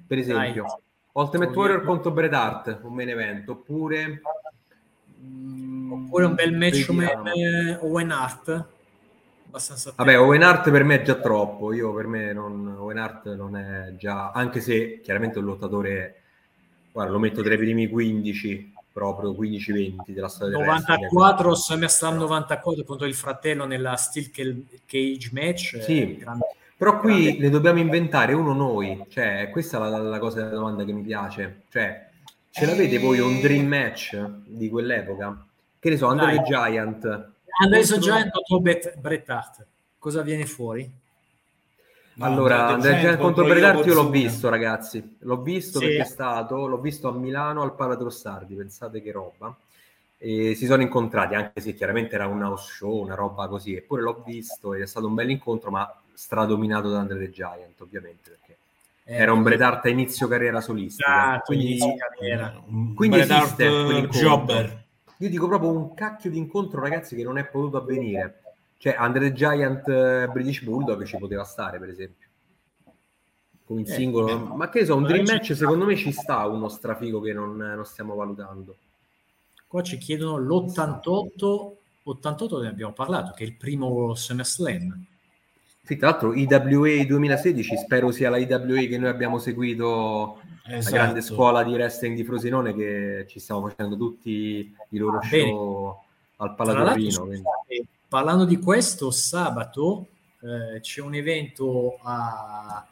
per 0.08 0.18
esempio. 0.18 0.64
Dai. 0.64 0.74
Ultimate. 1.14 1.56
Warrior 1.56 1.84
contro 1.84 2.12
Bret 2.12 2.34
Hart, 2.34 2.80
un 2.84 2.94
main 2.94 3.10
event, 3.10 3.50
oppure... 3.50 4.22
Oppure 5.90 6.26
un 6.26 6.34
bel 6.34 6.58
match 6.58 6.86
come 6.86 7.78
Owen 7.82 8.12
Hart. 8.12 8.66
Abbastanza 9.54 9.94
Vabbè, 9.96 10.20
Owen 10.20 10.42
Hart 10.42 10.72
per 10.72 10.84
me 10.84 10.96
è 10.96 11.02
già 11.04 11.14
troppo. 11.14 11.74
Io 11.74 11.94
per 11.94 12.08
me 12.08 12.34
non, 12.34 12.76
Owen 12.80 12.98
Hart 12.98 13.36
non 13.36 13.56
è 13.56 13.94
già, 13.96 14.32
anche 14.32 14.60
se 14.60 15.00
chiaramente 15.04 15.38
un 15.38 15.46
lottatore, 15.46 16.16
guarda, 16.92 17.12
lo 17.12 17.20
metto 17.20 17.44
tra 17.44 17.54
i 17.54 17.58
primi 17.58 17.88
15, 17.88 18.74
proprio 18.92 19.30
15-20 19.32 19.94
della 20.08 20.28
storia 20.28 20.58
del 20.58 20.66
wrestling. 20.66 21.02
94 21.12 21.54
SummerSlam 21.54 22.18
94 22.18 22.84
contro 22.84 23.06
il 23.06 23.14
fratello 23.14 23.66
nella 23.66 23.96
Steel 23.96 24.32
Ca- 24.32 24.78
Cage 24.88 25.30
match. 25.32 25.84
Sì. 25.84 26.02
eh, 26.02 26.18
grande- 26.18 26.46
Però 26.76 27.00
qui 27.00 27.24
grande- 27.26 27.40
ne 27.40 27.50
dobbiamo 27.52 27.80
inventare 27.80 28.34
uno 28.34 28.54
noi, 28.54 29.06
cioè 29.10 29.50
questa 29.52 29.78
è 29.78 29.80
la, 29.88 30.00
la 30.00 30.18
cosa 30.18 30.42
della 30.42 30.56
domanda 30.56 30.84
che 30.84 30.94
mi 30.94 31.04
piace. 31.04 31.62
Cioè, 31.70 32.10
ce 32.50 32.66
l'avete 32.66 32.98
voi 32.98 33.20
un 33.20 33.40
dream 33.40 33.68
match 33.68 34.20
di 34.46 34.68
quell'epoca? 34.68 35.46
Che 35.78 35.90
ne 35.92 35.98
so, 35.98 36.08
Andre 36.08 36.38
the 36.38 36.42
Giant. 36.42 37.32
Anderson 37.62 38.00
contro- 38.00 38.14
Giant 38.16 38.32
contro 38.32 38.60
Bet- 38.60 38.98
Bret 38.98 39.30
Hart. 39.30 39.66
Cosa 40.00 40.22
viene 40.22 40.46
fuori? 40.46 40.92
No, 42.16 42.26
allora, 42.26 42.68
Andre 42.68 42.68
the 42.68 42.74
Andre 42.74 42.92
the 42.92 43.00
Giant 43.02 43.18
contro 43.20 43.44
contro 43.44 43.60
Bret 43.60 43.76
Hart 43.76 43.86
io 43.88 43.94
l'ho 43.96 44.10
visto, 44.10 44.50
ragazzi. 44.50 45.16
L'ho 45.20 45.42
visto 45.42 45.80
Sì. 45.80 45.86
perché 45.86 46.02
è 46.02 46.06
stato, 46.06 46.68
l'ho 46.68 46.78
visto 46.80 47.08
a 47.08 47.12
Milano 47.12 47.62
al 47.64 47.76
Palatrossardi, 47.76 48.54
pensate 48.56 49.02
che 49.02 49.12
roba. 49.12 49.56
E 50.18 50.56
si 50.56 50.66
sono 50.68 50.82
incontrati, 50.82 51.36
anche 51.36 51.60
se 51.60 51.74
chiaramente 51.74 52.16
era 52.16 52.28
un 52.28 52.42
house 52.44 52.72
show, 52.72 53.02
una 53.02 53.16
roba 53.16 53.48
così. 53.48 53.76
Eppure 53.76 54.02
l'ho 54.04 54.22
visto 54.26 54.74
ed 54.74 54.82
è 54.82 54.86
stato 54.86 55.08
un 55.08 55.16
bel 55.16 55.30
incontro, 55.30 55.70
ma 55.72 55.92
stradominato 56.14 56.90
da 56.90 57.00
Andre 57.00 57.18
the 57.18 57.30
Giant, 57.32 57.82
ovviamente, 57.82 58.30
perché 58.30 58.58
Eh, 59.06 59.16
era 59.18 59.34
un 59.34 59.44
Bret 59.44 59.60
Hart 59.60 59.86
a 59.86 59.90
inizio 59.90 60.28
carriera 60.30 60.62
solistica. 60.62 61.10
Esatto, 61.12 61.44
quindi 61.48 61.66
inizio 61.72 61.96
carriera. 61.98 62.62
Un 62.68 62.94
Quindi 62.94 63.18
Bret 63.18 63.32
Hart, 63.32 63.44
esiste 63.44 63.68
quell'incontro. 63.68 64.20
Jobber. 64.20 64.83
Io 65.24 65.30
dico 65.30 65.48
proprio 65.48 65.72
un 65.72 65.94
cacchio 65.94 66.30
di 66.30 66.38
incontro, 66.38 66.82
ragazzi, 66.82 67.16
che 67.16 67.24
non 67.24 67.38
è 67.38 67.46
potuto 67.46 67.78
avvenire. 67.78 68.42
Cioè, 68.78 68.96
Andre 68.98 69.30
the 69.30 69.34
Giant 69.34 69.88
eh, 69.88 70.28
British 70.30 70.62
Bulldog 70.64 71.06
ci 71.06 71.18
poteva 71.18 71.46
stare, 71.46 71.80
per 71.80 71.88
esempio. 71.88 72.28
Con 73.66 73.80
il 73.80 73.90
Eh, 73.90 73.94
singolo, 73.94 74.28
eh. 74.28 74.56
ma 74.58 74.68
che 74.68 74.82
ne 74.82 74.86
so, 74.86 74.98
un 74.98 75.04
dream 75.04 75.26
match 75.26 75.46
sta. 75.46 75.56
secondo 75.56 75.86
me 75.86 75.96
ci 75.96 76.12
sta 76.12 76.46
uno 76.48 76.68
strafigo 76.68 77.22
che 77.22 77.32
non, 77.32 77.56
non 77.56 77.86
stiamo 77.86 78.16
valutando. 78.16 78.76
Qua 79.66 79.82
ci 79.82 79.98
chiedono 79.98 80.38
l'88, 80.40 81.72
88 82.04 82.62
ne 82.62 82.68
abbiamo 82.68 82.92
parlato, 82.92 83.32
che 83.32 83.46
è 83.46 83.48
il 83.48 83.56
primo 83.56 84.14
SummerSlam. 84.16 85.06
Sì, 85.86 85.98
tra 85.98 86.12
l'altro 86.12 86.34
IWA 86.34 87.04
2016 87.06 87.76
spero 87.78 88.10
sia 88.12 88.30
la 88.30 88.38
IWA 88.38 88.58
che 88.88 88.98
noi 88.98 89.10
abbiamo 89.10 89.38
seguito 89.38 90.40
Esatto. 90.66 90.96
la 90.96 91.02
grande 91.02 91.22
scuola 91.22 91.62
di 91.62 91.74
wrestling 91.74 92.16
di 92.16 92.24
Frosinone 92.24 92.74
che 92.74 93.26
ci 93.28 93.40
stiamo 93.42 93.68
facendo 93.68 93.98
tutti 93.98 94.74
i 94.90 94.98
loro 94.98 95.20
bene. 95.20 95.50
show 95.50 96.00
al 96.38 96.56
scusate, 96.56 97.86
parlando 98.08 98.46
di 98.46 98.58
questo, 98.60 99.12
sabato 99.12 100.08
eh, 100.42 100.80
c'è 100.80 101.02
un 101.02 101.16
evento 101.16 101.98
a, 102.02 102.86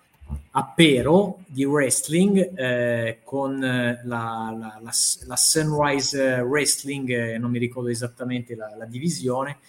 a 0.52 0.74
Pero 0.76 1.40
di 1.48 1.64
wrestling 1.64 2.52
eh, 2.60 3.20
con 3.24 3.58
la, 3.60 4.02
la- 4.04 4.54
la- 4.54 4.80
la 4.82 5.36
Sunrise 5.38 6.40
Wrestling, 6.42 7.10
eh, 7.10 7.38
non 7.38 7.52
mi 7.52 7.60
ricordo 7.60 7.88
esattamente 7.88 8.54
la 8.78 8.86
divisione, 8.86 9.60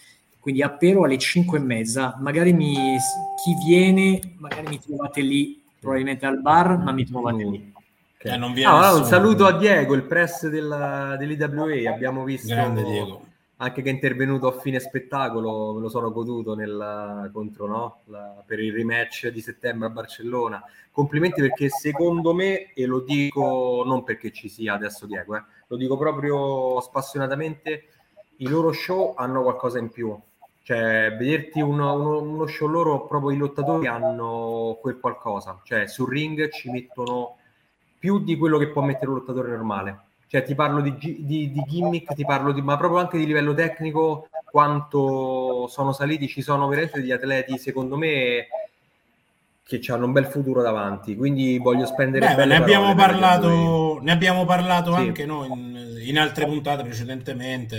quindi 0.43 0.61
a 0.61 0.71
Pero 0.71 1.05
alle 1.05 1.19
5 1.19 1.57
e 1.57 1.61
mezza. 1.61 2.19
Magari 2.21 2.53
mi, 2.53 2.75
chi 2.75 3.55
viene, 3.65 4.19
magari 4.39 4.67
mi 4.67 4.81
trovate 4.81 5.21
lì, 5.21 5.63
probabilmente 5.79 6.27
al 6.27 6.41
bar, 6.43 6.79
ma 6.79 6.91
mi 6.91 7.07
trovate 7.07 7.45
lì. 7.45 7.73
Ok. 8.17 8.25
Eh, 8.25 8.37
non 8.37 8.53
viene 8.53 8.73
Ah, 8.73 8.93
un 8.95 9.05
saluto 9.05 9.47
a 9.47 9.57
Diego, 9.57 9.95
il 9.95 10.03
press 10.03 10.49
della, 10.49 11.15
dell'IWA. 11.17 11.93
Abbiamo 11.93 12.25
visto 12.25 12.53
Grande 12.53 12.83
Diego. 12.83 13.25
anche 13.59 13.83
che 13.83 13.91
è 13.91 13.93
intervenuto 13.93 14.49
a 14.49 14.59
fine 14.61 14.81
spettacolo. 14.81 15.75
Me 15.75 15.81
lo 15.83 15.89
sono 15.89 16.11
goduto 16.11 16.57
nel, 16.57 17.31
contro, 17.33 17.67
no? 17.69 17.99
La- 18.07 18.43
per 18.45 18.59
il 18.59 18.73
rematch 18.73 19.29
di 19.29 19.41
settembre 19.41 19.87
a 19.87 19.91
Barcellona. 19.91 20.61
Complimenti 20.91 21.41
perché 21.41 21.69
secondo 21.69 22.35
me, 22.35 22.73
e 22.73 22.85
lo 22.85 22.99
dico 23.01 23.85
non 23.87 24.03
perché 24.03 24.33
ci 24.33 24.49
sia 24.49 24.75
adesso 24.75 25.07
Diego, 25.07 25.37
eh, 25.37 25.43
lo 25.69 25.77
dico 25.77 25.97
proprio 25.97 26.81
spassionatamente, 26.81 27.85
i 28.39 28.49
loro 28.49 28.73
show 28.73 29.15
hanno 29.17 29.43
qualcosa 29.43 29.79
in 29.79 29.89
più. 29.89 30.19
Cioè, 30.65 31.15
vederti 31.19 31.61
uno, 31.61 31.93
uno- 31.95 32.21
uno 32.21 32.47
show 32.47 32.69
loro, 32.69 33.07
proprio 33.07 33.31
i 33.33 33.37
lottatori 33.37 33.87
hanno 33.89 34.79
quel 34.81 34.99
qualcosa. 35.01 35.61
Cioè, 35.65 35.89
sul 35.89 36.09
ring 36.09 36.49
ci 36.51 36.71
mettono 36.71 37.37
più 37.99 38.23
di 38.23 38.37
quello 38.37 38.59
che 38.59 38.69
può 38.69 38.83
mettere 38.83 39.09
un 39.11 39.17
lottatore 39.17 39.51
normale. 39.51 39.99
Cioè, 40.29 40.43
ti 40.45 40.55
parlo 40.55 40.81
di, 40.81 40.97
di- 40.99 41.51
di 41.51 41.65
gimmick, 41.67 42.15
ti 42.15 42.25
parlo 42.25 42.53
di, 42.53 42.63
ma 42.63 42.77
proprio 42.77 43.01
anche 43.01 43.19
di 43.19 43.27
livello 43.27 43.55
tecnico, 43.55 44.29
quanto 44.51 45.67
sono 45.69 45.93
saliti, 45.93 46.29
ci 46.29 46.43
sono 46.43 46.69
veramente 46.69 47.01
degli 47.01 47.13
atleti, 47.13 47.59
secondo 47.59 47.97
me, 47.97 48.47
che 49.65 49.81
hanno 49.93 50.07
un 50.07 50.13
bel 50.13 50.27
futuro 50.27 50.63
davanti. 50.63 51.17
Quindi 51.17 51.59
voglio 51.59 51.87
spendere 51.87 52.35
Beh, 52.35 52.45
ne 52.47 52.57
abbiamo 52.57 52.95
parole 52.95 53.03
parlato, 53.21 53.99
ne 54.01 54.13
abbiamo 54.13 54.45
parlato 54.45 54.95
Sì. 54.95 55.01
anche 55.01 55.27
noi 55.27 55.49
in, 55.49 55.99
in 56.03 56.19
altre 56.19 56.47
puntate 56.47 56.83
precedentemente, 56.83 57.79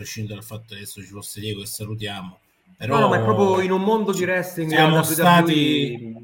prescindere 0.00 0.34
dal 0.34 0.44
fatto 0.44 0.64
che 0.68 0.74
adesso 0.74 1.00
ci 1.00 1.08
fosse 1.08 1.40
Diego 1.40 1.60
che 1.60 1.66
salutiamo. 1.66 2.38
Però 2.76 2.94
No, 2.94 3.00
no, 3.00 3.08
ma 3.08 3.16
è 3.16 3.22
proprio 3.22 3.60
in 3.62 3.70
un 3.72 3.80
mondo 3.82 4.12
di 4.12 4.22
wrestling 4.22 4.68
siamo 4.68 5.02
stati 5.02 6.14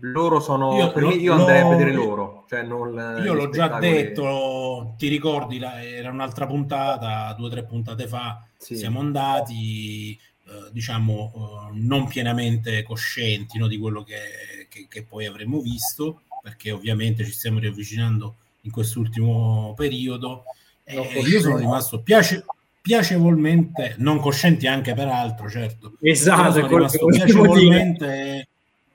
loro 0.00 0.40
sono 0.40 0.76
Io 0.76 0.92
per 0.92 1.02
lo- 1.04 1.08
me 1.08 1.14
io 1.14 1.34
lo- 1.34 1.40
andrei 1.40 1.60
a 1.62 1.68
vedere 1.68 1.92
loro 1.92 2.44
cioè 2.48 2.62
non 2.64 3.20
Io 3.24 3.32
l'ho 3.32 3.48
già 3.48 3.78
detto, 3.78 4.94
ti 4.98 5.08
ricordi, 5.08 5.58
la- 5.58 5.82
era 5.82 6.10
un'altra 6.10 6.46
puntata, 6.46 7.32
due 7.38 7.46
o 7.46 7.50
tre 7.50 7.64
puntate 7.64 8.06
fa, 8.06 8.44
Sì. 8.58 8.76
siamo 8.76 9.00
andati, 9.00 10.10
eh, 10.12 10.70
diciamo, 10.70 11.32
eh, 11.72 11.78
non 11.80 12.06
pienamente 12.08 12.82
coscienti 12.82 13.56
no, 13.56 13.66
di 13.68 13.78
quello 13.78 14.02
che, 14.02 14.66
che- 14.68 14.86
che 14.86 15.02
poi 15.04 15.24
avremmo 15.24 15.60
visto, 15.60 16.22
perché 16.42 16.72
ovviamente 16.72 17.24
ci 17.24 17.32
stiamo 17.32 17.58
riavvicinando 17.58 18.34
in 18.62 18.70
quest'ultimo 18.70 19.72
periodo. 19.74 20.42
E 20.84 20.96
No, 20.96 21.02
io 21.26 21.40
sono 21.40 21.56
rimasto 21.56 22.00
piace- 22.02 22.44
piacevolmente, 22.82 23.94
non 23.98 24.18
coscienti 24.18 24.66
anche 24.66 24.92
peraltro, 24.92 25.48
certo, 25.48 25.92
Esatto, 26.00 26.66
piacevolmente, 27.06 28.48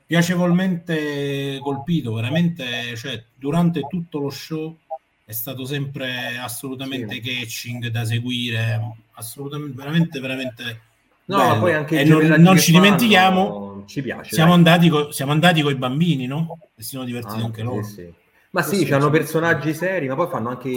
piacevolmente 0.05 1.57
colpito, 1.61 2.13
veramente, 2.13 2.95
cioè, 2.95 3.23
durante 3.35 3.87
tutto 3.87 4.19
lo 4.19 4.29
show 4.29 4.77
è 5.25 5.31
stato 5.31 5.65
sempre 5.65 6.37
assolutamente 6.37 7.15
Sì. 7.15 7.21
catching 7.21 7.87
da 7.87 8.05
seguire, 8.05 8.79
assolutamente, 9.13 9.75
veramente, 9.75 10.19
veramente 10.19 10.81
no 11.25 11.37
bello. 11.37 11.53
ma 11.53 11.59
poi 11.59 11.73
anche 11.73 11.99
e 11.99 12.03
non, 12.05 12.25
non 12.41 12.57
ci 12.57 12.71
fanno, 12.71 12.85
dimentichiamo, 12.85 13.83
ci 13.87 14.01
piace 14.01 14.35
siamo 14.35 14.51
dai. 14.51 14.57
andati, 14.57 14.89
co- 14.89 15.11
siamo 15.11 15.31
andati 15.31 15.61
con 15.61 15.71
i 15.71 15.75
bambini, 15.75 16.25
no? 16.27 16.57
E 16.75 16.83
si 16.83 16.89
sono 16.89 17.03
divertiti 17.05 17.41
Ah, 17.41 17.45
anche 17.45 17.63
loro. 17.63 17.83
sì. 17.83 18.13
Ma 18.51 18.61
Sì, 18.61 18.77
sì, 18.77 18.85
sì, 18.85 18.93
hanno 18.93 19.05
sì. 19.05 19.11
personaggi 19.11 19.73
seri, 19.73 20.07
ma 20.07 20.15
poi 20.15 20.27
fanno 20.29 20.49
anche 20.49 20.69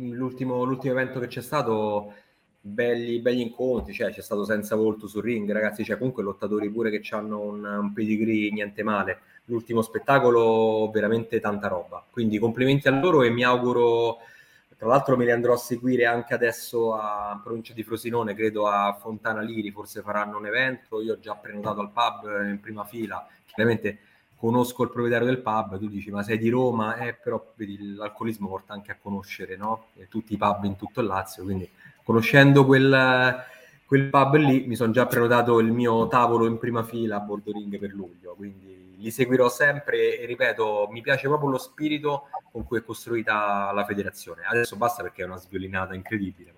l'ultimo, 0.00 0.64
l'ultimo 0.64 0.92
evento 0.92 1.20
che 1.20 1.28
c'è 1.28 1.42
stato. 1.42 2.12
Belli, 2.64 3.18
belli 3.18 3.42
incontri, 3.42 3.92
cioè 3.92 4.12
c'è 4.12 4.22
stato 4.22 4.44
senza 4.44 4.76
volto 4.76 5.08
sul 5.08 5.22
ring, 5.22 5.50
ragazzi, 5.50 5.82
c'è 5.82 5.98
comunque 5.98 6.22
lottatori 6.22 6.70
pure 6.70 6.90
che 6.90 7.02
hanno 7.14 7.40
un, 7.40 7.64
un 7.64 7.92
pedigree 7.92 8.50
niente 8.50 8.82
male. 8.82 9.20
L'ultimo 9.46 9.82
spettacolo 9.82 10.88
veramente 10.92 11.40
tanta 11.40 11.66
roba. 11.66 12.04
Quindi 12.08 12.38
complimenti 12.38 12.86
a 12.86 12.92
loro 12.92 13.22
e 13.22 13.30
mi 13.30 13.42
auguro 13.42 14.18
tra 14.82 14.90
l'altro 14.90 15.16
me 15.16 15.24
li 15.24 15.30
andrò 15.30 15.52
a 15.52 15.58
seguire 15.58 16.06
anche 16.06 16.34
adesso 16.34 16.94
a 16.94 17.40
provincia 17.40 17.72
di 17.72 17.84
Frosinone, 17.84 18.34
credo 18.34 18.66
a 18.66 18.96
Fontana 19.00 19.40
Liri, 19.40 19.70
forse 19.70 20.02
faranno 20.02 20.38
un 20.38 20.46
evento, 20.46 21.00
io 21.00 21.12
ho 21.12 21.18
già 21.20 21.36
prenotato 21.36 21.78
al 21.78 21.92
pub 21.92 22.48
in 22.48 22.58
prima 22.60 22.82
fila, 22.82 23.24
chiaramente 23.46 23.98
conosco 24.34 24.82
il 24.82 24.90
proprietario 24.90 25.28
del 25.28 25.38
pub, 25.38 25.78
tu 25.78 25.86
dici 25.86 26.10
ma 26.10 26.24
sei 26.24 26.36
di 26.36 26.48
Roma, 26.48 26.96
eh, 26.96 27.14
però 27.14 27.52
vedi, 27.54 27.94
l'alcolismo 27.94 28.48
porta 28.48 28.72
anche 28.72 28.90
a 28.90 28.96
conoscere 29.00 29.56
no? 29.56 29.84
tutti 30.08 30.34
i 30.34 30.36
pub 30.36 30.64
in 30.64 30.74
tutto 30.74 31.00
il 31.00 31.06
Lazio, 31.06 31.44
quindi 31.44 31.70
conoscendo 32.04 32.64
quel, 32.64 33.44
quel 33.86 34.08
pub 34.08 34.36
lì 34.36 34.64
mi 34.66 34.74
sono 34.74 34.92
già 34.92 35.06
prenotato 35.06 35.58
il 35.58 35.72
mio 35.72 36.08
tavolo 36.08 36.46
in 36.46 36.58
prima 36.58 36.82
fila 36.82 37.16
a 37.16 37.20
bordo 37.20 37.52
ring 37.52 37.78
per 37.78 37.92
luglio, 37.92 38.34
quindi 38.34 38.96
li 39.02 39.10
seguirò 39.10 39.48
sempre 39.48 40.18
e 40.18 40.26
ripeto, 40.26 40.88
mi 40.90 41.00
piace 41.00 41.26
proprio 41.26 41.50
lo 41.50 41.58
spirito 41.58 42.28
con 42.50 42.64
cui 42.64 42.78
è 42.78 42.84
costruita 42.84 43.72
la 43.72 43.84
federazione. 43.84 44.42
Adesso 44.48 44.76
basta 44.76 45.02
perché 45.02 45.22
è 45.22 45.26
una 45.26 45.36
sviolinata 45.36 45.94
incredibile. 45.94 46.54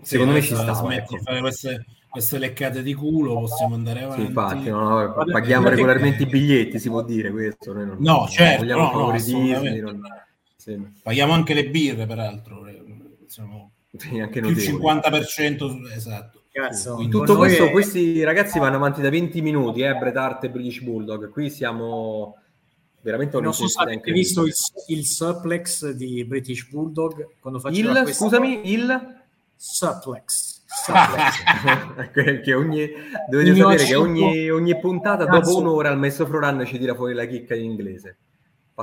Secondo 0.00 0.32
me 0.32 0.42
ci 0.42 0.54
sta. 0.54 0.74
Smetti 0.74 1.14
ecco. 1.14 1.16
di 1.16 1.22
fare 1.24 1.40
queste, 1.40 1.84
queste, 2.08 2.38
leccate 2.38 2.82
di 2.82 2.94
culo, 2.94 3.40
possiamo 3.40 3.74
andare 3.74 4.02
avanti. 4.02 4.20
Sì, 4.20 4.26
infatti, 4.28 4.68
no, 4.68 5.06
no, 5.06 5.24
paghiamo 5.24 5.68
regolarmente 5.68 6.22
i 6.22 6.26
biglietti, 6.26 6.78
si 6.78 6.88
può 6.88 7.02
dire 7.02 7.30
questo. 7.30 7.72
Noi 7.72 7.86
non, 7.86 7.96
no, 7.98 8.28
certo, 8.28 8.64
non 8.64 8.78
no, 8.78 9.06
no, 9.06 9.10
Disney, 9.12 9.80
non... 9.80 10.00
sì. 10.54 10.80
Paghiamo 11.02 11.32
anche 11.32 11.54
le 11.54 11.68
birre, 11.68 12.06
peraltro. 12.06 12.64
Siamo 13.26 13.72
sì, 13.98 14.20
anche 14.20 14.40
più 14.40 14.50
notevoli. 14.50 14.84
50% 14.84 15.94
esatto. 15.94 16.42
Cazzo, 16.50 16.98
in 17.00 17.10
tutto 17.10 17.36
questo, 17.36 17.66
è... 17.66 17.70
questi 17.70 18.22
ragazzi 18.24 18.58
vanno 18.58 18.76
avanti 18.76 19.00
da 19.00 19.10
20 19.10 19.42
minuti, 19.42 19.82
eh, 19.82 19.94
Bret 19.94 20.16
Hart 20.16 20.44
e 20.44 20.50
British 20.50 20.80
Bulldog. 20.80 21.30
Qui 21.30 21.50
siamo 21.50 22.36
veramente 23.00 23.40
non 23.40 23.54
so 23.54 23.68
se 23.68 23.80
avete 23.80 24.10
visto 24.10 24.44
il, 24.44 24.52
il, 24.88 25.04
suplex 25.04 25.90
di 25.90 26.24
British 26.24 26.68
Bulldog 26.68 27.34
quando 27.40 27.60
faceva 27.60 27.90
il, 27.90 28.02
questa... 28.02 28.24
scusami 28.24 28.72
il 28.72 29.22
suplex 29.56 30.62
che 32.42 32.54
ogni, 32.54 32.90
dovete 33.30 33.54
sapere 33.54 33.84
che 33.84 33.94
ogni, 33.94 34.50
ogni 34.50 34.78
puntata 34.78 35.24
Cazzo. 35.26 35.38
dopo 35.38 35.58
un'ora 35.58 35.90
il 35.90 35.98
maestro 35.98 36.26
Froran 36.26 36.64
ci 36.66 36.78
tira 36.78 36.94
fuori 36.94 37.14
la 37.14 37.24
chicca 37.24 37.54
in 37.54 37.64
inglese 37.64 38.16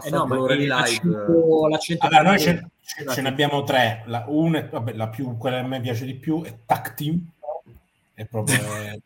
passato 0.02 0.26
eh 0.26 0.28
no, 0.28 0.36
l'ora 0.36 0.56
di 0.56 0.64
live 0.64 0.86
cento, 0.86 1.68
la 1.68 1.78
cento 1.78 2.06
allora, 2.06 2.24
noi 2.24 2.40
ce, 2.40 2.68
ce, 2.82 3.22
ne 3.22 3.28
abbiamo 3.28 3.64
tre 3.64 4.04
la, 4.08 4.26
una 4.28 4.60
è, 4.60 4.68
vabbè, 4.68 4.94
la 4.94 5.08
più, 5.08 5.38
quella 5.38 5.60
che 5.60 5.64
a 5.64 5.68
me 5.68 5.80
piace 5.80 6.06
di 6.06 6.16
più 6.16 6.44
è 6.44 6.54
Tac 6.66 6.94
Team 6.96 7.26
è 8.14 8.26
proprio 8.26 8.58
è, 8.76 9.00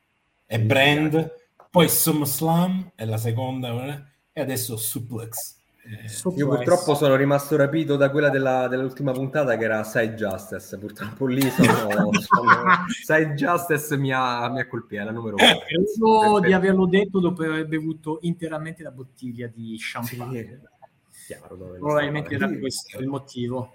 è 0.45 0.57
brand 0.59 1.37
poi 1.69 1.87
SummerSlam 1.87 2.91
è 2.95 3.05
la 3.05 3.17
seconda 3.17 4.07
e 4.33 4.41
adesso 4.41 4.75
Suplex. 4.75 5.57
Eh, 5.81 6.35
io 6.35 6.47
purtroppo 6.47 6.93
sono 6.93 7.15
rimasto 7.15 7.55
rapito 7.55 7.95
da 7.95 8.11
quella 8.11 8.29
della, 8.29 8.67
dell'ultima 8.67 9.11
puntata 9.11 9.55
che 9.55 9.63
era 9.63 9.83
Side 9.83 10.13
Justice. 10.15 10.77
Purtroppo 10.77 11.25
lì 11.25 11.47
sono, 11.49 12.11
sono 12.13 12.85
Side 13.03 13.33
Justice 13.33 13.97
mi 13.97 14.11
ha, 14.11 14.49
mi 14.49 14.59
ha 14.59 14.67
colpito, 14.67 15.01
è 15.01 15.05
la 15.05 15.11
numero 15.11 15.35
uno. 15.35 15.59
Credo 15.59 16.39
di 16.39 16.53
averlo 16.53 16.85
detto 16.85 17.19
dopo 17.19 17.43
aver 17.43 17.67
bevuto 17.67 18.19
interamente 18.21 18.83
la 18.83 18.91
bottiglia 18.91 19.47
di 19.47 19.77
champagne. 19.79 20.43
Sì, 20.43 20.77
chiaro, 21.35 21.55
Probabilmente 21.55 22.33
era 22.33 22.49
questo 22.57 22.99
il 22.99 23.07
motivo. 23.07 23.73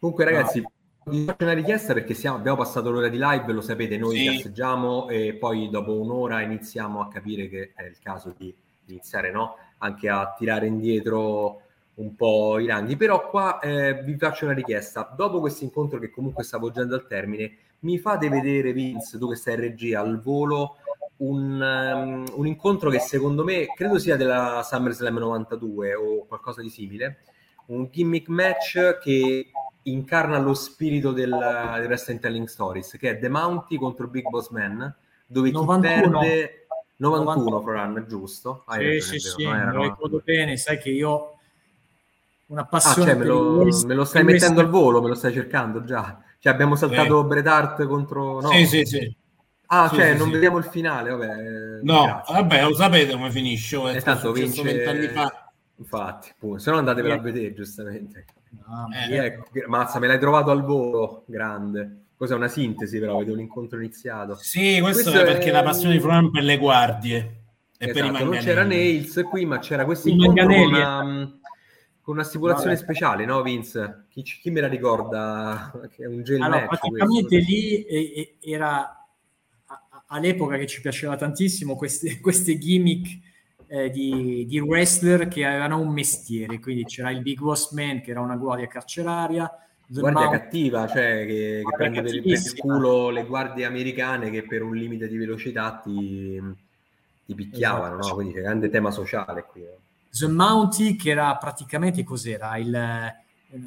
Comunque, 0.00 0.24
ragazzi, 0.24 0.60
no 0.60 0.72
vi 1.06 1.24
faccio 1.24 1.44
una 1.44 1.52
richiesta 1.52 1.92
perché 1.92 2.14
siamo, 2.14 2.38
abbiamo 2.38 2.56
passato 2.56 2.90
l'ora 2.90 3.08
di 3.08 3.18
live, 3.20 3.52
lo 3.52 3.60
sapete, 3.60 3.98
noi 3.98 4.16
sì. 4.16 4.26
casseggiamo 4.26 5.08
e 5.08 5.34
poi 5.34 5.68
dopo 5.68 6.00
un'ora 6.00 6.40
iniziamo 6.40 7.00
a 7.00 7.08
capire 7.08 7.48
che 7.48 7.72
è 7.74 7.84
il 7.84 7.98
caso 8.02 8.34
di 8.36 8.54
iniziare 8.86 9.30
no? 9.30 9.56
anche 9.78 10.08
a 10.08 10.34
tirare 10.36 10.66
indietro 10.66 11.60
un 11.96 12.14
po' 12.14 12.58
i 12.58 12.66
ranghi. 12.66 12.96
Però 12.96 13.28
qua 13.28 13.58
eh, 13.58 14.02
vi 14.02 14.16
faccio 14.16 14.46
una 14.46 14.54
richiesta. 14.54 15.12
Dopo 15.14 15.40
questo 15.40 15.64
incontro 15.64 15.98
che 15.98 16.10
comunque 16.10 16.42
sta 16.42 16.56
volgendo 16.56 16.94
al 16.94 17.06
termine, 17.06 17.56
mi 17.80 17.98
fate 17.98 18.30
vedere, 18.30 18.72
Vince, 18.72 19.18
tu 19.18 19.28
che 19.28 19.36
sei 19.36 19.54
in 19.54 19.60
regia, 19.60 20.00
al 20.00 20.22
volo, 20.22 20.76
un, 21.18 21.60
um, 21.60 22.24
un 22.34 22.46
incontro 22.46 22.90
che 22.90 22.98
secondo 22.98 23.44
me, 23.44 23.66
credo 23.74 23.98
sia 23.98 24.16
della 24.16 24.62
SummerSlam 24.64 25.18
92 25.18 25.94
o 25.94 26.26
qualcosa 26.26 26.60
di 26.60 26.70
simile, 26.70 27.18
un 27.66 27.88
gimmick 27.90 28.28
match 28.28 28.98
che 29.00 29.50
incarna 29.82 30.38
lo 30.38 30.54
spirito 30.54 31.12
del, 31.12 31.30
del 31.30 31.86
Wrestling 31.86 32.20
Telling 32.20 32.46
Stories, 32.46 32.96
che 32.98 33.10
è 33.10 33.18
The 33.18 33.28
Mounty 33.28 33.76
contro 33.76 34.08
Big 34.08 34.28
Boss 34.28 34.50
Man, 34.50 34.94
dove 35.26 35.50
91. 35.50 35.80
chi 35.80 36.26
perde 36.26 36.66
91 36.96 37.62
per 37.62 37.76
anno, 37.76 38.06
giusto? 38.06 38.64
Hai 38.66 39.00
sì, 39.00 39.18
sì, 39.18 39.28
sì, 39.28 39.46
me 39.46 39.72
lo 39.72 39.82
ricordo 39.82 40.22
bene, 40.24 40.56
sai 40.56 40.78
che 40.78 40.90
io 40.90 41.38
una 42.46 42.64
passione 42.66 43.12
ah, 43.12 43.14
cioè, 43.14 43.22
me, 43.22 43.26
lo, 43.26 43.64
me, 43.86 43.94
lo, 43.94 44.04
stai 44.04 44.22
mettendo 44.22 44.60
al 44.60 44.68
volo, 44.68 45.00
me 45.00 45.08
lo 45.08 45.14
stai 45.14 45.32
cercando 45.32 45.84
già. 45.84 46.22
Cioè 46.38 46.52
abbiamo 46.52 46.76
saltato 46.76 47.22
eh. 47.22 47.24
Bret 47.24 47.46
Hart 47.46 47.86
contro... 47.86 48.40
No. 48.40 48.48
Sì, 48.48 48.66
sì, 48.66 48.84
sì. 48.84 49.16
Ah, 49.76 49.88
sì, 49.88 49.96
cioè 49.96 50.12
sì, 50.12 50.18
non 50.18 50.26
sì. 50.28 50.32
vediamo 50.32 50.58
il 50.58 50.64
finale, 50.64 51.10
vabbè. 51.10 51.80
No, 51.82 52.04
grazie. 52.04 52.34
vabbè, 52.34 52.62
lo 52.62 52.74
sapete 52.74 53.12
come 53.12 53.30
finisce. 53.30 53.82
È 53.92 54.00
stato 54.00 54.32
vince... 54.32 54.86
anni 54.86 55.08
fa. 55.08 55.50
Infatti, 55.76 56.32
se 56.56 56.70
no 56.70 56.78
andatevela 56.78 57.14
a 57.14 57.18
vedere, 57.18 57.52
giustamente. 57.52 58.26
No, 58.66 58.88
eh, 58.92 59.16
ecco, 59.16 59.44
mazza, 59.66 59.98
me 59.98 60.06
l'hai 60.06 60.20
trovato 60.20 60.50
al 60.50 60.64
volo, 60.64 61.24
grande. 61.26 62.02
Cos'è 62.16 62.34
una 62.34 62.46
sintesi, 62.46 63.00
però 63.00 63.18
vedo 63.18 63.34
l'incontro 63.34 63.78
iniziato. 63.78 64.36
Sì, 64.36 64.78
questo, 64.80 65.10
questo 65.10 65.20
è 65.20 65.24
perché 65.24 65.50
la 65.50 65.64
passione 65.64 65.94
di 65.94 66.00
Fronan 66.00 66.30
per 66.30 66.44
le 66.44 66.56
guardie. 66.58 67.16
E 67.76 67.90
esatto, 67.90 68.12
per 68.12 68.20
i 68.20 68.24
non 68.24 68.38
c'era 68.38 68.62
Nails 68.62 69.20
qui, 69.28 69.44
ma 69.44 69.58
c'era 69.58 69.84
questo 69.84 70.08
incontro 70.08 70.46
con 70.46 70.54
una, 70.54 71.38
con 72.00 72.14
una 72.14 72.22
stipulazione 72.22 72.74
Vabbè. 72.74 72.84
speciale, 72.84 73.24
no 73.24 73.42
Vince? 73.42 74.04
Chi, 74.08 74.22
chi, 74.22 74.50
me 74.50 74.60
la 74.60 74.68
ricorda? 74.68 75.72
Che 75.90 76.04
è 76.04 76.06
un 76.06 76.22
gel 76.22 76.40
allora, 76.40 76.66
praticamente 76.66 77.42
questo. 77.42 77.50
lì 77.50 78.38
era 78.40 79.03
all'epoca 80.14 80.56
che 80.56 80.66
ci 80.66 80.80
piaceva 80.80 81.16
tantissimo 81.16 81.76
queste, 81.76 82.18
queste 82.22 82.56
gimmick 82.56 83.18
eh, 83.66 83.90
di, 83.90 84.46
di, 84.46 84.58
wrestler 84.60 85.26
che 85.28 85.44
avevano 85.44 85.80
un 85.80 85.92
mestiere, 85.92 86.60
quindi 86.60 86.84
c'era 86.84 87.10
il 87.10 87.22
Big 87.22 87.40
Boss 87.40 87.72
Man 87.72 88.00
che 88.00 88.12
era 88.12 88.20
una 88.20 88.36
guardia 88.36 88.68
carceraria, 88.68 89.50
guardia 89.86 90.20
Mount... 90.20 90.38
cattiva, 90.38 90.86
cioè 90.86 91.26
che, 91.26 91.62
che 91.64 91.76
prende 91.76 92.02
per, 92.02 92.14
il 92.14 92.54
culo 92.56 93.10
le 93.10 93.24
guardie 93.24 93.64
americane 93.64 94.30
che 94.30 94.44
per 94.44 94.62
un 94.62 94.76
limite 94.76 95.08
di 95.08 95.16
velocità 95.16 95.80
ti, 95.82 96.40
ti 97.26 97.34
picchiavano, 97.34 97.98
esatto. 97.98 98.08
no? 98.08 98.14
Quindi 98.14 98.34
c'è 98.34 98.42
grande 98.42 98.70
tema 98.70 98.90
sociale 98.90 99.44
qui. 99.44 99.62
Eh. 99.62 99.78
The 100.16 100.28
Mounty, 100.28 100.94
che 100.94 101.10
era 101.10 101.36
praticamente 101.36 102.04
cos'era? 102.04 102.56
Il, 102.56 103.12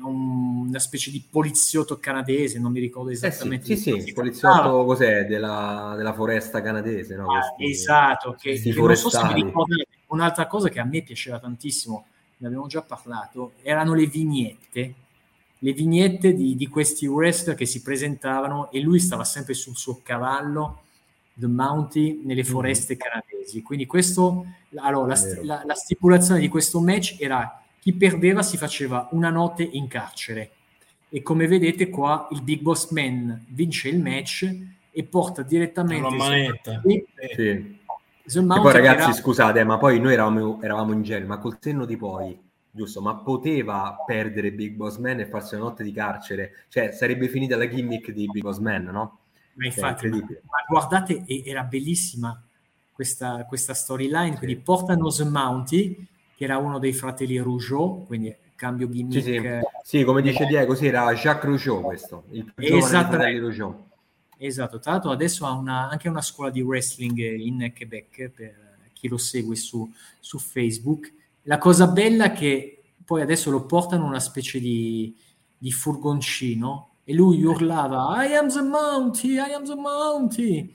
una 0.01 0.79
specie 0.79 1.11
di 1.11 1.23
poliziotto 1.29 1.97
canadese, 1.97 2.59
non 2.59 2.71
mi 2.71 2.79
ricordo 2.79 3.09
esattamente. 3.09 3.73
Eh 3.73 3.75
sì, 3.77 3.93
sì, 3.93 4.01
sì 4.01 4.13
poliziotto 4.13 4.81
ah, 4.81 4.85
cos'è? 4.85 5.25
Della, 5.25 5.93
della, 5.95 6.13
foresta 6.13 6.61
canadese, 6.61 7.15
no? 7.15 7.31
Ah, 7.31 7.53
Questi, 7.55 7.71
esatto, 7.71 8.35
che, 8.37 8.59
che 8.59 8.73
non 8.73 8.95
so 8.95 9.09
se 9.09 9.23
mi 9.23 9.33
ricordate. 9.33 9.87
Un'altra 10.07 10.47
cosa 10.47 10.69
che 10.69 10.79
a 10.79 10.85
me 10.85 11.01
piaceva 11.01 11.39
tantissimo, 11.39 12.05
ne 12.37 12.47
abbiamo 12.47 12.67
già 12.67 12.81
parlato, 12.81 13.53
erano 13.61 13.93
le 13.93 14.05
vignette 14.05 14.95
le 15.59 15.73
vignette 15.73 16.33
di, 16.33 16.55
di, 16.55 16.67
questi 16.67 17.07
wrestler 17.07 17.55
che 17.55 17.65
si 17.65 17.81
presentavano 17.81 18.69
e 18.71 18.79
lui 18.79 18.99
stava 18.99 19.23
sempre 19.23 19.55
sul 19.55 19.75
suo 19.75 20.01
cavallo, 20.03 20.83
The 21.33 21.47
Mounty, 21.47 22.21
nelle 22.23 22.41
mm. 22.41 22.45
foreste 22.45 22.95
mm. 22.95 22.97
canadesi. 22.97 23.61
Quindi 23.63 23.85
questo, 23.87 24.45
allora, 24.75 25.15
la, 25.15 25.43
la, 25.43 25.63
la, 25.65 25.73
stipulazione 25.73 26.39
di 26.39 26.47
questo 26.47 26.79
match 26.79 27.15
era 27.19 27.63
chi 27.87 27.93
perdeva 27.93 28.41
si 28.41 28.57
faceva 28.57 29.07
una 29.11 29.29
notte 29.29 29.63
in 29.63 29.87
carcere. 29.87 30.51
E 31.07 31.21
come 31.21 31.47
vedete 31.47 31.87
qua 31.87 32.27
il 32.31 32.41
Big 32.41 32.59
Boss 32.59 32.91
Man 32.91 33.45
vince 33.47 33.87
il 33.87 34.01
match 34.01 34.53
e 34.91 35.03
porta 35.05 35.41
direttamente... 35.41 36.05
Una 36.05 36.17
manetta. 36.17 36.81
Sì. 36.83 37.05
E 37.37 37.79
poi 38.25 38.73
ragazzi, 38.73 39.03
era... 39.03 39.13
scusate, 39.13 39.63
ma 39.63 39.77
poi 39.77 40.01
noi 40.01 40.11
eravamo, 40.11 40.61
eravamo 40.61 40.91
ingenui, 40.91 41.27
ma 41.27 41.37
col 41.37 41.59
senno 41.61 41.85
di 41.85 41.95
poi 41.95 42.37
giusto? 42.69 43.01
Ma 43.01 43.15
poteva 43.15 44.03
perdere 44.05 44.51
Big 44.51 44.73
Boss 44.73 44.97
Man 44.97 45.21
e 45.21 45.25
farsi 45.25 45.55
una 45.55 45.63
notte 45.63 45.85
di 45.85 45.93
carcere, 45.93 46.65
cioè 46.67 46.91
sarebbe 46.91 47.29
finita 47.29 47.55
la 47.55 47.69
gimmick 47.69 48.11
di 48.11 48.25
Big 48.25 48.43
Boss 48.43 48.57
Man, 48.57 48.83
no? 48.83 49.19
Ma 49.53 49.63
cioè, 49.63 49.65
infatti, 49.67 50.09
ma, 50.09 50.17
ma 50.17 50.65
guardate, 50.67 51.23
era 51.25 51.63
bellissima 51.63 52.37
questa, 52.91 53.45
questa 53.45 53.73
storyline, 53.73 54.33
sì. 54.33 54.37
quindi 54.39 54.57
portano 54.57 55.09
The 55.09 55.23
Mounty, 55.23 56.07
che 56.37 56.43
era 56.43 56.57
uno 56.57 56.77
dei 56.77 56.93
fratelli 56.93 57.39
Rougeau, 57.39 58.05
quindi 58.05 58.33
cambio 58.55 58.87
gimmick. 58.87 59.23
Sì, 59.23 59.33
sì. 59.33 59.41
sì 59.81 60.03
come 60.03 60.21
dice 60.21 60.45
Diego, 60.45 60.75
sì, 60.75 60.85
era 60.85 61.11
Jacques 61.13 61.45
Rougeau 61.45 61.81
questo, 61.81 62.25
il 62.29 62.53
esatto, 62.55 63.17
Rougeau. 63.17 63.85
Esatto, 64.37 64.77
tra 64.77 64.91
l'altro 64.91 65.09
adesso 65.09 65.47
ha 65.47 65.53
una, 65.53 65.89
anche 65.89 66.07
una 66.09 66.21
scuola 66.21 66.51
di 66.51 66.61
wrestling 66.61 67.17
in 67.17 67.71
Quebec, 67.75 68.29
per 68.29 68.53
chi 68.93 69.07
lo 69.07 69.17
segue 69.17 69.55
su, 69.55 69.91
su 70.19 70.37
Facebook, 70.37 71.11
la 71.43 71.57
cosa 71.57 71.87
bella 71.87 72.25
è 72.25 72.31
che 72.33 72.83
poi 73.03 73.21
adesso 73.21 73.49
lo 73.49 73.65
portano 73.65 74.05
una 74.05 74.19
specie 74.19 74.59
di, 74.59 75.15
di 75.57 75.71
furgoncino 75.71 76.89
e 77.03 77.15
lui 77.15 77.43
urlava 77.43 78.23
I 78.23 78.35
am 78.35 78.47
the 78.47 78.61
Mountie, 78.61 79.41
I 79.41 79.53
am 79.53 79.65
the 79.65 79.73
Mountie 79.73 80.69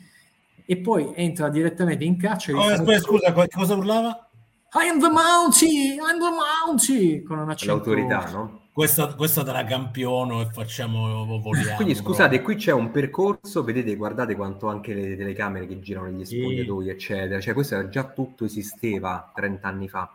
e 0.64 0.76
poi 0.78 1.12
entra 1.14 1.48
direttamente 1.50 2.02
in 2.02 2.16
carcere. 2.16 2.58
Oh, 2.58 2.62
aspetta, 2.62 2.98
scusa, 2.98 3.32
cosa 3.32 3.76
urlava? 3.76 4.28
I 4.74 4.88
am 4.88 4.98
the 4.98 5.10
Mountie, 5.10 5.96
I'm 5.96 6.18
the 6.18 6.30
Mountie 6.30 7.22
con 7.22 7.38
un 7.38 7.50
accento... 7.50 7.74
L'autorità, 7.74 8.30
no? 8.30 8.60
Questa, 8.72 9.14
questa 9.14 9.44
te 9.44 9.52
la 9.52 9.64
campiono 9.64 10.40
e 10.40 10.48
facciamo 10.50 11.26
voliamo. 11.26 11.76
Quindi 11.76 11.94
scusate, 11.94 12.40
qui 12.40 12.54
c'è 12.54 12.72
un 12.72 12.90
percorso, 12.90 13.62
vedete, 13.64 13.94
guardate 13.96 14.34
quanto 14.34 14.68
anche 14.68 14.94
le 14.94 15.14
telecamere 15.14 15.66
che 15.66 15.78
girano 15.80 16.06
negli 16.06 16.24
spogliatoi, 16.24 16.84
sì. 16.84 16.90
eccetera. 16.90 17.38
Cioè, 17.38 17.52
questo 17.52 17.88
già 17.90 18.04
tutto 18.04 18.46
esisteva 18.46 19.30
30 19.34 19.68
anni 19.68 19.88
fa. 19.90 20.10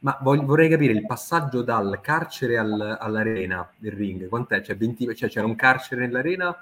Ma 0.00 0.18
voglio, 0.20 0.44
vorrei 0.44 0.68
capire 0.68 0.92
il 0.92 1.06
passaggio 1.06 1.62
dal 1.62 2.00
carcere 2.02 2.58
al, 2.58 2.98
all'arena 3.00 3.66
del 3.78 3.92
ring, 3.92 4.28
quant'è? 4.28 4.60
Cioè, 4.60 4.76
20, 4.76 5.16
cioè, 5.16 5.30
c'era 5.30 5.46
un 5.46 5.56
carcere 5.56 6.02
nell'arena 6.02 6.54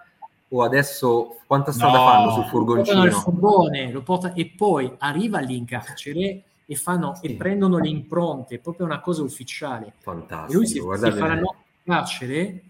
o 0.53 0.63
adesso 0.63 1.39
quanta 1.49 1.73
strada 1.73 1.99
no. 1.99 2.05
fanno 2.05 2.31
sul 2.31 2.45
furgoncino? 2.45 3.05
Il 3.05 3.13
furgone, 3.13 3.91
lo 3.91 4.03
porta, 4.03 4.35
e 4.35 4.53
poi 4.57 4.95
arriva 4.99 5.41
lì 5.41 5.57
in 5.57 5.65
carcere 5.65 6.45
e, 6.71 6.77
fanno, 6.77 7.17
sì. 7.17 7.27
e 7.27 7.35
prendono 7.35 7.79
le 7.79 7.89
impronte, 7.89 8.55
è 8.55 8.59
proprio 8.59 8.87
una 8.87 9.01
cosa 9.01 9.25
ufficiale. 9.25 9.95
Fantastico. 9.99 10.53
E 10.53 10.55
lui 10.55 10.67
si, 10.69 10.75
si 10.75 10.81
fa 10.81 11.27
la 11.27 11.35
notte 11.35 11.65
in 11.83 11.93
carcere 11.93 12.63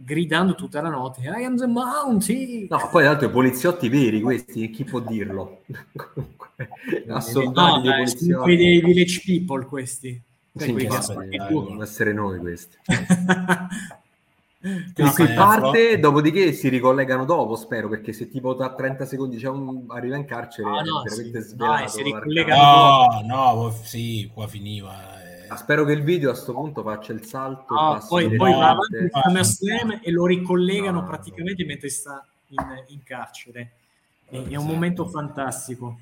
gridando 0.00 0.54
tutta 0.54 0.80
la 0.80 0.90
notte 0.90 1.22
I 1.22 1.44
am 1.44 1.56
the 1.56 1.66
Mountie 1.66 2.68
no 2.70 2.88
poi 2.88 3.04
i 3.04 3.30
poliziotti 3.30 3.88
veri 3.88 4.20
questi 4.20 4.70
chi 4.70 4.84
può 4.84 5.00
dirlo 5.00 5.62
assoldati 7.08 7.88
no, 7.88 7.94
poliziotti 7.96 8.56
dei 8.56 8.80
village 8.80 9.22
people 9.24 9.66
questi 9.66 10.22
sì, 10.54 10.72
devono 10.72 11.82
essere 11.82 12.12
noi 12.12 12.38
questi 12.38 12.76
No, 14.60 15.12
qui 15.12 15.32
parte, 15.34 16.00
dopodiché 16.00 16.52
si 16.52 16.68
ricollegano 16.68 17.24
dopo, 17.24 17.54
spero, 17.54 17.88
perché 17.88 18.12
se 18.12 18.28
tipo 18.28 18.54
da 18.54 18.74
30 18.74 19.04
secondi 19.04 19.36
c'è 19.36 19.48
un 19.48 19.84
arriva 19.88 20.16
in 20.16 20.24
carcere, 20.24 20.68
ah, 20.68 20.82
no, 20.82 21.02
veramente 21.02 21.42
sì, 21.42 21.48
svelato. 21.50 21.78
Dai, 21.78 21.88
si 21.88 22.02
ricollegano 22.02 23.22
no, 23.22 23.62
no, 23.62 23.70
sì, 23.82 24.28
qua 24.34 24.48
finiva. 24.48 25.22
Eh. 25.22 25.46
Ah, 25.48 25.56
spero 25.56 25.84
che 25.84 25.92
il 25.92 26.02
video 26.02 26.30
a 26.30 26.32
questo 26.32 26.52
punto 26.52 26.82
faccia 26.82 27.12
il 27.12 27.24
salto. 27.24 27.72
No, 27.72 28.04
poi, 28.08 28.34
poi 28.34 28.52
va 28.52 28.70
avanti 28.70 29.08
SummerSlam 29.12 30.00
e 30.02 30.10
lo 30.10 30.26
ricollegano 30.26 31.04
praticamente 31.04 31.64
mentre 31.64 31.88
sta 31.88 32.26
in, 32.48 32.84
in 32.88 33.02
carcere. 33.04 33.72
È, 34.24 34.34
è 34.34 34.38
un 34.38 34.46
esatto. 34.48 34.62
momento 34.62 35.06
fantastico. 35.06 35.98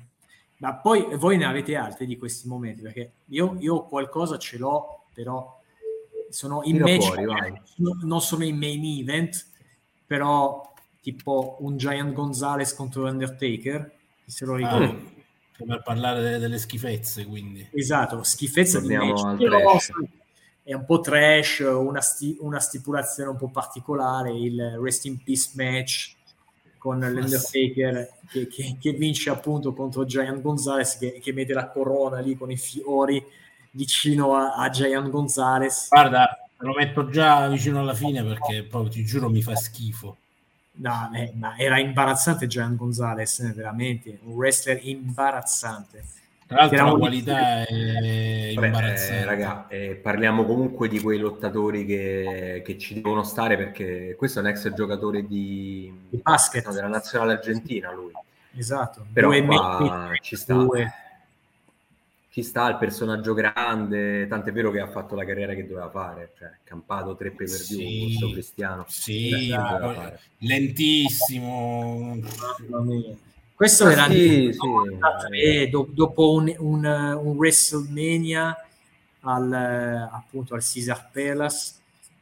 Ma 0.57 0.73
poi 0.73 1.15
voi 1.15 1.37
ne 1.37 1.45
avete 1.45 1.75
altri 1.75 2.07
di 2.07 2.17
questi 2.17 2.47
momenti, 2.47 2.81
perché 2.81 3.11
io, 3.25 3.55
io 3.59 3.83
qualcosa 3.83 4.39
ce 4.39 4.57
l'ho, 4.57 5.03
però 5.13 5.56
sono 6.29 6.61
in 6.63 6.77
match, 6.77 7.13
fuori, 7.13 7.61
non 8.03 8.21
sono 8.21 8.43
in 8.43 8.57
main 8.57 8.83
event, 8.83 9.45
però 10.05 10.73
tipo 11.01 11.57
un 11.61 11.77
Giant 11.77 12.13
Gonzalez 12.13 12.73
contro 12.73 13.07
Undertaker, 13.07 13.95
se 14.25 14.45
lo 14.45 14.55
ricordo. 14.55 14.85
Ah, 14.85 15.65
per 15.65 15.81
parlare 15.81 16.37
delle 16.37 16.57
schifezze, 16.57 17.25
quindi. 17.25 17.67
Esatto, 17.71 18.21
schifezze 18.23 18.81
di 18.81 18.95
match. 18.95 19.37
Però, 19.37 19.77
è 20.63 20.73
un 20.73 20.83
po' 20.83 20.99
trash, 20.99 21.59
una, 21.59 22.01
sti- 22.01 22.37
una, 22.41 22.59
stipulazione 22.59 23.29
un 23.29 23.37
po' 23.37 23.47
particolare, 23.47 24.33
il 24.33 24.77
Rest 24.81 25.05
in 25.05 25.23
Peace 25.23 25.51
match 25.53 26.15
con 26.77 26.99
l'Undertaker 26.99 28.11
che, 28.29 28.47
che, 28.47 28.77
che, 28.79 28.91
vince 28.91 29.29
appunto 29.29 29.73
contro 29.73 30.05
Giant 30.05 30.41
Gonzalez 30.41 30.97
che, 30.97 31.19
che 31.21 31.33
mette 31.33 31.53
la 31.53 31.69
corona 31.69 32.19
lì 32.19 32.35
con 32.35 32.51
i 32.51 32.57
fiori 32.57 33.23
vicino 33.77 34.35
a, 34.35 34.55
a 34.55 34.69
Giant 34.69 35.09
Gonzalez. 35.09 35.87
Guarda, 35.89 36.49
lo 36.57 36.73
metto 36.73 37.09
già 37.09 37.47
vicino 37.47 37.79
alla 37.79 37.93
fine 37.93 38.23
perché 38.23 38.63
poi 38.63 38.89
ti 38.89 39.05
giuro 39.05 39.29
mi 39.29 39.43
fa 39.43 39.55
schifo. 39.55 40.17
No, 40.79 41.11
eh, 41.13 41.31
ma 41.35 41.55
era 41.57 41.79
imbarazzante 41.79 42.47
Gian 42.47 42.75
Gonzalez, 42.75 43.39
eh, 43.39 43.53
veramente 43.53 44.19
un 44.23 44.33
wrestler 44.33 44.79
imbarazzante. 44.81 46.03
Tra 46.47 46.61
l'altro 46.61 46.85
la 46.85 46.97
qualità 46.97 47.65
è 47.65 48.49
imbarazzante. 48.51 49.17
Eh, 49.17 49.25
raga, 49.25 49.67
eh, 49.67 49.99
parliamo 50.01 50.45
comunque 50.45 50.87
di 50.87 50.99
quei 50.99 51.19
lottatori 51.19 51.85
che, 51.85 52.61
che, 52.65 52.77
ci 52.77 52.95
devono 52.95 53.23
stare 53.23 53.57
perché 53.57 54.15
questo 54.17 54.39
è 54.39 54.43
un 54.43 54.49
ex 54.49 54.73
giocatore 54.73 55.27
di, 55.27 55.91
di 56.09 56.19
basket 56.21 56.65
no, 56.65 56.73
della 56.73 56.87
nazionale 56.87 57.33
argentina 57.33 57.91
lui. 57.91 58.11
Esatto. 58.55 59.05
Però 59.11 59.29
qua 59.43 60.11
ci 60.21 60.35
sta. 60.35 60.53
Due 60.53 60.91
ci 62.37 62.43
sta 62.43 62.69
il 62.69 62.77
personaggio 62.77 63.33
grande, 63.33 64.27
tant'è 64.27 64.51
vero 64.51 64.69
che 64.69 64.79
ha 64.79 64.87
fatto 64.87 65.15
la 65.15 65.25
carriera 65.25 65.55
che 65.55 65.65
doveva 65.65 65.89
fare, 65.89 66.33
cioè 66.37 66.51
campato 66.63 67.15
tre 67.15 67.31
pay 67.31 67.47
per 67.47 67.61
view 67.61 67.79
sì, 67.79 68.03
questo 68.05 68.29
cristiano. 68.29 68.85
Sì, 68.87 69.51
lentissimo. 70.41 72.15
Questo 73.55 73.85
ah, 73.85 73.91
era 73.91 74.07
sì, 74.07 74.51
sì. 74.53 75.69
dopo 75.95 76.33
un, 76.33 76.53
un, 76.59 76.85
un, 76.85 77.35
WrestleMania 77.35 78.55
al, 79.21 80.07
appunto 80.11 80.53
al 80.53 80.61
Caesar 80.61 81.09
Palace 81.11 81.73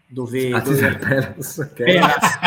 dove, 0.07 0.53
ah, 0.53 0.61
dove 0.61 0.79
Caesar 0.79 0.97
Palace, 0.97 1.61
okay. 1.61 1.99
Palace 1.99 2.39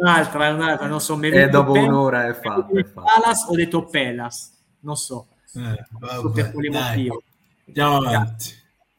un'altra, 0.00 0.48
un'altra, 0.48 0.86
non 0.88 1.00
so, 1.00 1.16
è 1.20 1.48
dopo 1.48 1.74
un'ora 1.74 2.26
è 2.26 2.34
fatto. 2.34 2.72
Palace 2.92 3.44
ho 3.46 3.54
detto 3.54 3.84
Palace, 3.84 4.48
non 4.80 4.96
so 4.96 5.28
eh, 5.54 5.86
vabbè, 5.90 6.52
Andiamo 7.66 7.96
avanti. 7.96 8.56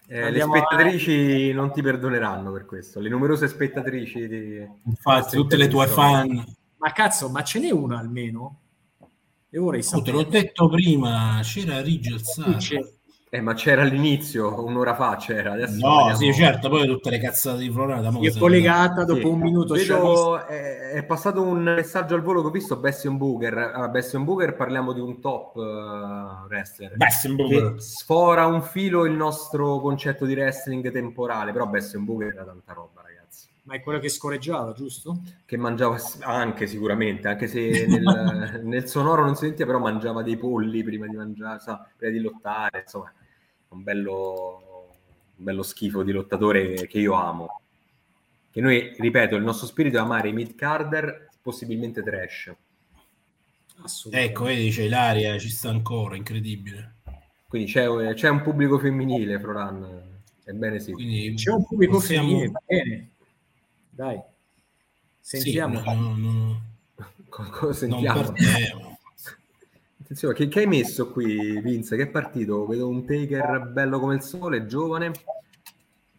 Eh, 0.08 0.32
le 0.32 0.42
spettatrici 0.42 1.52
non 1.54 1.72
ti 1.72 1.84
perdoneranno 1.84 2.52
per 2.52 2.66
questo, 2.66 3.00
le 3.00 3.10
numerose 3.10 3.48
spettatrici 3.48 4.28
di... 4.28 4.68
Infatti, 4.86 5.36
tutte 5.36 5.56
le 5.56 5.68
tue 5.68 5.86
fan. 5.86 6.44
Ma 6.78 6.92
cazzo, 6.92 7.30
ma 7.30 7.44
ce 7.44 7.60
n'è 7.60 7.72
una 7.72 8.00
almeno? 8.00 8.62
Vorrei 9.52 9.84
sapere. 9.84 10.02
Oh, 10.02 10.04
te 10.04 10.24
l'ho 10.24 10.30
detto 10.30 10.70
prima, 10.70 11.40
c'era 11.44 11.82
Rigel 11.82 12.22
eh, 13.32 13.42
ma 13.42 13.54
c'era 13.54 13.84
all'inizio, 13.84 14.66
un'ora 14.66 14.96
fa 14.96 15.16
c'era. 15.18 15.52
Adesso 15.52 15.88
no, 15.88 16.16
sì, 16.16 16.34
certo, 16.34 16.68
poi 16.68 16.88
tutte 16.88 17.12
le 17.12 17.20
cazzate 17.20 17.60
di 17.60 17.70
Florida. 17.70 18.10
Io 18.20 18.34
collegata 18.40 19.04
dopo 19.04 19.20
sì. 19.20 19.26
un 19.28 19.40
minuto. 19.40 19.76
Vedo, 19.76 20.48
è, 20.48 20.94
è, 20.94 21.04
passato 21.04 21.40
un 21.40 21.62
messaggio 21.62 22.16
al 22.16 22.24
volo 22.24 22.42
che 22.42 22.48
ho 22.48 22.52
visto, 22.52 22.78
Bastion 22.78 23.18
Booger. 23.18 23.56
A 23.76 23.88
Bastion 23.88 24.24
Booger 24.24 24.56
parliamo 24.56 24.94
di 24.94 25.00
un 25.00 25.20
top 25.20 25.56
uh, 25.58 26.48
wrestler. 26.48 26.98
Bastion 26.98 27.36
Booger. 27.36 27.76
sfora 27.78 28.48
un 28.48 28.64
filo 28.64 29.06
il 29.06 29.14
nostro 29.14 29.80
concetto 29.80 30.26
di 30.26 30.34
wrestling 30.34 30.92
temporale, 30.92 31.52
però 31.52 31.68
Bastion 31.68 32.06
Booger 32.06 32.34
era 32.34 32.46
tanta 32.46 32.74
roba. 32.74 32.99
Ma 33.70 33.76
è 33.76 33.82
quello 33.82 34.00
che 34.00 34.10
scorreggiava, 34.10 34.74
giusto? 34.74 35.22
Che 35.46 35.56
mangiava 35.56 35.96
anche 36.22 36.66
sicuramente, 36.66 37.28
anche 37.28 37.46
se 37.46 37.86
nel, 37.86 38.62
nel 38.66 38.88
sonoro 38.88 39.24
non 39.24 39.36
si 39.36 39.46
sentiva, 39.46 39.68
però 39.68 39.78
mangiava 39.78 40.24
dei 40.24 40.38
polli 40.38 40.84
prima 40.84 41.06
di 41.06 41.16
mangiare, 41.16 41.60
sa, 41.60 41.88
prima 41.96 42.12
di 42.12 42.20
lottare, 42.20 42.80
insomma 42.82 43.14
un 43.68 43.84
bello, 43.84 44.96
un 45.36 45.44
bello 45.44 45.62
schifo 45.62 46.02
di 46.02 46.12
lottatore 46.12 46.88
che 46.88 46.98
io 46.98 47.14
amo. 47.14 47.62
Che 48.50 48.60
noi, 48.60 48.96
ripeto, 48.98 49.36
il 49.36 49.44
nostro 49.44 49.68
spirito 49.68 49.98
è 49.98 50.00
amare 50.00 50.30
i 50.30 50.34
mid-carder, 50.34 51.30
possibilmente 51.40 52.02
trash. 52.02 52.52
Ecco, 54.10 54.46
vedi, 54.46 54.64
dice 54.64 54.82
Ilaria, 54.82 55.38
ci 55.38 55.50
sta 55.50 55.70
ancora, 55.70 56.16
incredibile. 56.16 56.96
Quindi 57.48 57.72
c'è, 57.72 57.86
c'è 58.16 58.30
un 58.30 58.42
pubblico 58.42 58.80
femminile, 58.80 59.40
Floran. 59.40 60.22
Ebbene 60.44 60.80
sì. 60.80 60.92
Quindi 60.92 61.36
c'è 61.36 61.52
un 61.52 61.68
pubblico 61.68 61.98
possiamo... 61.98 62.30
femminile, 62.30 62.64
bene. 62.66 63.10
Dai. 64.00 64.18
Sentiamo. 65.20 65.82
Sì, 65.82 65.86
no, 65.90 66.16
no, 66.16 66.62
no. 67.66 67.74
sentiamo. 67.74 68.34
Attenzione, 70.02 70.34
che, 70.34 70.48
che, 70.48 70.60
hai 70.60 70.68
messo 70.68 71.12
qui, 71.12 71.60
Vince? 71.60 71.98
Che 71.98 72.08
partito? 72.08 72.66
Vedo 72.66 72.88
un 72.88 73.06
Taker 73.06 73.68
bello 73.74 74.00
come 74.00 74.16
il 74.16 74.22
sole, 74.22 74.66
giovane, 74.68 75.12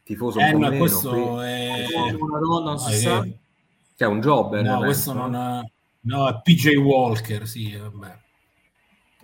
tifoso 0.02 0.40
eh, 0.40 0.44
un 0.44 0.51
po' 0.51 0.59
no, 0.59 0.69
meno. 0.69 0.78
Questo 0.78 1.40
è... 1.40 1.86
Una 2.19 2.39
donna, 2.39 2.70
non 2.70 2.78
si 2.78 2.98
sa. 2.98 3.27
Cioè, 3.97 4.09
un 4.09 4.20
jobber. 4.20 4.62
No, 4.62 4.81
questo 4.81 5.15
non 5.15 5.35
ha... 5.35 5.65
No, 6.02 6.28
è 6.28 6.39
PJ 6.43 6.74
Walker, 6.74 7.47
sì, 7.48 7.74
vabbè. 7.74 8.19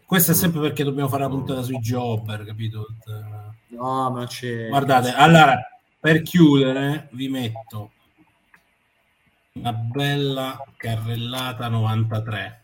Questo 0.06 0.30
è 0.30 0.34
mm. 0.34 0.38
sempre 0.38 0.60
perché 0.62 0.82
dobbiamo 0.82 1.10
fare 1.10 1.24
la 1.24 1.28
puntata 1.28 1.60
sui 1.60 1.78
jobber, 1.78 2.46
capito? 2.46 2.86
No, 3.68 4.10
ma 4.10 4.26
c'è... 4.26 4.68
Guardate, 4.68 5.12
allora, 5.12 5.60
per 6.00 6.22
chiudere, 6.22 7.10
vi 7.12 7.28
metto 7.28 7.90
una 9.58 9.72
bella 9.72 10.62
carrellata 10.76 11.68
93 11.68 12.60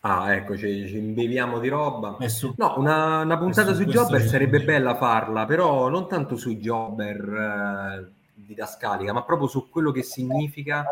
Ah, 0.00 0.32
ecco, 0.32 0.56
ci, 0.56 0.86
ci 0.86 0.96
imbeviamo 0.96 1.58
di 1.58 1.68
roba. 1.68 2.16
Su, 2.28 2.54
no, 2.56 2.74
una, 2.78 3.22
una 3.22 3.36
puntata 3.36 3.74
sui 3.74 3.86
jobber 3.86 4.22
sarebbe 4.22 4.60
bella 4.60 4.94
farla, 4.94 5.44
però 5.44 5.88
non 5.88 6.08
tanto 6.08 6.36
sui 6.36 6.58
jobber 6.58 7.16
eh, 7.16 8.12
didascalica, 8.32 9.12
ma 9.12 9.24
proprio 9.24 9.48
su 9.48 9.68
quello 9.68 9.90
che 9.90 10.04
significa 10.04 10.84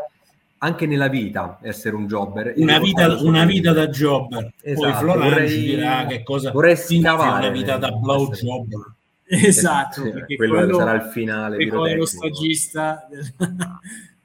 anche 0.59 0.87
nella 0.87 1.07
vita 1.07 1.59
essere 1.63 1.95
un 1.95 2.07
jobber. 2.09 2.55
Una 2.57 2.81
vita, 2.81 3.17
una 3.21 3.45
vita, 3.45 3.73
da 3.73 3.87
jobber. 3.89 4.53
Esatto, 4.61 4.91
Poi 4.91 4.93
Florence 4.99 5.31
vorrei, 5.31 5.61
dirà 5.63 6.07
che 6.07 6.23
cosa 6.25 6.51
vorrei 6.51 6.77
scavare 6.77 7.47
una 7.47 7.57
vita 7.57 7.77
da 7.77 7.91
blow 7.93 8.31
jobber. 8.33 8.95
Esatto, 9.29 10.05
esatto 10.05 10.25
quello, 10.37 10.55
quello, 10.55 10.79
sarà 10.79 10.95
il 10.95 11.11
finale. 11.13 11.69
Quello 11.69 11.95
lo 11.95 12.07
stagista. 12.07 13.07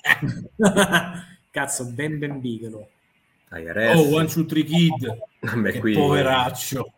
Cazzo, 1.50 1.84
Ben 1.84 2.18
Ben 2.18 2.40
Bigelow. 2.40 2.88
IRS. 3.52 3.96
Oh, 3.96 4.14
One 4.14 4.26
Two 4.28 4.46
Three 4.46 4.64
Kid, 4.64 5.18
che 5.40 5.80
qui- 5.80 5.94
poveraccio. 5.94 6.92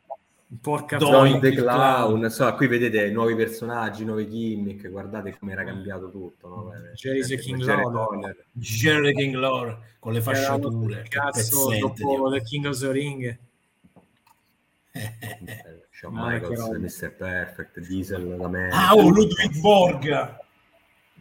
Porca. 0.61 0.99
Don 0.99 1.41
the 1.41 1.53
Clown, 1.53 2.19
clown. 2.19 2.31
so, 2.31 2.55
qui 2.55 2.67
vedete 2.67 3.11
nuovi 3.11 3.35
personaggi, 3.35 4.05
nuovi 4.05 4.29
gimmick, 4.29 4.91
guardate 4.91 5.39
come 5.39 5.53
era 5.53 5.65
cambiato 5.65 6.11
tutto. 6.11 6.49
No? 6.49 6.75
Eh, 6.75 6.93
Jerry 6.93 7.25
the 7.27 7.35
eh, 7.35 7.39
King. 7.39 7.65
Conner. 7.65 8.45
Jerry 8.53 9.15
King 9.15 9.35
Lore 9.35 9.79
con 9.99 10.13
le 10.13 10.21
fasciature. 10.21 11.07
Cazzo, 11.09 11.71
dopo 11.79 11.95
Dio. 11.95 12.31
The 12.31 12.43
King 12.43 12.67
of 12.67 12.79
the 12.79 12.93
Ring. 12.93 13.39
Eh, 14.93 15.15
Shawn 15.91 16.13
No, 16.13 16.27
Michaels. 16.27 16.77
Mr. 16.77 17.17
Perfect, 17.17 17.81
Diesel 17.81 18.37
da 18.37 18.49
me. 18.49 18.69
Ah, 18.71 18.93
oh, 18.93 19.09
Ludwig 19.09 19.59
Borg. 19.59 20.37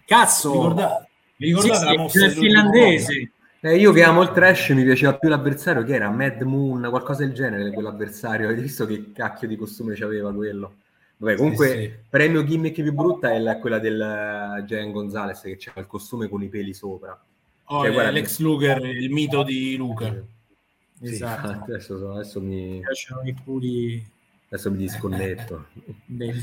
Cazzo! 0.06 0.52
Ricordate, 0.52 1.08
vi 1.42 1.48
ricordate 1.48 1.78
sì, 1.80 1.86
la 1.86 2.02
mossa 2.02 2.20
Ludwig 2.28 2.40
finlandese. 2.40 3.32
Eh, 3.64 3.76
io 3.78 3.92
che 3.92 4.04
amo 4.04 4.22
il 4.24 4.32
trash 4.32 4.70
mi 4.70 4.84
piaceva 4.84 5.14
più 5.18 5.30
l'avversario 5.30 5.84
che 5.84 5.94
era 5.94 6.10
Mad 6.10 6.42
Moon, 6.42 6.88
qualcosa 6.90 7.24
del 7.26 7.34
genere, 7.34 7.72
quell'avversario. 7.72 8.46
Avete 8.48 8.62
visto 8.62 8.86
che 8.86 9.12
cacchio 9.14 9.48
di 9.48 9.56
costume 9.56 9.94
c'aveva 9.96 10.34
quello? 10.34 10.76
Vabbè, 11.18 11.36
comunque, 11.36 11.68
Sì, 11.68 11.74
sì. 11.82 11.92
premio 12.10 12.44
gimmick 12.44 12.82
più 12.82 12.94
brutta 12.94 13.32
è 13.32 13.40
la- 13.40 13.58
quella 13.60 13.78
del 13.78 14.02
eh, 14.02 14.66
Giant 14.66 14.92
Gonzalez 14.92 15.42
che 15.42 15.56
c'ha 15.60 15.80
il 15.80 15.86
costume 15.88 16.28
con 16.28 16.42
i 16.42 16.48
peli 16.48 16.74
sopra. 16.74 17.20
Oh, 17.66 17.80
Cioè, 17.82 17.90
eh, 17.90 17.94
guarda- 17.94 18.12
Lex 18.12 18.40
Luger, 18.40 18.84
il 18.86 19.12
mito 19.12 19.44
di 19.44 19.76
Luca. 19.76 20.12
Sì, 21.00 21.14
Esatto. 21.14 21.64
adesso, 21.72 22.12
adesso 22.14 22.42
mi, 22.42 22.70
Mi 22.74 22.80
piacciono 22.80 23.22
i 23.24 23.36
puli 23.44 24.04
adesso 24.54 24.70
mi 24.70 24.78
disconnetto. 24.78 25.68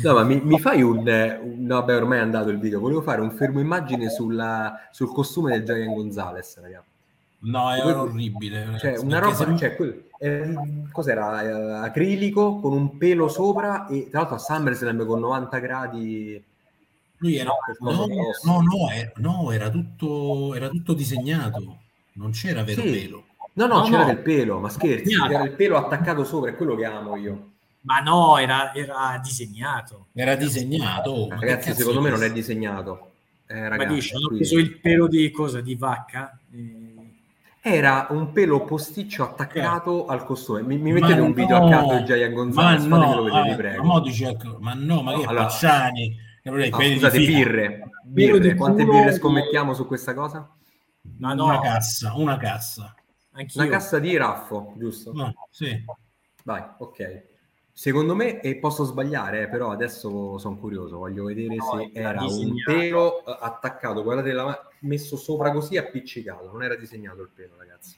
No, 0.02 0.14
ma 0.14 0.22
mi, 0.24 0.40
mi 0.42 0.58
fai 0.58 0.80
un, 0.82 0.98
un- 0.98 1.56
No, 1.66 1.84
beh, 1.84 1.94
ormai 1.94 2.18
è 2.18 2.22
andato 2.22 2.48
il 2.48 2.58
video. 2.58 2.80
Volevo 2.80 3.02
fare 3.02 3.20
un 3.20 3.30
fermo 3.32 3.60
immagine 3.60 4.08
sulla- 4.08 4.88
sul 4.90 5.12
costume 5.12 5.50
del 5.52 5.64
Giant 5.64 5.94
Gonzalez, 5.94 6.58
ragazzi. 6.60 6.86
No, 7.40 7.72
è 7.72 7.80
Quello- 7.82 8.02
orribile. 8.02 8.64
Cioè, 8.78 8.90
ragazzi, 8.92 9.04
una 9.04 9.20
perché 9.20 9.34
roba, 9.38 9.50
se- 9.52 9.56
cioè, 9.58 9.76
quel- 9.76 10.02
eh, 10.18 10.54
cos'era? 10.90 11.42
Eh, 11.42 11.86
acrilico 11.86 12.58
con 12.60 12.72
un 12.72 12.96
pelo 12.96 13.28
sopra 13.28 13.86
e 13.86 14.08
tra 14.10 14.20
l'altro 14.20 14.36
a 14.36 14.38
SummerSlam 14.40 15.04
con 15.06 15.20
90 15.20 15.58
gradi. 15.58 16.42
lui 17.20 17.36
era, 17.36 17.50
no, 17.80 17.90
no, 18.44 18.60
no, 18.62 18.90
era, 18.92 19.12
no, 19.16 19.50
era 19.50 19.68
tutto, 19.70 20.54
era 20.54 20.68
tutto 20.68 20.94
disegnato, 20.94 21.78
non 22.12 22.30
c'era 22.30 22.62
vero 22.62 22.80
Sì. 22.82 22.90
pelo. 22.90 23.24
No, 23.54 23.66
no, 23.66 23.78
No, 23.78 23.82
c'era 23.82 23.98
no. 23.98 24.04
del 24.06 24.18
pelo, 24.18 24.60
ma 24.60 24.68
scherzi, 24.68 25.16
c'era 25.16 25.42
il 25.42 25.50
pelo 25.52 25.76
attaccato 25.76 26.22
sopra, 26.22 26.50
è 26.50 26.54
quello 26.54 26.76
che 26.76 26.84
amo 26.84 27.16
io. 27.16 27.50
Ma 27.82 28.00
no, 28.00 28.36
era, 28.38 28.74
era 28.74 29.18
disegnato. 29.22 30.08
Era 30.12 30.34
disegnato. 30.34 31.10
oh, 31.10 31.28
ma 31.28 31.34
Ragazzi, 31.36 31.72
secondo 31.74 32.00
me 32.00 32.10
non 32.10 32.22
è 32.22 32.30
disegnato. 32.32 33.12
Eh, 33.46 33.60
Ma 33.60 33.68
ragazzi, 33.68 33.94
dici, 33.94 34.14
hanno 34.14 34.28
preso 34.28 34.58
il 34.58 34.78
pelo 34.78 35.08
di 35.08 35.30
cosa? 35.30 35.60
Di 35.60 35.74
vacca? 35.74 36.38
Eh, 36.52 36.96
Era 37.62 38.06
un 38.10 38.32
pelo 38.32 38.64
posticcio 38.64 39.22
attaccato 39.22 40.06
al 40.06 40.24
costume. 40.24 40.62
Mi, 40.62 40.76
mi 40.76 40.92
Ma 40.92 41.00
mettete 41.00 41.20
un 41.20 41.32
video 41.32 41.58
no, 41.58 41.66
a 41.66 41.70
caso 41.70 41.96
di 41.98 42.04
Giant 42.04 42.34
Ma 42.34 42.36
Gonzalez, 42.42 42.84
no, 42.84 42.96
fatemelo 42.96 43.22
vedere, 43.22 43.42
vi 43.44 43.50
ah, 43.50 43.56
prego. 43.56 43.82
ma 43.84 44.00
dice- 44.00 44.36
ma 44.58 44.74
no, 44.74 45.02
ma 45.02 45.12
che 45.14 45.24
Allora- 45.24 45.44
Pacciani? 45.46 46.16
È 46.42 46.50
No, 46.50 46.62
scusate, 46.80 47.18
birre. 47.18 47.90
Birre 48.04 48.54
Quante 48.54 48.84
culo 48.84 48.98
birre 49.00 49.12
scommettiamo 49.12 49.74
su 49.74 49.86
questa 49.86 50.14
cosa? 50.14 50.50
Ma 51.18 51.34
no, 51.34 51.44
Una 51.44 51.60
cassa, 51.60 52.14
una 52.16 52.36
cassa. 52.36 52.94
anch'io. 53.32 53.60
Una 53.62 53.70
cassa 53.70 53.98
di 53.98 54.16
raffo, 54.16 54.74
giusto? 54.76 55.12
No, 55.12 55.32
sì. 55.50 55.84
Vai, 56.44 56.62
ok. 56.78 57.22
Secondo 57.78 58.16
me, 58.16 58.40
e 58.40 58.56
posso 58.56 58.82
sbagliare, 58.82 59.42
eh, 59.42 59.48
però 59.48 59.70
adesso 59.70 60.36
sono 60.36 60.56
curioso, 60.56 60.98
voglio 60.98 61.26
vedere 61.26 61.54
No, 61.54 61.62
se 61.62 61.90
era 61.92 62.08
era 62.10 62.22
un 62.22 62.26
disegnato. 62.26 62.72
pelo 62.72 63.24
eh, 63.24 63.38
attaccato, 63.40 64.02
guardate, 64.02 64.32
l'ha 64.32 64.68
messo 64.80 65.16
sopra 65.16 65.52
così 65.52 65.76
appiccicato, 65.76 66.50
non 66.50 66.64
era 66.64 66.74
disegnato 66.74 67.22
il 67.22 67.28
pelo, 67.32 67.54
ragazzi. 67.56 67.94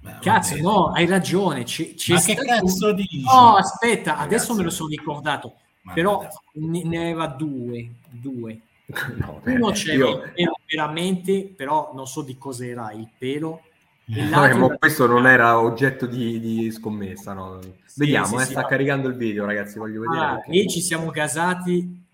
Beh, 0.00 0.16
Cazzo, 0.20 0.56
no, 0.56 0.90
hai 0.90 1.06
ragione. 1.06 1.62
C'è, 1.62 1.94
c'è 1.94 2.14
Ma 2.14 2.20
che 2.20 2.34
cazzo 2.34 2.92
dici? 2.92 3.22
No, 3.22 3.54
aspetta, 3.54 4.16
adesso 4.16 4.48
Ragazzi. 4.48 4.56
me 4.58 4.62
lo 4.64 4.70
sono 4.70 4.88
ricordato. 4.88 5.54
Ma 5.82 5.92
Però 5.92 6.28
ne, 6.54 6.82
ne 6.82 6.98
aveva 6.98 7.28
due. 7.28 7.88
due. 8.10 8.60
No, 9.14 9.40
Uno 9.44 9.70
c'era 9.70 9.94
io- 10.08 10.22
veramente, 10.66 11.44
però 11.56 11.92
non 11.94 12.08
so 12.08 12.22
di 12.22 12.36
cos'era 12.36 12.90
il 12.90 13.08
pelo. 13.16 13.62
Eh, 14.08 14.24
ma 14.54 14.76
questo 14.78 15.06
non 15.06 15.26
era 15.26 15.58
oggetto 15.60 16.06
di, 16.06 16.38
di 16.40 16.70
scommessa, 16.70 17.32
no? 17.32 17.58
Vediamo, 17.96 18.26
sì, 18.26 18.34
eh, 18.36 18.38
sì, 18.40 18.50
sta 18.52 18.60
ma- 18.62 18.68
caricando 18.68 19.08
il 19.08 19.14
video, 19.16 19.44
ragazzi, 19.46 19.78
voglio 19.78 20.02
vedere. 20.02 20.24
Ah, 20.24 20.34
perché- 20.36 20.60
e 20.62 20.68
ci 20.68 20.80
siamo 20.80 21.10
casati. 21.10 22.04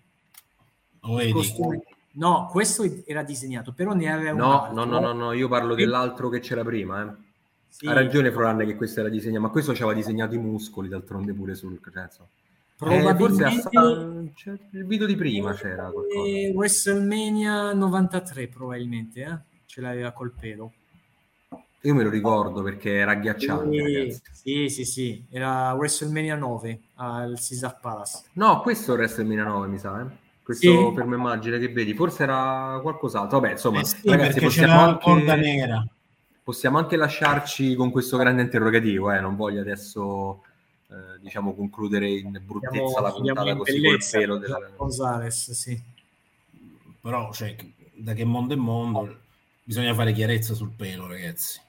Costumi- 0.99 1.81
No, 2.15 2.47
questo 2.51 2.83
era 3.05 3.23
disegnato, 3.23 3.73
però 3.73 3.93
ne 3.93 4.11
aveva 4.11 4.31
un 4.31 4.37
No, 4.37 4.61
altro. 4.61 4.73
no, 4.75 4.85
no, 4.85 4.99
no, 4.99 5.13
no, 5.13 5.31
io 5.33 5.47
parlo 5.47 5.73
dell'altro 5.73 6.29
che 6.29 6.39
c'era 6.39 6.63
prima, 6.63 7.03
eh. 7.03 7.31
Sì, 7.67 7.87
Ha 7.87 7.93
ragione 7.93 8.31
Froranne 8.31 8.65
che 8.67 8.75
questo 8.75 8.99
era 8.99 9.09
disegnato, 9.09 9.41
ma 9.41 9.49
questo 9.49 9.71
c'aveva 9.73 9.93
disegnato 9.93 10.35
i 10.35 10.37
muscoli, 10.37 10.87
d'altronde 10.89 11.33
pure 11.33 11.55
sul 11.55 11.79
cazzo. 11.81 12.29
Eh, 12.29 12.75
forse 12.75 12.95
a 12.95 13.13
Probabilmente 13.15 13.61
Sa- 13.61 14.23
c'è- 14.35 14.59
il 14.71 14.85
video 14.85 15.07
di 15.07 15.15
prima 15.15 15.53
c'era 15.53 15.89
qualcosa. 15.89 16.27
eh, 16.27 16.51
WrestleMania 16.53 17.73
93 17.73 18.47
probabilmente, 18.47 19.21
eh? 19.23 19.37
ce 19.65 19.81
l'aveva 19.81 20.11
col 20.11 20.33
pelo. 20.39 20.73
Io 21.85 21.93
me 21.93 22.03
lo 22.03 22.09
ricordo 22.09 22.61
perché 22.61 22.93
era 22.93 23.11
agghiacciante, 23.11 24.11
Sì, 24.11 24.21
sì, 24.31 24.69
sì, 24.69 24.85
sì, 24.85 25.25
era 25.29 25.73
WrestleMania 25.73 26.35
9 26.35 26.79
al 26.95 27.33
Caesar 27.35 27.77
Palace. 27.81 28.21
No, 28.33 28.61
questo 28.61 28.91
è 28.91 28.93
il 28.95 29.01
WrestleMania 29.01 29.43
9, 29.43 29.67
mi 29.67 29.77
sa, 29.77 29.99
eh. 30.01 30.05
Questo 30.43 30.89
Sì. 30.89 30.95
fermo 30.95 31.15
immagine 31.15 31.59
che 31.59 31.69
vedi, 31.69 31.93
forse 31.93 32.23
era 32.23 32.79
qualcos'altro. 32.81 33.39
Vabbè, 33.39 33.53
insomma, 33.53 33.81
Eh 33.81 33.85
sì, 33.85 33.99
ragazzi, 34.09 34.39
possiamo 34.39 34.75
la 34.75 34.99
anche, 35.01 35.35
nera. 35.35 35.85
possiamo 36.41 36.77
anche 36.77 36.95
lasciarci 36.95 37.75
con 37.75 37.91
questo 37.91 38.15
grande 38.17 38.41
interrogativo, 38.43 39.11
eh. 39.11 39.19
Non 39.19 39.35
voglio 39.35 39.59
adesso, 39.59 40.41
eh, 40.89 41.19
diciamo, 41.19 41.53
concludere 41.53 42.09
in 42.09 42.41
bruttezza 42.45 43.01
la 43.01 43.07
Andiamo 43.09 43.41
puntata 43.41 43.49
in 43.51 43.57
così 43.57 43.71
col 43.73 43.81
bellezza, 43.81 44.17
pelo 44.17 44.37
della... 44.37 44.69
Gonzales, 44.77 45.51
sì. 45.51 45.81
Però, 47.01 47.31
cioè, 47.33 47.55
da 47.93 48.13
che 48.13 48.23
mondo 48.23 48.53
è 48.53 48.57
mondo, 48.57 49.17
bisogna 49.63 49.93
fare 49.93 50.13
chiarezza 50.13 50.53
sul 50.53 50.71
pelo, 50.75 51.07
ragazzi. 51.07 51.59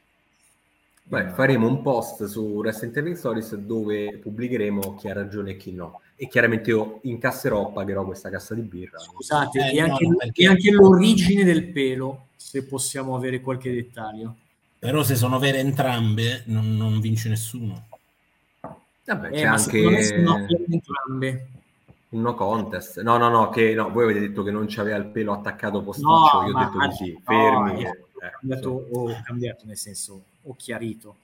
Beh, 1.07 1.29
faremo 1.31 1.67
un 1.69 1.83
post 1.83 2.25
su 2.25 2.41
Wrestling 2.41 2.93
Telling 2.95 3.15
Stories 3.17 3.55
dove 3.57 4.17
pubblicheremo 4.19 4.95
chi 4.97 5.09
ha 5.09 5.13
ragione 5.13 5.51
e 5.53 5.57
chi 5.57 5.73
no. 5.73 6.01
E 6.17 6.29
chiaramente 6.29 6.71
io 6.71 7.01
incasserò, 7.03 7.73
pagherò 7.73 8.05
questa 8.07 8.31
cassa 8.31 8.55
di 8.55 8.63
birra. 8.63 8.99
Scusate, 8.99 9.71
Eh, 9.71 9.77
e, 9.77 9.81
no, 9.87 9.93
anche, 9.93 10.07
no, 10.09 10.17
perché- 10.17 10.43
e 10.43 10.47
anche 10.47 10.71
l'origine 10.71 11.45
del 11.45 11.67
pelo, 11.67 12.29
se 12.37 12.65
possiamo 12.65 13.15
avere 13.17 13.41
qualche 13.41 13.71
dettaglio. 13.73 14.37
Però 14.79 15.03
se 15.03 15.15
sono 15.15 15.39
vere 15.39 15.59
entrambe, 15.59 16.43
non, 16.47 16.75
non 16.77 17.01
vince 17.01 17.29
nessuno. 17.29 17.87
Vabbè, 19.05 19.29
Eh, 19.29 19.31
c'è 19.33 19.43
anche 19.45 20.03
sono 20.05 20.47
entrambe. 20.69 21.49
un 22.11 22.21
no 22.23 22.35
contest. 22.35 23.03
No, 23.03 23.19
no, 23.19 23.29
no, 23.29 23.51
che 23.51 23.75
no, 23.75 23.91
voi 23.91 24.05
avete 24.05 24.21
detto 24.21 24.43
che 24.43 24.51
non 24.51 24.65
c'aveva 24.69 24.97
il 24.97 25.07
pelo 25.07 25.33
attaccato 25.33 25.83
posticcio, 25.83 26.09
No, 26.09 26.47
io 26.49 26.57
ho 26.57 26.59
detto 26.59 26.87
di 26.87 26.95
sì. 26.95 27.13
no, 27.13 27.21
Fermi. 27.25 27.81
io 27.81 28.09
eh, 28.25 28.29
ho 28.29 28.39
cambiato, 28.41 28.87
ho 28.91 29.23
cambiato, 29.25 29.65
nel 29.67 29.77
senso, 29.77 30.25
ho 30.43 30.55
chiarito. 30.57 31.17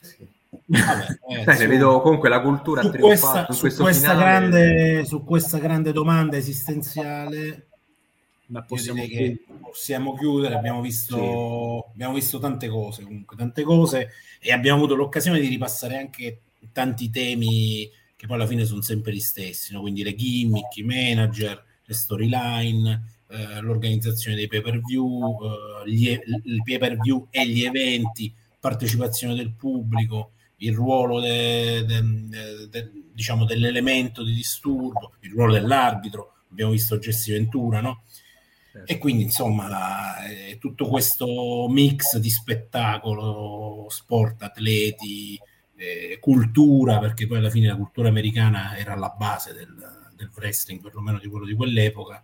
sì. 0.00 0.26
Vabbè, 0.66 1.06
eh, 1.28 1.44
Bene, 1.44 1.56
su- 1.56 1.66
vedo 1.68 2.00
comunque 2.00 2.28
la 2.28 2.40
cultura 2.40 2.82
su 2.82 2.90
questa, 2.90 3.46
in 3.48 3.54
su 3.54 3.60
questa 3.76 3.92
finale. 3.92 4.18
grande, 4.18 5.04
su 5.04 5.22
questa 5.24 5.58
grande 5.58 5.92
domanda 5.92 6.36
esistenziale 6.36 7.66
Ma 8.46 8.62
possiamo, 8.62 9.00
possiamo 9.00 9.28
che 9.28 9.44
possiamo 9.60 10.16
chiudere. 10.16 10.56
Abbiamo 10.56 10.80
visto, 10.80 11.16
Sì. 11.86 11.90
abbiamo 11.92 12.14
visto 12.14 12.38
tante 12.40 12.68
cose, 12.68 13.04
comunque, 13.04 13.36
tante 13.36 13.62
cose, 13.62 14.10
e 14.40 14.52
abbiamo 14.52 14.78
avuto 14.78 14.96
l'occasione 14.96 15.38
di 15.38 15.46
ripassare 15.46 15.96
anche 15.98 16.40
tanti 16.72 17.10
temi 17.10 17.88
che 18.16 18.26
poi 18.26 18.36
alla 18.36 18.46
fine 18.46 18.64
sono 18.64 18.82
sempre 18.82 19.12
gli 19.14 19.20
stessi, 19.20 19.72
no? 19.72 19.80
quindi 19.80 20.02
le 20.02 20.14
gimmick, 20.14 20.76
i 20.76 20.82
manager, 20.82 21.64
le 21.84 21.94
storyline, 21.94 23.02
eh, 23.30 23.60
l'organizzazione 23.60 24.36
dei 24.36 24.46
pay 24.48 24.60
per 24.60 24.80
view, 24.80 25.38
gli, 25.86 26.08
e- 26.08 26.22
il 26.44 26.62
pay 26.62 26.78
per 26.78 26.98
view 26.98 27.26
e 27.30 27.46
gli 27.48 27.62
eventi, 27.64 28.32
partecipazione 28.58 29.34
del 29.34 29.52
pubblico, 29.52 30.32
il 30.56 30.74
ruolo 30.74 31.20
de- 31.20 31.84
de- 31.86 32.02
de- 32.28 32.68
de- 32.68 32.90
diciamo 33.12 33.44
dell'elemento 33.44 34.22
di 34.22 34.34
disturbo, 34.34 35.14
il 35.20 35.30
ruolo 35.30 35.54
dell'arbitro, 35.54 36.34
abbiamo 36.50 36.72
visto 36.72 36.98
Jesse 36.98 37.32
Ventura, 37.32 37.80
no? 37.80 38.02
Certo. 38.72 38.92
E 38.92 38.98
quindi 38.98 39.24
insomma 39.24 39.68
la- 39.68 40.24
eh, 40.26 40.58
tutto 40.58 40.86
questo 40.86 41.66
mix 41.68 42.18
di 42.18 42.30
spettacolo, 42.30 43.86
sport, 43.88 44.42
atleti, 44.42 45.38
eh, 45.76 46.18
cultura, 46.20 46.98
perché 46.98 47.26
poi 47.26 47.38
alla 47.38 47.50
fine 47.50 47.66
la 47.68 47.76
cultura 47.76 48.08
americana 48.08 48.76
era 48.76 48.92
alla 48.92 49.14
base 49.16 49.52
del, 49.52 49.74
del 50.14 50.30
wrestling, 50.36 50.80
perlomeno 50.80 51.18
di 51.18 51.26
quello 51.28 51.46
di 51.46 51.54
quell'epoca, 51.54 52.22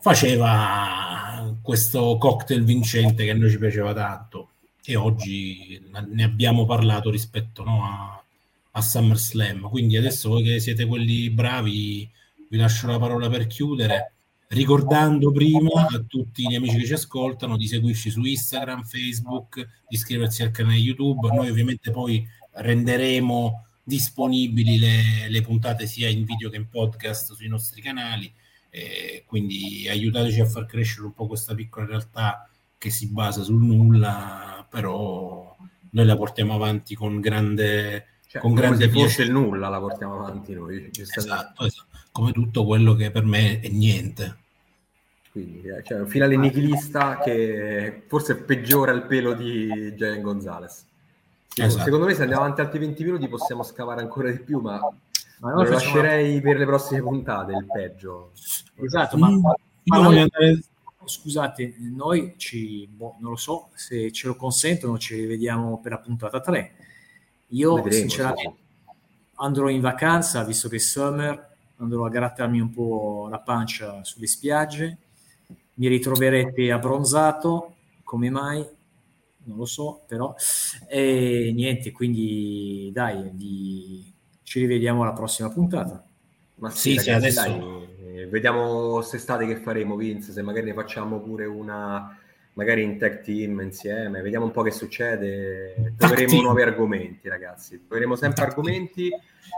faceva 0.00 1.56
questo 1.62 2.16
cocktail 2.18 2.64
vincente 2.64 3.24
che 3.24 3.30
a 3.30 3.34
noi 3.34 3.50
ci 3.50 3.58
piaceva 3.58 3.92
tanto 3.94 4.50
e 4.84 4.96
oggi 4.96 5.80
ne 5.90 6.22
abbiamo 6.22 6.64
parlato 6.64 7.10
rispetto 7.10 7.62
no, 7.62 7.84
a, 7.84 8.22
a 8.70 8.80
SummerSlam. 8.80 9.68
Quindi 9.68 9.96
adesso 9.96 10.30
voi 10.30 10.42
che 10.42 10.60
siete 10.60 10.86
quelli 10.86 11.30
bravi, 11.30 12.08
vi 12.48 12.56
lascio 12.56 12.86
la 12.86 12.98
parola 12.98 13.28
per 13.28 13.46
chiudere 13.46 14.12
ricordando 14.48 15.30
prima 15.30 15.86
a 15.88 16.02
tutti 16.06 16.48
gli 16.48 16.54
amici 16.54 16.78
che 16.78 16.86
ci 16.86 16.92
ascoltano 16.94 17.56
di 17.56 17.66
seguirci 17.66 18.10
su 18.10 18.24
Instagram, 18.24 18.82
Facebook, 18.84 19.56
di 19.56 19.94
iscriversi 19.94 20.42
al 20.42 20.50
canale 20.50 20.76
YouTube. 20.76 21.28
Noi 21.28 21.50
ovviamente 21.50 21.90
poi 21.90 22.26
renderemo 22.52 23.66
disponibili 23.82 24.78
le, 24.78 25.28
le 25.28 25.42
puntate 25.42 25.86
sia 25.86 26.08
in 26.08 26.24
video 26.24 26.50
che 26.50 26.56
in 26.56 26.68
podcast 26.68 27.34
sui 27.34 27.48
nostri 27.48 27.82
canali. 27.82 28.32
Eh, 28.78 29.24
quindi 29.26 29.88
aiutateci 29.88 30.40
a 30.40 30.46
far 30.46 30.64
crescere 30.64 31.06
un 31.06 31.12
po' 31.12 31.26
questa 31.26 31.52
piccola 31.52 31.86
realtà 31.86 32.48
che 32.78 32.90
si 32.90 33.08
basa 33.08 33.42
sul 33.42 33.60
nulla, 33.60 34.64
però 34.70 35.56
noi 35.90 36.06
la 36.06 36.16
portiamo 36.16 36.54
avanti 36.54 36.94
con 36.94 37.20
grande, 37.20 38.06
Cioè, 38.28 38.40
con 38.40 38.54
grande 38.54 38.84
se 38.84 38.90
fosse 38.90 39.04
piacere. 39.04 39.28
il 39.28 39.32
nulla 39.32 39.68
la 39.68 39.80
portiamo 39.80 40.14
avanti 40.14 40.54
noi. 40.54 40.90
Esatto, 40.92 41.64
esatto. 41.64 41.86
come 42.12 42.30
tutto 42.30 42.64
quello 42.64 42.94
che 42.94 43.10
per 43.10 43.24
me 43.24 43.58
è 43.58 43.68
niente. 43.68 44.36
Quindi, 45.32 45.62
eh, 45.62 45.82
cioè, 45.82 46.00
un 46.00 46.08
finale 46.08 46.36
nichilista 46.36 47.18
che 47.18 48.04
forse 48.06 48.36
peggiora 48.36 48.92
il 48.92 49.02
pelo 49.06 49.34
di 49.34 49.94
Giant 49.96 50.20
Gonzalez. 50.22 50.86
Esatto. 51.56 51.82
Secondo 51.82 52.06
me 52.06 52.14
se 52.14 52.22
andiamo 52.22 52.44
avanti 52.44 52.60
altri 52.60 52.78
20 52.78 53.04
minuti 53.04 53.28
possiamo 53.28 53.64
scavare 53.64 54.00
ancora 54.00 54.30
di 54.30 54.38
più, 54.38 54.60
ma 54.60 54.80
Ma 55.40 55.50
lo 55.50 55.56
noi 55.62 55.66
facciamo- 55.66 55.94
lascerei 56.02 56.40
per 56.40 56.56
le 56.58 56.64
prossime 56.66 57.00
puntate, 57.02 57.52
il 57.52 57.66
peggio. 57.70 58.32
Esatto, 58.74 59.16
ma, 59.16 59.28
Mm, 59.30 59.40
ma 59.84 59.98
noi- 59.98 60.18
andare- 60.18 60.62
scusate, 61.04 61.74
noi 61.78 62.34
ci, 62.36 62.86
boh, 62.90 63.16
non 63.20 63.30
lo 63.30 63.36
so, 63.36 63.68
se 63.74 64.10
ce 64.12 64.26
lo 64.26 64.34
consentono 64.36 64.98
ci 64.98 65.14
rivediamo 65.14 65.78
per 65.80 65.92
la 65.92 65.98
puntata 65.98 66.40
3. 66.40 66.72
Io 67.48 67.74
Vedremo, 67.76 67.94
sinceramente 67.96 68.42
sì, 68.42 68.94
andrò 69.36 69.68
in 69.68 69.80
vacanza, 69.80 70.42
visto 70.44 70.68
che 70.68 70.76
è 70.76 70.80
summer, 70.80 71.46
andrò 71.76 72.04
a 72.04 72.10
grattarmi 72.10 72.60
un 72.60 72.72
po' 72.72 73.28
la 73.30 73.38
pancia 73.38 74.02
sulle 74.04 74.26
spiagge, 74.26 74.98
mi 75.74 75.86
ritroverete 75.86 76.70
abbronzato, 76.72 77.76
come 78.02 78.28
mai? 78.30 78.66
Non 79.44 79.56
lo 79.56 79.64
so, 79.64 80.02
però. 80.06 80.34
E 80.88 81.52
niente, 81.54 81.92
quindi 81.92 82.90
dai, 82.92 83.30
vi- 83.32 84.12
ci 84.48 84.60
rivediamo 84.60 85.02
alla 85.02 85.12
prossima 85.12 85.50
puntata. 85.50 86.02
Ma 86.56 86.70
Sì, 86.70 86.92
sì, 86.94 86.98
sì, 87.00 87.10
adesso- 87.10 87.42
dai, 87.42 88.20
eh, 88.20 88.26
vediamo 88.28 88.92
quest'estate 88.94 89.46
che 89.46 89.56
faremo, 89.56 89.94
Vince, 89.94 90.32
se 90.32 90.40
magari 90.42 90.64
ne 90.66 90.72
facciamo 90.72 91.20
pure 91.20 91.44
una, 91.44 92.16
magari 92.54 92.82
in 92.82 92.96
tech 92.96 93.20
team 93.22 93.60
insieme, 93.60 94.22
vediamo 94.22 94.46
un 94.46 94.50
po' 94.50 94.62
che 94.62 94.70
succede, 94.70 95.92
troveremo 95.98 96.40
nuovi 96.40 96.62
argomenti, 96.62 97.28
ragazzi, 97.28 97.84
troveremo 97.86 98.16
sempre 98.16 98.44
argomenti. 98.44 99.10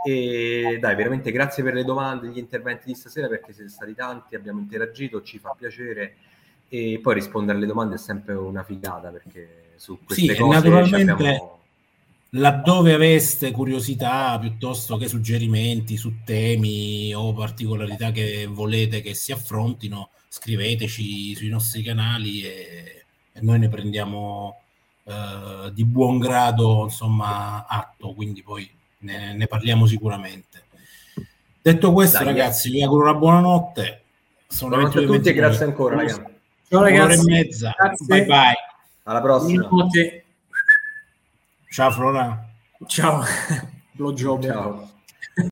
E 0.05 0.77
dai, 0.79 0.95
veramente 0.95 1.31
grazie 1.31 1.63
per 1.63 1.73
le 1.73 1.83
domande, 1.85 2.27
gli 2.27 2.37
interventi 2.37 2.85
di 2.87 2.93
stasera 2.95 3.27
perché 3.27 3.53
siete 3.53 3.69
stati 3.69 3.93
tanti, 3.95 4.35
abbiamo 4.35 4.59
interagito, 4.59 5.21
ci 5.21 5.39
fa 5.39 5.55
piacere. 5.57 6.15
E 6.67 6.99
poi 7.01 7.13
rispondere 7.15 7.57
alle 7.57 7.67
domande 7.67 7.95
è 7.95 7.97
sempre 7.97 8.33
una 8.33 8.63
figata 8.63 9.09
perché 9.09 9.71
su 9.75 9.99
queste 10.03 10.33
Sì, 10.33 10.39
cose 10.39 10.53
naturalmente- 10.53 11.11
abbiamo... 11.11 11.59
laddove 12.31 12.93
aveste 12.93 13.51
curiosità 13.51 14.37
piuttosto 14.39 14.97
che 14.97 15.07
suggerimenti 15.07 15.97
su 15.97 16.23
temi 16.23 17.13
o 17.13 17.33
particolarità 17.33 18.11
che 18.11 18.47
volete 18.49 19.01
che 19.01 19.13
si 19.13 19.31
affrontino, 19.31 20.09
scriveteci 20.29 21.35
sui 21.35 21.49
nostri 21.49 21.81
canali 21.81 22.43
e, 22.43 23.05
e 23.33 23.41
noi 23.41 23.59
ne 23.59 23.67
prendiamo 23.67 24.61
eh, 25.03 25.71
di 25.73 25.83
buon 25.83 26.19
grado 26.19 26.83
insomma 26.83 27.65
atto, 27.67 28.13
quindi 28.13 28.41
poi 28.41 28.69
ne, 28.99 29.33
ne 29.35 29.47
parliamo 29.47 29.85
sicuramente. 29.85 30.63
Detto 31.61 31.91
questo, 31.91 32.17
Dai, 32.17 32.27
ragazzi, 32.27 32.71
vi 32.71 32.81
auguro 32.81 33.09
una 33.09 33.17
buona 33.17 33.39
notte. 33.39 34.03
Sono 34.47 34.71
Buonanotte 34.71 34.99
a 34.99 35.01
22:29. 35.01 35.15
tutti 35.15 35.29
e 35.29 35.33
grazie 35.33 35.65
ancora, 35.65 35.95
ragazzi. 35.95 36.15
Ciao 36.19 36.79
Un'ora 36.79 36.89
ragazzi, 36.89 37.19
e 37.19 37.31
mezza. 37.31 37.75
Grazie. 37.77 38.05
Bye 38.05 38.25
bye. 38.25 38.53
Alla 39.03 39.21
prossima. 39.21 39.67
Buonanotte. 39.67 40.25
Ciao 41.71 41.89
Flora. 41.89 42.45
Ciao, 42.87 43.23
blowjob. 43.95 44.43
Ciao. 44.43 44.89